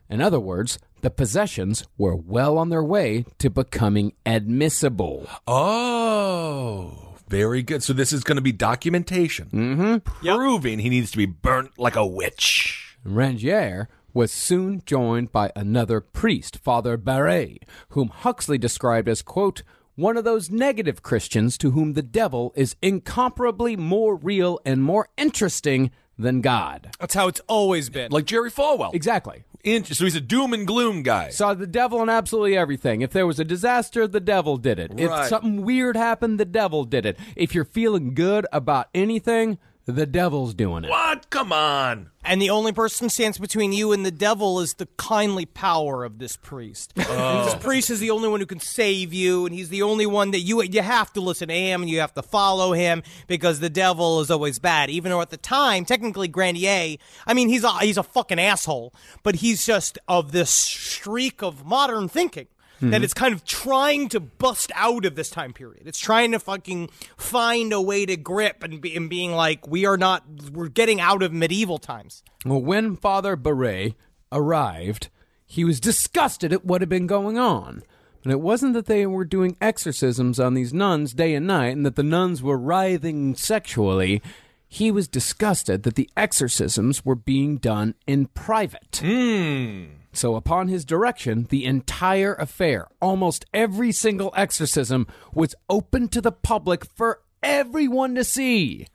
in 0.08 0.20
other 0.20 0.38
words, 0.40 0.78
the 1.02 1.10
possessions 1.10 1.84
were 1.98 2.16
well 2.16 2.58
on 2.58 2.68
their 2.70 2.82
way 2.82 3.24
to 3.38 3.50
becoming 3.50 4.12
admissible. 4.24 5.26
Oh, 5.46 7.14
very 7.28 7.62
good. 7.62 7.82
So 7.82 7.92
this 7.92 8.12
is 8.12 8.24
going 8.24 8.36
to 8.36 8.42
be 8.42 8.52
documentation 8.52 9.48
Mm-hmm. 9.52 10.26
proving 10.36 10.78
he 10.78 10.88
needs 10.88 11.10
to 11.10 11.16
be 11.16 11.26
burnt 11.26 11.78
like 11.78 11.96
a 11.96 12.06
witch. 12.06 12.96
Rangier 13.06 13.86
was 14.16 14.32
soon 14.32 14.80
joined 14.86 15.30
by 15.30 15.52
another 15.54 16.00
priest, 16.00 16.56
Father 16.56 16.96
Barré, 16.96 17.58
whom 17.90 18.08
Huxley 18.08 18.56
described 18.56 19.10
as, 19.10 19.20
quote, 19.20 19.62
one 19.94 20.16
of 20.16 20.24
those 20.24 20.50
negative 20.50 21.02
Christians 21.02 21.58
to 21.58 21.72
whom 21.72 21.92
the 21.92 22.02
devil 22.02 22.54
is 22.56 22.76
incomparably 22.80 23.76
more 23.76 24.16
real 24.16 24.58
and 24.64 24.82
more 24.82 25.10
interesting 25.18 25.90
than 26.18 26.40
God. 26.40 26.92
That's 26.98 27.12
how 27.12 27.28
it's 27.28 27.42
always 27.46 27.90
been. 27.90 28.10
Like 28.10 28.24
Jerry 28.24 28.50
Falwell. 28.50 28.94
Exactly. 28.94 29.44
So 29.66 30.04
he's 30.04 30.16
a 30.16 30.20
doom 30.20 30.54
and 30.54 30.66
gloom 30.66 31.02
guy. 31.02 31.28
Saw 31.28 31.52
the 31.52 31.66
devil 31.66 32.02
in 32.02 32.08
absolutely 32.08 32.56
everything. 32.56 33.02
If 33.02 33.10
there 33.10 33.26
was 33.26 33.38
a 33.38 33.44
disaster, 33.44 34.08
the 34.08 34.20
devil 34.20 34.56
did 34.56 34.78
it. 34.78 34.92
Right. 34.92 35.00
If 35.24 35.28
something 35.28 35.62
weird 35.62 35.94
happened, 35.94 36.40
the 36.40 36.46
devil 36.46 36.84
did 36.84 37.04
it. 37.04 37.18
If 37.34 37.54
you're 37.54 37.64
feeling 37.66 38.14
good 38.14 38.46
about 38.50 38.88
anything, 38.94 39.58
the 39.86 40.04
devil's 40.04 40.52
doing 40.52 40.84
it. 40.84 40.90
What? 40.90 41.30
Come 41.30 41.52
on. 41.52 42.10
And 42.24 42.42
the 42.42 42.50
only 42.50 42.72
person 42.72 43.08
stands 43.08 43.38
between 43.38 43.72
you 43.72 43.92
and 43.92 44.04
the 44.04 44.10
devil 44.10 44.58
is 44.58 44.74
the 44.74 44.86
kindly 44.96 45.46
power 45.46 46.04
of 46.04 46.18
this 46.18 46.36
priest. 46.36 46.92
And 46.96 47.46
This 47.46 47.54
priest 47.54 47.90
is 47.90 48.00
the 48.00 48.10
only 48.10 48.28
one 48.28 48.40
who 48.40 48.46
can 48.46 48.58
save 48.58 49.12
you, 49.12 49.46
and 49.46 49.54
he's 49.54 49.68
the 49.68 49.82
only 49.82 50.06
one 50.06 50.32
that 50.32 50.40
you 50.40 50.60
you 50.62 50.82
have 50.82 51.12
to 51.12 51.20
listen 51.20 51.48
to 51.48 51.54
him 51.54 51.82
and 51.82 51.90
you 51.90 52.00
have 52.00 52.14
to 52.14 52.22
follow 52.22 52.72
him 52.72 53.04
because 53.28 53.60
the 53.60 53.70
devil 53.70 54.20
is 54.20 54.30
always 54.30 54.58
bad. 54.58 54.90
Even 54.90 55.10
though 55.12 55.20
at 55.20 55.30
the 55.30 55.36
time, 55.36 55.84
technically 55.84 56.26
Grandier, 56.26 56.96
I 57.24 57.34
mean 57.34 57.48
he's 57.48 57.62
a 57.62 57.78
he's 57.78 57.96
a 57.96 58.02
fucking 58.02 58.40
asshole, 58.40 58.92
but 59.22 59.36
he's 59.36 59.64
just 59.64 59.98
of 60.08 60.32
this 60.32 60.50
streak 60.50 61.42
of 61.42 61.64
modern 61.64 62.08
thinking. 62.08 62.48
That 62.80 62.98
hmm. 62.98 63.04
it's 63.04 63.14
kind 63.14 63.32
of 63.32 63.44
trying 63.44 64.08
to 64.10 64.20
bust 64.20 64.70
out 64.74 65.06
of 65.06 65.14
this 65.14 65.30
time 65.30 65.52
period. 65.52 65.86
It's 65.86 65.98
trying 65.98 66.32
to 66.32 66.38
fucking 66.38 66.90
find 67.16 67.72
a 67.72 67.80
way 67.80 68.04
to 68.04 68.16
grip 68.16 68.62
and, 68.62 68.80
be, 68.80 68.94
and 68.94 69.08
being 69.08 69.32
like, 69.32 69.66
we 69.66 69.86
are 69.86 69.96
not, 69.96 70.24
we're 70.52 70.68
getting 70.68 71.00
out 71.00 71.22
of 71.22 71.32
medieval 71.32 71.78
times. 71.78 72.22
Well, 72.44 72.60
when 72.60 72.96
Father 72.96 73.36
Barré 73.36 73.94
arrived, 74.30 75.08
he 75.46 75.64
was 75.64 75.80
disgusted 75.80 76.52
at 76.52 76.64
what 76.64 76.82
had 76.82 76.88
been 76.88 77.06
going 77.06 77.38
on. 77.38 77.82
And 78.24 78.32
it 78.32 78.40
wasn't 78.40 78.74
that 78.74 78.86
they 78.86 79.06
were 79.06 79.24
doing 79.24 79.56
exorcisms 79.60 80.40
on 80.40 80.54
these 80.54 80.74
nuns 80.74 81.14
day 81.14 81.34
and 81.34 81.46
night 81.46 81.76
and 81.76 81.86
that 81.86 81.94
the 81.94 82.02
nuns 82.02 82.42
were 82.42 82.58
writhing 82.58 83.36
sexually. 83.36 84.20
He 84.68 84.90
was 84.90 85.06
disgusted 85.06 85.84
that 85.84 85.94
the 85.94 86.10
exorcisms 86.16 87.04
were 87.04 87.14
being 87.14 87.58
done 87.58 87.94
in 88.04 88.26
private. 88.26 89.00
Hmm. 89.00 89.84
So, 90.16 90.34
upon 90.34 90.68
his 90.68 90.86
direction, 90.86 91.46
the 91.50 91.66
entire 91.66 92.34
affair, 92.34 92.88
almost 93.02 93.44
every 93.52 93.92
single 93.92 94.32
exorcism, 94.34 95.06
was 95.34 95.54
open 95.68 96.08
to 96.08 96.22
the 96.22 96.32
public 96.32 96.86
for 96.86 97.20
everyone 97.42 98.14
to 98.14 98.24
see. 98.24 98.86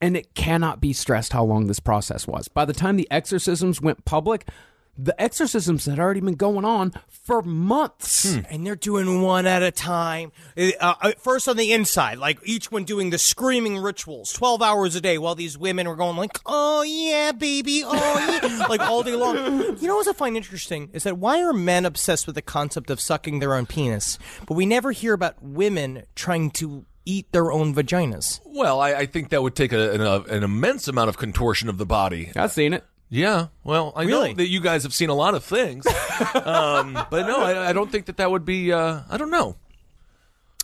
And 0.00 0.16
it 0.16 0.34
cannot 0.34 0.80
be 0.80 0.94
stressed 0.94 1.34
how 1.34 1.44
long 1.44 1.66
this 1.66 1.80
process 1.80 2.26
was. 2.26 2.48
By 2.48 2.64
the 2.64 2.72
time 2.72 2.96
the 2.96 3.10
exorcisms 3.10 3.82
went 3.82 4.06
public, 4.06 4.48
the 4.96 5.20
exorcisms 5.20 5.86
had 5.86 5.98
already 5.98 6.20
been 6.20 6.34
going 6.34 6.64
on 6.64 6.92
for 7.08 7.42
months. 7.42 8.24
And 8.50 8.66
they're 8.66 8.76
doing 8.76 9.22
one 9.22 9.46
at 9.46 9.62
a 9.62 9.70
time. 9.70 10.32
Uh, 10.56 10.70
uh, 10.80 11.12
first 11.18 11.48
on 11.48 11.56
the 11.56 11.72
inside, 11.72 12.18
like 12.18 12.38
each 12.44 12.70
one 12.70 12.84
doing 12.84 13.10
the 13.10 13.18
screaming 13.18 13.78
rituals, 13.78 14.32
12 14.32 14.60
hours 14.60 14.94
a 14.94 15.00
day, 15.00 15.18
while 15.18 15.34
these 15.34 15.56
women 15.56 15.88
were 15.88 15.96
going 15.96 16.16
like, 16.16 16.38
oh 16.46 16.82
yeah, 16.82 17.32
baby, 17.32 17.82
oh 17.84 18.40
yeah, 18.42 18.66
like 18.66 18.80
all 18.80 19.02
day 19.02 19.16
long. 19.16 19.36
You 19.78 19.88
know 19.88 19.96
what 19.96 20.08
I 20.08 20.12
find 20.12 20.36
interesting 20.36 20.90
is 20.92 21.04
that 21.04 21.18
why 21.18 21.42
are 21.42 21.52
men 21.52 21.86
obsessed 21.86 22.26
with 22.26 22.34
the 22.34 22.42
concept 22.42 22.90
of 22.90 23.00
sucking 23.00 23.38
their 23.38 23.54
own 23.54 23.66
penis, 23.66 24.18
but 24.46 24.54
we 24.54 24.66
never 24.66 24.92
hear 24.92 25.14
about 25.14 25.42
women 25.42 26.04
trying 26.14 26.50
to 26.52 26.84
eat 27.04 27.30
their 27.32 27.50
own 27.50 27.74
vaginas? 27.74 28.40
Well, 28.44 28.80
I, 28.80 28.94
I 28.94 29.06
think 29.06 29.30
that 29.30 29.42
would 29.42 29.56
take 29.56 29.72
a, 29.72 29.92
an, 29.92 30.00
a, 30.00 30.20
an 30.22 30.42
immense 30.42 30.88
amount 30.88 31.08
of 31.08 31.18
contortion 31.18 31.68
of 31.68 31.78
the 31.78 31.86
body. 31.86 32.30
I've 32.36 32.52
seen 32.52 32.74
it. 32.74 32.84
Yeah, 33.14 33.48
well, 33.62 33.92
I 33.94 34.04
Really? 34.04 34.30
know 34.30 34.36
that 34.36 34.48
you 34.48 34.60
guys 34.62 34.84
have 34.84 34.94
seen 34.94 35.10
a 35.10 35.14
lot 35.14 35.34
of 35.34 35.44
things, 35.44 35.86
um, 36.34 36.94
but 37.10 37.26
no, 37.26 37.42
I, 37.42 37.68
I 37.68 37.72
don't 37.74 37.92
think 37.92 38.06
that 38.06 38.16
that 38.16 38.30
would 38.30 38.46
be. 38.46 38.72
Uh, 38.72 39.00
I 39.10 39.18
don't 39.18 39.30
know. 39.30 39.56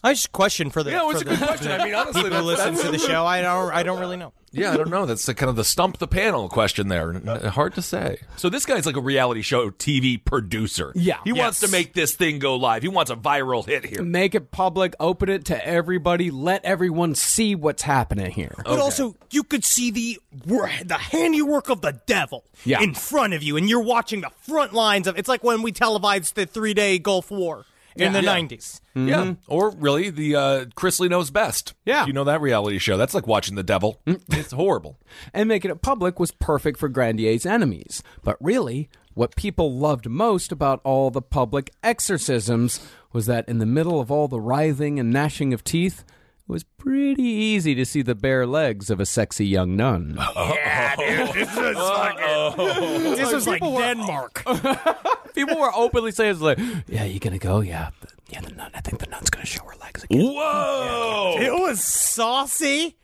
I 0.05 0.13
just 0.15 0.31
question 0.33 0.71
for 0.71 0.83
the 0.83 0.91
Yeah, 0.93 1.03
it 1.03 1.07
was 1.07 1.23
a 1.23 1.25
good 1.25 1.39
the- 1.39 1.47
question. 1.47 1.73
I 1.73 1.85
mean, 1.85 1.95
honestly, 1.95 2.23
people 2.25 2.39
who 2.43 2.51
that's- 2.51 2.71
listen 2.75 2.87
to 2.93 2.93
the 2.93 2.99
show. 3.05 3.27
I 3.27 3.43
don't 3.43 3.73
I 3.73 3.83
don't 3.83 3.99
really 3.99 4.17
know. 4.17 4.33
Yeah, 4.51 4.73
I 4.73 4.79
don't 4.79 4.89
know. 4.89 5.05
That's 5.05 5.27
the, 5.27 5.35
kind 5.35 5.51
of 5.51 5.57
the 5.57 5.65
stump 5.65 5.99
the 5.99 6.07
panel 6.09 6.49
question 6.49 6.89
there. 6.89 7.13
N- 7.13 7.27
Hard 7.51 7.75
to 7.75 7.83
say. 7.83 8.21
So 8.37 8.49
this 8.49 8.65
guy's 8.65 8.87
like 8.87 8.97
a 8.97 9.01
reality 9.01 9.43
show 9.43 9.69
TV 9.71 10.17
producer. 10.25 10.91
Yeah. 10.95 11.19
he 11.25 11.35
wants 11.35 11.61
to 11.61 11.69
make 11.69 11.93
this 11.93 12.15
thing 12.15 12.39
go 12.39 12.57
live. 12.57 12.81
He 12.81 12.89
wants 12.89 13.11
a 13.11 13.17
viral 13.17 13.67
hit 13.67 13.85
here. 13.85 14.03
Make 14.03 14.35
it 14.35 14.51
public, 14.51 14.95
open 14.99 15.29
it 15.29 15.45
to 15.47 15.67
everybody, 15.67 16.31
let 16.31 16.65
everyone 16.65 17.15
see 17.15 17.55
what's 17.55 17.83
happening 17.83 18.31
here. 18.31 18.55
But 18.65 18.79
also, 18.79 19.17
you 19.31 19.43
could 19.43 19.67
see 19.67 19.91
the 19.91 20.19
wor- 20.47 20.71
the 20.83 20.97
handiwork 20.97 21.69
of 21.69 21.83
the 21.83 22.01
devil 22.07 22.45
Yeah. 22.65 22.81
in 22.81 22.95
front 22.95 23.35
of 23.35 23.43
you, 23.43 23.59
and 23.59 23.69
you're 23.69 23.83
watching 23.83 24.23
the 24.23 24.31
front 24.41 24.73
lines 24.73 25.07
of. 25.07 25.19
It's 25.19 25.29
like 25.29 25.45
when 25.45 25.61
we 25.61 25.73
televised 25.73 26.37
the 26.37 26.47
three 26.47 26.73
day 26.73 26.99
Gulf 26.99 27.31
War 27.31 27.67
in 27.97 28.13
the 28.13 28.23
Yeah. 28.23 28.35
'90s. 28.37 28.81
Yeah, 28.95 29.35
or 29.47 29.71
really 29.71 30.11
the 30.11 30.35
uh, 30.35 30.65
Chrisley 30.77 31.09
knows 31.09 31.31
best. 31.31 31.75
Yeah. 31.85 32.07
you 32.07 32.13
know 32.13 32.25
that 32.25 32.41
reality 32.41 32.79
show. 32.79 32.97
That's 32.97 33.15
like 33.15 33.27
watching 33.29 33.55
the 33.55 33.63
devil. 33.63 34.01
it's 34.07 34.53
horrible. 34.53 34.99
and 35.35 35.49
making 35.49 35.71
it 35.71 35.83
public 35.83 36.19
was 36.19 36.33
perfect 36.33 36.79
for 36.79 36.89
Grandier's 36.89 37.47
enemies. 37.47 38.03
But 38.25 38.37
really, 38.41 38.89
what 39.15 39.37
people 39.37 39.73
loved 39.79 40.09
most 40.09 40.51
about 40.53 40.81
all 40.85 41.11
the 41.11 41.23
public 41.23 41.71
exorcisms 41.83 42.81
was 43.13 43.27
that 43.27 43.49
in 43.49 43.59
the 43.59 43.67
middle 43.67 44.01
of 44.01 44.11
all 44.11 44.29
the 44.29 44.41
writhing 44.41 44.99
and 44.99 45.11
gnashing 45.13 45.53
of 45.55 45.63
teeth, 45.65 46.05
it 46.49 46.53
was 46.53 46.65
pretty 46.65 47.23
easy 47.23 47.75
to 47.75 47.85
see 47.85 48.01
the 48.01 48.15
bare 48.15 48.47
legs 48.47 48.89
of 48.89 49.01
a 49.01 49.07
sexy 49.07 49.47
young 49.47 49.77
nun. 49.77 50.19
Yeah, 50.37 50.97
dude, 50.97 51.35
this 51.35 51.57
was 51.57 51.77
fucking. 51.77 53.15
This 53.17 53.33
was 53.33 53.47
like 53.47 53.61
Denmark. 53.61 54.45
People 55.35 55.59
were 55.61 55.73
openly 55.75 56.11
saying, 56.13 56.33
it's 56.33 56.41
like, 56.41 56.59
"Yeah, 56.87 57.05
you 57.05 57.21
gonna 57.21 57.39
go? 57.39 57.61
Yeah, 57.61 57.91
yeah. 58.31 58.41
The 58.41 58.51
nun. 58.51 58.71
I 58.75 58.81
think 58.81 58.99
the 58.99 59.07
nun's 59.07 59.29
gonna 59.31 59.45
show 59.47 59.65
her 59.65 59.77
legs 59.81 60.05
again." 60.05 60.21
Whoa! 60.23 61.37
It 61.39 61.53
was 61.53 61.83
saucy. 61.85 62.97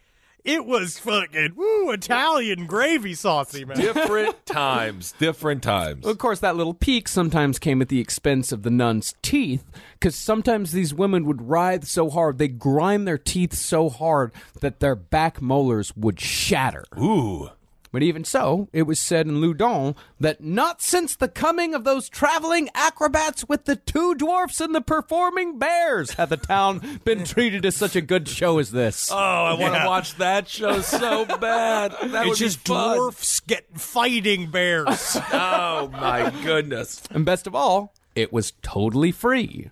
It 0.45 0.67
was 0.67 0.99
fucking 0.99 1.55
woo 1.57 1.91
Italian 1.91 2.67
gravy 2.67 3.15
saucy, 3.15 3.65
man. 3.65 3.79
different 3.79 4.45
times. 4.47 5.13
Different 5.13 5.63
times. 5.63 6.05
Of 6.05 6.19
course, 6.19 6.41
that 6.41 6.55
little 6.55 6.75
peak 6.75 7.09
sometimes 7.09 7.59
came 7.59 7.81
at 7.81 7.89
the 7.89 7.99
expense 7.99 8.53
of 8.53 8.63
the 8.63 8.71
nun's 8.71 9.15
teeth, 9.23 9.65
because 9.95 10.15
sometimes 10.15 10.73
these 10.73 10.93
women 10.93 11.25
would 11.25 11.49
writhe 11.49 11.87
so 11.87 12.11
hard, 12.11 12.37
they 12.37 12.49
grind 12.49 13.09
their 13.09 13.17
teeth 13.17 13.55
so 13.55 13.89
hard 13.89 14.33
that 14.61 14.81
their 14.81 14.95
back 14.95 15.41
molars 15.41 15.97
would 15.97 16.21
shatter. 16.21 16.85
Ooh. 16.99 17.49
But 17.95 18.03
even 18.03 18.25
so, 18.25 18.69
it 18.73 18.89
was 18.89 18.99
said 18.99 19.29
in 19.29 19.41
Loudun 19.41 19.95
that 20.19 20.43
not 20.43 20.83
since 20.83 21.15
the 21.15 21.29
coming 21.29 21.77
of 21.77 21.85
those 21.85 22.09
traveling 22.09 22.69
acrobats 22.75 23.49
with 23.49 23.67
the 23.67 23.77
two 23.77 24.17
dwarfs 24.17 24.61
and 24.61 24.75
the 24.75 24.81
performing 24.81 25.61
bears 25.61 26.15
had 26.15 26.29
the 26.29 26.37
town 26.37 27.01
been 27.05 27.23
treated 27.25 27.65
as 27.65 27.77
such 27.77 27.95
a 27.95 28.01
good 28.01 28.29
show 28.29 28.59
as 28.59 28.73
this. 28.73 29.13
Oh, 29.13 29.17
I 29.17 29.55
want 29.55 29.75
to 29.77 29.87
watch 29.87 30.17
that 30.17 30.49
show 30.49 30.81
so 30.81 31.25
bad. 31.25 31.95
That 32.15 32.25
would 32.25 32.33
it's 32.33 32.41
just 32.41 32.65
be 32.65 32.73
dwarfs 32.75 33.39
get 33.39 33.79
fighting 33.79 34.51
bears. 34.51 35.17
Oh 35.33 35.89
my 35.93 36.35
goodness. 36.43 37.01
And 37.13 37.25
best 37.25 37.47
of 37.47 37.55
all, 37.55 37.95
it 38.17 38.33
was 38.33 38.55
totally 38.61 39.13
free. 39.13 39.71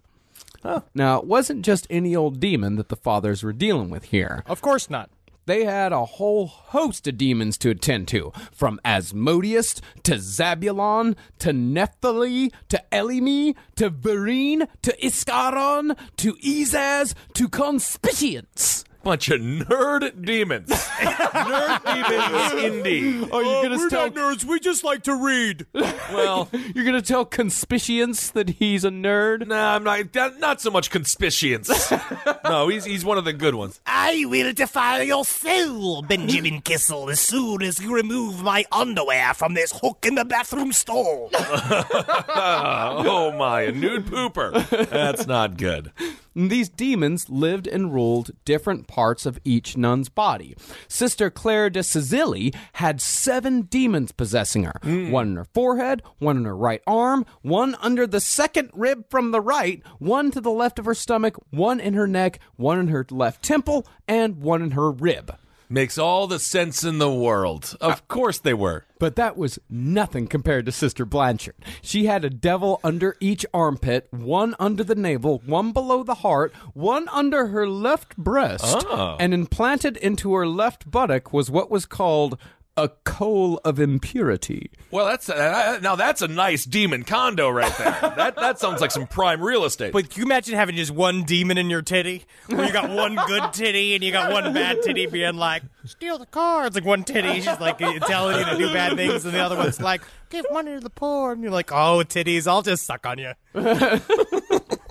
Now, 0.94 1.18
it 1.18 1.26
wasn't 1.26 1.64
just 1.64 1.88
any 1.90 2.14
old 2.14 2.38
demon 2.38 2.76
that 2.76 2.88
the 2.88 2.94
fathers 2.94 3.42
were 3.42 3.52
dealing 3.52 3.90
with 3.90 4.04
here. 4.04 4.44
of 4.46 4.60
course 4.60 4.88
not. 4.88 5.10
They 5.46 5.64
had 5.64 5.92
a 5.92 6.04
whole 6.04 6.46
host 6.46 7.08
of 7.08 7.18
demons 7.18 7.58
to 7.58 7.70
attend 7.70 8.08
to, 8.08 8.32
from 8.52 8.80
Asmodeus 8.84 9.80
to 10.04 10.12
Zabulon 10.14 11.16
to 11.40 11.50
Nephtali 11.50 12.52
to 12.68 12.82
Elimi 12.92 13.56
to 13.76 13.90
Verine 13.90 14.68
to 14.82 14.92
Isacaaron 15.04 15.96
to 16.18 16.34
Ezaz 16.34 17.14
to 17.34 17.48
Conspicuous. 17.48 18.84
Bunch 19.04 19.30
of 19.30 19.40
nerd 19.40 20.24
demons. 20.24 20.68
nerd 20.70 21.84
demons 21.84 22.64
indeed. 22.76 23.32
Are 23.32 23.42
you 23.42 23.62
gonna 23.68 23.90
tell? 23.90 24.10
nerds. 24.10 24.44
We 24.44 24.60
just 24.60 24.84
like 24.84 25.02
to 25.04 25.14
read. 25.16 25.66
Well, 25.74 26.48
You're 26.74 26.84
gonna 26.84 27.02
tell 27.02 27.24
Conspicuous 27.24 28.30
that 28.30 28.48
he's 28.50 28.84
a 28.84 28.90
nerd? 28.90 29.46
nah, 29.48 29.74
I'm 29.74 29.82
not 29.84 30.14
not- 30.14 30.38
not 30.38 30.60
so 30.60 30.70
much 30.70 30.90
conspicuous. 30.90 31.92
no, 32.44 32.68
he's 32.68 32.84
he's 32.84 33.04
one 33.04 33.18
of 33.18 33.24
the 33.24 33.32
good 33.32 33.54
ones. 33.56 33.80
I 33.86 34.24
will 34.26 34.52
defile 34.52 35.02
your 35.02 35.24
soul, 35.24 36.02
Benjamin 36.02 36.60
Kissel, 36.60 37.10
as 37.10 37.18
soon 37.20 37.62
as 37.62 37.80
you 37.80 37.94
remove 37.94 38.42
my 38.42 38.64
underwear 38.70 39.34
from 39.34 39.54
this 39.54 39.72
hook 39.82 40.04
in 40.06 40.14
the 40.14 40.24
bathroom 40.24 40.72
stall. 40.72 41.30
Oh 41.34 43.32
my, 43.36 43.62
a 43.62 43.72
nude 43.72 44.06
pooper. 44.06 44.52
That's 44.90 45.26
not 45.26 45.56
good. 45.56 45.92
These 46.34 46.68
demons 46.68 47.28
lived 47.28 47.66
and 47.66 47.92
ruled 47.92 48.30
different 48.44 48.86
parts 48.86 49.26
of 49.26 49.38
each 49.44 49.76
nun's 49.76 50.08
body. 50.08 50.56
Sister 50.88 51.30
Claire 51.30 51.70
de 51.70 51.80
Sazilly 51.80 52.54
had 52.74 53.00
seven 53.00 53.62
demons 53.62 54.12
possessing 54.12 54.64
her 54.64 54.78
hmm. 54.82 55.10
one 55.10 55.28
in 55.28 55.36
her 55.36 55.46
forehead, 55.52 56.02
one 56.18 56.36
in 56.36 56.44
her 56.44 56.56
right 56.56 56.82
arm, 56.86 57.26
one 57.42 57.76
under 57.80 58.06
the 58.06 58.20
second 58.20 58.70
rib 58.72 59.04
from 59.10 59.30
the 59.30 59.40
right, 59.40 59.82
one 59.98 60.30
to 60.30 60.40
the 60.40 60.50
left 60.50 60.78
of 60.78 60.84
her 60.84 60.94
stomach, 60.94 61.36
one 61.50 61.80
in 61.80 61.94
her 61.94 62.06
neck, 62.06 62.38
one 62.56 62.78
in 62.78 62.88
her 62.88 63.06
left 63.10 63.42
temple, 63.42 63.86
and 64.08 64.42
one 64.42 64.62
in 64.62 64.72
her 64.72 64.90
rib. 64.90 65.36
Makes 65.72 65.96
all 65.96 66.26
the 66.26 66.38
sense 66.38 66.84
in 66.84 66.98
the 66.98 67.10
world. 67.10 67.78
Of 67.80 68.06
course 68.06 68.38
they 68.38 68.52
were. 68.52 68.84
But 68.98 69.16
that 69.16 69.38
was 69.38 69.58
nothing 69.70 70.26
compared 70.26 70.66
to 70.66 70.72
Sister 70.72 71.06
Blanchard. 71.06 71.54
She 71.80 72.04
had 72.04 72.26
a 72.26 72.30
devil 72.30 72.78
under 72.84 73.16
each 73.20 73.46
armpit, 73.54 74.06
one 74.10 74.54
under 74.60 74.84
the 74.84 74.94
navel, 74.94 75.40
one 75.46 75.72
below 75.72 76.02
the 76.02 76.16
heart, 76.16 76.52
one 76.74 77.08
under 77.08 77.46
her 77.46 77.66
left 77.66 78.18
breast, 78.18 78.84
ah. 78.90 79.16
and 79.18 79.32
implanted 79.32 79.96
into 79.96 80.34
her 80.34 80.46
left 80.46 80.90
buttock 80.90 81.32
was 81.32 81.50
what 81.50 81.70
was 81.70 81.86
called 81.86 82.36
a 82.76 82.88
coal 83.04 83.60
of 83.64 83.78
impurity. 83.78 84.70
Well, 84.90 85.06
that's 85.06 85.28
uh, 85.28 85.78
now 85.82 85.94
that's 85.94 86.22
a 86.22 86.28
nice 86.28 86.64
demon 86.64 87.04
condo 87.04 87.48
right 87.48 87.76
there. 87.76 87.90
that 88.16 88.36
that 88.36 88.58
sounds 88.58 88.80
like 88.80 88.90
some 88.90 89.06
prime 89.06 89.42
real 89.42 89.64
estate. 89.64 89.92
But 89.92 90.10
can 90.10 90.20
you 90.20 90.26
imagine 90.26 90.54
having 90.54 90.76
just 90.76 90.90
one 90.90 91.24
demon 91.24 91.58
in 91.58 91.68
your 91.68 91.82
titty? 91.82 92.24
Where 92.46 92.66
you 92.66 92.72
got 92.72 92.90
one 92.90 93.16
good 93.26 93.52
titty 93.52 93.94
and 93.94 94.02
you 94.02 94.12
got 94.12 94.32
one 94.32 94.52
bad 94.54 94.82
titty 94.82 95.06
being 95.06 95.36
like, 95.36 95.62
steal 95.84 96.18
the 96.18 96.26
car. 96.26 96.66
It's 96.66 96.74
like 96.74 96.84
one 96.84 97.04
titty, 97.04 97.40
she's 97.40 97.60
like 97.60 97.78
telling 97.78 98.38
you 98.38 98.44
to 98.44 98.56
do 98.56 98.72
bad 98.72 98.96
things, 98.96 99.24
and 99.24 99.34
the 99.34 99.40
other 99.40 99.56
one's 99.56 99.80
like, 99.80 100.02
give 100.30 100.46
money 100.50 100.74
to 100.74 100.80
the 100.80 100.90
poor. 100.90 101.32
And 101.32 101.42
you're 101.42 101.52
like, 101.52 101.72
oh, 101.72 102.02
titties, 102.06 102.46
I'll 102.46 102.62
just 102.62 102.86
suck 102.86 103.06
on 103.06 103.18
you. 103.18 103.32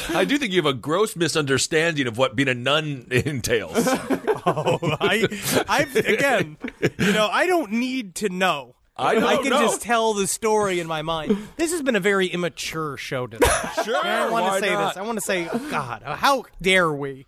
I 0.14 0.24
do 0.24 0.38
think 0.38 0.52
you 0.52 0.58
have 0.58 0.66
a 0.66 0.74
gross 0.74 1.16
misunderstanding 1.16 2.06
of 2.06 2.18
what 2.18 2.36
being 2.36 2.48
a 2.48 2.54
nun 2.54 3.06
entails. 3.10 3.88
Oh, 4.44 4.80
I, 5.00 5.28
I 5.68 5.82
again, 5.94 6.56
you 6.98 7.12
know, 7.12 7.28
I 7.30 7.46
don't 7.46 7.70
need 7.70 8.16
to 8.16 8.28
know. 8.28 8.74
I 8.96 9.14
don't 9.14 9.40
can 9.40 9.50
know. 9.50 9.60
just 9.60 9.82
tell 9.82 10.14
the 10.14 10.26
story 10.26 10.80
in 10.80 10.88
my 10.88 11.02
mind. 11.02 11.38
This 11.56 11.70
has 11.70 11.80
been 11.80 11.94
a 11.94 12.00
very 12.00 12.26
immature 12.26 12.96
show 12.96 13.28
today. 13.28 13.46
Sure, 13.84 14.04
I 14.04 14.28
want 14.28 14.52
to 14.52 14.60
say 14.66 14.74
not? 14.74 14.88
this. 14.88 14.96
I 14.96 15.02
want 15.02 15.18
to 15.18 15.24
say, 15.24 15.48
oh, 15.52 15.58
God, 15.70 16.02
how 16.02 16.44
dare 16.60 16.92
we 16.92 17.26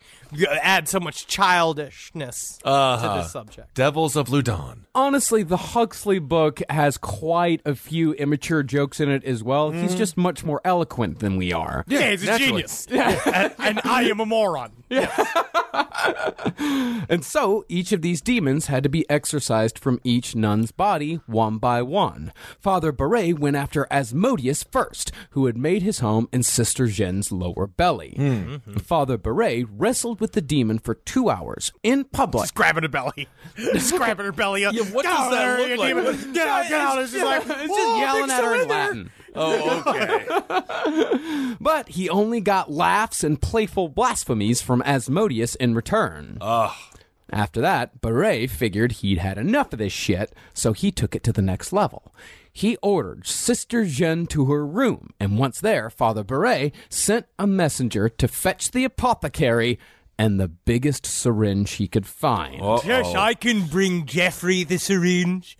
add 0.62 0.88
so 0.88 1.00
much 1.00 1.26
childishness 1.26 2.58
Uh-huh. 2.64 3.16
to 3.16 3.22
this 3.22 3.32
subject? 3.32 3.74
Devils 3.74 4.16
of 4.16 4.28
Loudun. 4.28 4.86
Honestly, 4.94 5.42
the 5.42 5.56
Huxley 5.56 6.18
book 6.18 6.60
has 6.70 6.96
quite 6.98 7.60
a 7.64 7.74
few 7.74 8.12
immature 8.14 8.62
jokes 8.62 9.00
in 9.00 9.10
it 9.10 9.24
as 9.24 9.42
well. 9.42 9.70
He's 9.70 9.90
mm-hmm. 9.90 9.98
just 9.98 10.16
much 10.16 10.44
more 10.44 10.60
eloquent 10.64 11.18
than 11.18 11.36
we 11.36 11.52
are. 11.52 11.84
Yeah, 11.88 12.10
he's 12.10 12.22
a 12.22 12.26
naturally. 12.26 12.46
genius. 12.62 12.86
and, 12.90 13.54
and 13.58 13.80
I 13.84 14.04
am 14.04 14.20
a 14.20 14.26
moron. 14.26 14.72
And 17.08 17.24
so 17.24 17.64
each 17.68 17.92
of 17.92 18.02
these 18.02 18.20
demons 18.20 18.66
had 18.66 18.82
to 18.82 18.88
be 18.88 19.08
exorcised 19.10 19.78
from 19.78 20.00
each 20.04 20.34
nun's 20.34 20.72
body 20.72 21.20
one 21.26 21.58
by 21.58 21.82
one. 21.82 22.32
Father 22.58 22.92
Barré 22.92 23.38
went 23.38 23.56
after 23.56 23.86
Asmodeus 23.90 24.62
first, 24.64 25.12
who 25.30 25.46
had 25.46 25.56
made 25.56 25.82
his 25.82 25.98
home 25.98 26.28
in 26.32 26.42
Sister 26.42 26.86
Jeanne's 26.86 27.30
lower 27.32 27.66
belly. 27.66 28.14
Hmm. 28.16 28.24
Mm-hmm. 28.24 28.76
Father 28.78 29.18
Barré 29.18 29.66
wrestled 29.70 30.20
with 30.20 30.23
the 30.32 30.40
demon 30.40 30.78
for 30.78 30.94
two 30.94 31.30
hours 31.30 31.72
in 31.82 32.04
public. 32.04 32.44
Just 32.44 32.54
grabbing 32.54 32.82
her 32.82 32.88
belly. 32.88 33.28
Just 33.56 33.94
grabbing 33.96 34.24
her 34.26 34.32
belly. 34.32 34.62
Yeah, 34.62 34.70
what 34.70 35.02
get 35.04 35.10
does 35.10 35.18
out 35.18 35.30
that 35.30 35.68
look 35.68 35.78
like? 35.78 36.34
Get 36.34 36.48
out, 36.48 36.68
get 36.68 36.80
out. 36.80 37.02
It's 37.02 37.12
just 37.12 37.24
like, 37.24 37.42
It's 37.46 37.74
just 37.74 37.98
yelling 37.98 38.30
at 38.30 38.44
her 38.44 38.54
in 38.54 38.68
surrender." 38.68 38.74
Latin. 38.74 39.10
Oh, 39.36 39.82
okay. 39.86 41.56
But 41.60 41.88
he 41.90 42.08
only 42.08 42.40
got 42.40 42.70
laughs 42.70 43.24
and 43.24 43.40
playful 43.40 43.88
blasphemies 43.88 44.60
from 44.60 44.82
Asmodeus 44.82 45.54
in 45.56 45.74
return. 45.74 46.38
Ugh. 46.40 46.72
After 47.30 47.60
that, 47.62 48.00
Barré 48.00 48.48
figured 48.48 48.92
he'd 48.92 49.18
had 49.18 49.38
enough 49.38 49.72
of 49.72 49.78
this 49.78 49.92
shit, 49.92 50.32
so 50.52 50.72
he 50.72 50.92
took 50.92 51.14
it 51.16 51.22
to 51.24 51.32
the 51.32 51.42
next 51.42 51.72
level. 51.72 52.14
He 52.52 52.76
ordered 52.82 53.26
Sister 53.26 53.84
Jeanne 53.86 54.26
to 54.26 54.44
her 54.52 54.64
room, 54.64 55.10
and 55.18 55.38
once 55.38 55.58
there, 55.60 55.90
Father 55.90 56.22
Barré 56.22 56.70
sent 56.88 57.26
a 57.38 57.46
messenger 57.46 58.08
to 58.08 58.28
fetch 58.28 58.70
the 58.70 58.84
apothecary 58.84 59.78
and 60.18 60.38
the 60.38 60.48
biggest 60.48 61.06
syringe 61.06 61.72
he 61.72 61.88
could 61.88 62.06
find. 62.06 62.60
oh 62.62 62.80
Yes, 62.84 63.14
I 63.14 63.34
can 63.34 63.66
bring 63.66 64.06
Jeffrey 64.06 64.64
the 64.64 64.78
syringe. 64.78 65.58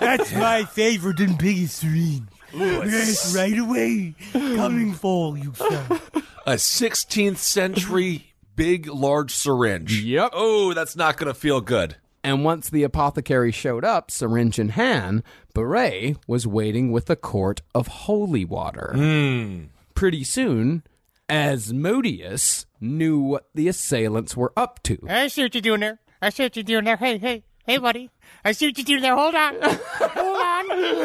That's 0.00 0.32
my 0.34 0.64
favorite 0.64 1.20
and 1.20 1.36
biggest 1.38 1.76
syringe. 1.76 2.22
Yes, 2.54 3.34
right 3.34 3.58
away. 3.58 4.14
Coming 4.32 4.94
for 4.94 5.36
you, 5.36 5.52
son. 5.54 6.00
A 6.46 6.52
16th 6.54 7.38
century 7.38 8.32
big, 8.56 8.86
large 8.88 9.32
syringe. 9.34 10.02
Yep. 10.02 10.30
Oh, 10.32 10.72
that's 10.72 10.96
not 10.96 11.16
going 11.16 11.32
to 11.32 11.38
feel 11.38 11.60
good. 11.60 11.96
And 12.24 12.44
once 12.44 12.68
the 12.68 12.82
apothecary 12.82 13.52
showed 13.52 13.84
up, 13.84 14.10
syringe 14.10 14.58
in 14.58 14.70
hand, 14.70 15.22
Barré 15.54 16.16
was 16.26 16.46
waiting 16.46 16.90
with 16.90 17.08
a 17.08 17.14
quart 17.14 17.62
of 17.74 17.86
holy 17.86 18.44
water. 18.44 18.92
Hmm. 18.94 19.64
Pretty 19.94 20.24
soon, 20.24 20.82
Asmodeus 21.28 22.65
knew 22.80 23.18
what 23.18 23.48
the 23.54 23.68
assailants 23.68 24.36
were 24.36 24.52
up 24.56 24.82
to. 24.84 24.98
I 25.08 25.28
see 25.28 25.42
what 25.42 25.54
you're 25.54 25.62
doing 25.62 25.80
there. 25.80 25.98
I 26.20 26.30
see 26.30 26.42
what 26.44 26.56
you're 26.56 26.62
doing 26.62 26.84
there. 26.84 26.96
Hey, 26.96 27.18
hey, 27.18 27.44
hey, 27.66 27.78
buddy. 27.78 28.10
I 28.44 28.52
see 28.52 28.66
what 28.68 28.78
you're 28.78 28.84
doing 28.84 29.02
there. 29.02 29.16
Hold 29.16 29.34
on. 29.34 29.56
Hold 29.60 30.36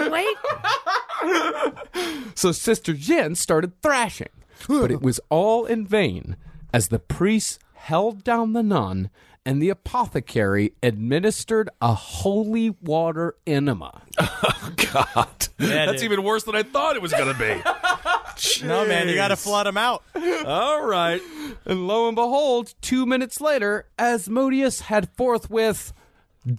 on. 0.06 0.12
Wait. 0.12 0.38
So 2.36 2.52
Sister 2.52 2.94
Jeanne 2.94 3.36
started 3.36 3.80
thrashing, 3.82 4.30
but 4.68 4.92
it 4.92 5.02
was 5.02 5.20
all 5.30 5.66
in 5.66 5.86
vain 5.86 6.36
as 6.74 6.88
the 6.88 7.00
priests 7.00 7.60
held 7.74 8.24
down 8.24 8.54
the 8.54 8.64
nun 8.64 9.10
and 9.46 9.62
the 9.62 9.70
apothecary 9.70 10.74
administered 10.84 11.70
a 11.82 11.94
holy 11.94 12.70
water 12.82 13.36
enema. 13.46 14.02
Oh, 14.64 14.74
God. 14.94 15.48
That's 15.58 16.04
even 16.04 16.24
worse 16.24 16.44
than 16.44 16.56
I 16.56 16.62
thought 16.64 16.96
it 16.96 17.02
was 17.02 17.12
going 17.14 17.34
to 17.34 17.40
be. 17.40 17.46
No, 18.64 18.86
man, 18.86 19.08
you 19.08 19.16
got 19.16 19.30
to 19.30 19.36
flood 19.36 19.68
him 19.68 19.78
out. 19.78 20.04
All 20.46 20.86
right. 20.86 21.22
And 21.66 21.88
lo 21.88 22.08
and 22.08 22.16
behold, 22.16 22.74
two 22.82 23.06
minutes 23.06 23.42
later, 23.42 23.88
Asmodeus 23.98 24.82
had 24.82 25.10
forthwith 25.16 25.94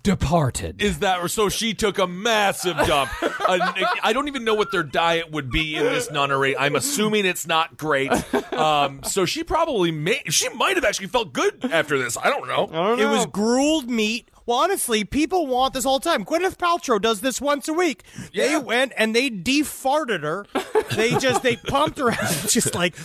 departed. 0.04 0.80
Is 0.80 1.00
that 1.00 1.28
so? 1.30 1.48
She 1.48 1.74
took 1.74 1.98
a 1.98 2.06
massive 2.06 2.76
dump. 2.86 3.10
Uh, 3.20 3.72
I 4.02 4.12
don't 4.12 4.28
even 4.28 4.44
know 4.44 4.54
what 4.54 4.70
their 4.70 4.84
diet 4.84 5.32
would 5.32 5.50
be 5.50 5.74
in 5.74 5.82
this 5.82 6.08
nunnery. 6.10 6.56
I'm 6.56 6.76
assuming 6.76 7.26
it's 7.26 7.46
not 7.48 7.76
great. 7.76 8.12
Um, 8.52 9.02
so 9.02 9.24
she 9.24 9.42
probably 9.42 9.90
may. 9.90 10.22
She 10.28 10.48
might 10.50 10.76
have 10.76 10.84
actually 10.84 11.08
felt 11.08 11.32
good 11.32 11.64
after 11.72 11.98
this. 11.98 12.16
I 12.16 12.30
don't 12.30 12.46
know. 12.46 12.68
I 12.70 12.88
don't 12.88 12.98
know. 12.98 13.10
It 13.10 13.12
was 13.12 13.26
grilled 13.26 13.90
meat. 13.90 14.28
Well, 14.46 14.58
honestly, 14.58 15.04
people 15.04 15.46
want 15.46 15.74
this 15.74 15.86
all 15.86 15.98
the 15.98 16.08
time. 16.08 16.24
Gwyneth 16.24 16.56
Paltrow 16.56 17.00
does 17.00 17.20
this 17.20 17.40
once 17.40 17.68
a 17.68 17.72
week. 17.72 18.02
They 18.34 18.58
went 18.58 18.92
and 18.96 19.14
they 19.14 19.30
defarted 19.30 20.22
her. 20.22 20.46
They 20.96 21.10
just 21.18 21.42
they 21.42 21.56
pumped 21.56 21.98
her 21.98 22.10
out, 22.10 22.18
just 22.48 22.74
like 22.74 22.96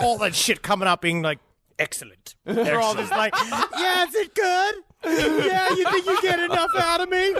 all 0.00 0.18
that 0.18 0.34
shit 0.34 0.62
coming 0.62 0.88
up, 0.88 1.00
being 1.02 1.22
like 1.22 1.38
excellent. 1.78 2.34
They're 2.44 2.80
all 2.80 2.94
just 2.94 3.10
like, 3.10 3.34
yeah, 3.78 4.06
is 4.06 4.14
it 4.14 4.34
good? 4.34 4.74
Yeah, 5.04 5.68
you 5.70 5.84
think 5.90 6.06
you 6.06 6.22
get 6.22 6.38
enough 6.40 6.70
out 6.78 7.00
of 7.00 7.08
me? 7.08 7.32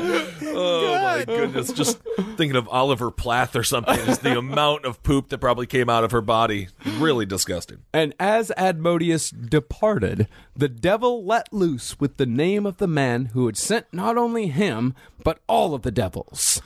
Oh 0.53 0.99
my 1.03 1.25
goodness! 1.25 1.73
Just 1.73 1.99
thinking 2.37 2.57
of 2.57 2.69
Oliver 2.69 3.11
Plath 3.11 3.55
or 3.55 3.63
something. 3.63 3.97
Just 4.07 4.23
the 4.23 4.39
amount 4.39 4.85
of 4.85 5.03
poop 5.03 5.29
that 5.29 5.39
probably 5.39 5.67
came 5.67 5.89
out 5.89 6.05
of 6.05 6.11
her 6.11 6.21
body. 6.21 6.69
Really 6.99 7.27
disgusting. 7.27 7.83
And 7.93 8.15
as 8.19 8.51
Asmodeus 8.57 9.31
departed, 9.31 10.27
the 10.57 10.69
devil 10.69 11.25
let 11.25 11.53
loose 11.53 12.01
with 12.01 12.17
the 12.17 12.27
name 12.27 12.65
of 12.67 12.79
the 12.79 12.89
man 12.89 13.27
who 13.27 13.47
had 13.47 13.57
sent 13.57 13.87
not 13.93 14.17
only 14.17 14.47
him, 14.49 14.95
but 15.23 15.41
all 15.47 15.75
of 15.75 15.83
the 15.83 15.91
devils. 15.91 16.61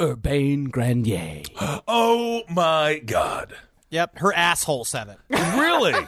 Urbain 0.00 0.70
Grandier. 0.70 1.42
Oh 1.88 2.42
my 2.50 2.98
god! 3.04 3.54
Yep, 3.90 4.18
her 4.18 4.32
asshole 4.34 4.84
said 4.84 5.08
it. 5.08 5.18
Really? 5.30 5.92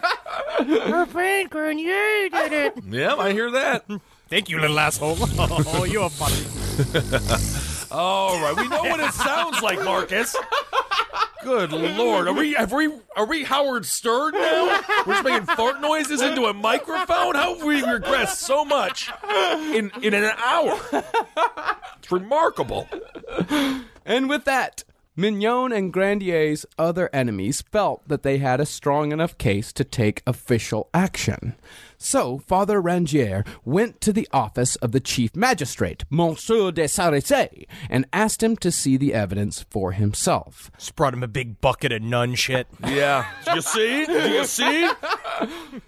Her 0.58 1.06
friend 1.06 1.48
Grenier 1.48 2.28
did 2.30 2.52
it. 2.52 2.74
yeah, 2.88 3.14
I 3.14 3.32
hear 3.32 3.50
that. 3.52 3.84
Thank 4.28 4.48
you, 4.48 4.60
little 4.60 4.78
asshole. 4.78 5.16
Oh, 5.38 5.84
you're 5.84 6.10
funny. 6.10 6.44
All 7.90 8.40
right, 8.40 8.54
we 8.56 8.66
know 8.68 8.82
what 8.82 8.98
it 9.00 9.12
sounds 9.12 9.62
like, 9.62 9.82
Marcus. 9.84 10.34
Good 11.44 11.70
lord, 11.72 12.26
are 12.26 12.32
we 12.34 12.52
have 12.54 12.72
we 12.72 12.90
are 13.16 13.24
we 13.24 13.44
Howard 13.44 13.86
Stern 13.86 14.32
now? 14.34 14.82
We're 15.06 15.14
just 15.14 15.24
making 15.24 15.46
fart 15.46 15.80
noises 15.80 16.20
into 16.20 16.46
a 16.46 16.52
microphone. 16.52 17.36
How 17.36 17.54
have 17.54 17.62
we 17.62 17.80
regressed 17.80 18.36
so 18.38 18.64
much 18.64 19.08
in 19.72 19.90
in 20.02 20.12
an 20.14 20.24
hour? 20.44 20.78
It's 21.98 22.10
remarkable. 22.10 22.88
And 24.04 24.28
with 24.28 24.44
that, 24.46 24.82
Mignon 25.18 25.72
and 25.72 25.92
Grandier's 25.92 26.64
other 26.78 27.10
enemies 27.12 27.60
felt 27.72 28.06
that 28.06 28.22
they 28.22 28.38
had 28.38 28.60
a 28.60 28.64
strong 28.64 29.10
enough 29.10 29.36
case 29.36 29.72
to 29.72 29.82
take 29.82 30.22
official 30.28 30.88
action. 30.94 31.56
So 31.96 32.38
Father 32.38 32.80
Rangier 32.80 33.44
went 33.64 34.00
to 34.02 34.12
the 34.12 34.28
office 34.32 34.76
of 34.76 34.92
the 34.92 35.00
chief 35.00 35.34
magistrate, 35.34 36.04
Monsieur 36.08 36.70
de 36.70 36.84
Sarisse, 36.84 37.66
and 37.90 38.06
asked 38.12 38.44
him 38.44 38.56
to 38.58 38.70
see 38.70 38.96
the 38.96 39.12
evidence 39.12 39.66
for 39.68 39.90
himself. 39.90 40.70
Just 40.78 40.94
brought 40.94 41.14
him 41.14 41.24
a 41.24 41.28
big 41.28 41.60
bucket 41.60 41.90
of 41.90 42.00
nun 42.00 42.36
shit. 42.36 42.68
Yeah, 42.86 43.26
you 43.52 43.60
see? 43.60 44.06
Do 44.06 44.30
you 44.30 44.44
see? 44.44 44.88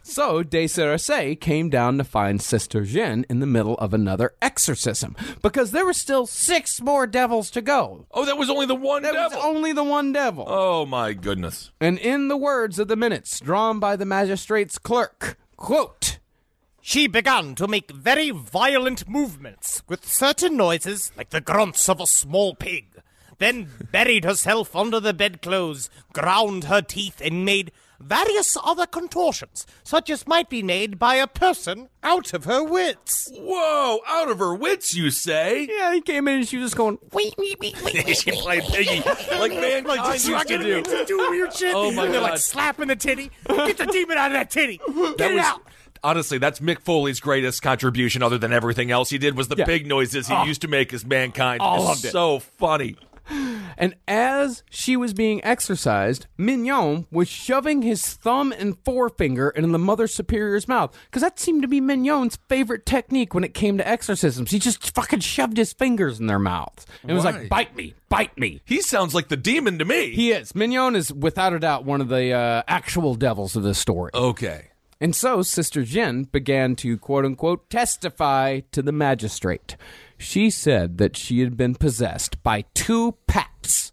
So 0.02 0.42
de 0.42 0.66
Sarisse 0.66 1.38
came 1.40 1.70
down 1.70 1.98
to 1.98 2.04
find 2.04 2.40
Sister 2.42 2.84
Jeanne 2.84 3.24
in 3.28 3.40
the 3.40 3.46
middle 3.46 3.74
of 3.74 3.92
another 3.94 4.32
exorcism 4.42 5.16
because 5.42 5.70
there 5.70 5.84
were 5.86 5.92
still 5.92 6.26
six 6.26 6.80
more 6.80 7.06
devils 7.06 7.50
to 7.52 7.60
go. 7.60 8.06
Oh, 8.12 8.24
that 8.24 8.36
was 8.38 8.50
only 8.50 8.66
the 8.66 8.74
one 8.74 9.02
That 9.02 9.14
was 9.14 9.32
devil. 9.32 9.46
only 9.46 9.72
the 9.72 9.84
one 9.84 10.12
devil. 10.12 10.44
Oh 10.48 10.86
my 10.86 11.12
goodness. 11.12 11.70
And 11.80 11.98
in 11.98 12.28
the 12.28 12.36
words 12.36 12.78
of 12.78 12.88
the 12.88 12.96
minutes 12.96 13.40
drawn 13.40 13.78
by 13.78 13.96
the 13.96 14.06
magistrate's 14.06 14.78
clerk, 14.78 15.38
quote, 15.56 16.18
She 16.80 17.06
began 17.06 17.54
to 17.56 17.68
make 17.68 17.90
very 17.90 18.30
violent 18.30 19.08
movements 19.08 19.82
with 19.88 20.04
certain 20.06 20.56
noises 20.56 21.12
like 21.16 21.30
the 21.30 21.40
grunts 21.40 21.88
of 21.88 22.00
a 22.00 22.06
small 22.06 22.54
pig. 22.54 22.86
Then 23.38 23.68
buried 23.90 24.24
herself 24.24 24.76
under 24.76 25.00
the 25.00 25.14
bedclothes, 25.14 25.88
ground 26.12 26.64
her 26.64 26.82
teeth, 26.82 27.22
and 27.24 27.44
made 27.44 27.72
various 28.00 28.56
other 28.64 28.86
contortions, 28.86 29.66
such 29.84 30.10
as 30.10 30.26
might 30.26 30.48
be 30.48 30.62
made 30.62 30.98
by 30.98 31.16
a 31.16 31.26
person 31.26 31.88
out 32.02 32.32
of 32.32 32.44
her 32.44 32.64
wits. 32.64 33.30
Whoa, 33.32 34.00
out 34.08 34.30
of 34.30 34.38
her 34.38 34.54
wits, 34.54 34.94
you 34.94 35.10
say? 35.10 35.68
Yeah, 35.70 35.92
he 35.94 36.00
came 36.00 36.26
in 36.26 36.36
and 36.36 36.48
she 36.48 36.56
was 36.56 36.66
just 36.70 36.76
going, 36.76 36.98
Wait, 37.12 37.34
wait, 37.38 37.58
wait, 37.60 37.82
wait, 37.84 38.04
wait. 38.06 38.16
she 38.16 38.32
played 38.32 38.62
piggy 38.64 39.00
like 39.38 39.52
man 39.52 39.84
Like 39.84 39.98
used 40.00 40.12
just 40.12 40.26
to 40.26 40.32
fucking 40.32 40.60
do. 40.60 40.82
to 40.82 41.04
do 41.06 41.18
weird 41.30 41.52
shit. 41.54 41.74
Oh 41.74 41.92
my 41.92 42.06
and 42.06 42.14
they're 42.14 42.20
God. 42.20 42.30
like 42.30 42.38
slapping 42.38 42.88
the 42.88 42.96
titty. 42.96 43.30
Get 43.46 43.76
the 43.78 43.86
demon 43.86 44.16
out 44.18 44.28
of 44.28 44.32
that 44.32 44.50
titty. 44.50 44.78
Get 44.78 45.18
That 45.18 45.30
it 45.32 45.34
was 45.34 45.44
out. 45.44 45.60
honestly, 46.02 46.38
that's 46.38 46.60
Mick 46.60 46.80
Foley's 46.80 47.20
greatest 47.20 47.60
contribution, 47.62 48.22
other 48.22 48.38
than 48.38 48.52
everything 48.52 48.90
else 48.90 49.10
he 49.10 49.18
did, 49.18 49.36
was 49.36 49.48
the 49.48 49.56
Yeah. 49.56 49.66
big 49.66 49.86
noises 49.86 50.26
he 50.28 50.34
oh. 50.34 50.44
used 50.44 50.62
to 50.62 50.68
make 50.68 50.92
as 50.94 51.04
mankind. 51.04 51.60
All 51.60 51.90
It's 51.92 52.00
of 52.00 52.04
it. 52.06 52.12
So 52.12 52.38
funny. 52.38 52.96
And 53.78 53.94
as 54.06 54.62
she 54.70 54.96
was 54.96 55.14
being 55.14 55.42
exorcised, 55.44 56.26
Mignon 56.36 57.06
was 57.10 57.28
shoving 57.28 57.82
his 57.82 58.06
thumb 58.06 58.52
and 58.52 58.76
forefinger 58.84 59.50
into 59.50 59.70
the 59.70 59.78
Mother 59.78 60.06
Superior's 60.06 60.68
mouth. 60.68 60.94
Because 61.06 61.22
that 61.22 61.38
seemed 61.38 61.62
to 61.62 61.68
be 61.68 61.80
Mignon's 61.80 62.38
favorite 62.48 62.84
technique 62.84 63.32
when 63.32 63.44
it 63.44 63.54
came 63.54 63.78
to 63.78 63.88
exorcisms. 63.88 64.50
He 64.50 64.58
just 64.58 64.94
fucking 64.94 65.20
shoved 65.20 65.56
his 65.56 65.72
fingers 65.72 66.20
in 66.20 66.26
their 66.26 66.38
mouths. 66.38 66.86
And 67.02 67.12
was 67.12 67.24
like, 67.24 67.48
bite 67.48 67.74
me, 67.74 67.94
bite 68.08 68.36
me. 68.38 68.60
He 68.64 68.82
sounds 68.82 69.14
like 69.14 69.28
the 69.28 69.36
demon 69.36 69.78
to 69.78 69.84
me. 69.84 70.10
He 70.14 70.32
is. 70.32 70.54
Mignon 70.54 70.94
is 70.94 71.12
without 71.12 71.52
a 71.52 71.58
doubt 71.58 71.84
one 71.84 72.00
of 72.00 72.08
the 72.08 72.32
uh, 72.32 72.62
actual 72.68 73.14
devils 73.14 73.56
of 73.56 73.62
this 73.62 73.78
story. 73.78 74.10
okay. 74.14 74.66
And 75.02 75.16
so 75.16 75.40
Sister 75.40 75.82
Jeanne 75.82 76.24
began 76.24 76.76
to 76.76 76.98
quote 76.98 77.24
unquote 77.24 77.70
testify 77.70 78.60
to 78.72 78.82
the 78.82 78.92
magistrate. 78.92 79.76
She 80.20 80.50
said 80.50 80.98
that 80.98 81.16
she 81.16 81.40
had 81.40 81.56
been 81.56 81.74
possessed 81.74 82.42
by 82.42 82.66
two 82.74 83.16
paps. 83.26 83.90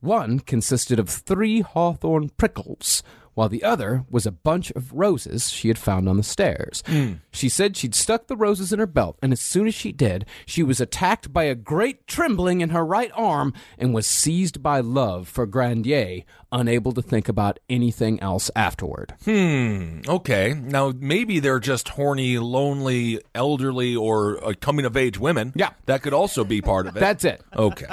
One 0.00 0.40
consisted 0.40 0.98
of 0.98 1.08
three 1.08 1.60
hawthorn 1.60 2.30
prickles, 2.30 3.04
while 3.38 3.48
the 3.48 3.62
other 3.62 4.04
was 4.10 4.26
a 4.26 4.32
bunch 4.32 4.72
of 4.72 4.92
roses 4.92 5.48
she 5.48 5.68
had 5.68 5.78
found 5.78 6.08
on 6.08 6.16
the 6.16 6.24
stairs. 6.24 6.82
She 7.30 7.48
said 7.48 7.76
she'd 7.76 7.94
stuck 7.94 8.26
the 8.26 8.36
roses 8.36 8.72
in 8.72 8.80
her 8.80 8.86
belt, 8.86 9.16
and 9.22 9.32
as 9.32 9.40
soon 9.40 9.68
as 9.68 9.76
she 9.76 9.92
did, 9.92 10.26
she 10.44 10.64
was 10.64 10.80
attacked 10.80 11.32
by 11.32 11.44
a 11.44 11.54
great 11.54 12.08
trembling 12.08 12.62
in 12.62 12.70
her 12.70 12.84
right 12.84 13.12
arm 13.14 13.54
and 13.78 13.94
was 13.94 14.08
seized 14.08 14.60
by 14.60 14.80
love 14.80 15.28
for 15.28 15.46
Grandier, 15.46 16.24
unable 16.50 16.90
to 16.90 17.00
think 17.00 17.28
about 17.28 17.60
anything 17.70 18.18
else 18.20 18.50
afterward. 18.56 19.14
Okay. 19.28 20.54
Now, 20.54 20.92
maybe 20.98 21.38
they're 21.38 21.60
just 21.60 21.90
horny, 21.90 22.38
lonely, 22.40 23.20
elderly, 23.36 23.94
or 23.94 24.44
uh, 24.44 24.54
coming 24.60 24.84
of 24.84 24.96
age 24.96 25.16
women. 25.16 25.52
Yeah. 25.54 25.70
That 25.86 26.02
could 26.02 26.12
also 26.12 26.42
be 26.42 26.60
part 26.60 26.88
of 26.88 26.96
it. 26.96 27.00
That's 27.00 27.24
it. 27.24 27.40
okay. 27.54 27.86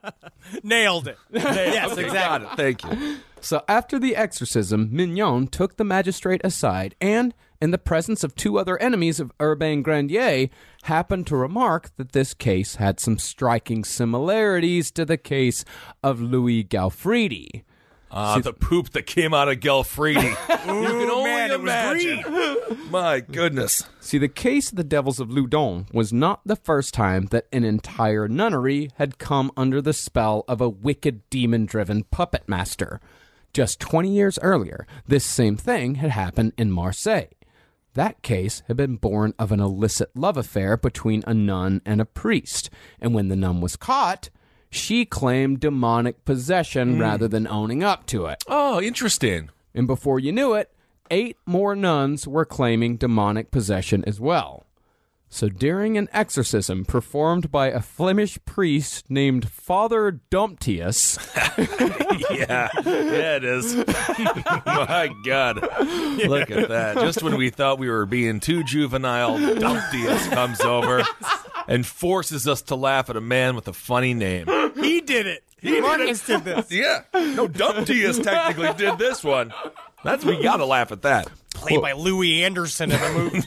Nailed 0.62 1.08
it. 1.08 1.18
yes, 1.30 1.92
Okay, 1.92 2.04
exactly. 2.04 2.04
Got 2.14 2.42
it. 2.42 2.48
Thank 2.56 2.84
you. 2.84 3.16
So 3.40 3.62
after 3.68 3.98
the 3.98 4.16
exorcism, 4.16 4.88
Mignon 4.92 5.48
took 5.48 5.76
the 5.76 5.84
magistrate 5.84 6.40
aside 6.44 6.94
and, 7.00 7.34
in 7.60 7.70
the 7.70 7.78
presence 7.78 8.22
of 8.22 8.34
two 8.34 8.58
other 8.58 8.78
enemies 8.78 9.20
of 9.20 9.32
Urbain 9.40 9.82
Grandier, 9.82 10.48
happened 10.82 11.26
to 11.28 11.36
remark 11.36 11.90
that 11.96 12.12
this 12.12 12.34
case 12.34 12.76
had 12.76 13.00
some 13.00 13.18
striking 13.18 13.84
similarities 13.84 14.90
to 14.92 15.04
the 15.04 15.16
case 15.16 15.64
of 16.02 16.20
Louis 16.20 16.64
Gaufridi. 16.64 17.64
Ah, 18.10 18.38
the 18.38 18.54
poop 18.54 18.90
that 18.90 19.06
came 19.06 19.34
out 19.34 19.48
of 19.48 19.60
Gaufridi. 19.60 20.30
you 20.48 20.88
can 20.88 21.10
only 21.10 21.24
man, 21.24 21.50
imagine. 21.50 22.24
My 22.90 23.20
goodness. 23.20 23.84
See, 24.00 24.16
the 24.16 24.28
case 24.28 24.70
of 24.70 24.76
the 24.76 24.84
devils 24.84 25.20
of 25.20 25.28
Loudun 25.28 25.92
was 25.92 26.10
not 26.10 26.40
the 26.46 26.56
first 26.56 26.94
time 26.94 27.26
that 27.26 27.46
an 27.52 27.64
entire 27.64 28.26
nunnery 28.26 28.90
had 28.94 29.18
come 29.18 29.52
under 29.58 29.82
the 29.82 29.92
spell 29.92 30.44
of 30.48 30.62
a 30.62 30.70
wicked 30.70 31.28
demon 31.28 31.66
driven 31.66 32.04
puppet 32.04 32.48
master. 32.48 32.98
Just 33.52 33.80
20 33.80 34.10
years 34.10 34.38
earlier, 34.42 34.86
this 35.06 35.24
same 35.24 35.56
thing 35.56 35.96
had 35.96 36.10
happened 36.10 36.52
in 36.56 36.70
Marseille. 36.70 37.28
That 37.94 38.22
case 38.22 38.62
had 38.68 38.76
been 38.76 38.96
born 38.96 39.34
of 39.38 39.50
an 39.50 39.60
illicit 39.60 40.10
love 40.14 40.36
affair 40.36 40.76
between 40.76 41.24
a 41.26 41.34
nun 41.34 41.82
and 41.84 42.00
a 42.00 42.04
priest, 42.04 42.70
and 43.00 43.14
when 43.14 43.28
the 43.28 43.36
nun 43.36 43.60
was 43.60 43.74
caught, 43.74 44.30
she 44.70 45.04
claimed 45.04 45.60
demonic 45.60 46.24
possession 46.24 46.94
hmm. 46.94 47.00
rather 47.00 47.26
than 47.26 47.48
owning 47.48 47.82
up 47.82 48.06
to 48.06 48.26
it. 48.26 48.44
Oh, 48.46 48.80
interesting. 48.80 49.50
And 49.74 49.86
before 49.86 50.20
you 50.20 50.30
knew 50.30 50.54
it, 50.54 50.72
eight 51.10 51.36
more 51.46 51.74
nuns 51.74 52.28
were 52.28 52.44
claiming 52.44 52.96
demonic 52.96 53.50
possession 53.50 54.04
as 54.06 54.20
well. 54.20 54.67
So 55.30 55.48
during 55.48 55.98
an 55.98 56.08
exorcism 56.12 56.84
performed 56.86 57.50
by 57.50 57.66
a 57.68 57.80
Flemish 57.80 58.38
priest 58.46 59.10
named 59.10 59.48
Father 59.50 60.20
Domptius, 60.30 61.18
Yeah, 62.30 62.68
yeah, 62.84 63.36
it 63.36 63.44
is. 63.44 63.74
My 64.66 65.10
God, 65.26 65.56
look 66.26 66.50
at 66.50 66.68
that! 66.68 66.96
Just 66.96 67.22
when 67.22 67.36
we 67.36 67.50
thought 67.50 67.78
we 67.78 67.88
were 67.90 68.06
being 68.06 68.40
too 68.40 68.64
juvenile, 68.64 69.36
Domptius 69.38 70.30
comes 70.30 70.60
over 70.60 71.02
and 71.66 71.86
forces 71.86 72.48
us 72.48 72.62
to 72.62 72.74
laugh 72.76 73.10
at 73.10 73.16
a 73.16 73.20
man 73.20 73.54
with 73.54 73.68
a 73.68 73.72
funny 73.72 74.14
name. 74.14 74.46
He 74.76 75.00
did 75.00 75.26
it. 75.26 75.44
He 75.60 75.80
Marcus 75.80 76.24
did 76.24 76.44
this. 76.44 76.70
Yeah, 76.70 77.02
no, 77.12 77.48
Domptius 77.48 78.22
technically 78.22 78.72
did 78.74 78.98
this 78.98 79.22
one. 79.22 79.52
That's 80.04 80.24
we 80.24 80.42
gotta 80.42 80.64
laugh 80.64 80.92
at 80.92 81.02
that. 81.02 81.28
Played 81.60 81.82
by 81.82 81.92
Louie 81.92 82.42
Anderson 82.42 82.92
in 82.92 83.00
the 83.00 83.12
movie. 83.12 83.40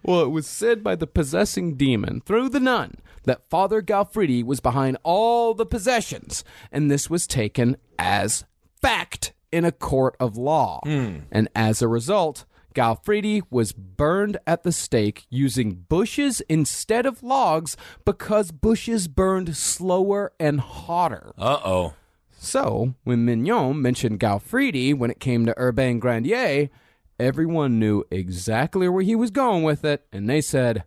well, 0.02 0.22
it 0.22 0.30
was 0.30 0.46
said 0.46 0.82
by 0.82 0.96
the 0.96 1.06
possessing 1.06 1.76
demon 1.76 2.20
through 2.20 2.48
the 2.48 2.60
nun 2.60 2.96
that 3.24 3.48
Father 3.50 3.82
Gaufridi 3.82 4.44
was 4.44 4.60
behind 4.60 4.96
all 5.02 5.54
the 5.54 5.66
possessions, 5.66 6.44
and 6.72 6.90
this 6.90 7.10
was 7.10 7.26
taken 7.26 7.76
as 7.98 8.44
fact 8.80 9.32
in 9.52 9.64
a 9.64 9.72
court 9.72 10.16
of 10.18 10.36
law. 10.36 10.80
And 10.84 11.48
as 11.54 11.82
a 11.82 11.88
result, 11.88 12.44
Gaufridi 12.74 13.42
was 13.50 13.72
burned 13.72 14.38
at 14.46 14.62
the 14.62 14.72
stake 14.72 15.26
using 15.28 15.84
bushes 15.88 16.40
instead 16.48 17.04
of 17.04 17.22
logs 17.22 17.76
because 18.04 18.52
bushes 18.52 19.08
burned 19.08 19.56
slower 19.56 20.32
and 20.38 20.60
hotter. 20.60 21.32
Uh 21.36 21.58
oh. 21.64 21.94
So, 22.42 22.94
when 23.04 23.26
Mignon 23.26 23.82
mentioned 23.82 24.18
Gaufridi 24.18 24.96
when 24.96 25.10
it 25.10 25.20
came 25.20 25.44
to 25.44 25.54
Urbain 25.58 26.00
Grandier, 26.00 26.70
everyone 27.18 27.78
knew 27.78 28.04
exactly 28.10 28.88
where 28.88 29.02
he 29.02 29.14
was 29.14 29.30
going 29.30 29.62
with 29.62 29.84
it, 29.84 30.06
and 30.10 30.28
they 30.28 30.40
said, 30.40 30.84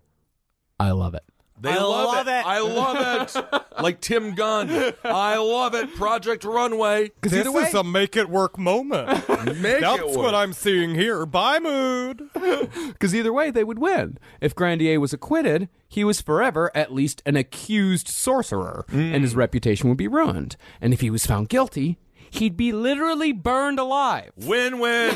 I 0.80 0.90
love 0.90 1.14
it. 1.14 1.24
They 1.64 1.72
I 1.72 1.78
love, 1.78 2.14
love 2.14 2.28
it. 2.28 2.46
I 2.46 2.60
love 2.60 3.36
it. 3.36 3.64
like 3.82 4.02
Tim 4.02 4.36
Gunn. 4.36 4.94
I 5.06 5.38
love 5.38 5.74
it. 5.74 5.96
Project 5.96 6.44
Runway. 6.44 7.12
This 7.22 7.32
either 7.32 7.54
way- 7.54 7.64
is 7.64 7.74
a 7.74 7.84
make 7.86 8.18
it 8.18 8.30
work 8.30 8.58
moment. 8.58 9.08
Make 9.62 9.80
That's 9.80 10.00
it 10.00 10.08
work. 10.08 10.18
what 10.18 10.36
I'm 10.36 10.52
seeing 10.52 10.94
here. 10.94 11.26
Bye, 11.26 11.60
mood. 11.60 12.30
Because 12.94 13.16
either 13.16 13.34
way, 13.34 13.50
they 13.52 13.64
would 13.64 13.80
win. 13.80 14.18
If 14.42 14.56
Grandier 14.56 15.00
was 15.00 15.14
acquitted, 15.14 15.70
he 15.88 16.04
was 16.04 16.22
forever 16.22 16.72
at 16.76 16.94
least 16.94 17.22
an 17.26 17.36
accused 17.36 18.08
sorcerer, 18.08 18.86
and 18.90 19.24
his 19.24 19.34
mm. 19.34 19.38
reputation 19.38 19.90
would 19.90 19.98
be 19.98 20.08
ruined. 20.08 20.56
And 20.82 20.94
if 20.94 21.02
he 21.02 21.10
was 21.10 21.26
found 21.26 21.50
guilty, 21.50 21.98
he'd 22.30 22.56
be 22.58 22.72
literally 22.72 23.32
burned 23.32 23.80
alive. 23.80 24.32
Win 24.38 24.80
win. 24.80 25.16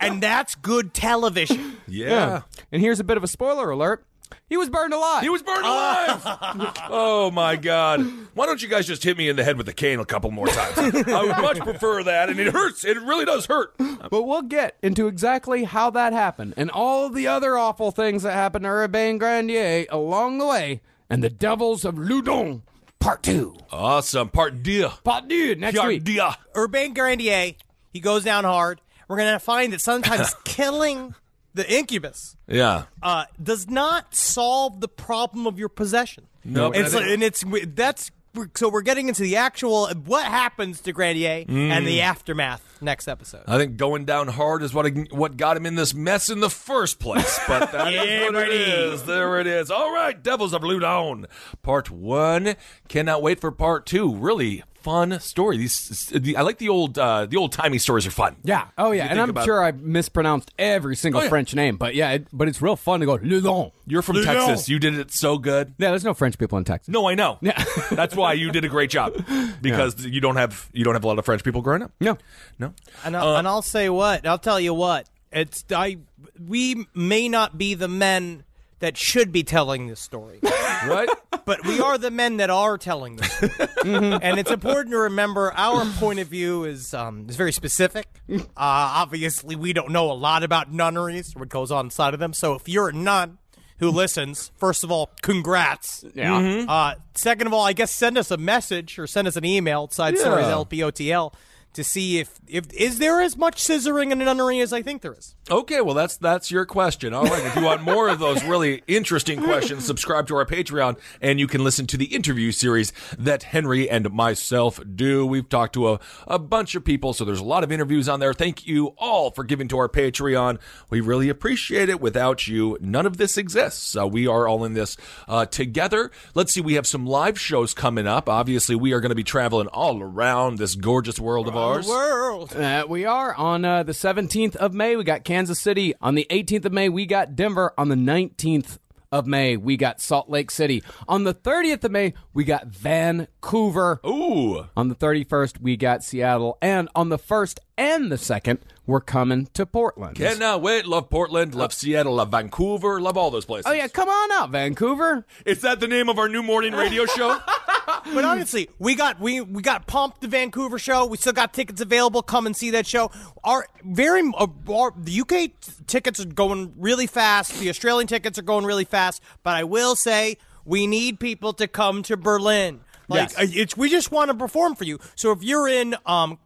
and 0.00 0.22
that's 0.22 0.54
good 0.54 0.94
television. 0.94 1.78
Yeah. 1.86 2.42
And 2.70 2.80
here's 2.80 3.00
a 3.00 3.04
bit 3.04 3.16
of 3.16 3.24
a 3.24 3.28
spoiler 3.28 3.70
alert 3.70 4.04
he 4.48 4.56
was 4.56 4.68
burned 4.70 4.92
alive. 4.94 5.22
He 5.22 5.28
was 5.28 5.42
burned 5.42 5.64
alive. 5.64 6.20
oh 6.90 7.30
my 7.30 7.56
god! 7.56 8.06
Why 8.34 8.46
don't 8.46 8.62
you 8.62 8.68
guys 8.68 8.86
just 8.86 9.02
hit 9.02 9.16
me 9.16 9.28
in 9.28 9.36
the 9.36 9.44
head 9.44 9.56
with 9.56 9.68
a 9.68 9.72
cane 9.72 10.00
a 10.00 10.04
couple 10.04 10.30
more 10.30 10.46
times? 10.46 10.78
I 11.08 11.22
would 11.24 11.38
much 11.38 11.60
prefer 11.60 12.02
that, 12.04 12.30
and 12.30 12.38
it 12.40 12.52
hurts. 12.52 12.84
It 12.84 13.00
really 13.00 13.24
does 13.24 13.46
hurt. 13.46 13.74
But 13.78 14.22
we'll 14.22 14.42
get 14.42 14.76
into 14.82 15.06
exactly 15.08 15.64
how 15.64 15.90
that 15.90 16.12
happened 16.12 16.54
and 16.56 16.70
all 16.70 17.08
the 17.08 17.26
other 17.26 17.56
awful 17.56 17.90
things 17.90 18.22
that 18.22 18.32
happened 18.34 18.64
to 18.64 18.68
Urbain 18.70 19.18
Grandier 19.18 19.86
along 19.90 20.38
the 20.38 20.46
way 20.46 20.80
and 21.08 21.22
the 21.22 21.30
Devils 21.30 21.84
of 21.84 21.94
Loudun, 21.96 22.62
Part 22.98 23.22
2. 23.22 23.56
Awesome. 23.70 24.30
Part 24.30 24.62
deux. 24.62 24.88
Part 25.04 25.28
2 25.28 25.56
next 25.56 25.76
Part 25.76 25.88
week. 25.88 26.04
deux. 26.04 26.30
Urbain 26.54 26.94
Grandier, 26.94 27.52
he 27.92 28.00
goes 28.00 28.24
down 28.24 28.44
hard. 28.44 28.80
We're 29.08 29.18
going 29.18 29.32
to 29.34 29.38
find 29.38 29.74
that 29.74 29.82
sometimes 29.82 30.34
killing 30.44 31.14
the 31.54 31.70
incubus 31.72 32.36
Yeah. 32.46 32.84
uh, 33.02 33.24
does 33.42 33.68
not 33.70 34.14
solve 34.14 34.80
the 34.80 34.88
problem 34.88 35.46
of 35.46 35.58
your 35.58 35.68
possession. 35.68 36.26
No, 36.44 36.72
I 36.72 36.76
it's 36.78 36.92
think- 36.92 37.06
and 37.06 37.22
it's 37.22 37.44
that's 37.74 38.10
so 38.56 38.68
we're 38.68 38.82
getting 38.82 39.06
into 39.08 39.22
the 39.22 39.36
actual 39.36 39.86
what 40.06 40.24
happens 40.26 40.80
to 40.80 40.92
Grandier 40.92 41.44
and 41.46 41.86
the 41.86 42.00
aftermath 42.00 42.60
next 42.82 43.06
episode. 43.06 43.44
I 43.46 43.58
think 43.58 43.76
going 43.76 44.04
down 44.06 44.26
hard 44.26 44.64
is 44.64 44.74
what 44.74 44.88
what 45.12 45.36
got 45.36 45.56
him 45.56 45.66
in 45.66 45.76
this 45.76 45.94
mess 45.94 46.28
in 46.28 46.40
the 46.40 46.50
first 46.50 46.98
place. 46.98 47.38
But 47.46 47.70
that 47.70 47.86
is 47.94 47.94
Yeah, 47.94 48.24
what 48.24 48.34
it 48.48 48.50
is. 48.50 49.04
There 49.04 49.38
it 49.40 49.46
is. 49.46 49.70
All 49.70 49.92
right, 49.94 50.20
Devils 50.20 50.52
of 50.52 50.62
Loudun, 50.62 51.26
part 51.62 51.92
one. 51.92 52.56
Cannot 52.88 53.22
wait 53.22 53.40
for 53.40 53.52
part 53.52 53.86
two. 53.86 54.12
Really 54.16 54.64
fun 54.84 55.18
story. 55.20 55.56
These 55.56 56.12
I 56.36 56.42
like 56.42 56.58
the 56.58 56.68
old 56.68 56.98
uh, 56.98 57.26
the 57.26 57.36
old 57.38 57.50
timey 57.52 57.78
stories 57.78 58.06
are 58.06 58.10
fun. 58.12 58.36
Yeah. 58.44 58.68
Oh, 58.78 58.92
yeah. 58.92 59.06
And 59.06 59.18
I'm 59.20 59.30
about- 59.30 59.44
sure 59.46 59.64
I 59.64 59.72
mispronounced 59.72 60.52
every 60.58 60.94
single 60.94 61.20
Oh, 61.20 61.24
yeah. 61.24 61.30
French 61.30 61.54
name, 61.54 61.76
but 61.76 61.94
yeah, 61.94 62.10
it, 62.12 62.28
but 62.32 62.46
it's 62.48 62.60
real 62.62 62.76
fun 62.76 63.00
to 63.00 63.06
go 63.06 63.16
Loudun. 63.18 63.72
You're 63.86 64.02
from 64.02 64.16
Loudon. 64.16 64.34
Texas. 64.36 64.68
You 64.68 64.78
did 64.78 64.94
it 64.94 65.10
so 65.10 65.38
good. 65.38 65.74
Yeah, 65.78 65.90
there's 65.90 66.04
no 66.04 66.14
French 66.14 66.38
people 66.38 66.58
in 66.58 66.64
Texas. 66.64 66.92
No, 66.92 67.08
I 67.08 67.14
know. 67.14 67.38
Yeah. 67.40 67.62
That's 67.90 68.14
why 68.14 68.34
you 68.34 68.52
did 68.52 68.64
a 68.64 68.68
great 68.68 68.90
job 68.90 69.14
because 69.62 70.04
you 70.04 70.20
don't 70.20 70.36
have 70.36 70.68
you 70.72 70.84
don't 70.84 70.94
have 70.94 71.04
a 71.04 71.06
lot 71.06 71.18
of 71.18 71.24
French 71.24 71.42
people 71.42 71.62
growing 71.62 71.82
up. 71.82 71.92
No. 72.00 72.18
No. 72.58 72.74
And 73.04 73.16
I'll, 73.16 73.36
and 73.36 73.48
I'll 73.48 73.62
say 73.62 73.88
what 73.88 74.26
I'll 74.26 74.38
tell 74.38 74.60
you 74.60 74.74
what 74.74 75.08
it's 75.32 75.64
I 75.74 75.98
we 76.38 76.86
may 76.94 77.28
not 77.28 77.56
be 77.58 77.74
the 77.74 77.88
men 77.88 78.44
that 78.80 78.96
should 78.96 79.32
be 79.32 79.42
telling 79.42 79.86
this 79.86 80.00
story, 80.00 80.40
Right? 80.86 81.08
but 81.44 81.64
we 81.66 81.80
are 81.80 81.96
the 81.98 82.10
men 82.10 82.38
that 82.38 82.50
are 82.50 82.76
telling 82.78 83.16
this. 83.16 83.32
Story. 83.32 83.50
And 83.84 84.38
it's 84.38 84.50
important 84.50 84.92
to 84.92 84.98
remember 84.98 85.52
our 85.54 85.84
point 85.98 86.18
of 86.18 86.28
view 86.28 86.64
is 86.64 86.94
um, 86.94 87.26
is 87.28 87.36
very 87.36 87.52
specific. 87.52 88.06
Uh, 88.30 88.40
obviously, 88.56 89.54
we 89.56 89.72
don't 89.74 89.90
know 89.90 90.10
a 90.10 90.14
lot 90.14 90.42
about 90.42 90.72
nunneries 90.72 91.36
or 91.36 91.40
what 91.40 91.50
goes 91.50 91.70
on 91.70 91.86
inside 91.86 92.14
of 92.14 92.20
them. 92.20 92.32
So 92.32 92.54
if 92.54 92.66
you're 92.68 92.88
a 92.88 92.92
nun 92.94 93.36
who 93.78 93.90
listens, 93.90 94.50
first 94.56 94.84
of 94.84 94.90
all, 94.90 95.10
congrats. 95.20 96.04
Yeah. 96.14 96.64
Uh, 96.68 96.94
second 97.14 97.46
of 97.46 97.52
all, 97.52 97.64
I 97.66 97.72
guess 97.74 97.90
send 97.90 98.16
us 98.16 98.30
a 98.30 98.36
message 98.38 98.98
or 98.98 99.06
send 99.06 99.28
us 99.28 99.36
an 99.36 99.44
email, 99.44 99.88
side 99.90 100.16
stories 100.16 100.46
LPOTL, 100.46 101.34
to 101.74 101.84
see 101.84 102.18
if 102.18 102.40
if 102.46 102.72
is 102.72 102.98
there 102.98 103.20
as 103.20 103.36
much 103.36 103.56
scissoring 103.56 104.10
in 104.10 104.20
a 104.20 104.24
nunnery 104.24 104.60
as 104.60 104.72
I 104.72 104.82
think 104.82 105.02
there 105.02 105.12
is. 105.12 105.34
Okay, 105.50 105.80
well 105.80 105.94
that's 105.94 106.16
that's 106.16 106.50
your 106.50 106.64
question. 106.64 107.12
All 107.12 107.24
right, 107.24 107.44
if 107.44 107.56
you 107.56 107.62
want 107.62 107.82
more 107.82 108.08
of 108.08 108.18
those 108.18 108.42
really 108.44 108.82
interesting 108.86 109.42
questions, 109.42 109.84
subscribe 109.86 110.26
to 110.28 110.36
our 110.36 110.46
Patreon 110.46 110.98
and 111.20 111.38
you 111.38 111.46
can 111.46 111.62
listen 111.62 111.86
to 111.88 111.96
the 111.96 112.06
interview 112.06 112.52
series 112.52 112.92
that 113.18 113.44
Henry 113.44 113.90
and 113.90 114.10
myself 114.12 114.80
do. 114.94 115.26
We've 115.26 115.48
talked 115.48 115.74
to 115.74 115.90
a, 115.90 116.00
a 116.26 116.38
bunch 116.38 116.74
of 116.74 116.84
people, 116.84 117.12
so 117.12 117.24
there's 117.24 117.40
a 117.40 117.44
lot 117.44 117.64
of 117.64 117.72
interviews 117.72 118.08
on 118.08 118.20
there. 118.20 118.32
Thank 118.32 118.66
you 118.66 118.94
all 118.98 119.30
for 119.30 119.44
giving 119.44 119.68
to 119.68 119.78
our 119.78 119.88
Patreon. 119.88 120.58
We 120.90 121.00
really 121.00 121.28
appreciate 121.28 121.88
it. 121.88 122.00
Without 122.00 122.46
you, 122.46 122.78
none 122.80 123.06
of 123.06 123.16
this 123.16 123.36
exists. 123.36 123.82
So 123.82 124.06
we 124.06 124.26
are 124.26 124.46
all 124.46 124.64
in 124.64 124.74
this 124.74 124.96
uh, 125.28 125.46
together. 125.46 126.10
Let's 126.34 126.52
see, 126.52 126.60
we 126.60 126.74
have 126.74 126.86
some 126.86 127.06
live 127.06 127.38
shows 127.38 127.74
coming 127.74 128.06
up. 128.06 128.28
Obviously, 128.28 128.76
we 128.76 128.92
are 128.92 129.00
going 129.00 129.10
to 129.10 129.14
be 129.14 129.24
traveling 129.24 129.66
all 129.68 130.00
around 130.00 130.58
this 130.58 130.74
gorgeous 130.74 131.18
world 131.18 131.48
of 131.48 131.56
ours. 131.64 131.86
World. 131.88 132.54
Uh, 132.54 132.86
we 132.88 133.04
are 133.04 133.34
on 133.34 133.64
uh, 133.64 133.82
the 133.82 133.92
17th 133.92 134.56
of 134.56 134.74
May. 134.74 134.96
We 134.96 135.04
got 135.04 135.24
Kansas 135.24 135.60
City. 135.60 135.94
On 136.00 136.14
the 136.14 136.26
18th 136.30 136.64
of 136.66 136.72
May, 136.72 136.88
we 136.88 137.06
got 137.06 137.34
Denver. 137.36 137.72
On 137.78 137.88
the 137.88 137.94
19th 137.94 138.78
of 139.10 139.26
May, 139.26 139.56
we 139.56 139.76
got 139.76 140.00
Salt 140.00 140.28
Lake 140.28 140.50
City. 140.50 140.82
On 141.06 141.22
the 141.22 141.32
30th 141.32 141.84
of 141.84 141.92
May, 141.92 142.14
we 142.32 142.42
got 142.42 142.66
Vancouver. 142.66 144.00
Ooh. 144.04 144.66
On 144.76 144.88
the 144.88 144.96
31st, 144.96 145.60
we 145.60 145.76
got 145.76 146.02
Seattle. 146.02 146.58
And 146.60 146.88
on 146.96 147.10
the 147.10 147.18
1st 147.18 147.58
and 147.76 148.10
the 148.10 148.16
2nd, 148.16 148.58
we're 148.86 149.00
coming 149.00 149.48
to 149.54 149.66
Portland. 149.66 150.16
Cannot 150.16 150.62
wait. 150.62 150.86
Love 150.86 151.10
Portland. 151.10 151.54
Love 151.54 151.72
Seattle. 151.72 152.14
Love 152.14 152.30
Vancouver. 152.30 153.00
Love 153.00 153.16
all 153.16 153.30
those 153.30 153.44
places. 153.44 153.66
Oh, 153.66 153.72
yeah, 153.72 153.88
come 153.88 154.08
on 154.08 154.32
out, 154.32 154.50
Vancouver. 154.50 155.24
Is 155.46 155.62
that 155.62 155.80
the 155.80 155.88
name 155.88 156.08
of 156.08 156.18
our 156.18 156.28
new 156.28 156.42
morning 156.42 156.74
radio 156.74 157.06
show? 157.16 157.38
But 157.86 158.24
honestly, 158.24 158.68
we 158.78 158.94
got 158.94 159.20
we 159.20 159.40
we 159.40 159.62
got 159.62 159.86
pumped 159.86 160.20
the 160.20 160.28
Vancouver 160.28 160.78
show. 160.78 161.06
We 161.06 161.16
still 161.16 161.32
got 161.32 161.52
tickets 161.52 161.80
available. 161.80 162.22
Come 162.22 162.46
and 162.46 162.56
see 162.56 162.70
that 162.70 162.86
show. 162.86 163.10
Our 163.42 163.66
very 163.84 164.22
uh, 164.36 164.46
our, 164.70 164.92
the 164.96 165.20
UK 165.20 165.28
t- 165.28 165.52
tickets 165.86 166.20
are 166.20 166.26
going 166.26 166.74
really 166.76 167.06
fast. 167.06 167.58
The 167.58 167.68
Australian 167.68 168.06
tickets 168.06 168.38
are 168.38 168.42
going 168.42 168.64
really 168.64 168.84
fast. 168.84 169.22
But 169.42 169.56
I 169.56 169.64
will 169.64 169.96
say 169.96 170.36
we 170.64 170.86
need 170.86 171.20
people 171.20 171.52
to 171.54 171.68
come 171.68 172.02
to 172.04 172.16
Berlin. 172.16 172.80
Like 173.08 173.30
Yes. 173.30 173.38
uh, 173.38 173.46
it's 173.52 173.76
we 173.76 173.90
just 173.90 174.10
want 174.10 174.30
to 174.30 174.36
perform 174.36 174.74
for 174.74 174.84
you. 174.84 174.98
So 175.14 175.32
if 175.32 175.42
you're 175.42 175.68
in 175.68 175.94
um 176.06 176.38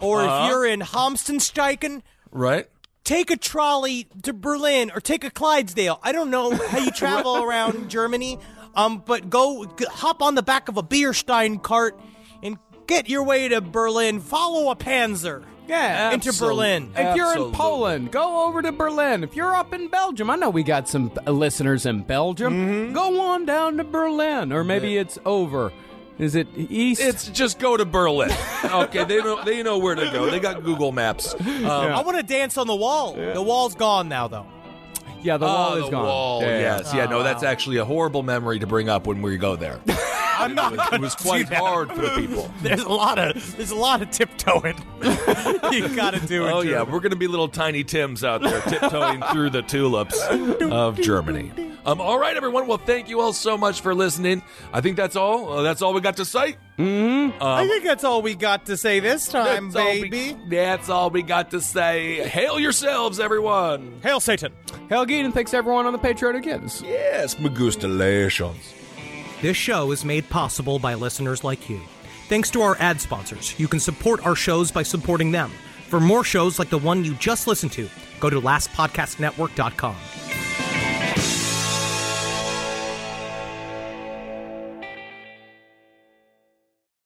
or 0.00 0.24
if 0.24 0.48
you're 0.50 0.66
in 0.66 0.80
Hamstensteichen, 0.80 2.02
right? 2.32 2.66
take 3.04 3.30
a 3.30 3.36
trolley 3.36 4.06
to 4.22 4.32
Berlin 4.32 4.90
or 4.94 5.00
take 5.00 5.24
a 5.24 5.30
Clydesdale. 5.30 5.98
I 6.02 6.12
don't 6.12 6.30
know 6.30 6.54
how 6.54 6.78
you 6.78 6.90
travel 6.90 7.36
around 7.44 7.88
Germany, 7.90 8.38
um, 8.74 9.02
but 9.04 9.30
go 9.30 9.64
g- 9.64 9.86
hop 9.90 10.22
on 10.22 10.34
the 10.34 10.42
back 10.42 10.68
of 10.68 10.76
a 10.76 10.82
Bierstein 10.82 11.60
cart 11.62 11.98
and 12.42 12.58
get 12.86 13.08
your 13.08 13.22
way 13.24 13.48
to 13.48 13.60
Berlin. 13.60 14.20
Follow 14.20 14.70
a 14.70 14.76
Panzer. 14.76 15.44
Yeah, 15.70 16.10
into 16.12 16.28
absolute- 16.28 16.48
Berlin. 16.48 16.90
If 16.96 17.16
you're 17.16 17.26
in 17.26 17.30
Absolutely. 17.32 17.56
Poland, 17.56 18.12
go 18.12 18.46
over 18.46 18.60
to 18.62 18.72
Berlin. 18.72 19.24
If 19.24 19.36
you're 19.36 19.54
up 19.54 19.72
in 19.72 19.88
Belgium, 19.88 20.28
I 20.30 20.36
know 20.36 20.50
we 20.50 20.62
got 20.62 20.88
some 20.88 21.10
uh, 21.26 21.30
listeners 21.30 21.86
in 21.86 22.02
Belgium. 22.02 22.52
Mm-hmm. 22.54 22.92
Go 22.94 23.20
on 23.20 23.46
down 23.46 23.76
to 23.78 23.84
Berlin, 23.84 24.52
or 24.52 24.64
maybe 24.64 24.96
it's 24.96 25.18
over. 25.24 25.72
Is 26.18 26.34
it 26.34 26.48
east? 26.56 27.00
It's 27.00 27.28
just 27.28 27.58
go 27.58 27.76
to 27.76 27.84
Berlin. 27.84 28.30
Okay, 28.70 29.04
they 29.04 29.16
know 29.16 29.42
they 29.42 29.62
know 29.62 29.78
where 29.78 29.94
to 29.94 30.04
go. 30.12 30.30
They 30.30 30.38
got 30.38 30.62
Google 30.62 30.92
Maps. 30.92 31.34
Um, 31.40 31.64
I 31.64 32.02
want 32.02 32.18
to 32.18 32.22
dance 32.22 32.58
on 32.58 32.66
the 32.66 32.76
wall. 32.76 33.14
The 33.14 33.40
wall's 33.42 33.74
gone 33.74 34.08
now, 34.08 34.28
though. 34.28 34.46
Yeah, 35.22 35.36
the 35.36 35.46
ah, 35.46 35.48
wall 35.48 35.72
oh, 35.72 35.76
is 35.76 35.84
the 35.84 35.90
gone. 35.90 36.04
wall. 36.04 36.42
Yeah, 36.42 36.48
yeah. 36.48 36.76
yes, 36.78 36.94
yeah. 36.94 37.06
No, 37.06 37.22
that's 37.22 37.42
ah. 37.42 37.48
actually 37.48 37.76
a 37.78 37.84
horrible 37.84 38.22
memory 38.22 38.58
to 38.58 38.66
bring 38.66 38.88
up 38.88 39.06
when 39.06 39.22
we 39.22 39.36
go 39.36 39.56
there. 39.56 39.80
I'm 40.40 40.54
not. 40.54 40.92
It 40.94 41.00
was 41.00 41.14
quite 41.14 41.52
hard 41.52 41.92
for 41.92 42.00
the 42.00 42.14
people. 42.16 42.50
There's 42.62 42.82
a 42.82 42.88
lot 42.88 43.18
of 43.18 43.56
there's 43.56 43.72
a 43.72 43.76
lot 43.76 44.00
of 44.00 44.10
tiptoeing. 44.10 44.76
you 45.70 45.94
got 45.94 46.14
to 46.14 46.26
do 46.26 46.46
it. 46.46 46.50
Oh 46.50 46.62
yeah, 46.62 46.82
we're 46.82 47.00
gonna 47.00 47.16
be 47.16 47.26
little 47.26 47.48
tiny 47.48 47.84
Tims 47.84 48.24
out 48.24 48.40
there 48.40 48.60
tiptoeing 48.62 49.22
through 49.32 49.50
the 49.50 49.60
tulips 49.62 50.18
of 50.62 50.98
Germany. 50.98 51.69
Um, 51.86 52.00
all 52.00 52.18
right, 52.18 52.36
everyone. 52.36 52.66
Well, 52.66 52.78
thank 52.78 53.08
you 53.08 53.20
all 53.20 53.32
so 53.32 53.56
much 53.56 53.80
for 53.80 53.94
listening. 53.94 54.42
I 54.72 54.80
think 54.80 54.96
that's 54.96 55.16
all. 55.16 55.50
Uh, 55.52 55.62
that's 55.62 55.80
all 55.82 55.94
we 55.94 56.00
got 56.00 56.16
to 56.18 56.24
say. 56.24 56.56
I 56.78 57.66
think 57.68 57.84
that's 57.84 58.04
all 58.04 58.22
we 58.22 58.34
got 58.34 58.66
to 58.66 58.76
say 58.76 59.00
this 59.00 59.28
time, 59.28 59.70
That's 59.70 59.76
all 59.84 59.92
we- 59.92 60.08
baby. 60.10 60.36
that's 60.48 60.88
all 60.88 61.10
we 61.10 61.22
got 61.22 61.50
to 61.50 61.60
say. 61.60 62.26
Hail 62.28 62.58
yourselves, 62.58 63.20
everyone. 63.20 64.00
Hail 64.02 64.20
Satan. 64.20 64.52
Hail 64.88 65.04
Geet, 65.04 65.24
and 65.24 65.34
thanks 65.34 65.52
everyone 65.54 65.86
on 65.86 65.92
the 65.92 65.98
Patreon 65.98 66.34
who 66.34 66.40
gives. 66.40 66.80
Yes, 66.82 67.34
magustalations. 67.34 68.74
This 69.42 69.56
show 69.56 69.90
is 69.92 70.04
made 70.04 70.28
possible 70.30 70.78
by 70.78 70.94
listeners 70.94 71.44
like 71.44 71.68
you. 71.70 71.80
Thanks 72.28 72.50
to 72.50 72.62
our 72.62 72.76
ad 72.78 73.00
sponsors, 73.00 73.58
you 73.58 73.68
can 73.68 73.80
support 73.80 74.24
our 74.26 74.34
shows 74.36 74.70
by 74.70 74.82
supporting 74.82 75.32
them. 75.32 75.50
For 75.88 75.98
more 76.00 76.24
shows 76.24 76.58
like 76.58 76.70
the 76.70 76.78
one 76.78 77.04
you 77.04 77.14
just 77.14 77.46
listened 77.46 77.72
to, 77.72 77.88
go 78.20 78.30
to 78.30 78.40
lastpodcastnetwork.com. 78.40 79.96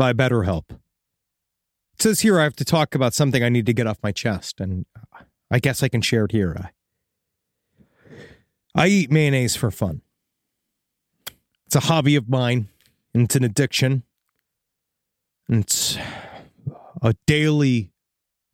by 0.00 0.14
BetterHelp. 0.14 0.70
It 0.70 2.00
says 2.00 2.20
here 2.20 2.40
I 2.40 2.44
have 2.44 2.56
to 2.56 2.64
talk 2.64 2.94
about 2.94 3.12
something 3.12 3.44
I 3.44 3.50
need 3.50 3.66
to 3.66 3.74
get 3.74 3.86
off 3.86 3.98
my 4.02 4.12
chest, 4.12 4.58
and 4.58 4.86
I 5.50 5.58
guess 5.58 5.82
I 5.82 5.88
can 5.88 6.00
share 6.00 6.24
it 6.24 6.32
here. 6.32 6.56
I, 8.74 8.84
I 8.84 8.86
eat 8.86 9.10
mayonnaise 9.10 9.56
for 9.56 9.70
fun. 9.70 10.00
It's 11.66 11.76
a 11.76 11.80
hobby 11.80 12.16
of 12.16 12.30
mine, 12.30 12.70
and 13.12 13.24
it's 13.24 13.36
an 13.36 13.44
addiction. 13.44 14.04
And 15.50 15.64
it's 15.64 15.98
a 17.02 17.14
daily 17.26 17.92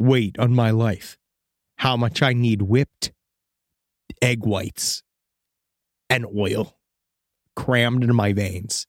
weight 0.00 0.36
on 0.40 0.52
my 0.52 0.72
life. 0.72 1.16
How 1.76 1.96
much 1.96 2.22
I 2.22 2.32
need 2.32 2.62
whipped 2.62 3.12
egg 4.20 4.44
whites 4.44 5.04
and 6.10 6.26
oil 6.36 6.76
crammed 7.54 8.02
into 8.02 8.14
my 8.14 8.32
veins 8.32 8.88